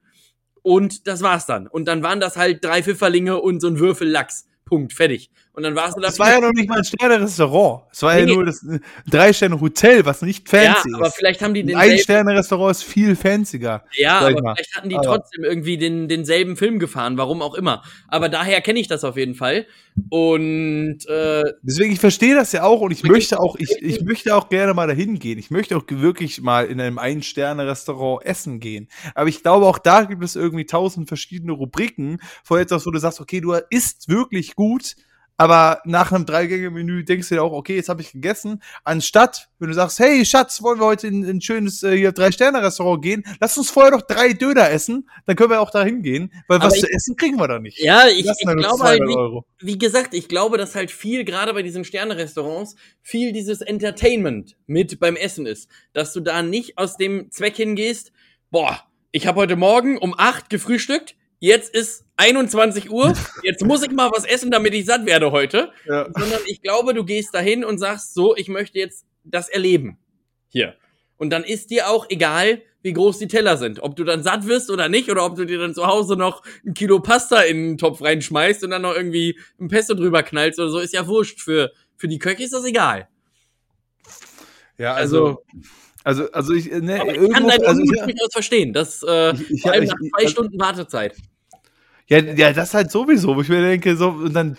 und 0.62 1.07
das 1.07 1.22
war's 1.22 1.47
dann. 1.47 1.66
Und 1.66 1.86
dann 1.86 2.03
waren 2.03 2.20
das 2.20 2.36
halt 2.36 2.64
drei 2.64 2.82
Pfifferlinge 2.82 3.41
und 3.41 3.61
so 3.61 3.68
ein 3.68 3.78
Würfel 3.78 4.09
Lachs. 4.09 4.47
Punkt, 4.64 4.93
fertig. 4.93 5.30
Und 5.61 5.64
dann 5.64 5.74
warst 5.74 5.94
du 5.94 6.00
da. 6.00 6.06
Das 6.06 6.18
war 6.18 6.30
ja 6.30 6.40
noch 6.40 6.52
nicht 6.52 6.70
mal 6.70 6.78
ein 6.78 6.84
Sterne-Restaurant. 6.84 7.82
Es 7.92 8.02
war 8.02 8.14
nee, 8.14 8.20
ja 8.20 8.26
nur 8.34 8.46
das 8.46 8.62
äh, 8.62 8.78
Drei-Sterne-Hotel, 9.11 10.06
was 10.06 10.22
nicht 10.22 10.48
fancy 10.48 10.64
ja, 10.64 10.72
ist. 10.86 10.94
aber 10.94 11.11
vielleicht 11.11 11.42
haben 11.42 11.52
die 11.52 11.64
den. 11.64 11.76
Ein 11.76 11.98
Sterne-Restaurant 11.98 12.70
ist 12.70 12.82
viel 12.82 13.14
fancier. 13.14 13.82
Ja, 13.92 14.20
aber 14.20 14.54
vielleicht 14.54 14.74
hatten 14.74 14.88
die 14.88 14.94
aber. 14.94 15.04
trotzdem 15.04 15.44
irgendwie 15.44 15.76
den, 15.76 16.08
denselben 16.08 16.56
Film 16.56 16.78
gefahren, 16.78 17.18
warum 17.18 17.42
auch 17.42 17.54
immer. 17.54 17.82
Aber 18.08 18.30
daher 18.30 18.62
kenne 18.62 18.80
ich 18.80 18.88
das 18.88 19.04
auf 19.04 19.18
jeden 19.18 19.34
Fall. 19.34 19.66
Und 20.08 21.06
äh, 21.06 21.42
deswegen, 21.61 21.92
ich 21.92 22.00
verstehe 22.00 22.34
das 22.34 22.52
ja 22.52 22.62
auch 22.62 22.80
und 22.80 22.90
ich 22.90 23.02
möchte 23.02 23.38
auch, 23.38 23.56
ich, 23.58 23.82
ich 23.82 24.00
möchte 24.00 24.34
auch 24.34 24.48
gerne 24.48 24.72
mal 24.72 24.86
dahin 24.86 25.18
gehen. 25.18 25.38
Ich 25.38 25.50
möchte 25.50 25.76
auch 25.76 25.82
wirklich 25.86 26.40
mal 26.40 26.64
in 26.64 26.80
einem 26.80 26.98
Ein-Sterne-Restaurant 26.98 28.24
essen 28.24 28.61
gehen. 28.61 28.88
Aber 29.14 29.28
ich 29.28 29.42
glaube, 29.42 29.66
auch 29.66 29.78
da 29.78 30.04
gibt 30.04 30.24
es 30.24 30.36
irgendwie 30.36 30.64
tausend 30.64 31.08
verschiedene 31.08 31.52
Rubriken 31.52 32.18
vor 32.44 32.58
etwas, 32.58 32.86
wo 32.86 32.90
du 32.90 32.98
sagst, 32.98 33.20
okay, 33.20 33.42
du 33.42 33.52
isst 33.68 34.08
wirklich 34.08 34.54
gut 34.54 34.96
aber 35.41 35.80
nach 35.86 36.12
einem 36.12 36.26
Dreigänge-Menü 36.26 37.03
denkst 37.03 37.30
du 37.30 37.36
dir 37.36 37.43
auch, 37.43 37.53
okay, 37.53 37.76
jetzt 37.76 37.88
habe 37.88 38.03
ich 38.03 38.12
gegessen. 38.12 38.62
Anstatt, 38.84 39.49
wenn 39.59 39.68
du 39.68 39.74
sagst, 39.74 39.99
hey 39.99 40.22
Schatz, 40.26 40.61
wollen 40.61 40.78
wir 40.78 40.84
heute 40.84 41.07
in, 41.07 41.24
in 41.24 41.38
ein 41.38 41.41
schönes 41.41 41.82
äh, 41.82 41.97
hier 41.97 42.12
Drei-Sterne-Restaurant 42.12 43.03
gehen, 43.03 43.24
lass 43.41 43.57
uns 43.57 43.70
vorher 43.70 43.93
doch 43.93 44.03
drei 44.03 44.34
Döner 44.34 44.68
essen, 44.68 45.09
dann 45.24 45.36
können 45.36 45.49
wir 45.49 45.62
auch 45.62 45.70
da 45.70 45.82
hingehen, 45.82 46.30
weil 46.47 46.59
Aber 46.59 46.66
was 46.66 46.74
ich, 46.74 46.82
zu 46.82 46.93
essen 46.93 47.16
kriegen 47.16 47.38
wir 47.38 47.49
da 47.49 47.59
nicht. 47.59 47.78
Ja, 47.78 48.07
ich, 48.07 48.26
ich 48.26 48.36
glaube 48.38 48.84
halt, 48.84 49.01
wie, 49.01 49.66
wie, 49.66 49.78
gesagt, 49.78 50.12
ich 50.12 50.28
glaube, 50.28 50.59
dass 50.59 50.74
halt 50.74 50.91
viel, 50.91 51.24
gerade 51.24 51.55
bei 51.55 51.62
diesen 51.62 51.84
Sterne-Restaurants, 51.84 52.76
viel 53.01 53.32
dieses 53.32 53.62
Entertainment 53.62 54.59
mit 54.66 55.01
beim 55.01 55.16
Essen 55.16 55.47
ist. 55.47 55.70
Dass 55.95 56.12
du 56.12 56.20
da 56.20 56.43
nicht 56.43 56.76
aus 56.76 56.99
dem 56.99 57.30
Zweck 57.30 57.57
hingehst, 57.57 58.12
boah, 58.51 58.78
ich 59.11 59.26
habe 59.26 59.41
heute 59.41 59.57
Morgen 59.57 59.97
um 59.97 60.14
acht 60.18 60.51
gefrühstückt, 60.51 61.16
jetzt 61.41 61.74
ist 61.74 62.05
21 62.16 62.91
Uhr, 62.91 63.14
jetzt 63.43 63.64
muss 63.64 63.82
ich 63.82 63.91
mal 63.91 64.11
was 64.12 64.24
essen, 64.24 64.51
damit 64.51 64.74
ich 64.74 64.86
satt 64.86 65.07
werde 65.07 65.32
heute. 65.32 65.72
Ja. 65.86 66.07
Sondern 66.16 66.41
ich 66.47 66.62
glaube, 66.62 66.95
du 66.95 67.05
gehst 67.05 67.34
dahin 67.34 67.64
und 67.64 67.78
sagst 67.78 68.14
so, 68.14 68.36
ich 68.36 68.49
möchte 68.49 68.78
jetzt 68.78 69.07
das 69.24 69.49
erleben. 69.49 69.99
Hier. 70.49 70.76
Und 71.16 71.30
dann 71.30 71.45
ist 71.45 71.70
dir 71.70 71.88
auch 71.88 72.07
egal, 72.09 72.62
wie 72.82 72.93
groß 72.93 73.18
die 73.18 73.28
Teller 73.28 73.57
sind. 73.57 73.82
Ob 73.82 73.97
du 73.97 74.05
dann 74.05 74.22
satt 74.22 74.47
wirst 74.47 74.70
oder 74.70 74.88
nicht, 74.88 75.11
oder 75.11 75.24
ob 75.24 75.36
du 75.36 75.45
dir 75.45 75.59
dann 75.59 75.74
zu 75.74 75.86
Hause 75.86 76.16
noch 76.16 76.43
ein 76.64 76.74
Kilo 76.74 77.01
Pasta 77.01 77.43
in 77.43 77.57
den 77.57 77.78
Topf 77.78 78.03
reinschmeißt 78.03 78.64
und 78.64 78.70
dann 78.70 78.82
noch 78.82 78.95
irgendwie 78.95 79.38
ein 79.61 79.68
Pesto 79.68 79.95
drüber 79.95 80.22
knallst 80.22 80.59
oder 80.59 80.70
so, 80.70 80.78
ist 80.78 80.95
ja 80.95 81.07
wurscht. 81.07 81.41
Für, 81.41 81.72
für 81.97 82.09
die 82.09 82.18
Köche 82.18 82.43
ist 82.43 82.55
das 82.55 82.64
egal. 82.64 83.09
Ja, 84.78 84.95
also, 84.95 85.43
also, 86.05 86.22
also, 86.22 86.32
also 86.32 86.55
ich, 86.55 86.70
ne, 86.70 87.03
ich 87.12 87.32
kann 87.32 87.47
deinen 87.47 87.66
also, 87.66 87.82
ich, 87.82 87.91
durchaus 87.91 88.32
verstehen. 88.32 88.72
Das, 88.72 89.03
äh, 89.07 89.34
ich, 89.34 89.51
ich, 89.51 89.62
vor 89.62 89.72
allem 89.72 89.84
nach 89.84 89.95
zwei 90.16 90.26
Stunden 90.26 90.59
Wartezeit. 90.59 91.16
Ja, 92.11 92.18
ja, 92.18 92.52
das 92.52 92.74
halt 92.74 92.90
sowieso, 92.90 93.36
wo 93.36 93.40
ich 93.40 93.48
mir 93.48 93.62
denke, 93.62 93.94
so, 93.94 94.08
und 94.08 94.34
dann, 94.34 94.56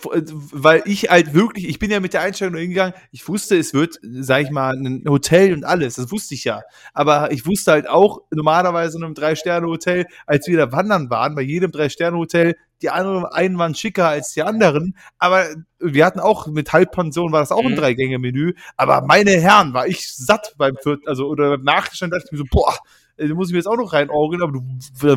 weil 0.54 0.84
ich 0.86 1.10
halt 1.10 1.34
wirklich, 1.34 1.68
ich 1.68 1.80
bin 1.80 1.91
ja 1.91 1.99
mit 1.99 2.14
der 2.14 2.22
Einstellung 2.22 2.56
hingegangen, 2.56 2.93
ich 3.12 3.28
wusste, 3.28 3.58
es 3.58 3.74
wird, 3.74 3.99
sag 4.02 4.43
ich 4.43 4.52
mal, 4.52 4.74
ein 4.74 5.04
Hotel 5.06 5.54
und 5.54 5.66
alles, 5.66 5.95
das 5.95 6.14
wusste 6.14 6.34
ich 6.34 6.45
ja. 6.45 6.62
Aber 6.93 7.30
ich 7.34 7.45
wusste 7.45 7.74
halt 7.74 7.89
auch, 7.89 8.22
normalerweise 8.32 8.97
in 8.97 9.04
einem 9.04 9.16
Drei-Sterne-Hotel, 9.16 10.06
als 10.26 10.47
wir 10.47 10.56
da 10.56 10.72
wandern 10.72 11.10
waren, 11.10 11.36
bei 11.36 11.41
jedem 11.41 11.74
Drei-Sterne-Hotel, 11.74 12.56
die 12.82 12.89
anderen, 12.89 13.26
einen 13.26 13.58
waren 13.58 13.76
schicker 13.76 14.08
als 14.08 14.32
die 14.32 14.43
anderen, 14.43 14.95
aber 15.20 15.45
wir 15.78 16.06
hatten 16.06 16.22
auch, 16.22 16.47
mit 16.47 16.72
Halbpension 16.72 17.34
war 17.34 17.41
das 17.41 17.52
auch 17.52 17.66
ein 17.66 17.72
mhm. 17.72 17.76
Drei-Gänge-Menü, 17.76 18.54
aber 18.78 19.02
meine 19.02 19.32
Herren, 19.32 19.74
war 19.74 19.88
ich 19.88 20.16
satt 20.16 20.54
beim 20.58 20.78
vierten, 20.82 21.06
also, 21.06 21.28
oder 21.28 21.58
beim 21.58 21.66
dann 21.66 22.10
dachte 22.12 22.24
ich 22.28 22.32
mir 22.32 22.38
so, 22.38 22.45
boah, 22.49 22.78
äh, 23.22 23.28
da 23.28 23.34
muss 23.36 23.49
ich 23.49 23.53
mir 23.53 23.59
jetzt 23.59 23.67
auch 23.67 23.78
noch 23.78 23.93
reinorgeln, 23.93 24.41
aber 24.41 24.51
du 24.51 24.61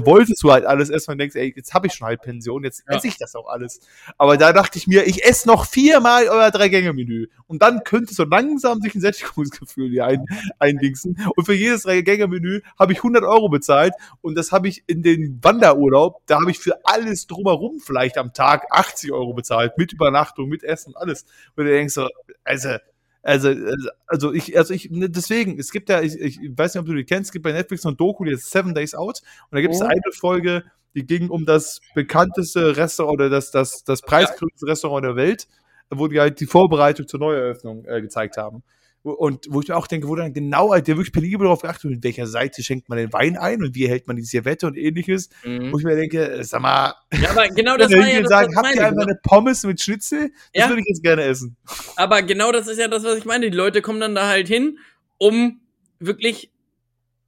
wolltest 0.06 0.42
du 0.42 0.52
halt 0.52 0.66
alles 0.66 0.90
essen 0.90 1.12
und 1.12 1.18
denkst, 1.18 1.36
ey, 1.36 1.52
jetzt 1.56 1.74
habe 1.74 1.86
ich 1.86 1.94
schon 1.94 2.06
halt 2.06 2.22
Pension, 2.22 2.62
jetzt 2.64 2.84
ja. 2.88 2.96
esse 2.96 3.08
ich 3.08 3.16
das 3.16 3.34
auch 3.34 3.48
alles. 3.48 3.80
Aber 4.18 4.36
da 4.36 4.52
dachte 4.52 4.78
ich 4.78 4.86
mir, 4.86 5.06
ich 5.06 5.24
esse 5.24 5.48
noch 5.48 5.66
viermal 5.66 6.28
euer 6.28 6.50
Drei-Gänge-Menü. 6.50 7.28
Und 7.46 7.62
dann 7.62 7.84
könnte 7.84 8.14
so 8.14 8.24
langsam 8.24 8.80
sich 8.80 8.94
ein 8.94 9.00
Sättigungsgefühl 9.00 9.90
hier 9.90 10.06
ein, 10.06 10.24
eindingsen. 10.58 11.18
Und 11.34 11.44
für 11.44 11.54
jedes 11.54 11.82
Drei-Gänge-Menü 11.82 12.60
habe 12.78 12.92
ich 12.92 12.98
100 12.98 13.24
Euro 13.24 13.48
bezahlt 13.48 13.94
und 14.20 14.36
das 14.36 14.52
habe 14.52 14.68
ich 14.68 14.84
in 14.86 15.02
den 15.02 15.38
Wanderurlaub, 15.42 16.22
da 16.26 16.40
habe 16.40 16.50
ich 16.50 16.58
für 16.58 16.78
alles 16.84 17.26
drumherum 17.26 17.80
vielleicht 17.80 18.18
am 18.18 18.32
Tag 18.32 18.66
80 18.70 19.12
Euro 19.12 19.32
bezahlt, 19.34 19.78
mit 19.78 19.92
Übernachtung, 19.92 20.48
mit 20.48 20.62
Essen, 20.62 20.94
alles. 20.96 21.24
Und 21.56 21.64
du 21.64 21.70
denkst 21.70 21.94
so, 21.94 22.08
also, 22.44 22.76
also, 23.24 23.48
also, 23.48 23.88
also 24.06 24.32
ich, 24.34 24.56
also 24.56 24.74
ich, 24.74 24.90
ne, 24.90 25.08
deswegen, 25.08 25.58
es 25.58 25.72
gibt 25.72 25.88
ja, 25.88 26.02
ich, 26.02 26.20
ich 26.20 26.38
weiß 26.54 26.74
nicht, 26.74 26.80
ob 26.80 26.86
du 26.86 26.94
die 26.94 27.04
kennst, 27.04 27.28
es 27.28 27.32
gibt 27.32 27.42
bei 27.42 27.52
Netflix 27.52 27.82
noch 27.82 27.92
ein 27.92 27.96
Doku, 27.96 28.24
die 28.24 28.32
ist 28.32 28.50
Seven 28.50 28.74
Days 28.74 28.94
Out. 28.94 29.22
Und 29.50 29.56
da 29.56 29.62
gibt 29.62 29.74
es 29.74 29.80
oh. 29.80 29.86
eine 29.86 30.12
Folge, 30.12 30.64
die 30.94 31.06
ging 31.06 31.30
um 31.30 31.46
das 31.46 31.80
bekannteste 31.94 32.76
Restaurant 32.76 33.14
oder 33.14 33.30
das, 33.30 33.50
das, 33.50 33.82
das 33.82 34.02
preisgrößte 34.02 34.66
Restaurant 34.66 35.04
der 35.06 35.16
Welt, 35.16 35.48
wo 35.90 36.06
die 36.06 36.20
halt 36.20 36.38
die 36.38 36.46
Vorbereitung 36.46 37.08
zur 37.08 37.20
Neueröffnung 37.20 37.86
äh, 37.86 38.02
gezeigt 38.02 38.36
haben. 38.36 38.62
Und 39.04 39.48
wo 39.50 39.60
ich 39.60 39.68
mir 39.68 39.76
auch 39.76 39.86
denke, 39.86 40.08
wo 40.08 40.16
dann 40.16 40.32
genau 40.32 40.72
halt 40.72 40.88
der 40.88 40.96
wirklich 40.96 41.12
penibel 41.12 41.44
darauf 41.44 41.60
geachtet 41.60 41.90
mit 41.90 42.02
welcher 42.02 42.26
Seite 42.26 42.62
schenkt 42.62 42.88
man 42.88 42.96
den 42.96 43.12
Wein 43.12 43.36
ein 43.36 43.62
und 43.62 43.74
wie 43.74 43.86
hält 43.86 44.06
man 44.06 44.16
die 44.16 44.22
Servette 44.22 44.66
und 44.66 44.78
ähnliches. 44.78 45.28
Mhm. 45.44 45.70
Wo 45.72 45.78
ich 45.78 45.84
mir 45.84 45.94
denke, 45.94 46.26
äh, 46.26 46.42
sag 46.42 46.62
mal. 46.62 46.94
Ja, 47.12 47.30
aber 47.30 47.48
genau 47.48 47.76
das 47.78 47.92
war 47.92 48.08
ja 48.08 48.20
das, 48.20 48.30
sagen, 48.30 48.56
habt 48.56 48.74
ihr 48.74 48.86
einfach 48.86 49.02
eine 49.02 49.18
Pommes 49.22 49.62
mit 49.64 49.82
Schnitzel? 49.82 50.30
Das 50.54 50.62
ja. 50.62 50.68
würde 50.70 50.80
ich 50.80 50.88
jetzt 50.88 51.02
gerne 51.02 51.22
essen. 51.22 51.54
Aber 51.96 52.22
genau 52.22 52.50
das 52.50 52.66
ist 52.66 52.78
ja 52.78 52.88
das, 52.88 53.04
was 53.04 53.18
ich 53.18 53.26
meine. 53.26 53.50
Die 53.50 53.56
Leute 53.56 53.82
kommen 53.82 54.00
dann 54.00 54.14
da 54.14 54.26
halt 54.26 54.48
hin, 54.48 54.78
um 55.18 55.60
wirklich 55.98 56.50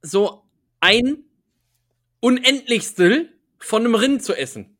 so 0.01 0.41
ein 0.79 1.25
Unendlichstel 2.21 3.29
von 3.59 3.85
einem 3.85 3.93
Rind 3.93 4.23
zu 4.23 4.33
essen. 4.33 4.75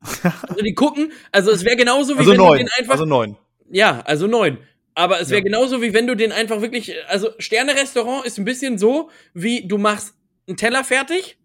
also 0.02 0.64
die 0.64 0.74
gucken, 0.74 1.12
also 1.30 1.52
es 1.52 1.64
wäre 1.64 1.76
genauso 1.76 2.14
wie 2.14 2.18
also 2.18 2.32
wenn 2.32 2.38
neun. 2.38 2.58
du 2.58 2.64
den 2.64 2.70
einfach. 2.76 2.94
Also 2.94 3.04
neun. 3.04 3.36
Ja, 3.70 4.00
also 4.00 4.26
neun. 4.26 4.58
Aber 5.00 5.18
es 5.18 5.30
wäre 5.30 5.40
ja. 5.40 5.44
genauso 5.44 5.80
wie 5.80 5.94
wenn 5.94 6.06
du 6.06 6.14
den 6.14 6.30
einfach 6.30 6.60
wirklich, 6.60 6.94
also 7.08 7.30
Sterne-Restaurant 7.38 8.26
ist 8.26 8.38
ein 8.38 8.44
bisschen 8.44 8.76
so, 8.76 9.08
wie 9.32 9.66
du 9.66 9.78
machst 9.78 10.14
einen 10.46 10.58
Teller 10.58 10.84
fertig 10.84 11.38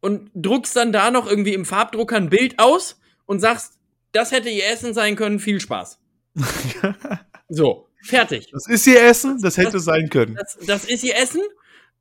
und 0.00 0.28
druckst 0.34 0.74
dann 0.74 0.90
da 0.90 1.12
noch 1.12 1.28
irgendwie 1.28 1.54
im 1.54 1.64
Farbdrucker 1.64 2.16
ein 2.16 2.30
Bild 2.30 2.58
aus 2.58 3.00
und 3.26 3.38
sagst, 3.38 3.74
das 4.10 4.32
hätte 4.32 4.48
ihr 4.48 4.66
Essen 4.66 4.92
sein 4.92 5.14
können, 5.14 5.38
viel 5.38 5.60
Spaß. 5.60 6.00
so, 7.48 7.86
fertig. 8.02 8.50
Das 8.50 8.66
ist 8.66 8.84
ihr 8.88 9.00
Essen, 9.00 9.40
das 9.40 9.56
hätte 9.56 9.72
das, 9.74 9.84
sein 9.84 10.08
können. 10.08 10.34
Das, 10.34 10.58
das, 10.66 10.84
ist 10.84 11.04
ihr 11.04 11.16
Essen 11.16 11.42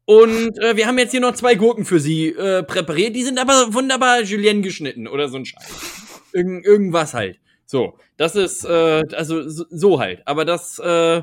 und 0.06 0.58
äh, 0.58 0.76
wir 0.76 0.88
haben 0.88 0.98
jetzt 0.98 1.12
hier 1.12 1.22
noch 1.22 1.36
zwei 1.36 1.54
Gurken 1.54 1.86
für 1.86 2.00
sie 2.00 2.30
äh, 2.30 2.64
präpariert, 2.64 3.16
die 3.16 3.24
sind 3.24 3.38
aber 3.38 3.76
wunderbar 3.76 4.22
Julienne 4.24 4.62
geschnitten 4.62 5.08
oder 5.08 5.30
so 5.30 5.38
ein 5.38 5.46
Scheiß. 5.46 5.70
Irgend, 6.34 6.66
irgendwas 6.66 7.14
halt. 7.14 7.40
So, 7.72 8.00
das 8.18 8.36
ist, 8.36 8.66
äh, 8.66 9.04
also 9.16 9.48
so, 9.48 10.00
halt. 10.00 10.24
Aber 10.26 10.44
das, 10.44 10.80
äh, 10.80 11.22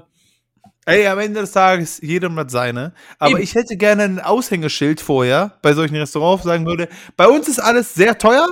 Ey, 0.88 1.09
am 1.09 1.18
Ende 1.18 1.40
des 1.40 1.51
Tages, 1.51 2.01
jedem 2.01 2.36
hat 2.38 2.53
seine. 2.53 2.94
Aber 3.18 3.32
Eben. 3.32 3.40
ich 3.42 3.57
hätte 3.57 3.76
gerne 3.76 4.05
ein 4.05 4.20
Aushängeschild 4.20 5.01
vorher 5.01 5.59
bei 5.61 5.72
solchen 5.72 5.97
Restaurants, 5.97 6.44
sagen 6.44 6.64
würde, 6.64 6.88
bei 7.16 7.26
uns 7.26 7.49
ist 7.49 7.59
alles 7.59 7.94
sehr 7.94 8.16
teuer, 8.16 8.47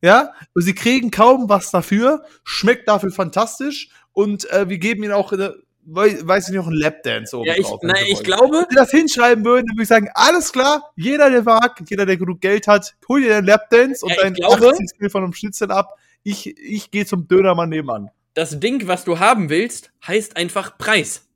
ja, 0.00 0.32
und 0.54 0.62
sie 0.62 0.76
kriegen 0.76 1.10
kaum 1.10 1.48
was 1.48 1.72
dafür, 1.72 2.22
schmeckt 2.44 2.86
dafür 2.86 3.10
fantastisch 3.10 3.88
und 4.12 4.48
äh, 4.52 4.68
wir 4.68 4.78
geben 4.78 5.02
ihnen 5.02 5.12
auch 5.12 5.32
eine 5.32 5.56
wei- 5.84 6.16
weiß 6.22 6.44
ich 6.44 6.50
nicht, 6.52 6.58
noch 6.64 6.68
ein 6.68 6.74
Lapdance 6.78 7.36
oben 7.36 7.48
Ja, 7.48 7.54
ich, 7.58 7.66
drauf. 7.66 7.80
sie 7.82 8.12
ich 8.12 8.22
glaube, 8.22 8.58
Wenn 8.58 8.66
sie 8.70 8.76
das 8.76 8.90
hinschreiben 8.92 9.44
würden, 9.44 9.66
würde 9.72 9.82
ich 9.82 9.88
sagen, 9.88 10.08
alles 10.14 10.52
klar, 10.52 10.92
jeder, 10.94 11.28
der 11.28 11.42
mag, 11.42 11.82
jeder, 11.88 12.06
der 12.06 12.16
genug 12.16 12.40
Geld 12.40 12.68
hat, 12.68 12.94
hol 13.08 13.20
dir 13.20 13.30
den 13.30 13.46
Lapdance 13.46 14.04
und 14.06 14.10
Ja, 14.12 14.16
ich 14.18 14.22
dein 14.22 14.34
glaube- 14.34 14.68
80 14.70 14.90
Spiel 14.94 15.10
von 15.10 15.24
einem 15.24 15.32
Schnitzel 15.32 15.72
ab. 15.72 15.98
Ich, 16.22 16.56
ich 16.58 16.90
gehe 16.90 17.06
zum 17.06 17.28
Dönermann 17.28 17.68
nebenan. 17.68 18.10
das 18.34 18.60
Ding, 18.60 18.86
was 18.86 19.04
du 19.04 19.18
haben 19.18 19.50
willst, 19.50 19.90
heißt 20.06 20.36
einfach 20.36 20.78
Preis. 20.78 21.28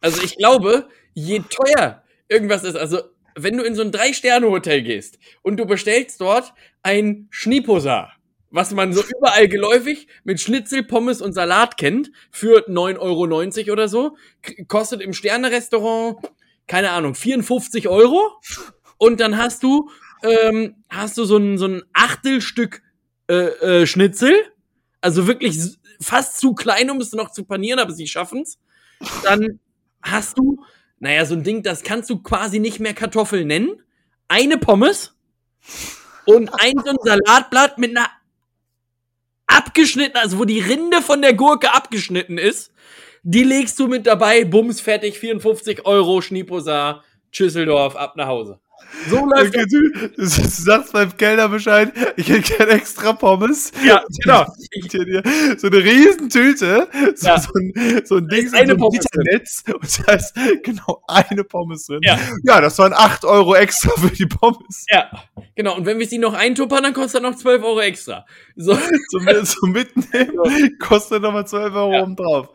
Also 0.00 0.22
ich 0.22 0.36
glaube, 0.36 0.88
je 1.14 1.40
teuer 1.48 2.02
irgendwas 2.28 2.64
ist, 2.64 2.76
also 2.76 3.00
wenn 3.36 3.56
du 3.56 3.64
in 3.64 3.74
so 3.74 3.82
ein 3.82 3.92
Drei-Sterne-Hotel 3.92 4.82
gehst 4.82 5.18
und 5.42 5.56
du 5.56 5.66
bestellst 5.66 6.20
dort 6.20 6.52
ein 6.82 7.26
Schnieposa, 7.30 8.12
was 8.50 8.70
man 8.70 8.92
so 8.92 9.02
überall 9.02 9.48
geläufig 9.48 10.06
mit 10.22 10.40
Schnitzel, 10.40 10.84
Pommes 10.84 11.20
und 11.20 11.32
Salat 11.32 11.76
kennt, 11.76 12.12
für 12.30 12.68
9,90 12.68 13.00
Euro 13.00 13.72
oder 13.72 13.88
so, 13.88 14.16
kostet 14.68 15.00
im 15.00 15.12
Sterne-Restaurant, 15.12 16.18
keine 16.68 16.90
Ahnung, 16.90 17.14
54 17.14 17.88
Euro 17.88 18.38
und 18.98 19.18
dann 19.18 19.36
hast 19.36 19.64
du, 19.64 19.90
ähm, 20.22 20.84
hast 20.88 21.18
du 21.18 21.24
so 21.24 21.36
ein, 21.36 21.58
so 21.58 21.66
ein 21.66 21.82
Achtelstück 21.92 22.82
äh, 23.28 23.82
äh, 23.82 23.86
Schnitzel, 23.86 24.34
also 25.00 25.26
wirklich 25.26 25.58
fast 26.00 26.38
zu 26.38 26.54
klein, 26.54 26.90
um 26.90 27.00
es 27.00 27.12
noch 27.12 27.30
zu 27.30 27.44
panieren, 27.44 27.78
aber 27.78 27.92
sie 27.92 28.06
schaffen's. 28.06 28.58
Dann 29.22 29.60
hast 30.02 30.38
du, 30.38 30.64
naja, 30.98 31.24
so 31.24 31.34
ein 31.34 31.42
Ding, 31.42 31.62
das 31.62 31.82
kannst 31.82 32.10
du 32.10 32.22
quasi 32.22 32.58
nicht 32.58 32.80
mehr 32.80 32.94
Kartoffel 32.94 33.44
nennen. 33.44 33.82
Eine 34.28 34.58
Pommes 34.58 35.14
und 36.24 36.48
ein 36.60 36.74
so 36.84 36.90
ein 36.90 36.96
Salatblatt 37.02 37.78
mit 37.78 37.96
einer 37.96 38.08
abgeschnitten, 39.46 40.16
also 40.16 40.38
wo 40.38 40.44
die 40.44 40.60
Rinde 40.60 41.02
von 41.02 41.22
der 41.22 41.34
Gurke 41.34 41.74
abgeschnitten 41.74 42.38
ist. 42.38 42.72
Die 43.22 43.44
legst 43.44 43.78
du 43.78 43.88
mit 43.88 44.06
dabei, 44.06 44.44
bums, 44.44 44.80
fertig, 44.80 45.18
54 45.18 45.86
Euro, 45.86 46.20
Schnieposa, 46.20 47.02
Schüsseldorf, 47.30 47.96
ab 47.96 48.16
nach 48.16 48.26
Hause. 48.26 48.60
So 49.08 49.26
läuft 49.26 49.54
Okay, 49.56 49.66
du, 49.70 50.08
du 50.16 50.24
sagst 50.26 50.92
beim 50.92 51.16
Kellner 51.16 51.48
Bescheid, 51.48 51.92
ich 52.16 52.28
hätte 52.28 52.40
gerne 52.56 52.72
extra 52.72 53.12
Pommes. 53.12 53.70
Ja, 53.84 54.02
genau. 54.22 54.46
Ich 54.72 54.90
hier 54.90 55.04
dir 55.04 55.22
so 55.58 55.66
eine 55.66 55.78
Riesentüte, 55.84 56.88
so, 57.14 57.26
Ja. 57.26 57.38
so 57.38 57.50
ein, 57.54 58.02
so 58.04 58.16
ein 58.16 58.28
Ding, 58.28 58.48
so 58.48 58.56
ein 58.56 58.76
Pommes 58.76 59.04
drin. 59.12 59.24
Netz 59.32 59.62
und 59.66 60.08
da 60.08 60.12
ist 60.14 60.34
genau 60.62 61.02
eine 61.08 61.44
Pommes 61.44 61.86
drin. 61.86 62.00
Ja. 62.02 62.18
ja, 62.44 62.60
das 62.60 62.78
waren 62.78 62.92
8 62.92 63.24
Euro 63.24 63.54
extra 63.54 63.90
für 64.00 64.10
die 64.14 64.26
Pommes. 64.26 64.86
Ja, 64.90 65.10
genau. 65.54 65.76
Und 65.76 65.86
wenn 65.86 65.98
wir 65.98 66.06
sie 66.06 66.18
noch 66.18 66.34
eintuppern, 66.34 66.82
dann 66.82 66.94
kostet 66.94 67.22
das 67.22 67.30
noch 67.32 67.38
12 67.38 67.62
Euro 67.62 67.80
extra. 67.80 68.24
So, 68.56 68.74
Zum, 69.10 69.26
zum 69.44 69.72
Mitnehmen 69.72 70.78
kostet 70.78 71.22
nochmal 71.22 71.46
12 71.46 71.74
Euro 71.74 71.92
Ja. 71.92 72.02
oben 72.02 72.16
drauf. 72.16 72.48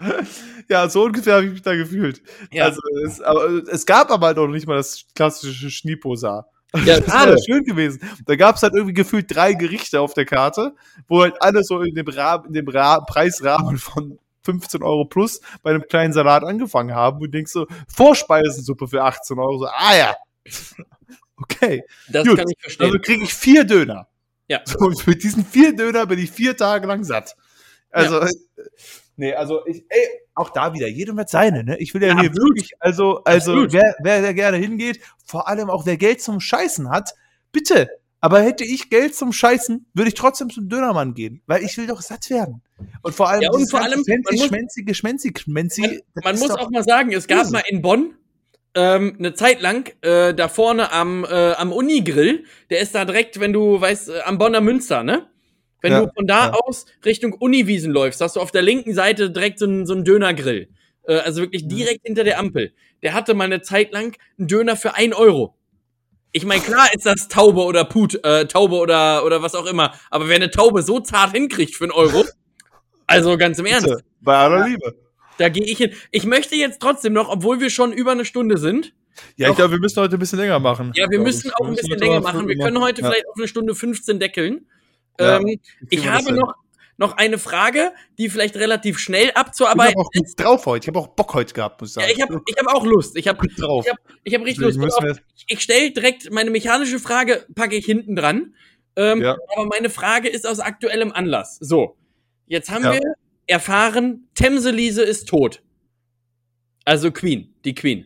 Ja, 0.72 0.88
so 0.88 1.05
ungefähr 1.05 1.36
habe 1.36 1.45
ich 1.45 1.51
mich 1.53 1.61
da 1.63 1.76
gefühlt. 1.76 2.22
ja. 2.51 2.65
Also, 2.65 2.80
es, 3.05 3.22
aber 3.22 3.63
es 3.67 3.86
gab 3.86 4.11
aber 4.11 4.28
halt 4.28 4.38
noch 4.38 4.47
nicht 4.47 4.67
mal 4.67 4.76
das 4.76 5.05
klassische 5.15 5.72
Schnieposa. 5.72 6.45
ja 6.86 6.99
Das 6.99 7.07
wäre 7.07 7.38
schön 7.43 7.63
gewesen. 7.63 7.99
Da 8.26 8.36
gab 8.36 8.55
es 8.55 8.63
halt 8.63 8.74
irgendwie 8.76 8.93
gefühlt 8.93 9.34
drei 9.34 9.53
Gerichte 9.53 9.99
auf 9.99 10.13
der 10.13 10.26
Karte, 10.26 10.76
wo 11.07 11.22
halt 11.22 11.41
alles 11.41 11.67
so 11.67 11.82
in 11.82 11.95
dem, 11.95 12.07
Rahmen, 12.07 12.45
in 12.45 12.53
dem 12.53 12.67
Ra 12.67 12.99
Preisrahmen 12.99 13.78
von 13.78 14.20
15 14.43 14.84
Euro 14.84 15.05
plus 15.05 15.41
bei 15.63 15.72
einem 15.72 15.84
kleinen 15.88 16.13
Salat 16.13 16.43
angefangen 16.43 16.93
haben. 16.93 17.20
Und 17.20 17.32
denkst 17.34 17.51
so, 17.51 17.67
Vorspeisensuppe 17.88 18.88
für 18.88 19.03
18 19.03 19.39
Euro. 19.39 19.57
So, 19.59 19.65
ah 19.65 19.95
ja. 19.97 20.15
Okay. 21.41 21.84
Das 22.09 22.28
Gut, 22.28 22.38
kann 22.38 22.49
ich 22.49 22.57
verstehen. 22.59 22.86
Also 22.88 22.99
kriege 22.99 23.24
ich 23.24 23.34
vier 23.34 23.63
Döner. 23.63 24.07
Ja. 24.49 24.59
So, 24.65 24.91
mit 25.05 25.24
diesen 25.24 25.45
vier 25.45 25.74
Döner 25.74 26.05
bin 26.05 26.20
ich 26.20 26.32
vier 26.32 26.57
Tage 26.57 26.86
lang 26.86 27.05
satt. 27.05 27.38
Also, 27.91 28.20
äh, 28.20 28.30
nee, 29.20 29.34
also 29.34 29.65
ich, 29.67 29.84
ey, 29.89 30.07
auch 30.34 30.49
da 30.49 30.74
wieder, 30.74 30.88
jedem 30.88 31.17
wird 31.17 31.30
seine, 31.30 31.63
ne? 31.63 31.78
Ich 31.78 31.93
will 31.93 32.01
ja, 32.01 32.09
Ja, 32.09 32.20
hier 32.22 32.30
absolut. 32.30 32.49
wirklich, 32.49 32.72
also, 32.80 33.24
also 33.24 33.51
Absolut. 33.51 33.74
wer, 33.74 33.95
wer 34.01 34.22
da 34.22 34.34
gerne 34.34 34.57
hingeht, 34.57 34.99
vor 35.26 35.47
allem 35.47 35.70
auch 35.70 35.86
wer 35.86 35.97
Geld 35.97 36.22
zum 36.22 36.39
Scheißen 36.39 36.89
hat, 36.89 37.13
bitte. 37.51 37.89
Aber 38.22 38.41
hätte 38.41 38.65
ich 38.65 38.89
Geld 38.89 39.15
zum 39.15 39.32
Scheißen, 39.32 39.86
würde 39.93 40.09
ich 40.09 40.13
trotzdem 40.15 40.49
zum 40.49 40.67
Dönermann 40.67 41.13
gehen, 41.13 41.41
weil 41.47 41.63
ich 41.63 41.78
will 41.78 41.88
doch 41.88 42.01
satt 42.01 42.30
werden. 42.30 42.61
Und 43.01 43.15
vor 43.15 43.30
allem, 43.30 43.41
Ja, 43.43 43.51
und 43.51 43.70
vor 43.70 43.80
allem, 43.82 44.03
man 44.05 44.24
fancy, 44.24 44.38
muss- 44.38 44.47
schmenzi, 44.47 44.86
schmenzi, 44.93 45.34
schmenzi, 45.38 45.82
Man, 45.82 45.99
man 46.24 46.39
muss 46.39 46.51
auch 46.51 46.70
mal 46.70 46.84
sagen, 46.84 47.13
es 47.13 47.28
gab 47.28 47.49
mal 47.51 47.63
in 47.70 47.82
Bonn 47.82 48.15
ähm, 48.76 49.15
eine 49.20 49.34
Zeit 49.34 49.61
lang 49.61 49.89
äh, 50.01 50.34
da 50.34 50.47
vorne 50.47 50.91
am, 50.91 51.24
äh, 51.26 51.53
am 51.53 51.72
Unigrill, 51.72 52.43
der 52.70 52.80
ist 52.82 52.93
da 52.93 53.05
direkt, 53.05 53.39
wenn 53.39 53.53
du 53.53 53.80
weißt, 53.82 54.09
äh, 54.09 54.20
am 54.26 54.38
Bonner 54.38 54.61
Münster, 54.61 55.03
ne? 55.03 55.28
Wenn 55.82 55.91
Ja, 55.93 56.01
du 56.05 56.11
von 56.13 56.27
da 56.27 56.47
ja. 56.47 56.53
aus 56.53 56.86
Richtung 57.05 57.34
Uniwiesen 57.34 57.91
läufst, 57.91 58.19
hast 58.21 58.36
du 58.36 58.39
auf 58.41 58.51
der 58.51 58.61
linken 58.61 58.93
Seite 58.93 59.32
direkt 59.32 59.59
so 59.59 59.65
einen 59.65 59.86
so 59.86 59.93
einen 59.93 60.03
Dönergrill. 60.03 60.69
Äh, 61.03 61.15
also 61.19 61.41
wirklich 61.41 61.67
direkt 61.67 62.01
hinter 62.05 62.23
der 62.23 62.39
Ampel. 62.39 62.73
Der 63.01 63.13
hatte 63.13 63.34
mal 63.34 63.45
eine 63.45 63.61
Zeit 63.61 63.93
lang 63.93 64.17
einen 64.38 64.47
Döner 64.47 64.75
für 64.75 64.95
ein 64.95 65.13
Euro. 65.13 65.55
Ich 66.32 66.45
meine, 66.45 66.61
klar 66.61 66.88
ist 66.93 67.05
das 67.05 67.27
Taube 67.27 67.61
oder 67.63 67.86
Put, 67.86 68.23
äh, 68.23 68.45
Taube 68.45 68.75
oder, 68.75 69.25
oder 69.25 69.41
was 69.41 69.55
auch 69.55 69.65
immer. 69.65 69.93
Aber 70.11 70.27
wer 70.27 70.36
eine 70.36 70.51
Taube 70.51 70.84
so 70.84 70.99
zart 70.99 71.32
hinkriegt 71.32 71.75
für 71.75 71.86
einen 71.86 71.91
Euro, 71.91 72.23
also 73.07 73.38
ganz 73.38 73.57
im 73.57 73.65
Ernst, 73.65 73.88
Bitte, 73.88 74.03
bei 74.21 74.36
aller 74.38 74.67
Liebe. 74.67 74.95
da 75.38 75.49
gehe 75.49 75.63
ich 75.63 75.77
hin. 75.77 75.91
Ich 76.11 76.25
möchte 76.25 76.55
jetzt 76.55 76.82
trotzdem 76.82 77.13
noch, 77.13 77.30
obwohl 77.30 77.59
wir 77.61 77.69
schon 77.69 77.91
über 77.93 78.11
eine 78.11 78.25
Stunde 78.25 78.57
sind, 78.57 78.93
Ja, 79.38 79.47
ich 79.47 79.51
Doch. 79.51 79.55
glaube, 79.57 79.71
wir 79.73 79.80
müssen 79.80 79.99
heute 80.01 80.17
ein 80.17 80.19
bisschen 80.19 80.39
länger 80.39 80.59
machen. 80.59 80.91
ja, 80.95 81.09
wir 81.09 81.19
müssen 81.19 81.47
ich. 81.47 81.55
auch 81.55 81.67
ein 81.67 81.75
bisschen 81.75 81.97
länger 81.97 82.19
machen. 82.21 82.47
Wir 82.47 82.57
können 82.57 82.80
heute 82.80 83.01
Ja. 83.01 83.09
vielleicht 83.09 83.27
auf 83.27 83.36
eine 83.38 83.47
Stunde 83.47 83.73
15 83.75 84.19
deckeln. 84.19 84.67
Ja. 85.20 85.38
Ähm, 85.39 85.59
ich 85.89 86.07
habe 86.07 86.32
noch, 86.34 86.53
noch 86.97 87.17
eine 87.17 87.38
Frage, 87.38 87.91
die 88.17 88.30
vielleicht 88.30 88.55
relativ 88.55 88.99
schnell 88.99 89.28
Ich 89.28 89.36
abzuarbeiten 89.38 89.95
habe 89.97 90.01
auch 90.07 90.11
gut 90.11 90.28
drauf 90.38 90.65
heute. 90.65 90.86
Ich 90.86 90.88
habe 90.88 90.99
auch 90.99 91.07
Bock 91.15 91.34
heute 91.34 91.53
gehabt, 91.53 91.82
muss 91.82 91.91
ich 91.91 91.95
Ja, 91.95 92.01
sagen. 92.01 92.13
ich 92.15 92.22
habe 92.22 92.41
ich 92.47 92.55
hab 92.57 92.67
auch 92.76 92.86
Lust. 92.86 93.15
Ich 93.17 93.28
habe 93.28 93.47
drauf. 93.47 93.86
ich 93.86 93.91
hab, 93.91 93.97
ich 94.24 94.34
hab 94.36 94.41
richtig 94.43 94.57
Lust. 94.63 94.78
Deswegen 94.78 94.89
Pass 94.89 95.01
müssen 95.01 95.11
auf, 95.11 95.17
wir- 95.17 95.24
ich 95.36 95.45
ich 95.47 95.61
stelle 95.61 95.91
direkt 95.91 96.32
meine 96.32 96.49
mechanische 96.51 96.99
Frage, 96.99 97.45
packe 97.55 97.76
ich 97.76 97.86
hinten 97.86 98.15
dran. 98.15 98.55
Ähm, 98.95 99.22
Ja. 99.22 99.38
Aber 99.55 99.65
meine 99.67 99.89
Frage 99.89 100.28
ist 100.30 100.45
aus 100.47 100.59
aktuellem 100.59 101.11
Anlass. 101.11 101.57
So, 101.61 101.95
jetzt 102.47 102.70
haben 102.70 102.84
Ja. 102.84 102.93
wir 102.93 103.01
erfahren, 103.47 104.28
Themselise 104.36 105.01
ist 105.03 105.28
tot. 105.30 105.61
Also 106.86 107.11
Queen, 107.11 107.53
die 107.65 107.76
Queen. 107.76 108.05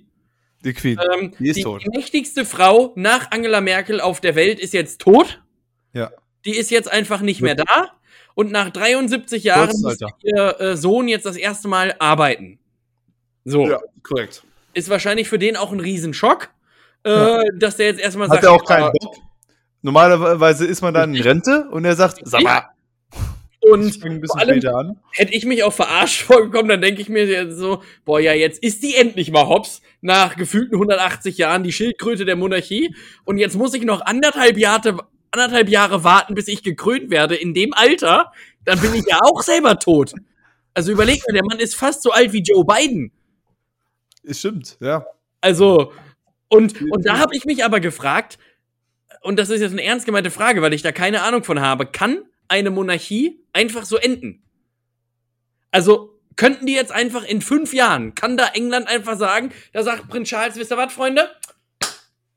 Die 0.66 0.74
Queen. 0.74 1.00
Ähm, 1.14 1.34
Die 1.40 1.50
ist 1.50 1.58
die 1.58 1.64
tot. 1.64 1.84
mächtigste 1.94 2.46
Frau 2.46 2.94
nach 2.96 3.32
Angela 3.32 3.60
Merkel 3.60 4.00
auf 4.00 4.22
der 4.22 4.36
Welt 4.36 4.60
ist 4.60 4.74
jetzt 4.74 5.02
tot. 5.02 5.42
Ja. 5.94 6.12
Die 6.46 6.56
ist 6.56 6.72
jetzt 6.72 6.92
einfach 6.92 7.22
nicht 7.22 7.42
mehr 7.42 7.56
da. 7.56 7.92
Und 8.36 8.52
nach 8.52 8.70
73 8.72 9.44
Jahren 9.44 9.70
muss 9.82 9.98
ihr 10.24 10.60
äh, 10.60 10.76
Sohn 10.78 11.08
jetzt 11.08 11.26
das 11.26 11.36
erste 11.38 11.68
Mal 11.68 11.96
arbeiten. 12.00 12.60
So. 13.46 13.68
Ja, 13.70 13.80
korrekt. 14.02 14.44
Ist 14.74 14.90
wahrscheinlich 14.90 15.30
für 15.30 15.38
den 15.38 15.56
auch 15.56 15.72
ein 15.72 15.80
Riesenschock, 15.80 16.50
äh, 17.06 17.10
Ja. 17.12 17.44
dass 17.60 17.78
der 17.78 17.88
jetzt 17.88 18.00
erstmal 18.00 18.28
Hat 18.28 18.36
sagt, 18.36 18.46
er 18.46 18.52
auch 18.54 18.66
keinen 18.66 18.92
Bock? 18.92 19.16
Normalerweise 19.82 20.66
ist 20.66 20.82
man 20.82 20.94
dann 20.94 21.14
in 21.14 21.22
Rente 21.22 21.68
und 21.72 21.86
er 21.86 21.96
sagt, 21.96 22.22
sag 22.24 22.42
mal, 22.42 22.64
und 23.60 23.88
ich 23.88 24.00
fange 24.00 24.16
ein 24.16 24.22
bisschen 24.22 24.40
vor 24.40 24.50
allem- 24.50 24.98
hätte 25.12 25.34
ich 25.34 25.46
mich 25.46 25.64
auch 25.64 25.72
verarscht 25.74 26.22
vorgekommen, 26.24 26.68
dann 26.70 26.82
denke 26.82 27.02
ich 27.02 27.10
mir 27.10 27.52
so, 27.54 27.82
boah, 28.06 28.20
ja, 28.20 28.34
jetzt 28.34 28.62
ist 28.64 28.82
die 28.84 28.96
endlich 28.96 29.32
mal 29.32 29.48
hops, 29.48 29.82
nach 30.02 30.36
gefühlten 30.36 30.76
180 30.76 31.38
Jahren, 31.38 31.64
die 31.64 31.72
Schildkröte 31.72 32.26
der 32.26 32.36
Monarchie. 32.36 32.94
Und 33.26 33.38
jetzt 33.38 33.56
muss 33.56 33.74
ich 33.74 33.84
noch 33.84 34.02
anderthalb 34.02 34.58
Jahre, 34.58 34.98
anderthalb 35.34 35.70
Jahre 35.70 36.04
warten, 36.04 36.36
bis 36.36 36.48
ich 36.48 36.64
gekrönt 36.64 37.10
werde. 37.10 37.36
In 37.36 37.54
dem 37.54 37.74
Alter, 37.74 38.32
dann 38.64 38.80
bin 38.80 38.94
ich 38.94 39.06
ja 39.08 39.20
auch 39.22 39.42
selber 39.42 39.80
tot. 39.80 40.14
Also 40.74 40.92
überleg 40.92 41.22
mal, 41.28 41.34
der 41.34 41.44
Mann 41.44 41.60
ist 41.60 41.76
fast 41.76 42.04
so 42.04 42.12
alt 42.12 42.34
wie 42.34 42.42
Joe 42.42 42.64
Biden. 42.66 43.12
Es 44.24 44.40
stimmt, 44.40 44.78
ja. 44.80 45.06
Also, 45.42 45.92
und, 46.48 46.82
und 46.82 47.06
da 47.06 47.18
habe 47.18 47.36
ich 47.36 47.46
mich 47.46 47.66
aber 47.66 47.80
gefragt, 47.80 48.38
und 49.22 49.38
das 49.38 49.50
ist 49.50 49.62
jetzt 49.62 49.72
eine 49.72 49.84
ernst 49.84 50.06
gemeinte 50.06 50.32
Frage, 50.32 50.62
weil 50.62 50.74
ich 50.74 50.82
da 50.82 50.92
keine 50.92 51.24
Ahnung 51.24 51.44
von 51.44 51.60
habe, 51.60 51.86
kann 51.86 52.24
eine 52.48 52.70
Monarchie 52.70 53.44
einfach 53.54 53.86
so 53.86 53.98
enden? 53.98 54.44
Also, 55.72 56.20
könnten 56.36 56.66
die 56.66 56.74
jetzt 56.74 56.92
einfach 56.92 57.24
in 57.24 57.42
fünf 57.42 57.74
Jahren, 57.74 58.16
kann 58.16 58.38
da 58.38 58.48
England 58.48 58.88
einfach 58.88 59.18
sagen, 59.18 59.52
da 59.72 59.84
sagt 59.84 60.10
Prinz 60.10 60.30
Charles, 60.30 60.56
wisst 60.56 60.72
ihr 60.72 60.78
was, 60.78 60.94
Freunde? 60.94 61.30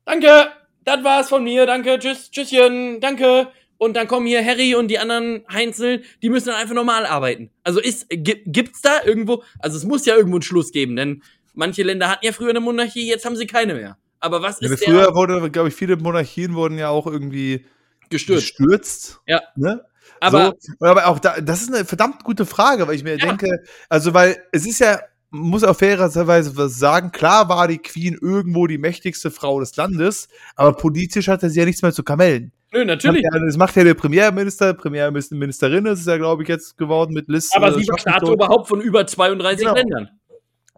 Danke, 0.05 0.53
das 0.87 1.05
war's 1.05 1.29
von 1.29 1.45
mir, 1.45 1.67
danke, 1.67 1.99
tschüss, 1.99 2.31
tschüsschen, 2.31 3.01
danke. 3.01 3.49
Und 3.79 3.95
dann 3.95 4.09
kommen 4.09 4.27
hier 4.27 4.43
Harry 4.43 4.75
und 4.75 4.89
die 4.89 4.99
anderen 4.99 5.45
Heinzel, 5.53 6.03
die 6.23 6.31
müssen 6.31 6.47
dann 6.47 6.57
einfach 6.57 6.75
normal 6.75 7.05
arbeiten. 7.05 7.51
Also 7.63 7.79
ist, 7.79 8.09
gi- 8.09 8.43
gibt's 8.47 8.81
da 8.81 9.03
irgendwo, 9.05 9.43
also 9.59 9.77
es 9.77 9.85
muss 9.85 10.07
ja 10.07 10.15
irgendwo 10.17 10.37
einen 10.37 10.43
Schluss 10.43 10.73
geben, 10.73 10.97
denn 10.97 11.23
manche 11.53 11.83
Länder 11.83 12.09
hatten 12.09 12.25
ja 12.25 12.33
früher 12.33 12.51
eine 12.51 12.61
Monarchie, 12.61 13.07
jetzt 13.07 13.27
haben 13.27 13.37
sie 13.37 13.47
keine 13.47 13.75
mehr. 13.75 13.99
Aber 14.19 14.41
was 14.41 14.61
Ja, 14.63 14.71
ist 14.73 14.83
früher 14.83 15.03
der 15.03 15.15
wurde, 15.15 15.51
glaube 15.51 15.69
ich, 15.69 15.75
viele 15.75 15.97
Monarchien 15.99 16.55
wurden 16.55 16.79
ja 16.79 16.89
auch 16.89 17.07
irgendwie 17.07 17.67
gestürzt? 18.09 18.57
gestürzt. 18.57 19.21
Ja. 19.27 19.43
Ne? 19.57 19.85
Aber 20.21 20.55
so, 20.59 20.73
aber 20.87 21.07
auch 21.09 21.19
da, 21.19 21.39
das 21.43 21.61
ist 21.61 21.75
eine 21.75 21.85
verdammt 21.85 22.25
gute 22.25 22.47
Frage, 22.47 22.89
weil 22.89 22.95
ich 22.95 23.05
mir 23.05 23.19
Ja. 23.19 23.27
denke, 23.27 23.59
also 23.91 24.15
weil 24.15 24.43
es 24.53 24.65
ist 24.67 24.79
ja, 24.79 25.01
muss 25.37 25.65
auf 25.65 25.79
fairerweise 25.79 26.57
was 26.57 26.79
sagen, 26.79 27.13
klar 27.13 27.49
war 27.49 27.69
die 27.69 27.79
Queen 27.79 28.19
irgendwo 28.21 28.67
die 28.67 28.79
mächtigste 28.79 29.31
Frau 29.31 29.61
des 29.61 29.77
Landes, 29.77 30.29
aber 30.55 30.73
politisch 30.75 31.29
hatte 31.29 31.51
sie 31.51 31.61
ja 31.61 31.65
nichts 31.67 31.83
mehr 31.83 31.93
zu 31.93 32.03
kamellen. 32.03 32.53
nö, 32.73 32.85
natürlich. 32.85 33.23
Das 33.47 33.57
macht 33.57 33.77
ja 33.77 33.85
der 33.85 33.95
Premierminister, 33.95 34.75
Premierministerin 34.75 35.87
ist 35.87 36.01
es 36.01 36.07
ja, 36.07 36.17
glaube 36.17 36.43
ich, 36.43 36.49
jetzt 36.49 36.77
geworden 36.77 37.13
mit 37.15 37.29
Liz. 37.29 37.51
Aber 37.55 37.69
äh, 37.69 37.81
sie 37.81 37.87
war 37.89 38.33
überhaupt 38.33 38.69
von 38.69 38.81
über 38.81 39.07
32 39.07 39.61
Genau. 39.65 39.75
Ländern. 39.77 40.11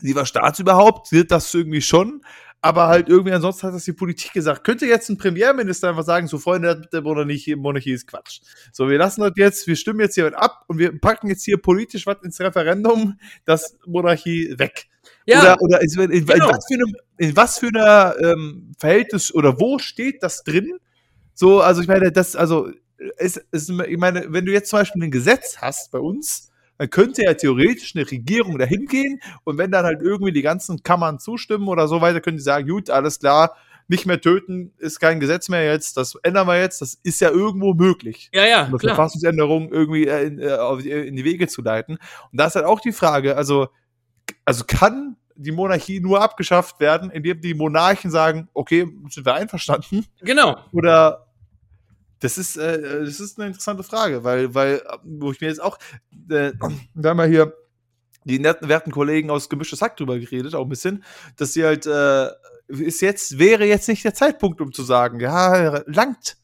sie 0.00 0.14
war 0.14 0.26
Staatsüberhaupt, 0.26 1.08
sie 1.08 1.20
hat 1.20 1.30
das 1.30 1.52
irgendwie 1.54 1.80
schon, 1.82 2.22
aber 2.60 2.88
halt 2.88 3.08
irgendwie 3.08 3.32
ansonsten 3.32 3.68
hat 3.68 3.74
das 3.74 3.84
die 3.84 3.92
Politik 3.92 4.32
gesagt. 4.32 4.64
Könnte 4.64 4.86
jetzt 4.86 5.08
ein 5.08 5.18
Premierminister 5.18 5.90
einfach 5.90 6.04
sagen, 6.04 6.26
so 6.26 6.38
Freunde, 6.38 6.82
der 6.92 7.02
Monarchie, 7.02 7.54
Monarchie 7.54 7.92
ist 7.92 8.06
Quatsch. 8.06 8.40
So, 8.72 8.88
wir 8.88 8.98
lassen 8.98 9.20
das 9.20 9.32
jetzt, 9.36 9.66
wir 9.66 9.76
stimmen 9.76 10.00
jetzt 10.00 10.14
hier 10.14 10.36
ab 10.36 10.64
und 10.66 10.78
wir 10.78 10.98
packen 10.98 11.28
jetzt 11.28 11.44
hier 11.44 11.58
politisch 11.58 12.06
was 12.06 12.16
ins 12.22 12.40
Referendum, 12.40 13.18
das 13.44 13.76
Monarchie 13.86 14.54
weg. 14.58 14.88
Ja, 15.26 15.40
Oder, 15.40 15.62
oder 15.62 15.82
in, 15.82 15.90
in, 15.90 16.10
in, 16.10 16.26
Genau. 16.26 16.48
was 16.48 16.66
für 16.66 16.74
einem, 16.74 16.96
in 17.18 17.36
was 17.36 17.58
für 17.58 17.68
einer 17.68 18.14
ähm, 18.20 18.72
Verhältnis 18.78 19.32
oder 19.32 19.60
wo 19.60 19.78
steht 19.78 20.22
das 20.22 20.42
drin? 20.42 20.78
So, 21.34 21.60
also 21.60 21.82
ich 21.82 21.88
meine, 21.88 22.10
das, 22.10 22.34
also, 22.34 22.70
es, 23.16 23.40
es, 23.52 23.68
ich 23.68 23.98
meine, 23.98 24.26
wenn 24.32 24.44
du 24.44 24.52
jetzt 24.52 24.70
zum 24.70 24.80
Beispiel 24.80 25.04
ein 25.04 25.10
Gesetz 25.10 25.58
hast 25.58 25.92
bei 25.92 25.98
uns, 25.98 26.47
dann 26.78 26.90
könnte 26.90 27.24
ja 27.24 27.34
theoretisch 27.34 27.94
eine 27.94 28.10
Regierung 28.10 28.58
dahin 28.58 28.86
gehen 28.86 29.20
und 29.44 29.58
wenn 29.58 29.70
dann 29.70 29.84
halt 29.84 30.00
irgendwie 30.00 30.32
die 30.32 30.42
ganzen 30.42 30.82
Kammern 30.82 31.18
zustimmen 31.18 31.68
oder 31.68 31.88
so 31.88 32.00
weiter, 32.00 32.20
können 32.20 32.36
die 32.36 32.42
sagen, 32.42 32.68
gut, 32.68 32.88
alles 32.88 33.18
klar, 33.18 33.56
nicht 33.88 34.06
mehr 34.06 34.20
töten 34.20 34.72
ist 34.78 35.00
kein 35.00 35.18
Gesetz 35.18 35.48
mehr 35.48 35.64
jetzt, 35.64 35.96
das 35.96 36.14
ändern 36.22 36.46
wir 36.46 36.60
jetzt, 36.60 36.80
das 36.80 36.98
ist 37.02 37.20
ja 37.20 37.30
irgendwo 37.30 37.74
möglich 37.74 38.30
ja, 38.32 38.46
ja, 38.46 38.64
eine 38.66 38.76
klar. 38.76 38.94
Verfassungsänderung 38.94 39.72
irgendwie 39.72 40.06
äh, 40.06 40.26
in, 40.26 40.38
äh, 40.38 41.06
in 41.06 41.16
die 41.16 41.24
Wege 41.24 41.48
zu 41.48 41.62
leiten. 41.62 41.98
Und 42.30 42.38
da 42.38 42.46
ist 42.46 42.54
halt 42.54 42.66
auch 42.66 42.80
die 42.80 42.92
Frage, 42.92 43.36
also, 43.36 43.68
also 44.44 44.64
kann 44.66 45.16
die 45.34 45.52
Monarchie 45.52 46.00
nur 46.00 46.20
abgeschafft 46.20 46.80
werden, 46.80 47.10
indem 47.10 47.40
die 47.40 47.54
Monarchen 47.54 48.10
sagen, 48.10 48.48
okay, 48.52 48.86
sind 49.08 49.24
wir 49.24 49.34
einverstanden? 49.34 50.04
Genau. 50.20 50.56
Oder 50.72 51.27
das 52.20 52.38
ist, 52.38 52.56
äh, 52.56 53.04
das 53.04 53.20
ist 53.20 53.38
eine 53.38 53.48
interessante 53.48 53.82
Frage, 53.82 54.24
weil, 54.24 54.54
weil, 54.54 54.76
äh, 54.76 54.98
wo 55.02 55.32
ich 55.32 55.40
mir 55.40 55.48
jetzt 55.48 55.62
auch, 55.62 55.78
äh, 56.30 56.52
da 56.94 57.10
haben 57.10 57.16
wir 57.16 57.26
hier 57.26 57.54
die 58.24 58.38
netten, 58.38 58.68
werten 58.68 58.90
Kollegen 58.90 59.30
aus 59.30 59.48
Gemischtes 59.48 59.80
Hack 59.80 59.96
drüber 59.96 60.18
geredet, 60.18 60.54
auch 60.54 60.64
ein 60.64 60.68
bisschen, 60.68 61.04
dass 61.36 61.52
sie 61.52 61.64
halt, 61.64 61.86
äh, 61.86 62.28
ist 62.68 63.00
jetzt, 63.00 63.38
wäre 63.38 63.64
jetzt 63.64 63.88
nicht 63.88 64.04
der 64.04 64.14
Zeitpunkt, 64.14 64.60
um 64.60 64.72
zu 64.72 64.82
sagen, 64.82 65.20
ja, 65.20 65.82
langt. 65.86 66.36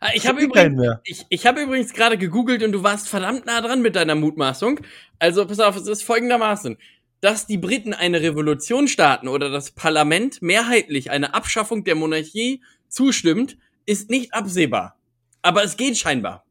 Ah, 0.00 0.10
Ich 0.14 0.26
habe 0.28 0.40
übrigens, 0.40 0.82
ich, 1.04 1.26
ich 1.30 1.46
habe 1.46 1.62
übrigens 1.62 1.92
gerade 1.92 2.18
gegoogelt 2.18 2.62
und 2.62 2.72
du 2.72 2.82
warst 2.82 3.08
verdammt 3.08 3.46
nah 3.46 3.60
dran 3.60 3.82
mit 3.82 3.96
deiner 3.96 4.14
Mutmaßung. 4.14 4.80
Also 5.18 5.46
pass 5.46 5.60
auf, 5.60 5.76
es 5.76 5.86
ist 5.86 6.04
folgendermaßen. 6.04 6.76
Dass 7.20 7.46
die 7.46 7.56
Briten 7.56 7.94
eine 7.94 8.20
Revolution 8.20 8.86
starten 8.86 9.28
oder 9.28 9.48
das 9.48 9.70
Parlament 9.70 10.42
mehrheitlich 10.42 11.10
eine 11.10 11.32
Abschaffung 11.32 11.82
der 11.82 11.94
Monarchie 11.94 12.62
zustimmt, 12.88 13.56
ist 13.86 14.10
nicht 14.10 14.34
absehbar. 14.34 14.98
Aber 15.44 15.62
es 15.62 15.76
geht 15.76 15.96
scheinbar. 15.98 16.44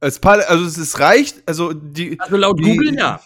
Es, 0.00 0.20
also 0.22 0.66
es 0.66 0.76
ist 0.76 0.98
reicht, 0.98 1.42
also 1.48 1.72
die, 1.72 2.18
Also 2.20 2.36
laut 2.36 2.58
Die- 2.58 2.64
Google 2.64 2.94
ja. 2.98 3.20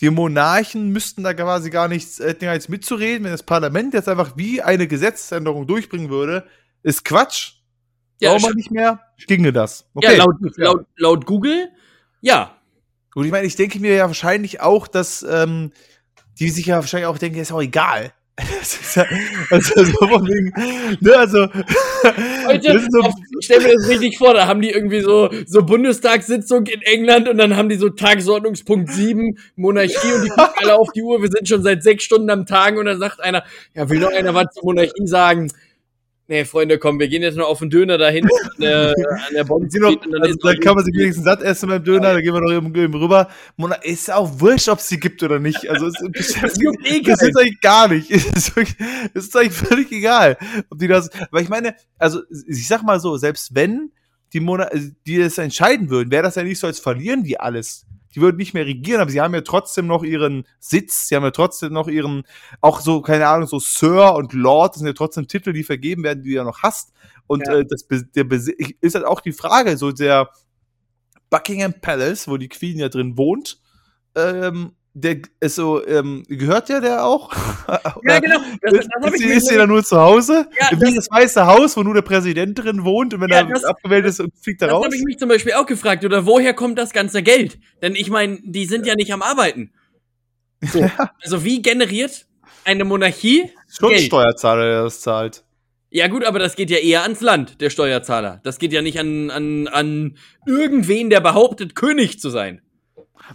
die 0.00 0.10
Monarchen 0.10 0.90
müssten 0.90 1.22
da 1.24 1.32
quasi 1.32 1.70
gar 1.70 1.88
nichts, 1.88 2.18
gar 2.18 2.52
nichts 2.52 2.68
mitzureden, 2.68 3.24
wenn 3.24 3.32
das 3.32 3.42
Parlament 3.42 3.94
jetzt 3.94 4.08
einfach 4.08 4.36
wie 4.36 4.60
eine 4.62 4.86
Gesetzesänderung 4.86 5.66
durchbringen 5.66 6.10
würde, 6.10 6.46
ist 6.82 7.04
Quatsch. 7.04 7.54
Ja, 8.20 8.32
Braucht 8.32 8.42
man 8.42 8.52
nicht 8.54 8.70
mehr, 8.70 9.00
ginge 9.26 9.52
das. 9.52 9.90
ja 10.00 10.12
laut, 10.12 10.36
laut, 10.56 10.86
laut 10.96 11.26
Google, 11.26 11.68
ja. 12.20 12.54
Und 13.14 13.24
ich 13.24 13.30
meine, 13.32 13.46
ich 13.46 13.56
denke 13.56 13.78
mir 13.80 13.94
ja 13.94 14.06
wahrscheinlich 14.06 14.60
auch, 14.60 14.86
dass 14.86 15.22
ähm, 15.28 15.72
die 16.38 16.50
sich 16.50 16.66
ja 16.66 16.76
wahrscheinlich 16.76 17.06
auch 17.06 17.18
denken, 17.18 17.38
ist 17.38 17.52
auch 17.52 17.62
egal. 17.62 18.12
Ja, 18.96 19.06
also, 19.50 19.84
so 19.84 20.08
von 20.08 20.26
wegen, 20.26 20.52
ne, 21.00 21.16
also, 21.16 21.46
Heute, 22.46 22.80
so, 22.90 23.00
ich 23.38 23.44
stell 23.44 23.60
mir 23.60 23.74
das 23.74 23.88
richtig 23.88 24.18
vor, 24.18 24.34
da 24.34 24.48
haben 24.48 24.60
die 24.60 24.70
irgendwie 24.70 25.00
so, 25.00 25.30
so 25.46 25.62
Bundestagssitzung 25.62 26.66
in 26.66 26.82
England 26.82 27.28
und 27.28 27.38
dann 27.38 27.56
haben 27.56 27.68
die 27.68 27.76
so 27.76 27.90
Tagesordnungspunkt 27.90 28.90
7, 28.90 29.38
Monarchie 29.56 30.12
und 30.14 30.24
die 30.24 30.28
gucken 30.30 30.52
alle 30.56 30.74
auf 30.74 30.90
die 30.92 31.02
Uhr, 31.02 31.22
wir 31.22 31.30
sind 31.30 31.48
schon 31.48 31.62
seit 31.62 31.82
sechs 31.84 32.04
Stunden 32.04 32.28
am 32.30 32.44
Tagen 32.44 32.78
und 32.78 32.86
dann 32.86 32.98
sagt 32.98 33.20
einer, 33.20 33.44
ja, 33.74 33.88
will 33.88 34.00
noch 34.00 34.12
einer 34.12 34.34
was 34.34 34.52
zur 34.52 34.64
Monarchie 34.64 35.06
sagen? 35.06 35.50
Nee, 36.26 36.46
Freunde, 36.46 36.78
komm, 36.78 36.98
wir 36.98 37.08
gehen 37.08 37.22
jetzt 37.22 37.36
noch 37.36 37.48
auf 37.48 37.58
den 37.58 37.68
Döner 37.68 37.98
dahin 37.98 38.24
an 38.24 38.30
der, 38.58 38.94
an 39.28 39.34
der 39.34 39.44
Bond 39.44 39.74
noch, 39.74 39.90
und 39.90 40.10
dann 40.10 40.22
also, 40.22 40.38
da 40.42 40.54
kann 40.54 40.74
man 40.74 40.84
sich 40.84 40.94
wenigstens 40.94 41.24
satt 41.24 41.42
essen 41.42 41.68
beim 41.68 41.84
Döner, 41.84 42.14
da 42.14 42.20
gehen 42.22 42.32
wir 42.32 42.40
noch 42.40 42.50
eben, 42.50 42.74
eben 42.74 42.94
rüber. 42.94 43.28
Mona, 43.56 43.74
ist 43.76 44.10
auch 44.10 44.40
wurscht, 44.40 44.70
ob 44.70 44.78
es 44.78 44.88
sie 44.88 44.98
gibt 44.98 45.22
oder 45.22 45.38
nicht. 45.38 45.68
Also 45.68 45.86
es 45.86 45.94
das 46.40 46.56
juckt 46.60 46.90
eh 46.90 47.02
Das 47.02 47.20
ist 47.20 47.38
eigentlich 47.38 47.60
gar 47.60 47.88
nicht. 47.88 48.10
Es 48.14 48.26
ist, 48.26 48.52
es 49.12 49.26
ist 49.26 49.36
eigentlich 49.36 49.52
völlig 49.52 49.92
egal, 49.92 50.38
ob 50.70 50.78
die 50.78 50.88
das. 50.88 51.10
Weil 51.30 51.42
ich 51.42 51.50
meine, 51.50 51.74
also 51.98 52.22
ich 52.48 52.66
sag 52.66 52.82
mal 52.82 53.00
so, 53.00 53.18
selbst 53.18 53.54
wenn 53.54 53.90
die 54.32 54.40
Mona, 54.40 54.70
die 55.06 55.18
das 55.18 55.36
entscheiden 55.36 55.90
würden, 55.90 56.10
wäre 56.10 56.22
das 56.22 56.36
ja 56.36 56.42
nicht 56.42 56.58
so, 56.58 56.66
als 56.66 56.80
verlieren 56.80 57.22
die 57.22 57.38
alles. 57.38 57.84
Die 58.14 58.20
würden 58.20 58.36
nicht 58.36 58.54
mehr 58.54 58.66
regieren, 58.66 59.00
aber 59.00 59.10
sie 59.10 59.20
haben 59.20 59.34
ja 59.34 59.40
trotzdem 59.40 59.86
noch 59.86 60.02
ihren 60.04 60.46
Sitz, 60.60 61.08
sie 61.08 61.16
haben 61.16 61.24
ja 61.24 61.30
trotzdem 61.32 61.72
noch 61.72 61.88
ihren, 61.88 62.22
auch 62.60 62.80
so, 62.80 63.00
keine 63.02 63.26
Ahnung, 63.26 63.48
so 63.48 63.58
Sir 63.58 64.14
und 64.14 64.32
Lord, 64.32 64.74
das 64.74 64.78
sind 64.80 64.86
ja 64.86 64.92
trotzdem 64.92 65.26
Titel, 65.26 65.52
die 65.52 65.64
vergeben 65.64 66.02
werden, 66.04 66.22
die 66.22 66.30
du 66.30 66.36
ja 66.36 66.44
noch 66.44 66.62
hast. 66.62 66.92
Und 67.26 67.46
Ja. 67.46 67.54
äh, 67.56 67.64
das 67.68 67.86
der 67.88 68.30
ist 68.80 68.94
halt 68.94 69.04
auch 69.04 69.20
die 69.20 69.32
Frage, 69.32 69.76
so 69.76 69.90
der 69.92 70.30
Buckingham 71.30 71.74
Palace, 71.80 72.28
wo 72.28 72.36
die 72.36 72.48
Queen 72.48 72.78
ja 72.78 72.88
drin 72.88 73.16
wohnt, 73.16 73.60
ähm, 74.14 74.72
der 74.96 75.16
ist 75.40 75.56
so, 75.56 75.84
ähm, 75.86 76.22
gehört 76.28 76.68
ja 76.68 76.80
der 76.80 77.04
auch? 77.04 77.32
Ja, 78.08 78.20
genau. 78.20 78.38
Das, 78.62 78.72
das 78.72 78.84
ist, 78.86 78.90
hab 79.02 79.14
ich 79.14 79.22
ist, 79.26 79.50
der 79.50 79.58
da 79.58 79.66
nur 79.66 79.82
zu 79.84 79.96
Hause? 80.00 80.46
Ja, 80.60 80.68
das- 80.76 80.94
das 80.94 81.08
Weiße 81.10 81.46
Haus, 81.46 81.76
wo 81.76 81.82
nur 81.82 81.94
der 81.94 82.02
Präsident 82.02 82.58
drin 82.62 82.84
wohnt 82.84 83.12
und 83.12 83.20
wenn 83.20 83.30
Ja, 83.30 83.38
er 83.38 83.44
das- 83.46 83.64
abgewählt 83.64 84.06
ist, 84.06 84.22
fliegt 84.42 84.62
er 84.62 84.68
Das 84.68 84.76
raus? 84.76 84.84
habe 84.84 84.96
ich 84.96 85.02
mich 85.02 85.18
zum 85.18 85.28
Beispiel 85.28 85.52
auch 85.54 85.66
gefragt. 85.66 86.04
Oder 86.04 86.26
woher 86.26 86.54
kommt 86.54 86.78
das 86.78 86.92
ganze 86.92 87.22
Geld? 87.22 87.58
Denn 87.82 87.94
ich 87.94 88.08
meine, 88.10 88.38
die 88.44 88.66
sind 88.66 88.86
ja 88.86 88.94
nicht 88.94 89.12
am 89.12 89.22
Arbeiten. 89.22 89.72
So. 90.62 90.78
Also 91.22 91.44
wie 91.44 91.60
generiert 91.60 92.26
eine 92.64 92.84
Monarchie 92.84 93.50
Schon 93.68 93.90
Geld? 93.90 94.02
Steuerzahler, 94.02 94.64
der 94.64 94.82
das 94.84 95.00
zahlt. 95.00 95.44
Ja 95.90 96.08
gut, 96.08 96.24
aber 96.24 96.38
das 96.38 96.56
geht 96.56 96.70
ja 96.70 96.78
eher 96.78 97.02
ans 97.02 97.20
Land, 97.20 97.60
der 97.60 97.70
Steuerzahler. 97.70 98.40
Das 98.44 98.58
geht 98.58 98.72
ja 98.72 98.82
nicht 98.82 98.98
an, 98.98 99.30
an, 99.30 99.68
an 99.68 100.16
irgendwen, 100.46 101.08
der 101.10 101.20
behauptet, 101.20 101.74
König 101.74 102.18
zu 102.20 102.30
sein. 102.30 102.62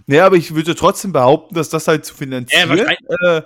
Ja, 0.07 0.25
aber 0.25 0.35
ich 0.35 0.53
würde 0.55 0.75
trotzdem 0.75 1.11
behaupten, 1.11 1.55
dass 1.55 1.69
das 1.69 1.87
halt 1.87 2.05
zu 2.05 2.13
finanzieren, 2.13 2.69
wahrscheinlich. 2.69 2.99
äh, 3.25 3.41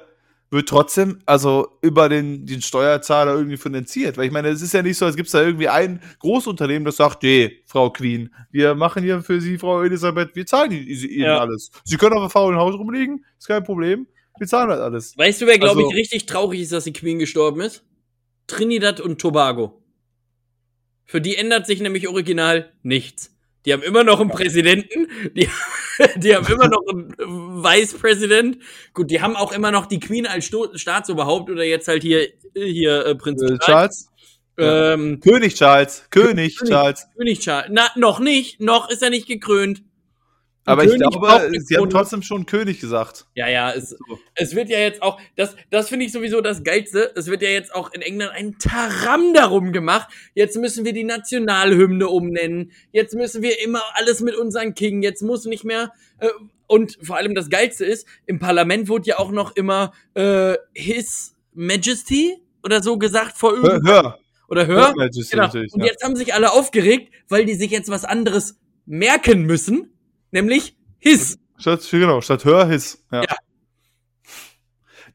wird 0.51 0.69
trotzdem, 0.69 1.19
also 1.25 1.67
über 1.81 2.09
den, 2.09 2.45
den 2.45 2.61
Steuerzahler 2.61 3.33
irgendwie 3.33 3.57
finanziert. 3.57 4.17
Weil 4.17 4.25
ich 4.25 4.31
meine, 4.31 4.49
es 4.49 4.61
ist 4.61 4.73
ja 4.73 4.83
nicht 4.83 4.97
so, 4.97 5.05
als 5.05 5.15
gibt 5.15 5.27
es 5.27 5.31
da 5.31 5.41
irgendwie 5.41 5.67
ein 5.69 5.99
Großunternehmen, 6.19 6.85
das 6.85 6.97
sagt, 6.97 7.23
nee, 7.23 7.59
Frau 7.65 7.89
Queen, 7.89 8.31
wir 8.51 8.75
machen 8.75 9.03
hier 9.03 9.21
für 9.23 9.41
Sie, 9.41 9.57
Frau 9.57 9.81
Elisabeth, 9.81 10.35
wir 10.35 10.45
zahlen 10.45 10.71
Ihnen 10.71 10.87
Ihnen 10.87 11.21
Ja. 11.23 11.39
alles. 11.39 11.71
Sie 11.85 11.97
können 11.97 12.13
auf 12.13 12.21
einem 12.21 12.29
faulen 12.29 12.59
Haus 12.59 12.75
rumliegen, 12.75 13.25
ist 13.39 13.47
kein 13.47 13.63
Problem, 13.63 14.05
wir 14.37 14.45
zahlen 14.47 14.69
halt 14.69 14.81
alles. 14.81 15.17
Weißt 15.17 15.41
du, 15.41 15.47
wer, 15.47 15.57
glaube 15.57 15.79
Also- 15.79 15.89
ich, 15.91 15.95
richtig 15.97 16.25
traurig 16.27 16.61
ist, 16.61 16.71
dass 16.71 16.83
die 16.83 16.93
Queen 16.93 17.17
gestorben 17.19 17.61
ist? 17.61 17.83
Trinidad 18.45 18.99
und 18.99 19.19
Tobago. 19.19 19.81
Für 21.05 21.19
die 21.21 21.35
ändert 21.35 21.65
sich 21.65 21.81
nämlich 21.81 22.07
original 22.07 22.71
nichts. 22.83 23.32
Die 23.65 23.73
haben 23.73 23.83
immer 23.83 24.03
noch 24.03 24.19
einen 24.19 24.29
Präsidenten, 24.29 25.07
die, 25.35 25.47
die 26.17 26.35
haben 26.35 26.45
immer 26.47 26.67
noch 26.67 26.85
einen 26.87 27.63
Vice 27.63 27.93
President. 27.93 28.57
Gut, 28.93 29.09
die 29.09 29.21
haben 29.21 29.35
auch 29.35 29.51
immer 29.51 29.71
noch 29.71 29.85
die 29.85 29.99
Queen 29.99 30.27
als 30.27 30.45
Sto 30.45 30.67
Staatsoberhaupt 30.75 31.49
oder 31.49 31.63
jetzt 31.63 31.87
halt 31.87 32.03
hier, 32.03 32.27
hier 32.53 33.05
äh, 33.05 33.15
Prinz 33.15 33.41
Äh, 33.41 33.57
Charles. 33.59 33.65
Charles? 33.65 34.09
Ähm, 34.55 35.19
König 35.19 35.55
Charles, 35.55 36.05
König 36.11 36.57
König. 36.57 36.71
Charles. 36.71 37.07
König 37.17 37.39
Charles. 37.39 37.69
Na, 37.71 37.87
noch 37.95 38.19
nicht. 38.19 38.59
Noch 38.59 38.89
ist 38.89 39.01
er 39.01 39.09
nicht 39.09 39.27
gekrönt. 39.27 39.81
Aber 40.65 40.83
ich 40.83 40.91
König 40.91 41.09
glaube, 41.09 41.27
braucht 41.27 41.41
eine 41.41 41.59
sie 41.59 41.77
haben 41.77 41.89
trotzdem 41.89 42.21
schon 42.21 42.45
König 42.45 42.79
gesagt. 42.79 43.25
Ja, 43.35 43.49
ja, 43.49 43.71
es, 43.71 43.97
es 44.35 44.55
wird 44.55 44.69
ja 44.69 44.79
jetzt 44.79 45.01
auch, 45.01 45.19
das, 45.35 45.55
das 45.69 45.89
finde 45.89 46.05
ich 46.05 46.11
sowieso 46.11 46.39
das 46.41 46.63
Geilste, 46.63 47.11
es 47.15 47.27
wird 47.27 47.41
ja 47.41 47.49
jetzt 47.49 47.75
auch 47.75 47.91
in 47.91 48.01
England 48.01 48.31
ein 48.31 48.57
Taram 48.59 49.33
darum 49.33 49.73
gemacht. 49.73 50.09
Jetzt 50.35 50.57
müssen 50.57 50.85
wir 50.85 50.93
die 50.93 51.03
Nationalhymne 51.03 52.07
umnennen. 52.07 52.71
Jetzt 52.91 53.13
müssen 53.15 53.41
wir 53.41 53.61
immer 53.61 53.81
alles 53.95 54.21
mit 54.21 54.35
unseren 54.35 54.73
King. 54.73 55.03
Jetzt 55.03 55.21
muss 55.21 55.45
nicht 55.45 55.65
mehr, 55.65 55.91
äh, 56.19 56.29
und 56.67 56.97
vor 57.01 57.17
allem 57.17 57.35
das 57.35 57.49
Geilste 57.49 57.85
ist, 57.85 58.07
im 58.25 58.39
Parlament 58.39 58.87
wurde 58.87 59.07
ja 59.07 59.19
auch 59.19 59.31
noch 59.31 59.55
immer 59.55 59.93
äh, 60.13 60.55
His 60.73 61.35
Majesty 61.53 62.41
oder 62.63 62.81
so 62.81 62.97
gesagt 62.97 63.37
vor 63.37 63.51
Hör, 63.51 63.63
irgendwas. 63.63 64.03
hör. 64.03 64.19
Oder 64.47 64.67
hör. 64.67 64.93
Majesty 64.95 65.35
Genau. 65.35 65.51
Und 65.51 65.81
ja. 65.81 65.85
jetzt 65.87 66.03
haben 66.03 66.15
sich 66.15 66.33
alle 66.33 66.51
aufgeregt, 66.53 67.11
weil 67.27 67.45
die 67.45 67.55
sich 67.55 67.71
jetzt 67.71 67.89
was 67.89 68.05
anderes 68.05 68.59
merken 68.85 69.43
müssen, 69.43 69.92
nämlich 70.33 70.75
His. 70.99 71.37
Statt, 71.57 71.87
genau, 71.89 72.19
statt 72.21 72.43
Hör, 72.45 72.67
Hiss. 72.67 73.03
Ja. 73.11 73.21
Ja. 73.21 73.35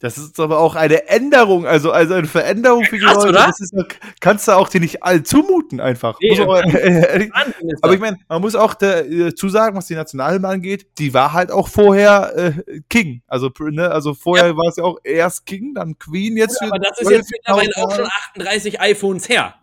Das 0.01 0.17
ist 0.17 0.39
aber 0.39 0.61
auch 0.61 0.77
eine 0.77 1.09
Änderung, 1.09 1.67
also, 1.67 1.91
also 1.91 2.15
eine 2.15 2.29
Veränderung 2.29 2.85
für 2.85 2.99
die 2.99 3.05
krass, 3.05 3.17
Leute. 3.17 3.29
oder? 3.31 3.47
Das 3.49 3.59
ist, 3.61 3.73
ja- 3.73 3.85
kannst 4.21 4.47
du 4.47 4.53
auch 4.53 4.69
dir 4.69 4.81
nicht 4.81 5.03
all 5.03 5.25
zumuten, 5.25 5.81
einfach. 5.81 6.17
Nee, 6.23 6.39
Wahnsinn 6.39 7.69
ist 7.71 7.83
aber 7.83 7.95
ich 7.95 8.01
meine, 8.01 8.17
man 8.29 8.41
muss 8.41 8.55
auch 8.55 8.75
der, 8.75 9.11
äh, 9.11 9.35
zusagen, 9.35 9.77
was 9.77 9.87
die 9.87 9.97
Nationalhymne 9.97 10.47
angeht, 10.47 10.87
die 10.99 11.13
war 11.15 11.33
halt 11.33 11.51
auch 11.51 11.67
vorher 11.69 12.33
äh, 12.37 12.81
King. 12.89 13.23
Also, 13.27 13.51
ne, 13.59 13.91
also 13.91 14.15
vorher 14.15 14.57
war 14.57 14.69
es 14.69 14.77
ja 14.77 14.85
auch 14.85 14.99
erst 15.03 15.47
King, 15.47 15.75
dann 15.75 15.99
Queen, 15.99 16.37
jetzt 16.37 16.61
Gut, 16.61 16.69
aber 16.71 16.79
das 16.79 17.01
ist 17.01 17.11
jetzt 17.11 17.33
12.000 17.33 17.33
mittlerweile 17.33 17.71
auch 17.79 17.91
schon 17.91 18.05
Jahre. 18.05 18.11
38 18.31 18.81
iPhones 18.81 19.29
her. 19.29 19.55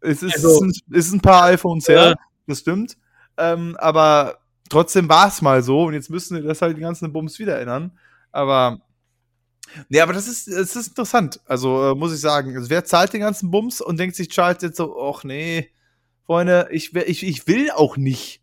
Es 0.00 0.24
ist, 0.24 0.34
Also- 0.34 0.60
ein, 0.60 0.72
ist 0.90 1.12
ein 1.12 1.20
paar 1.20 1.44
iPhones 1.44 1.86
her, 1.88 2.04
Ja. 2.04 2.14
das 2.48 2.58
stimmt. 2.58 2.96
Ähm, 3.38 3.76
aber 3.78 4.38
trotzdem 4.74 5.08
war 5.08 5.28
es 5.28 5.40
mal 5.40 5.62
so 5.62 5.84
und 5.84 5.94
jetzt 5.94 6.10
müssen 6.10 6.36
wir 6.36 6.42
das 6.42 6.60
halt 6.60 6.76
die 6.76 6.80
ganzen 6.80 7.12
Bums 7.12 7.38
wieder 7.38 7.60
ändern. 7.60 7.92
Aber 8.32 8.80
Nee, 9.88 10.00
aber 10.00 10.12
das 10.12 10.28
ist, 10.28 10.46
das 10.46 10.76
ist 10.76 10.88
interessant. 10.88 11.40
Also, 11.46 11.92
äh, 11.92 11.94
muss 11.94 12.12
ich 12.12 12.20
sagen. 12.20 12.54
Also, 12.54 12.68
wer 12.70 12.84
zahlt 12.84 13.12
den 13.12 13.22
ganzen 13.22 13.50
Bums 13.50 13.80
und 13.80 13.98
denkt 13.98 14.14
sich 14.14 14.28
Charles 14.28 14.62
jetzt 14.62 14.76
so, 14.76 15.00
ach 15.00 15.24
nee, 15.24 15.70
Freunde, 16.26 16.68
ich, 16.70 16.94
ich, 16.94 17.26
ich 17.26 17.46
will 17.46 17.70
auch 17.70 17.96
nicht. 17.96 18.42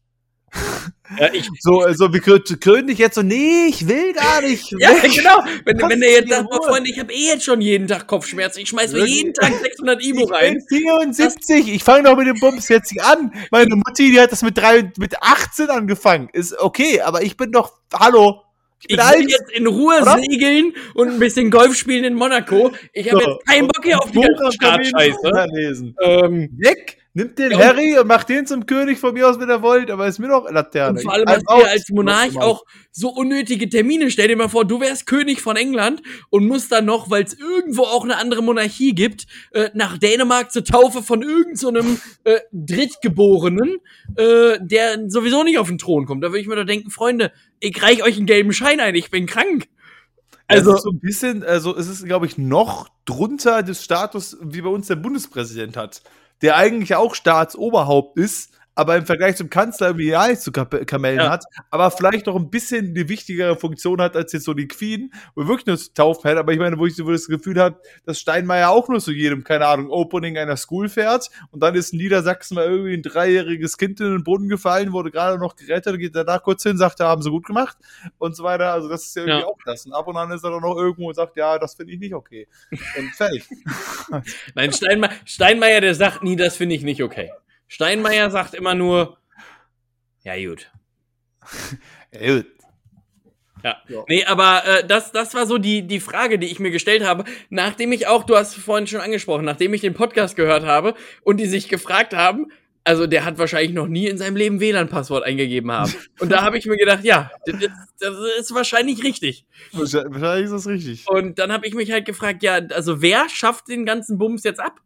Ja, 1.19 1.29
ich, 1.33 1.49
So, 1.59 1.85
so 1.93 2.13
wie 2.13 2.19
Kö- 2.19 2.59
König 2.59 2.97
jetzt 2.97 3.15
so, 3.15 3.21
nee, 3.21 3.65
ich 3.67 3.87
will 3.87 4.13
gar 4.13 4.41
nicht. 4.41 4.71
ja 4.79 4.91
genau. 4.93 5.43
Wenn, 5.65 5.77
wenn 5.89 5.99
der 5.99 6.11
jetzt 6.11 6.29
sagt, 6.29 6.47
oh. 6.51 6.63
Freunde, 6.63 6.89
ich 6.89 6.99
habe 6.99 7.11
eh 7.13 7.27
jetzt 7.27 7.43
schon 7.43 7.59
jeden 7.61 7.87
Tag 7.87 8.07
Kopfschmerzen. 8.07 8.59
Ich 8.61 8.69
schmeiß 8.69 8.93
mir 8.93 9.05
jeden 9.05 9.33
Tag 9.33 9.51
600 9.61 10.03
Imo 10.05 10.25
Ich 10.25 10.31
rein. 10.31 10.53
bin 10.69 10.79
74, 10.79 11.67
ich 11.73 11.83
fange 11.83 12.03
doch 12.03 12.15
mit 12.17 12.27
dem 12.27 12.39
Bums 12.39 12.69
jetzt 12.69 12.91
nicht 12.93 13.03
an. 13.03 13.33
Meine 13.51 13.75
Mutti, 13.75 14.11
die 14.11 14.19
hat 14.19 14.31
das 14.31 14.41
mit 14.41 14.57
drei, 14.57 14.91
mit 14.97 15.21
18 15.21 15.69
angefangen. 15.69 16.29
Ist 16.33 16.57
okay, 16.59 17.01
aber 17.01 17.23
ich 17.23 17.35
bin 17.37 17.51
doch, 17.51 17.73
hallo, 17.93 18.41
ich 18.79 18.89
Ich 18.91 18.95
bin 18.95 18.97
will 18.97 19.03
alt. 19.03 19.29
jetzt 19.29 19.51
in 19.51 19.67
Ruhe 19.67 20.01
Oder? 20.01 20.17
segeln 20.19 20.73
und 20.95 21.09
ein 21.09 21.19
bisschen 21.19 21.51
Golf 21.51 21.75
spielen 21.75 22.03
in 22.05 22.13
Monaco. 22.13 22.71
Ich 22.93 23.11
habe 23.11 23.21
So. 23.23 23.31
jetzt 23.31 23.47
keinen 23.47 23.67
Bock 23.67 23.83
hier 23.83 23.99
auf 23.99 24.09
die 24.11 24.21
ganze 24.21 24.51
Startscheiße. 24.53 25.93
Ähm, 26.01 26.49
Weg, 26.57 26.97
nimmt 27.13 27.37
den 27.37 27.51
Ja, 27.51 27.59
Harry 27.59 27.97
und 27.97 28.07
macht 28.07 28.29
den 28.29 28.45
zum 28.45 28.65
König 28.65 28.99
von 28.99 29.13
mir 29.13 29.29
aus, 29.29 29.39
wenn 29.39 29.49
ihr 29.49 29.61
wollt, 29.61 29.91
aber 29.91 30.07
ist 30.07 30.19
mir 30.19 30.29
doch 30.29 30.49
Laterne. 30.49 30.99
Und 30.99 31.03
vor 31.03 31.13
allem 31.13 31.27
hast 31.27 31.43
du 31.47 31.59
ja 31.59 31.65
als 31.65 31.89
Monarch 31.89 32.39
auch 32.39 32.63
so 32.91 33.09
unnötige 33.09 33.69
Termine. 33.69 34.11
Stell 34.11 34.27
dir 34.27 34.35
mal 34.35 34.49
vor, 34.49 34.65
du 34.65 34.79
wärst 34.79 35.05
König 35.05 35.41
von 35.41 35.55
England 35.55 36.01
und 36.29 36.47
musst 36.47 36.71
dann 36.71 36.85
noch, 36.85 37.09
weil 37.09 37.23
es 37.23 37.33
irgendwo 37.33 37.83
auch 37.83 38.03
eine 38.03 38.17
andere 38.17 38.41
Monarchie 38.41 38.93
gibt, 38.93 39.25
äh, 39.51 39.69
nach 39.73 39.97
Dänemark 39.97 40.51
zur 40.51 40.63
Taufe 40.63 41.03
von 41.03 41.21
irgendeinem 41.21 41.55
so 41.55 41.67
einem, 41.69 42.01
äh, 42.23 42.39
Drittgeborenen, 42.51 43.77
äh, 44.15 44.57
der 44.61 45.09
sowieso 45.09 45.43
nicht 45.43 45.57
auf 45.57 45.67
den 45.67 45.77
Thron 45.77 46.05
kommt. 46.05 46.23
Da 46.23 46.29
würde 46.29 46.39
ich 46.39 46.47
mir 46.47 46.55
doch 46.55 46.65
denken, 46.65 46.91
Freunde, 46.91 47.31
ich 47.59 47.81
reich 47.83 48.03
euch 48.03 48.17
einen 48.17 48.25
gelben 48.25 48.53
Schein 48.53 48.79
ein, 48.79 48.95
ich 48.95 49.11
bin 49.11 49.25
krank. 49.25 49.67
Also 50.47 50.71
Also, 50.71 50.83
so 50.83 50.89
ein 50.91 50.99
bisschen, 50.99 51.43
also 51.43 51.75
es 51.75 51.87
ist, 51.87 52.05
glaube 52.05 52.25
ich, 52.25 52.37
noch 52.37 52.89
drunter 53.05 53.63
des 53.63 53.83
Status, 53.83 54.37
wie 54.41 54.61
bei 54.61 54.69
uns 54.69 54.87
der 54.87 54.97
Bundespräsident 54.97 55.77
hat, 55.77 56.01
der 56.41 56.55
eigentlich 56.55 56.95
auch 56.95 57.15
Staatsoberhaupt 57.15 58.17
ist, 58.17 58.51
aber 58.75 58.95
im 58.95 59.05
Vergleich 59.05 59.35
zum 59.35 59.49
Kanzler 59.49 59.87
irgendwie 59.87 60.07
ja 60.09 60.27
nicht 60.27 60.41
zu 60.41 60.51
Kamellen 60.51 61.19
Ja. 61.19 61.29
hat, 61.29 61.43
aber 61.69 61.91
vielleicht 61.91 62.25
noch 62.25 62.35
ein 62.35 62.49
bisschen 62.49 62.93
die 62.95 63.09
wichtigere 63.09 63.55
Funktion 63.55 64.01
hat 64.01 64.15
als 64.15 64.31
jetzt 64.31 64.45
so 64.45 64.53
die 64.53 64.67
Queen, 64.67 65.13
wo 65.35 65.47
wirklich 65.47 65.65
nur 65.67 65.77
zu 65.77 65.93
taufen 65.93 66.27
hätte. 66.27 66.39
Aber 66.39 66.53
ich 66.53 66.59
meine, 66.59 66.77
wo 66.77 66.85
ich 66.85 66.95
so 66.95 67.09
das 67.11 67.27
Gefühl 67.27 67.59
habe, 67.59 67.79
dass 68.05 68.19
Steinmeier 68.19 68.69
auch 68.69 68.87
nur 68.87 68.99
zu 68.99 69.11
jedem, 69.11 69.43
keine 69.43 69.67
Ahnung, 69.67 69.89
Opening 69.89 70.37
einer 70.37 70.57
School 70.57 70.89
fährt 70.89 71.29
und 71.51 71.61
dann 71.61 71.75
ist 71.75 71.93
in 71.93 71.99
Niedersachsen 71.99 72.55
mal 72.55 72.65
irgendwie 72.65 72.93
ein 72.93 73.01
dreijähriges 73.03 73.77
Kind 73.77 73.99
in 73.99 74.11
den 74.11 74.23
Boden 74.23 74.47
gefallen, 74.47 74.93
wurde 74.93 75.11
gerade 75.11 75.37
noch 75.37 75.55
gerettet, 75.55 75.99
geht 75.99 76.15
danach 76.15 76.41
kurz 76.41 76.63
hin, 76.63 76.77
sagt, 76.77 76.99
ja, 76.99 77.07
haben 77.07 77.21
sie 77.21 77.29
gut 77.29 77.45
gemacht 77.45 77.77
und 78.17 78.35
so 78.35 78.43
weiter. 78.43 78.71
Also 78.71 78.87
das 78.89 79.03
ist 79.07 79.15
ja 79.15 79.23
irgendwie 79.23 79.41
Ja. 79.41 79.47
auch 79.47 79.57
das. 79.65 79.85
Und 79.85 79.93
ab 79.93 80.07
und 80.07 80.15
an 80.17 80.31
ist 80.31 80.43
er 80.43 80.51
dann 80.51 80.61
noch 80.61 80.77
irgendwo 80.77 81.09
und 81.09 81.15
sagt, 81.15 81.35
ja, 81.37 81.59
das 81.59 81.75
finde 81.75 81.93
ich 81.93 81.99
nicht 81.99 82.13
okay. 82.13 82.47
Und 82.97 83.09
fertig. 83.15 83.43
nein, 84.55 84.71
Steinmeier, 84.71 85.11
Steinmeier, 85.25 85.81
der 85.81 85.95
sagt 85.95 86.23
nie, 86.23 86.35
das 86.35 86.55
finde 86.55 86.75
ich 86.75 86.83
nicht 86.83 87.03
okay. 87.03 87.31
Steinmeier 87.71 88.29
sagt 88.31 88.53
immer 88.53 88.75
nur, 88.75 89.17
ja 90.23 90.35
gut. 90.35 90.69
Ja, 92.13 92.35
gut. 92.35 92.45
Ja. 93.63 93.77
Ja. 93.87 94.03
Nee, 94.09 94.25
aber 94.25 94.63
äh, 94.65 94.85
das, 94.85 95.13
das 95.13 95.33
war 95.33 95.45
so 95.45 95.57
die, 95.57 95.87
die 95.87 96.01
Frage, 96.01 96.37
die 96.37 96.47
ich 96.47 96.59
mir 96.59 96.71
gestellt 96.71 97.05
habe, 97.05 97.23
nachdem 97.49 97.93
ich 97.93 98.07
auch, 98.07 98.25
du 98.25 98.35
hast 98.35 98.55
vorhin 98.55 98.87
schon 98.87 98.99
angesprochen, 98.99 99.45
nachdem 99.45 99.73
ich 99.73 99.79
den 99.79 99.93
Podcast 99.93 100.35
gehört 100.35 100.65
habe 100.65 100.95
und 101.23 101.37
die 101.37 101.45
sich 101.45 101.69
gefragt 101.69 102.13
haben, 102.13 102.51
also 102.83 103.07
der 103.07 103.23
hat 103.23 103.37
wahrscheinlich 103.37 103.71
noch 103.71 103.87
nie 103.87 104.07
in 104.07 104.17
seinem 104.17 104.35
Leben 104.35 104.59
WLAN-Passwort 104.59 105.23
eingegeben 105.23 105.71
haben. 105.71 105.93
Und 106.19 106.29
da 106.29 106.41
habe 106.41 106.57
ich 106.57 106.65
mir 106.65 106.75
gedacht, 106.75 107.05
ja, 107.05 107.31
das, 107.45 107.69
das 108.01 108.15
ist 108.37 108.53
wahrscheinlich 108.53 109.01
richtig. 109.05 109.45
Wahrscheinlich 109.71 110.13
wahrscheinlich 110.15 110.45
ist 110.45 110.51
das 110.51 110.67
richtig. 110.67 111.07
Und 111.07 111.39
dann 111.39 111.53
habe 111.53 111.65
ich 111.65 111.73
mich 111.73 111.89
halt 111.89 112.03
gefragt, 112.03 112.43
ja, 112.43 112.55
also 112.55 113.01
wer 113.01 113.29
schafft 113.29 113.69
den 113.69 113.85
ganzen 113.85 114.17
Bums 114.17 114.43
jetzt 114.43 114.59
ab? 114.59 114.81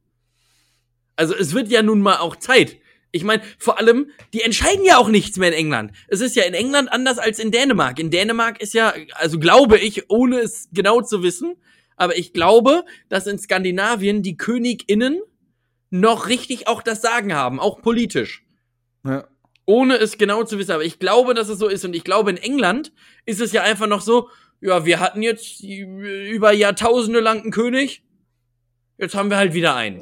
Also 1.15 1.35
es 1.35 1.53
wird 1.53 1.69
ja 1.69 1.81
nun 1.81 2.01
mal 2.01 2.17
auch 2.17 2.35
Zeit. 2.35 2.77
Ich 3.11 3.23
meine, 3.23 3.41
vor 3.57 3.79
allem, 3.79 4.11
die 4.33 4.41
entscheiden 4.41 4.83
ja 4.83 4.97
auch 4.97 5.07
nichts 5.07 5.37
mehr 5.37 5.47
in 5.49 5.53
England. 5.53 5.91
Es 6.09 6.19
ist 6.19 6.35
ja 6.35 6.43
in 6.43 6.53
England 6.53 6.91
anders 6.91 7.17
als 7.17 7.39
in 7.39 7.51
Dänemark. 7.51 7.97
In 7.99 8.11
Dänemark 8.11 8.61
ist 8.61 8.73
ja, 8.73 8.93
also 9.13 9.39
glaube 9.39 9.77
ich, 9.77 10.09
ohne 10.09 10.39
es 10.39 10.67
genau 10.73 11.01
zu 11.01 11.23
wissen, 11.23 11.55
aber 11.95 12.17
ich 12.17 12.33
glaube, 12.33 12.83
dass 13.07 13.25
in 13.25 13.39
Skandinavien 13.39 14.21
die 14.21 14.35
KönigInnen 14.35 15.21
noch 15.91 16.27
richtig 16.27 16.67
auch 16.67 16.81
das 16.81 17.01
Sagen 17.01 17.33
haben, 17.33 17.59
auch 17.61 17.81
politisch 17.81 18.43
Ja. 19.05 19.25
ohne 19.65 19.95
es 19.95 20.17
genau 20.17 20.43
zu 20.43 20.59
wissen. 20.59 20.71
Aber 20.73 20.83
ich 20.83 20.99
glaube, 20.99 21.33
dass 21.33 21.47
es 21.47 21.57
so 21.57 21.69
ist. 21.69 21.85
Und 21.85 21.95
ich 21.95 22.03
glaube, 22.03 22.31
in 22.31 22.37
England 22.37 22.91
ist 23.25 23.39
es 23.39 23.53
ja 23.53 23.63
einfach 23.63 23.87
noch 23.87 24.01
so, 24.01 24.29
ja, 24.59 24.85
wir 24.85 24.99
hatten 24.99 25.21
jetzt 25.21 25.63
über 25.63 26.51
Jahrtausende 26.51 27.21
lang 27.21 27.43
einen 27.43 27.51
König. 27.51 28.03
Jetzt 28.97 29.15
haben 29.15 29.29
wir 29.29 29.37
halt 29.37 29.53
wieder 29.53 29.75
einen. 29.75 30.01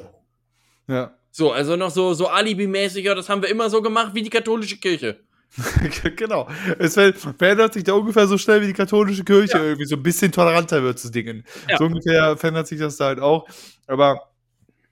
Ja. 0.88 1.14
So, 1.30 1.52
also 1.52 1.76
noch 1.76 1.90
so, 1.90 2.14
so 2.14 2.28
Alibi-mäßig, 2.28 3.04
ja, 3.04 3.14
das 3.14 3.28
haben 3.28 3.42
wir 3.42 3.48
immer 3.48 3.68
so 3.68 3.82
gemacht 3.82 4.14
wie 4.14 4.22
die 4.22 4.30
katholische 4.30 4.76
Kirche. 4.76 5.20
genau. 6.16 6.48
Es 6.78 6.94
ver- 6.94 7.12
verändert 7.12 7.74
sich 7.74 7.84
da 7.84 7.92
ungefähr 7.94 8.26
so 8.26 8.38
schnell 8.38 8.60
wie 8.62 8.66
die 8.66 8.72
katholische 8.72 9.24
Kirche 9.24 9.58
irgendwie. 9.58 9.86
So 9.86 9.96
ein 9.96 10.02
bisschen 10.02 10.32
toleranter 10.32 10.82
wird 10.82 11.02
das 11.02 11.10
Dingen. 11.10 11.44
Ja. 11.68 11.78
So 11.78 11.84
ungefähr 11.84 12.36
verändert 12.36 12.66
sich 12.66 12.78
das 12.78 12.96
da 12.96 13.06
halt 13.06 13.20
auch. 13.20 13.46
Aber 13.86 14.30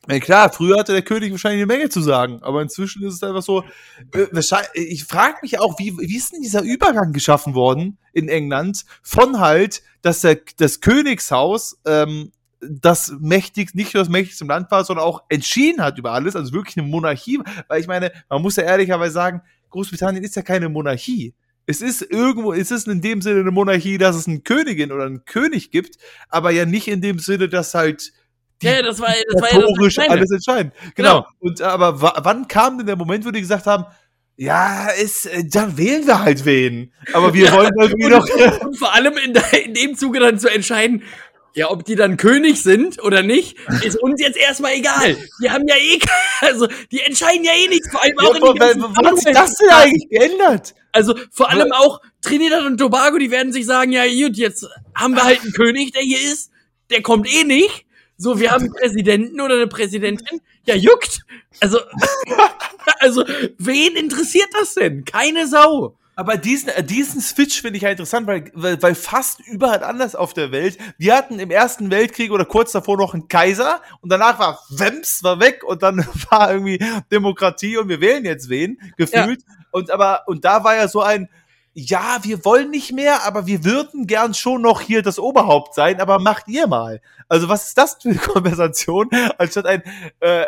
ja, 0.08 0.18
klar, 0.18 0.52
früher 0.52 0.78
hatte 0.78 0.92
der 0.92 1.02
König 1.02 1.30
wahrscheinlich 1.30 1.62
eine 1.62 1.66
Menge 1.72 1.88
zu 1.88 2.00
sagen, 2.00 2.42
aber 2.42 2.60
inzwischen 2.60 3.04
ist 3.04 3.14
es 3.14 3.22
einfach 3.22 3.42
so. 3.42 3.64
Äh, 4.12 4.26
ich 4.74 5.04
frage 5.04 5.36
mich 5.42 5.60
auch, 5.60 5.78
wie, 5.78 5.96
wie 5.96 6.16
ist 6.16 6.32
denn 6.32 6.42
dieser 6.42 6.62
Übergang 6.62 7.12
geschaffen 7.12 7.54
worden 7.54 7.98
in 8.12 8.28
England 8.28 8.84
von 9.02 9.38
halt, 9.38 9.82
dass 10.02 10.22
der, 10.22 10.40
das 10.56 10.80
Königshaus 10.80 11.78
ähm, 11.86 12.32
das 12.62 13.12
mächtig, 13.20 13.74
nicht 13.74 13.92
nur 13.94 14.02
das 14.02 14.08
mächtigste 14.10 14.44
im 14.44 14.48
Land 14.48 14.70
war, 14.70 14.84
sondern 14.84 15.04
auch 15.04 15.22
entschieden 15.28 15.82
hat 15.82 15.98
über 15.98 16.12
alles, 16.12 16.36
also 16.36 16.52
wirklich 16.52 16.76
eine 16.78 16.86
Monarchie. 16.86 17.40
Weil 17.68 17.80
ich 17.80 17.86
meine, 17.88 18.12
man 18.28 18.40
muss 18.40 18.56
ja 18.56 18.62
ehrlicherweise 18.62 19.12
sagen, 19.12 19.42
Großbritannien 19.70 20.22
ist 20.22 20.36
ja 20.36 20.42
keine 20.42 20.68
Monarchie. 20.68 21.34
Es 21.66 21.80
ist 21.80 22.02
irgendwo, 22.02 22.52
es 22.52 22.70
ist 22.70 22.88
in 22.88 23.00
dem 23.00 23.22
Sinne 23.22 23.40
eine 23.40 23.50
Monarchie, 23.50 23.98
dass 23.98 24.16
es 24.16 24.26
eine 24.28 24.40
Königin 24.40 24.92
oder 24.92 25.06
einen 25.06 25.24
König 25.24 25.70
gibt, 25.70 25.96
aber 26.28 26.50
ja 26.50 26.64
nicht 26.66 26.88
in 26.88 27.00
dem 27.00 27.18
Sinne, 27.18 27.48
dass 27.48 27.74
halt 27.74 28.12
die 28.60 28.66
Ja, 28.66 28.82
das 28.82 29.00
war, 29.00 29.08
das 29.32 29.42
war 29.42 29.52
ja 29.52 29.60
das 29.88 29.98
alles 30.08 30.30
entscheiden. 30.30 30.72
Genau. 30.94 31.26
Und 31.40 31.60
aber 31.62 32.00
wa- 32.00 32.20
wann 32.22 32.48
kam 32.48 32.78
denn 32.78 32.86
der 32.86 32.96
Moment, 32.96 33.24
wo 33.24 33.30
die 33.30 33.40
gesagt 33.40 33.66
haben, 33.66 33.84
ja, 34.36 34.88
ist, 34.88 35.26
äh, 35.26 35.44
dann 35.48 35.76
wählen 35.76 36.06
wir 36.06 36.20
halt 36.20 36.44
wen. 36.44 36.92
Aber 37.12 37.32
wir 37.34 37.52
wollen 37.52 37.72
irgendwie 37.78 38.08
noch. 38.08 38.60
Und 38.64 38.76
vor 38.78 38.92
allem 38.94 39.14
in, 39.18 39.34
in 39.64 39.74
dem 39.74 39.96
Zuge 39.96 40.20
dann 40.20 40.38
zu 40.38 40.48
entscheiden, 40.48 41.02
ja, 41.54 41.70
ob 41.70 41.84
die 41.84 41.96
dann 41.96 42.16
König 42.16 42.62
sind 42.62 43.02
oder 43.02 43.22
nicht, 43.22 43.56
ist 43.84 43.96
uns 44.00 44.20
jetzt 44.20 44.36
erstmal 44.36 44.72
egal. 44.72 45.16
Die 45.42 45.50
haben 45.50 45.66
ja 45.68 45.76
eh, 45.76 45.98
also, 46.40 46.66
die 46.90 47.00
entscheiden 47.00 47.44
ja 47.44 47.52
eh 47.52 47.68
nichts, 47.68 47.90
vor 47.90 48.02
allem 48.02 48.18
auch 48.18 48.34
in 48.34 48.42
Ja, 48.42 48.52
den 48.52 48.58
ganzen 48.58 48.82
wann 48.96 49.06
hat 49.06 49.18
sich 49.18 49.32
das 49.32 49.56
denn 49.56 49.70
eigentlich 49.70 50.08
geändert? 50.08 50.74
Also 50.92 51.14
vor 51.30 51.50
allem 51.50 51.72
auch 51.72 52.00
Trinidad 52.20 52.64
und 52.64 52.78
Tobago, 52.78 53.18
die 53.18 53.30
werden 53.30 53.52
sich 53.52 53.66
sagen, 53.66 53.92
ja 53.92 54.04
gut, 54.04 54.36
jetzt 54.36 54.66
haben 54.94 55.14
wir 55.14 55.24
halt 55.24 55.40
einen 55.40 55.52
König, 55.52 55.92
der 55.92 56.02
hier 56.02 56.20
ist, 56.20 56.50
der 56.90 57.02
kommt 57.02 57.32
eh 57.32 57.44
nicht. 57.44 57.86
So, 58.18 58.38
wir 58.38 58.50
haben 58.50 58.64
einen 58.64 58.74
Präsidenten 58.74 59.40
oder 59.40 59.54
eine 59.54 59.66
Präsidentin. 59.66 60.40
Ja, 60.64 60.74
juckt. 60.74 61.22
Also, 61.60 61.80
also, 63.00 63.24
wen 63.58 63.96
interessiert 63.96 64.48
das 64.52 64.74
denn? 64.74 65.04
Keine 65.04 65.48
Sau. 65.48 65.96
Aber 66.14 66.36
diesen, 66.36 66.68
äh, 66.68 66.84
diesen 66.84 67.20
Switch 67.20 67.62
finde 67.62 67.78
ich 67.78 67.84
halt 67.84 67.92
interessant, 67.92 68.26
weil, 68.26 68.50
weil, 68.54 68.82
weil 68.82 68.94
fast 68.94 69.40
überall 69.40 69.82
anders 69.82 70.14
auf 70.14 70.34
der 70.34 70.52
Welt, 70.52 70.76
wir 70.98 71.16
hatten 71.16 71.38
im 71.38 71.50
Ersten 71.50 71.90
Weltkrieg 71.90 72.32
oder 72.32 72.44
kurz 72.44 72.72
davor 72.72 72.98
noch 72.98 73.14
einen 73.14 73.28
Kaiser 73.28 73.80
und 74.02 74.10
danach 74.10 74.38
war 74.38 74.60
Wems, 74.68 75.22
war 75.22 75.40
weg 75.40 75.64
und 75.64 75.82
dann 75.82 76.06
war 76.30 76.52
irgendwie 76.52 76.84
Demokratie 77.10 77.78
und 77.78 77.88
wir 77.88 78.00
wählen 78.00 78.24
jetzt 78.24 78.50
wen, 78.50 78.78
gefühlt. 78.96 79.42
Und 79.70 79.90
aber, 79.90 80.24
und 80.26 80.44
da 80.44 80.64
war 80.64 80.76
ja 80.76 80.86
so 80.86 81.00
ein, 81.00 81.30
ja, 81.74 82.18
wir 82.22 82.44
wollen 82.44 82.70
nicht 82.70 82.92
mehr, 82.92 83.24
aber 83.24 83.46
wir 83.46 83.64
würden 83.64 84.06
gern 84.06 84.34
schon 84.34 84.60
noch 84.60 84.82
hier 84.82 85.00
das 85.02 85.18
Oberhaupt 85.18 85.74
sein, 85.74 86.00
aber 86.00 86.18
macht 86.18 86.46
ihr 86.48 86.66
mal. 86.66 87.00
Also 87.28 87.48
was 87.48 87.68
ist 87.68 87.78
das 87.78 87.96
für 88.00 88.10
eine 88.10 88.18
Konversation? 88.18 89.08
Anstatt 89.38 89.64
ein 89.64 89.82
äh, 90.20 90.42
äh, 90.42 90.46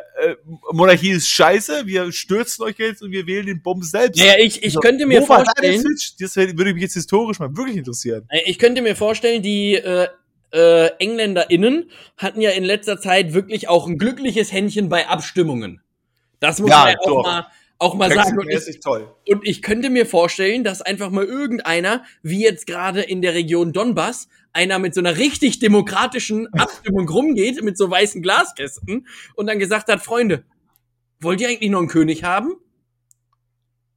Monarchie 0.70 1.12
ist 1.12 1.28
scheiße, 1.28 1.86
wir 1.86 2.12
stürzen 2.12 2.62
euch 2.64 2.78
jetzt 2.78 3.02
und 3.02 3.10
wir 3.10 3.26
wählen 3.26 3.46
den 3.46 3.62
Bums 3.62 3.90
selbst. 3.90 4.20
Naja, 4.20 4.34
ich, 4.38 4.58
ich 4.58 4.64
Also, 4.64 4.80
könnte 4.80 5.06
mir 5.06 5.22
vorstellen? 5.22 5.82
Das 6.20 6.36
würde 6.36 6.74
mich 6.74 6.82
jetzt 6.82 6.94
historisch 6.94 7.38
mal 7.38 7.56
wirklich 7.56 7.78
interessieren. 7.78 8.26
Äh, 8.28 8.42
Ich 8.44 8.58
könnte 8.58 8.82
mir 8.82 8.94
vorstellen, 8.94 9.42
die 9.42 9.76
äh, 9.76 10.08
äh, 10.52 10.90
EngländerInnen 10.98 11.90
hatten 12.18 12.40
ja 12.42 12.50
in 12.50 12.64
letzter 12.64 13.00
Zeit 13.00 13.32
wirklich 13.32 13.68
auch 13.68 13.86
ein 13.86 13.96
glückliches 13.98 14.52
Händchen 14.52 14.90
bei 14.90 15.08
Abstimmungen. 15.08 15.80
Das 16.40 16.60
muss 16.60 16.68
Ja, 16.70 16.80
man 16.80 16.88
ja 16.92 16.98
auch 17.00 17.06
doch. 17.06 17.22
mal, 17.22 17.46
auch 17.78 17.94
mal 17.94 18.12
sagen. 18.12 18.38
Und 18.38 18.48
ich, 18.50 18.80
toll. 18.80 19.14
und 19.28 19.46
ich 19.46 19.62
könnte 19.62 19.90
mir 19.90 20.06
vorstellen, 20.06 20.64
dass 20.64 20.82
einfach 20.82 21.10
mal 21.10 21.24
irgendeiner, 21.24 22.04
wie 22.22 22.42
jetzt 22.42 22.66
gerade 22.66 23.02
in 23.02 23.22
der 23.22 23.34
Region 23.34 23.72
Donbass, 23.72 24.28
einer 24.52 24.78
mit 24.78 24.94
so 24.94 25.00
einer 25.00 25.18
richtig 25.18 25.58
demokratischen 25.58 26.46
Abstimmung 26.54 27.08
rumgeht, 27.08 27.62
mit 27.62 27.76
so 27.76 27.90
weißen 27.90 28.22
Glaskästen 28.22 29.06
und 29.34 29.46
dann 29.46 29.58
gesagt 29.58 29.88
hat, 29.88 30.02
Freunde, 30.02 30.44
wollt 31.20 31.40
ihr 31.40 31.48
eigentlich 31.48 31.70
noch 31.70 31.80
einen 31.80 31.88
König 31.88 32.24
haben? 32.24 32.54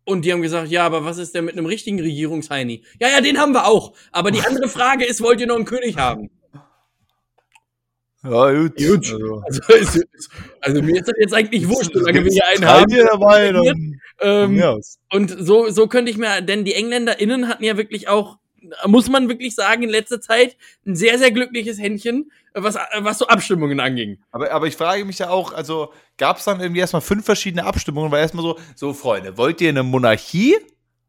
Und 0.05 0.23
die 0.23 0.31
haben 0.31 0.41
gesagt, 0.41 0.69
ja, 0.69 0.85
aber 0.85 1.03
was 1.03 1.17
ist 1.17 1.35
denn 1.35 1.43
mit 1.43 1.57
einem 1.57 1.65
richtigen 1.65 1.99
Regierungsheini? 1.99 2.83
Ja, 2.97 3.09
ja, 3.09 3.19
den 3.19 3.37
haben 3.37 3.51
wir 3.51 3.67
auch. 3.67 3.93
Aber 4.13 4.31
die 4.31 4.39
andere 4.39 4.69
Frage 4.69 5.03
ist, 5.03 5.21
wollt 5.21 5.41
ihr 5.41 5.47
noch 5.47 5.57
einen 5.57 5.65
König 5.65 5.97
haben? 5.97 6.29
Ja, 8.29 8.51
gut. 8.51 8.77
Gut. 8.77 9.05
Also, 9.13 9.43
Also, 9.67 10.01
also 10.61 10.81
mir 10.81 10.99
ist 10.99 11.07
das 11.07 11.15
jetzt 11.19 11.33
eigentlich 11.33 11.67
wurscht, 11.67 11.91
solange 11.93 12.23
wir 12.23 12.31
hier 12.31 12.47
einen 12.47 12.65
haben. 12.65 12.91
dabei, 12.91 13.51
dann 13.51 13.99
Ähm. 14.19 14.81
Und 15.11 15.35
so, 15.37 15.69
so 15.69 15.87
könnte 15.87 16.11
ich 16.11 16.17
mir, 16.17 16.41
denn 16.41 16.65
die 16.65 16.73
EngländerInnen 16.73 17.47
hatten 17.47 17.63
ja 17.63 17.77
wirklich 17.77 18.07
auch, 18.07 18.37
muss 18.85 19.09
man 19.09 19.29
wirklich 19.29 19.55
sagen, 19.55 19.83
in 19.83 19.89
letzter 19.89 20.19
Zeit 20.19 20.57
ein 20.85 20.95
sehr, 20.95 21.19
sehr 21.19 21.31
glückliches 21.31 21.79
Händchen, 21.79 22.31
was, 22.53 22.75
was 22.99 23.19
so 23.19 23.27
Abstimmungen 23.27 23.79
anging. 23.79 24.17
Aber, 24.31 24.51
aber 24.51 24.67
ich 24.67 24.75
frage 24.75 25.05
mich 25.05 25.19
ja 25.19 25.29
auch, 25.29 25.53
also 25.53 25.93
gab 26.17 26.37
es 26.37 26.45
dann 26.45 26.59
irgendwie 26.59 26.81
erstmal 26.81 27.01
fünf 27.01 27.25
verschiedene 27.25 27.65
Abstimmungen, 27.65 28.11
weil 28.11 28.21
erstmal 28.21 28.43
so, 28.43 28.57
so 28.75 28.93
Freunde, 28.93 29.37
wollt 29.37 29.61
ihr 29.61 29.69
eine 29.69 29.83
Monarchie? 29.83 30.57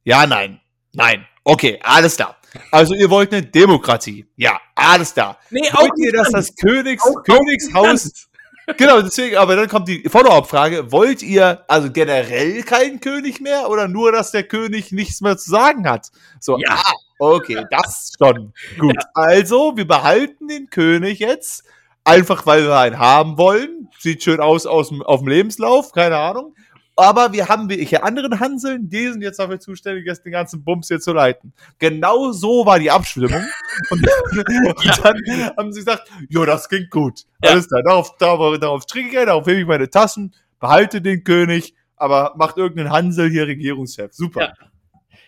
Ja, 0.04 0.26
nein. 0.26 0.60
Nein. 0.92 1.26
Okay, 1.44 1.80
alles 1.82 2.16
klar. 2.16 2.37
Also 2.70 2.94
ihr 2.94 3.10
wollt 3.10 3.32
eine 3.32 3.42
Demokratie. 3.42 4.26
Ja, 4.36 4.60
alles 4.74 5.12
klar. 5.14 5.38
Nee, 5.50 5.68
Wollt 5.72 5.92
ihr, 5.98 6.12
dass 6.12 6.30
das 6.30 6.54
Königs, 6.56 7.02
Auch- 7.04 7.16
auch 7.16 7.22
Königshaus 7.22 8.10
Genau, 8.76 9.00
deswegen, 9.00 9.36
aber 9.38 9.56
dann 9.56 9.66
kommt 9.66 9.88
die 9.88 10.06
Follow-up-Frage. 10.06 10.92
Wollt 10.92 11.22
ihr 11.22 11.64
also 11.68 11.90
generell 11.90 12.62
keinen 12.64 13.00
König 13.00 13.40
mehr 13.40 13.70
oder 13.70 13.88
nur, 13.88 14.12
dass 14.12 14.30
der 14.30 14.42
König 14.42 14.92
nichts 14.92 15.22
mehr 15.22 15.38
zu 15.38 15.48
sagen 15.50 15.88
hat? 15.88 16.08
So, 16.38 16.58
Ja. 16.58 16.74
ah, 16.74 16.92
okay, 17.18 17.64
das 17.70 18.12
schon. 18.18 18.52
Gut, 18.78 18.96
also, 19.14 19.72
wir 19.76 19.86
behalten 19.88 20.48
den 20.48 20.68
König 20.68 21.18
jetzt, 21.20 21.64
einfach 22.04 22.44
weil 22.44 22.64
wir 22.64 22.76
einen 22.76 22.98
haben 22.98 23.38
wollen. 23.38 23.88
Sieht 24.00 24.22
schön 24.22 24.38
aus, 24.40 24.66
aus 24.66 24.92
auf 25.02 25.20
dem 25.20 25.28
Lebenslauf, 25.28 25.92
keine 25.92 26.18
Ahnung. 26.18 26.54
Aber 26.98 27.32
wir 27.32 27.48
haben 27.48 27.68
welche 27.68 28.02
anderen 28.02 28.40
Hanseln, 28.40 28.90
die 28.90 29.06
sind 29.06 29.22
jetzt 29.22 29.38
dafür 29.38 29.60
zuständig, 29.60 30.04
jetzt 30.04 30.24
den 30.24 30.32
ganzen 30.32 30.64
Bums 30.64 30.88
hier 30.88 30.98
zu 30.98 31.12
leiten. 31.12 31.52
Genau 31.78 32.32
so 32.32 32.66
war 32.66 32.80
die 32.80 32.90
Abstimmung. 32.90 33.44
Und, 33.90 34.04
und 34.32 35.04
dann 35.04 35.56
haben 35.56 35.72
sie 35.72 35.78
gesagt, 35.78 36.10
jo, 36.28 36.44
das 36.44 36.68
klingt 36.68 36.90
gut. 36.90 37.20
Ja. 37.44 37.50
Alles 37.50 37.68
klar, 37.68 37.84
darauf, 37.84 38.16
darauf, 38.16 38.58
darauf 38.58 38.86
trinke 38.86 39.20
ich, 39.20 39.24
darauf 39.26 39.46
hebe 39.46 39.60
ich 39.60 39.66
meine 39.66 39.88
Tassen, 39.88 40.34
behalte 40.58 41.00
den 41.00 41.22
König, 41.22 41.74
aber 41.94 42.34
macht 42.36 42.56
irgendeinen 42.56 42.90
Hansel 42.90 43.30
hier 43.30 43.46
Regierungschef. 43.46 44.12
Super. 44.12 44.40
Ja. 44.40 44.54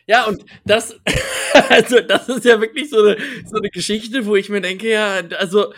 Ja, 0.06 0.24
und 0.24 0.44
das, 0.64 0.98
also 1.68 2.00
das 2.00 2.28
ist 2.28 2.44
ja 2.44 2.60
wirklich 2.60 2.90
so 2.90 2.98
eine, 2.98 3.16
so 3.48 3.58
eine 3.58 3.70
Geschichte, 3.70 4.26
wo 4.26 4.34
ich 4.34 4.48
mir 4.48 4.60
denke, 4.60 4.90
ja, 4.90 5.20
also, 5.38 5.72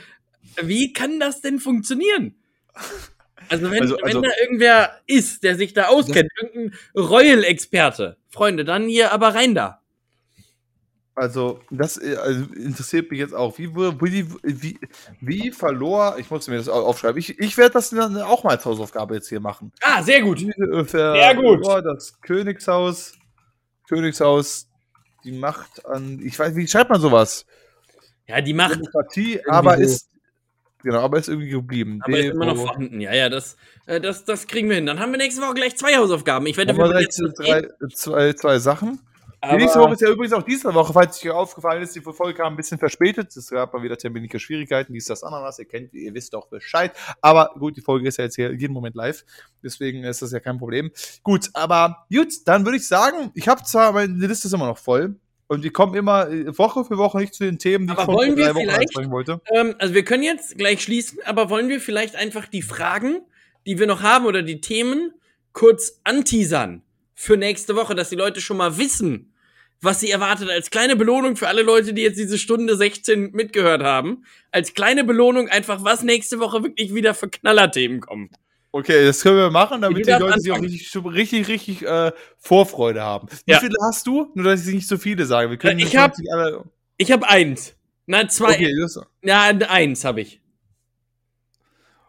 wie 0.62 0.94
kann 0.94 1.20
das 1.20 1.42
denn 1.42 1.58
funktionieren? 1.58 2.34
Also 3.48 3.70
wenn, 3.70 3.82
Also- 3.82 3.96
also- 3.98 4.22
wenn 4.22 4.30
da 4.30 4.36
irgendwer 4.42 5.00
ist, 5.06 5.42
der 5.42 5.56
sich 5.56 5.72
da 5.74 5.88
auskennt, 5.88 6.30
irgendein 6.40 6.78
Royal-Experte, 6.96 8.16
Freunde, 8.28 8.64
dann 8.64 8.88
hier 8.88 9.12
aber 9.12 9.34
rein 9.34 9.54
da. 9.54 9.80
Also, 11.14 11.60
das 11.70 11.98
äh, 11.98 12.16
also 12.16 12.46
interessiert 12.54 13.10
mich 13.10 13.20
jetzt 13.20 13.34
auch. 13.34 13.58
Wie, 13.58 13.74
wie, 13.76 14.26
wie, 14.42 14.78
wie 15.20 15.50
verlor, 15.50 16.16
ich 16.18 16.30
musste 16.30 16.50
mir 16.50 16.56
das 16.56 16.70
au- 16.70 16.86
aufschreiben, 16.86 17.18
ich, 17.18 17.38
ich 17.38 17.58
werde 17.58 17.74
das 17.74 17.90
dann 17.90 18.16
auch 18.22 18.44
mal 18.44 18.52
als 18.56 18.64
Hausaufgabe 18.64 19.14
jetzt 19.16 19.28
hier 19.28 19.40
machen. 19.40 19.72
Ah, 19.82 20.02
sehr 20.02 20.22
gut. 20.22 20.40
Wie, 20.40 20.48
äh, 20.48 20.84
Sehr 20.86 21.34
gut. 21.34 21.66
das 21.84 22.18
Königshaus, 22.22 23.12
Königshaus, 23.90 24.68
die 25.24 25.32
Macht 25.32 25.84
an, 25.84 26.18
ich 26.24 26.38
weiß, 26.38 26.56
wie 26.56 26.66
schreibt 26.66 26.88
man 26.88 27.00
sowas? 27.00 27.44
Ja, 28.26 28.40
die 28.40 28.54
Macht, 28.54 28.76
Demokratie, 28.76 29.38
aber 29.46 29.76
ist, 29.76 30.08
genau, 30.82 31.00
aber 31.00 31.18
ist 31.18 31.28
irgendwie 31.28 31.50
geblieben. 31.50 32.00
aber 32.02 32.18
ist 32.18 32.30
immer 32.30 32.46
noch 32.46 32.56
vorhanden. 32.56 33.00
Ja, 33.00 33.14
ja, 33.14 33.28
das, 33.28 33.56
äh, 33.86 34.00
das, 34.00 34.24
das 34.24 34.46
kriegen 34.46 34.68
wir 34.68 34.76
hin. 34.76 34.86
Dann 34.86 35.00
haben 35.00 35.12
wir 35.12 35.18
nächste 35.18 35.42
Woche 35.42 35.54
gleich 35.54 35.76
zwei 35.76 35.96
Hausaufgaben. 35.96 36.46
Ich 36.46 36.56
wette, 36.56 36.72
Haben 36.72 36.78
wir 36.78 36.88
direkt 36.88 37.18
drei, 37.38 37.68
zwei, 37.94 38.32
zwei 38.34 38.58
Sachen. 38.58 39.00
Die 39.44 39.56
nächste 39.56 39.80
Woche 39.80 39.94
ist 39.94 40.00
ja 40.00 40.08
übrigens 40.08 40.32
auch 40.34 40.42
diese 40.42 40.72
Woche, 40.72 40.92
falls 40.92 41.20
euch 41.24 41.30
aufgefallen 41.32 41.82
ist, 41.82 41.96
die 41.96 42.00
Folge 42.00 42.34
kam 42.34 42.52
ein 42.52 42.56
bisschen 42.56 42.78
verspätet. 42.78 43.36
Es 43.36 43.50
gab 43.50 43.72
mal 43.72 43.82
wieder 43.82 43.96
terminliche 43.96 44.38
Schwierigkeiten. 44.38 44.92
Dies, 44.92 45.06
das, 45.06 45.24
Ananas. 45.24 45.58
Ihr 45.58 45.64
kennt, 45.64 45.92
ihr 45.94 46.14
wisst 46.14 46.32
doch 46.32 46.46
Bescheid. 46.46 46.92
Aber 47.20 47.52
gut, 47.58 47.76
die 47.76 47.80
Folge 47.80 48.06
ist 48.06 48.18
ja 48.18 48.24
jetzt 48.24 48.36
hier 48.36 48.52
jeden 48.52 48.72
Moment 48.72 48.94
live. 48.94 49.24
Deswegen 49.60 50.04
ist 50.04 50.22
das 50.22 50.30
ja 50.30 50.38
kein 50.38 50.58
Problem. 50.58 50.92
Gut, 51.24 51.50
aber 51.54 52.06
gut, 52.12 52.32
dann 52.46 52.64
würde 52.64 52.76
ich 52.76 52.86
sagen, 52.86 53.32
ich 53.34 53.48
habe 53.48 53.64
zwar, 53.64 53.90
meine 53.92 54.14
Liste 54.14 54.46
ist 54.46 54.54
immer 54.54 54.68
noch 54.68 54.78
voll. 54.78 55.16
Und 55.52 55.62
wir 55.62 55.72
kommen 55.72 55.94
immer 55.94 56.30
äh, 56.30 56.56
Woche 56.56 56.82
für 56.84 56.96
Woche 56.96 57.18
nicht 57.18 57.34
zu 57.34 57.44
den 57.44 57.58
Themen, 57.58 57.86
die 57.86 57.92
Aber 57.92 58.02
ich 58.02 58.06
vor 58.06 58.14
wollen 58.14 58.36
wir 58.36 58.46
drei 58.46 58.54
Wochen 58.54 58.62
vielleicht- 58.70 59.10
wollte. 59.10 59.40
Ähm, 59.54 59.74
also 59.78 59.92
wir 59.94 60.02
können 60.04 60.22
jetzt 60.22 60.56
gleich 60.56 60.82
schließen, 60.82 61.18
aber 61.26 61.50
wollen 61.50 61.68
wir 61.68 61.78
vielleicht 61.80 62.16
einfach 62.16 62.46
die 62.46 62.62
Fragen, 62.62 63.20
die 63.66 63.78
wir 63.78 63.86
noch 63.86 64.00
haben 64.02 64.24
oder 64.24 64.42
die 64.42 64.60
Themen 64.62 65.12
kurz 65.52 66.00
anteasern 66.04 66.82
für 67.14 67.36
nächste 67.36 67.76
Woche, 67.76 67.94
dass 67.94 68.08
die 68.08 68.16
Leute 68.16 68.40
schon 68.40 68.56
mal 68.56 68.78
wissen, 68.78 69.34
was 69.82 70.00
sie 70.00 70.10
erwartet 70.10 70.48
als 70.48 70.70
kleine 70.70 70.96
Belohnung 70.96 71.36
für 71.36 71.48
alle 71.48 71.62
Leute, 71.62 71.92
die 71.92 72.02
jetzt 72.02 72.18
diese 72.18 72.38
Stunde 72.38 72.74
16 72.76 73.32
mitgehört 73.32 73.82
haben. 73.82 74.24
Als 74.52 74.72
kleine 74.74 75.04
Belohnung 75.04 75.48
einfach, 75.48 75.84
was 75.84 76.02
nächste 76.02 76.38
Woche 76.40 76.62
wirklich 76.62 76.94
wieder 76.94 77.12
für 77.14 77.28
Knallerthemen 77.28 78.00
kommen. 78.00 78.30
Okay, 78.74 79.04
das 79.04 79.22
können 79.22 79.36
wir 79.36 79.50
machen, 79.50 79.82
damit 79.82 80.06
die 80.06 80.10
Leute 80.10 80.40
sich 80.40 80.50
auch 80.50 80.60
richtig, 80.60 80.94
richtig, 81.04 81.48
richtig 81.48 81.82
äh, 81.82 82.10
Vorfreude 82.38 83.02
haben. 83.02 83.28
Wie 83.44 83.52
Ja. 83.52 83.60
viele 83.60 83.74
hast 83.82 84.06
du? 84.06 84.30
Nur, 84.34 84.46
dass 84.46 84.66
ich 84.66 84.74
nicht 84.74 84.88
so 84.88 84.96
viele 84.96 85.26
sage. 85.26 85.50
Wir 85.50 85.58
können 85.58 85.78
Äh, 85.78 85.82
ich 85.84 85.94
hab- 85.96 86.16
nicht 86.18 86.32
alle. 86.32 86.64
Ich 86.96 87.12
habe 87.12 87.28
eins. 87.28 87.74
Na, 88.06 88.26
zwei. 88.28 88.54
Okay, 88.54 88.74
das, 88.80 88.98
Na, 89.20 89.42
eins 89.48 90.04
habe 90.04 90.22
ich. 90.22 90.40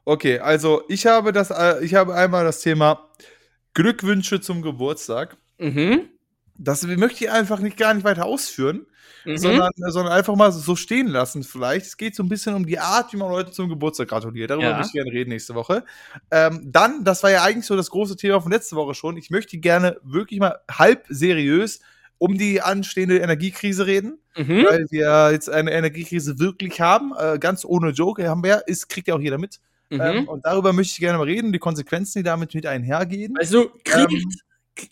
Okay, 0.05 0.39
also 0.39 0.83
ich 0.87 1.05
habe 1.05 1.31
das, 1.33 1.49
äh, 1.51 1.83
ich 1.83 1.95
habe 1.95 2.15
einmal 2.15 2.43
das 2.45 2.61
Thema 2.61 3.09
Glückwünsche 3.73 4.41
zum 4.41 4.61
Geburtstag. 4.61 5.37
Mhm. 5.59 6.09
Das 6.57 6.85
möchte 6.85 7.25
ich 7.25 7.31
einfach 7.31 7.59
nicht 7.59 7.77
gar 7.77 7.93
nicht 7.93 8.03
weiter 8.03 8.25
ausführen, 8.25 8.85
mhm. 9.25 9.37
sondern, 9.37 9.71
sondern 9.75 10.13
einfach 10.13 10.35
mal 10.35 10.51
so 10.51 10.75
stehen 10.75 11.07
lassen. 11.07 11.43
Vielleicht. 11.43 11.85
Es 11.87 11.97
geht 11.97 12.15
so 12.15 12.23
ein 12.23 12.29
bisschen 12.29 12.53
um 12.55 12.65
die 12.65 12.79
Art, 12.79 13.11
wie 13.13 13.17
man 13.17 13.29
Leute 13.31 13.51
zum 13.51 13.69
Geburtstag 13.69 14.09
gratuliert. 14.09 14.51
Darüber 14.51 14.67
Ja. 14.67 14.77
möchte 14.77 14.87
ich 14.89 14.93
gerne 14.93 15.11
reden 15.11 15.29
nächste 15.29 15.55
Woche. 15.55 15.83
Ähm, 16.31 16.61
dann, 16.71 17.03
das 17.03 17.23
war 17.23 17.31
ja 17.31 17.43
eigentlich 17.43 17.65
so 17.65 17.75
das 17.75 17.89
große 17.89 18.15
Thema 18.15 18.39
von 18.41 18.51
letzter 18.51 18.75
Woche 18.75 18.93
schon. 18.93 19.17
Ich 19.17 19.29
möchte 19.29 19.57
gerne 19.57 19.97
wirklich 20.03 20.39
mal 20.39 20.59
halb 20.69 21.05
seriös 21.09 21.79
um 22.19 22.37
die 22.37 22.61
anstehende 22.61 23.17
Energiekrise 23.17 23.85
reden, 23.85 24.17
Mhm. 24.37 24.65
weil 24.69 24.85
wir 24.91 25.31
jetzt 25.31 25.49
eine 25.49 25.71
Energiekrise 25.73 26.39
wirklich 26.39 26.79
haben. 26.79 27.13
Äh, 27.19 27.37
ganz 27.39 27.65
ohne 27.65 27.89
Joke 27.89 28.27
haben 28.29 28.43
wir, 28.43 28.63
ist, 28.67 28.87
kriegt 28.87 29.07
ja 29.09 29.15
auch 29.15 29.19
jeder 29.19 29.37
mit. 29.37 29.59
Mhm. 29.89 30.01
Ähm, 30.01 30.27
und 30.29 30.45
darüber 30.45 30.71
möchte 30.71 30.93
ich 30.93 30.99
gerne 30.99 31.17
mal 31.17 31.25
reden, 31.25 31.51
die 31.51 31.59
Konsequenzen, 31.59 32.19
die 32.19 32.23
damit 32.23 32.53
mit 32.53 32.65
einhergehen. 32.65 33.35
Weißt 33.37 33.53
du, 33.53 33.69
Krieg, 33.83 34.09
Ähm, 34.11 34.31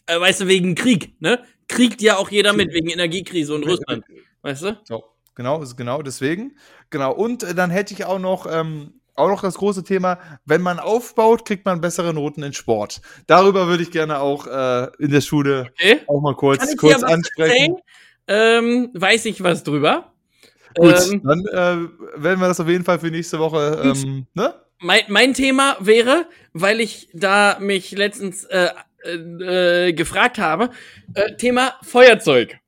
äh, 0.06 0.20
weißt 0.20 0.42
du, 0.42 0.48
wegen 0.48 0.76
Krieg, 0.76 1.16
ne? 1.20 1.44
Kriegt 1.68 2.02
ja 2.02 2.18
auch 2.18 2.30
jeder 2.30 2.54
mit, 2.54 2.74
wegen 2.74 2.90
Energiekrise 2.90 3.54
und 3.56 3.66
Russland. 3.66 4.04
Weißt 4.42 4.64
du? 4.64 4.78
So, 4.84 5.04
genau, 5.36 5.62
ist 5.62 5.78
genau 5.78 6.02
deswegen. 6.02 6.58
Genau. 6.90 7.14
Und 7.14 7.44
äh, 7.44 7.56
dann 7.56 7.70
hätte 7.70 7.94
ich 7.94 8.06
auch 8.06 8.20
noch, 8.20 8.46
ähm, 8.52 9.00
auch 9.16 9.30
noch 9.30 9.42
das 9.42 9.56
große 9.56 9.84
Thema, 9.84 10.20
wenn 10.46 10.62
man 10.62 10.80
aufbaut, 10.80 11.46
kriegt 11.46 11.66
man 11.66 11.80
bessere 11.80 12.14
Noten 12.14 12.44
in 12.44 12.54
Sport. 12.54 13.02
Darüber 13.28 13.68
würde 13.68 13.84
ich 13.84 13.92
gerne 13.92 14.20
auch 14.20 14.48
äh, 14.48 14.88
in 15.00 15.12
der 15.12 15.22
Schule 15.22 15.72
Okay. 15.72 16.02
auch 16.08 16.22
mal 16.22 16.36
kurz, 16.36 16.76
kurz 16.76 17.04
ansprechen. 17.04 17.78
Ähm, 18.28 18.90
weiß 18.94 19.26
ich 19.26 19.44
was 19.44 19.64
drüber. 19.64 20.14
Gut, 20.76 20.96
Ähm, 21.12 21.22
dann 21.24 21.46
äh, 21.48 22.22
werden 22.22 22.40
wir 22.40 22.48
das 22.48 22.60
auf 22.60 22.68
jeden 22.68 22.84
Fall 22.84 23.00
für 23.00 23.12
nächste 23.12 23.40
Woche, 23.40 23.82
ähm, 23.84 24.26
ne? 24.34 24.54
mein, 24.82 25.02
mein 25.10 25.34
Thema 25.34 25.78
wäre, 25.80 26.28
weil 26.54 26.82
ich 26.82 27.10
da 27.14 27.58
mich 27.60 27.92
letztens 27.92 28.46
äh, 28.46 28.70
äh, 29.06 29.88
äh, 29.88 29.94
gefragt 29.94 30.38
habe, 30.38 30.70
äh, 31.14 31.36
Thema 31.36 31.76
Feuerzeug. 31.84 32.60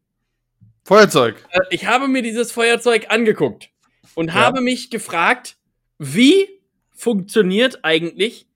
Feuerzeug. 0.84 1.35
Äh, 1.51 1.60
ich 1.69 1.85
habe 1.85 2.07
mir 2.07 2.22
dieses 2.22 2.51
Feuerzeug 2.51 3.05
angeguckt 3.10 3.69
und 4.15 4.27
Ja. 4.30 4.34
habe 4.35 4.61
mich 4.61 4.89
gefragt, 4.89 5.55
wie 5.99 6.47
funktioniert 6.95 7.80
eigentlich 7.84 8.47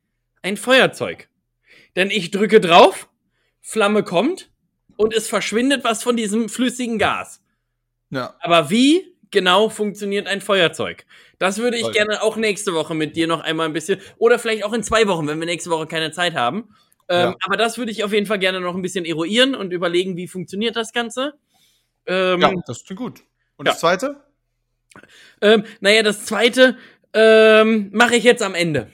ein 0.42 0.58
Feuerzeug? 0.58 1.30
Denn 1.96 2.12
ich 2.12 2.32
drücke 2.32 2.60
drauf, 2.60 3.10
Flamme 3.62 4.04
kommt 4.04 4.50
und 4.98 5.14
es 5.14 5.28
verschwindet 5.28 5.84
was 5.84 6.04
von 6.04 6.16
diesem 6.18 6.50
flüssigen 6.50 7.00
Gas. 7.00 7.42
Ja. 8.10 8.36
Aber 8.40 8.70
wie 8.70 9.14
genau 9.32 9.70
funktioniert 9.70 10.28
ein 10.28 10.42
Feuerzeug? 10.42 11.06
Das 11.40 11.58
würde 11.60 11.78
ich 11.78 11.84
Toll. 11.84 11.94
gerne 11.94 12.22
auch 12.24 12.36
nächste 12.36 12.74
Woche 12.74 12.96
mit 12.96 13.16
dir 13.16 13.28
noch 13.28 13.42
einmal 13.42 13.68
ein 13.68 13.74
bisschen, 13.74 14.00
oder 14.18 14.40
vielleicht 14.40 14.64
auch 14.64 14.74
in 14.74 14.84
zwei 14.84 15.08
Wochen, 15.08 15.28
wenn 15.28 15.40
wir 15.40 15.46
nächste 15.46 15.70
Woche 15.70 15.86
keine 15.88 16.12
Zeit 16.12 16.34
haben. 16.36 16.70
Ähm, 17.10 17.30
Ja. 17.30 17.36
Aber 17.46 17.58
das 17.58 17.78
würde 17.78 17.92
ich 17.92 18.04
auf 18.04 18.14
jeden 18.14 18.26
Fall 18.26 18.40
gerne 18.40 18.60
noch 18.60 18.76
ein 18.76 18.82
bisschen 18.82 19.06
eruieren 19.06 19.56
und 19.56 19.72
überlegen, 19.72 20.18
wie 20.18 20.28
funktioniert 20.28 20.76
das 20.76 20.94
Ganze. 20.94 21.34
Ähm, 22.06 22.42
ja, 22.42 22.52
das 22.66 22.84
klingt 22.84 23.00
gut. 23.00 23.24
Und 23.58 23.66
ja. 23.66 23.72
das 23.72 23.80
zweite? 23.80 24.24
ähm, 25.42 25.64
naja, 25.80 26.04
das 26.04 26.26
zweite 26.26 26.78
ähm, 27.14 27.90
mache 27.94 28.16
ich 28.16 28.24
jetzt 28.24 28.42
am 28.44 28.56
Ende. 28.56 28.92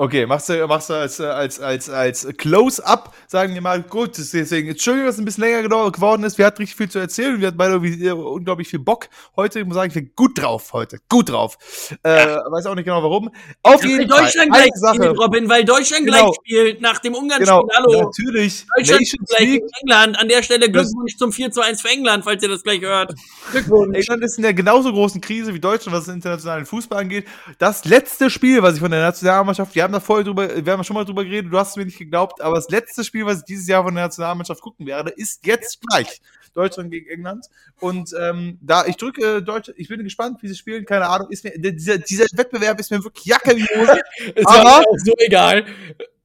Okay, 0.00 0.26
machst 0.26 0.48
du, 0.48 0.64
machst 0.68 0.90
du 0.90 0.94
als, 0.94 1.20
als, 1.20 1.58
als, 1.58 1.90
als 1.90 2.28
Close-Up, 2.36 3.12
sagen 3.26 3.54
wir 3.54 3.60
mal, 3.60 3.82
gut, 3.82 4.16
deswegen, 4.16 4.68
Entschuldigung, 4.68 5.06
dass 5.06 5.16
es 5.16 5.20
ein 5.20 5.24
bisschen 5.24 5.42
länger 5.42 5.64
geworden 5.64 6.22
ist. 6.22 6.38
Wir 6.38 6.46
hatten 6.46 6.58
richtig 6.58 6.76
viel 6.76 6.88
zu 6.88 7.00
erzählen. 7.00 7.40
Wir 7.40 7.48
hatten 7.48 7.56
beide 7.56 7.74
äh, 7.84 8.12
unglaublich 8.12 8.68
viel 8.68 8.78
Bock 8.78 9.08
heute. 9.34 9.58
Ich 9.58 9.66
muss 9.66 9.74
sagen, 9.74 9.88
ich 9.88 9.94
bin 9.94 10.12
gut 10.14 10.40
drauf 10.40 10.72
heute. 10.72 11.00
Gut 11.08 11.30
drauf. 11.30 11.58
Äh, 12.04 12.28
ja. 12.28 12.36
Weiß 12.48 12.66
auch 12.66 12.76
nicht 12.76 12.84
genau 12.84 13.02
warum. 13.02 13.28
Auf 13.64 13.82
ja, 13.82 13.88
jeden 13.88 14.08
weil 14.08 14.08
Fall. 14.08 14.24
Deutschland 14.24 14.52
gleich 14.52 14.70
spielt, 14.94 15.18
Robin, 15.18 15.48
weil 15.48 15.64
Deutschland 15.64 16.04
genau. 16.04 16.26
gleich 16.26 16.36
spielt 16.44 16.80
nach 16.80 17.00
dem 17.00 17.14
Ungarn-Spiel. 17.14 17.46
Genau. 17.46 17.68
Hallo. 17.74 18.02
Natürlich. 18.02 18.66
Deutschland 18.76 19.00
Nations 19.00 19.28
gleich 19.30 19.48
League. 19.48 19.64
England. 19.82 20.16
An 20.20 20.28
der 20.28 20.44
Stelle 20.44 20.70
Glückwunsch 20.70 21.16
zum 21.16 21.32
4 21.32 21.50
zu 21.50 21.60
1 21.60 21.82
für 21.82 21.88
England, 21.88 22.22
falls 22.22 22.40
ihr 22.40 22.48
das 22.48 22.62
gleich 22.62 22.82
hört. 22.82 23.14
Glückwunsch. 23.50 23.96
England 23.98 24.22
ist 24.22 24.36
in 24.36 24.44
der 24.44 24.54
genauso 24.54 24.92
großen 24.92 25.20
Krise 25.20 25.52
wie 25.54 25.58
Deutschland, 25.58 25.98
was 25.98 26.04
den 26.04 26.14
internationalen 26.14 26.66
Fußball 26.66 27.00
angeht. 27.00 27.26
Das 27.58 27.84
letzte 27.84 28.30
Spiel, 28.30 28.62
was 28.62 28.74
ich 28.74 28.80
von 28.80 28.92
der 28.92 29.00
Nationalmannschaft, 29.00 29.74
wir 29.74 29.87
haben 29.88 29.92
da 29.94 30.00
vorher 30.00 30.24
drüber 30.24 30.64
wir 30.64 30.72
haben 30.72 30.84
schon 30.84 30.94
mal 30.94 31.04
drüber 31.04 31.24
geredet, 31.24 31.52
du 31.52 31.58
hast 31.58 31.70
es 31.70 31.76
mir 31.76 31.84
nicht 31.84 31.98
geglaubt, 31.98 32.40
aber 32.40 32.56
das 32.56 32.68
letzte 32.68 33.02
Spiel, 33.04 33.24
was 33.24 33.38
ich 33.38 33.44
dieses 33.44 33.66
Jahr 33.66 33.82
von 33.82 33.94
der 33.94 34.04
Nationalmannschaft 34.04 34.60
gucken 34.60 34.86
werde, 34.86 35.10
ist 35.10 35.44
jetzt 35.46 35.80
gleich. 35.80 36.20
Deutschland 36.54 36.90
gegen 36.90 37.08
England. 37.08 37.46
Und 37.78 38.12
ähm, 38.18 38.58
da 38.60 38.84
ich 38.86 38.96
drücke 38.96 39.42
Deutsch, 39.42 39.70
ich 39.76 39.88
bin 39.88 40.02
gespannt, 40.02 40.42
wie 40.42 40.48
sie 40.48 40.56
spielen, 40.56 40.84
keine 40.84 41.06
Ahnung, 41.06 41.28
ist 41.30 41.44
mir, 41.44 41.52
dieser, 41.56 41.98
dieser 41.98 42.24
Wettbewerb 42.32 42.80
ist 42.80 42.90
mir 42.90 43.02
wirklich 43.04 43.26
Jacke 43.26 43.56
wie 43.56 43.62
Hose. 43.62 44.00
ist 44.34 44.46
aber, 44.46 44.78
auch 44.78 44.96
so 45.04 45.12
egal. 45.18 45.64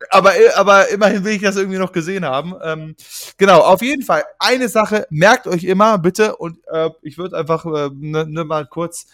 Aber, 0.10 0.34
aber 0.56 0.90
immerhin 0.90 1.24
will 1.24 1.34
ich 1.34 1.42
das 1.42 1.56
irgendwie 1.56 1.78
noch 1.78 1.92
gesehen 1.92 2.26
haben. 2.26 2.56
Ähm, 2.64 2.96
genau, 3.38 3.60
auf 3.60 3.82
jeden 3.82 4.02
Fall. 4.02 4.24
Eine 4.40 4.70
Sache, 4.70 5.06
merkt 5.12 5.46
euch 5.46 5.66
immer, 5.66 6.00
bitte, 6.00 6.36
und 6.38 6.58
äh, 6.68 6.90
ich 7.04 7.18
würde 7.18 7.38
einfach 7.38 7.66
äh, 7.66 7.90
ne, 7.94 8.26
ne 8.26 8.44
mal 8.44 8.66
kurz 8.66 9.08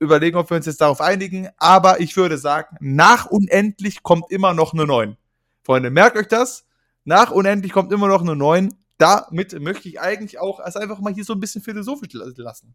überlegen, 0.00 0.36
ob 0.36 0.50
wir 0.50 0.56
uns 0.56 0.66
jetzt 0.66 0.80
darauf 0.80 1.00
einigen. 1.00 1.48
Aber 1.58 2.00
ich 2.00 2.16
würde 2.16 2.38
sagen, 2.38 2.76
nach 2.80 3.26
unendlich 3.26 4.02
kommt 4.02 4.30
immer 4.30 4.54
noch 4.54 4.72
eine 4.72 4.86
9. 4.86 5.16
Freunde, 5.62 5.90
merkt 5.90 6.16
euch 6.16 6.26
das. 6.26 6.66
Nach 7.04 7.30
unendlich 7.30 7.72
kommt 7.72 7.92
immer 7.92 8.08
noch 8.08 8.22
eine 8.22 8.34
9. 8.34 8.74
Damit 8.98 9.58
möchte 9.60 9.88
ich 9.88 10.00
eigentlich 10.00 10.38
auch 10.38 10.60
es 10.60 10.76
einfach 10.76 11.00
mal 11.00 11.12
hier 11.12 11.24
so 11.24 11.32
ein 11.32 11.40
bisschen 11.40 11.62
philosophisch 11.62 12.12
lassen. 12.12 12.74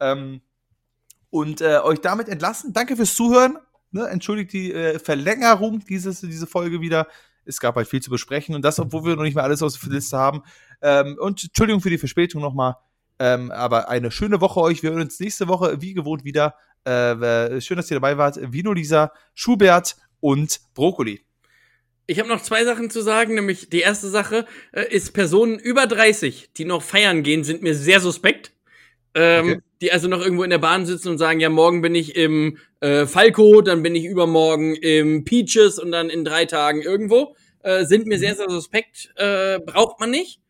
Ähm, 0.00 0.40
und 1.30 1.60
äh, 1.60 1.78
euch 1.78 2.00
damit 2.00 2.28
entlassen. 2.28 2.72
Danke 2.72 2.96
fürs 2.96 3.14
Zuhören. 3.14 3.58
Ne, 3.92 4.06
entschuldigt 4.08 4.52
die 4.52 4.72
äh, 4.72 4.98
Verlängerung 5.00 5.80
dieses, 5.80 6.20
diese 6.20 6.46
Folge 6.46 6.80
wieder. 6.80 7.08
Es 7.44 7.58
gab 7.58 7.74
halt 7.74 7.88
viel 7.88 8.00
zu 8.00 8.10
besprechen 8.10 8.54
und 8.54 8.62
das, 8.62 8.78
obwohl 8.78 9.04
wir 9.04 9.16
noch 9.16 9.24
nicht 9.24 9.34
mehr 9.34 9.42
alles 9.42 9.62
aus 9.62 9.78
der 9.78 9.90
Liste 9.90 10.16
haben. 10.16 10.42
Ähm, 10.80 11.16
und 11.20 11.42
Entschuldigung 11.42 11.80
für 11.80 11.90
die 11.90 11.98
Verspätung 11.98 12.40
nochmal. 12.40 12.76
Ähm, 13.20 13.50
aber 13.50 13.90
eine 13.90 14.10
schöne 14.10 14.40
Woche 14.40 14.60
euch. 14.60 14.82
Wir 14.82 14.90
hören 14.90 15.02
uns 15.02 15.20
nächste 15.20 15.46
Woche 15.46 15.80
wie 15.82 15.92
gewohnt 15.92 16.24
wieder. 16.24 16.54
Äh, 16.84 17.60
schön, 17.60 17.76
dass 17.76 17.90
ihr 17.90 17.96
dabei 17.96 18.16
wart. 18.16 18.40
Vino 18.40 18.72
Lisa, 18.72 19.12
Schubert 19.34 19.96
und 20.20 20.58
Brokkoli. 20.74 21.20
Ich 22.06 22.18
habe 22.18 22.30
noch 22.30 22.42
zwei 22.42 22.64
Sachen 22.64 22.90
zu 22.90 23.02
sagen, 23.02 23.34
nämlich 23.34 23.68
die 23.68 23.80
erste 23.80 24.08
Sache 24.08 24.46
äh, 24.72 24.84
ist 24.90 25.12
Personen 25.12 25.58
über 25.58 25.86
30, 25.86 26.54
die 26.56 26.64
noch 26.64 26.82
feiern 26.82 27.22
gehen, 27.22 27.44
sind 27.44 27.62
mir 27.62 27.74
sehr 27.74 28.00
suspekt. 28.00 28.52
Ähm, 29.14 29.44
okay. 29.44 29.58
Die 29.82 29.92
also 29.92 30.08
noch 30.08 30.20
irgendwo 30.20 30.42
in 30.42 30.50
der 30.50 30.58
Bahn 30.58 30.86
sitzen 30.86 31.10
und 31.10 31.18
sagen, 31.18 31.40
ja, 31.40 31.50
morgen 31.50 31.82
bin 31.82 31.94
ich 31.94 32.16
im 32.16 32.58
äh, 32.80 33.06
Falco, 33.06 33.60
dann 33.60 33.82
bin 33.82 33.94
ich 33.94 34.06
übermorgen 34.06 34.74
im 34.76 35.24
Peaches 35.24 35.78
und 35.78 35.92
dann 35.92 36.10
in 36.10 36.24
drei 36.24 36.46
Tagen 36.46 36.82
irgendwo. 36.82 37.36
Äh, 37.62 37.84
sind 37.84 38.06
mir 38.06 38.18
sehr, 38.18 38.34
sehr 38.34 38.48
suspekt. 38.48 39.12
Äh, 39.16 39.58
braucht 39.60 40.00
man 40.00 40.10
nicht. 40.10 40.40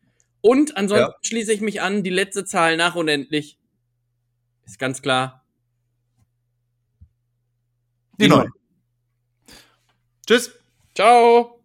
Und 0.41 0.75
ansonsten 0.75 1.11
ja. 1.11 1.17
schließe 1.21 1.53
ich 1.53 1.61
mich 1.61 1.81
an, 1.81 2.03
die 2.03 2.09
letzte 2.09 2.45
Zahl 2.45 2.77
nach 2.77 2.95
unendlich. 2.95 3.59
Ist 4.65 4.79
ganz 4.79 5.01
klar. 5.01 5.45
Die, 8.19 8.25
die 8.25 8.29
9. 8.29 8.51
Tschüss. 10.25 10.51
Ciao. 10.95 11.60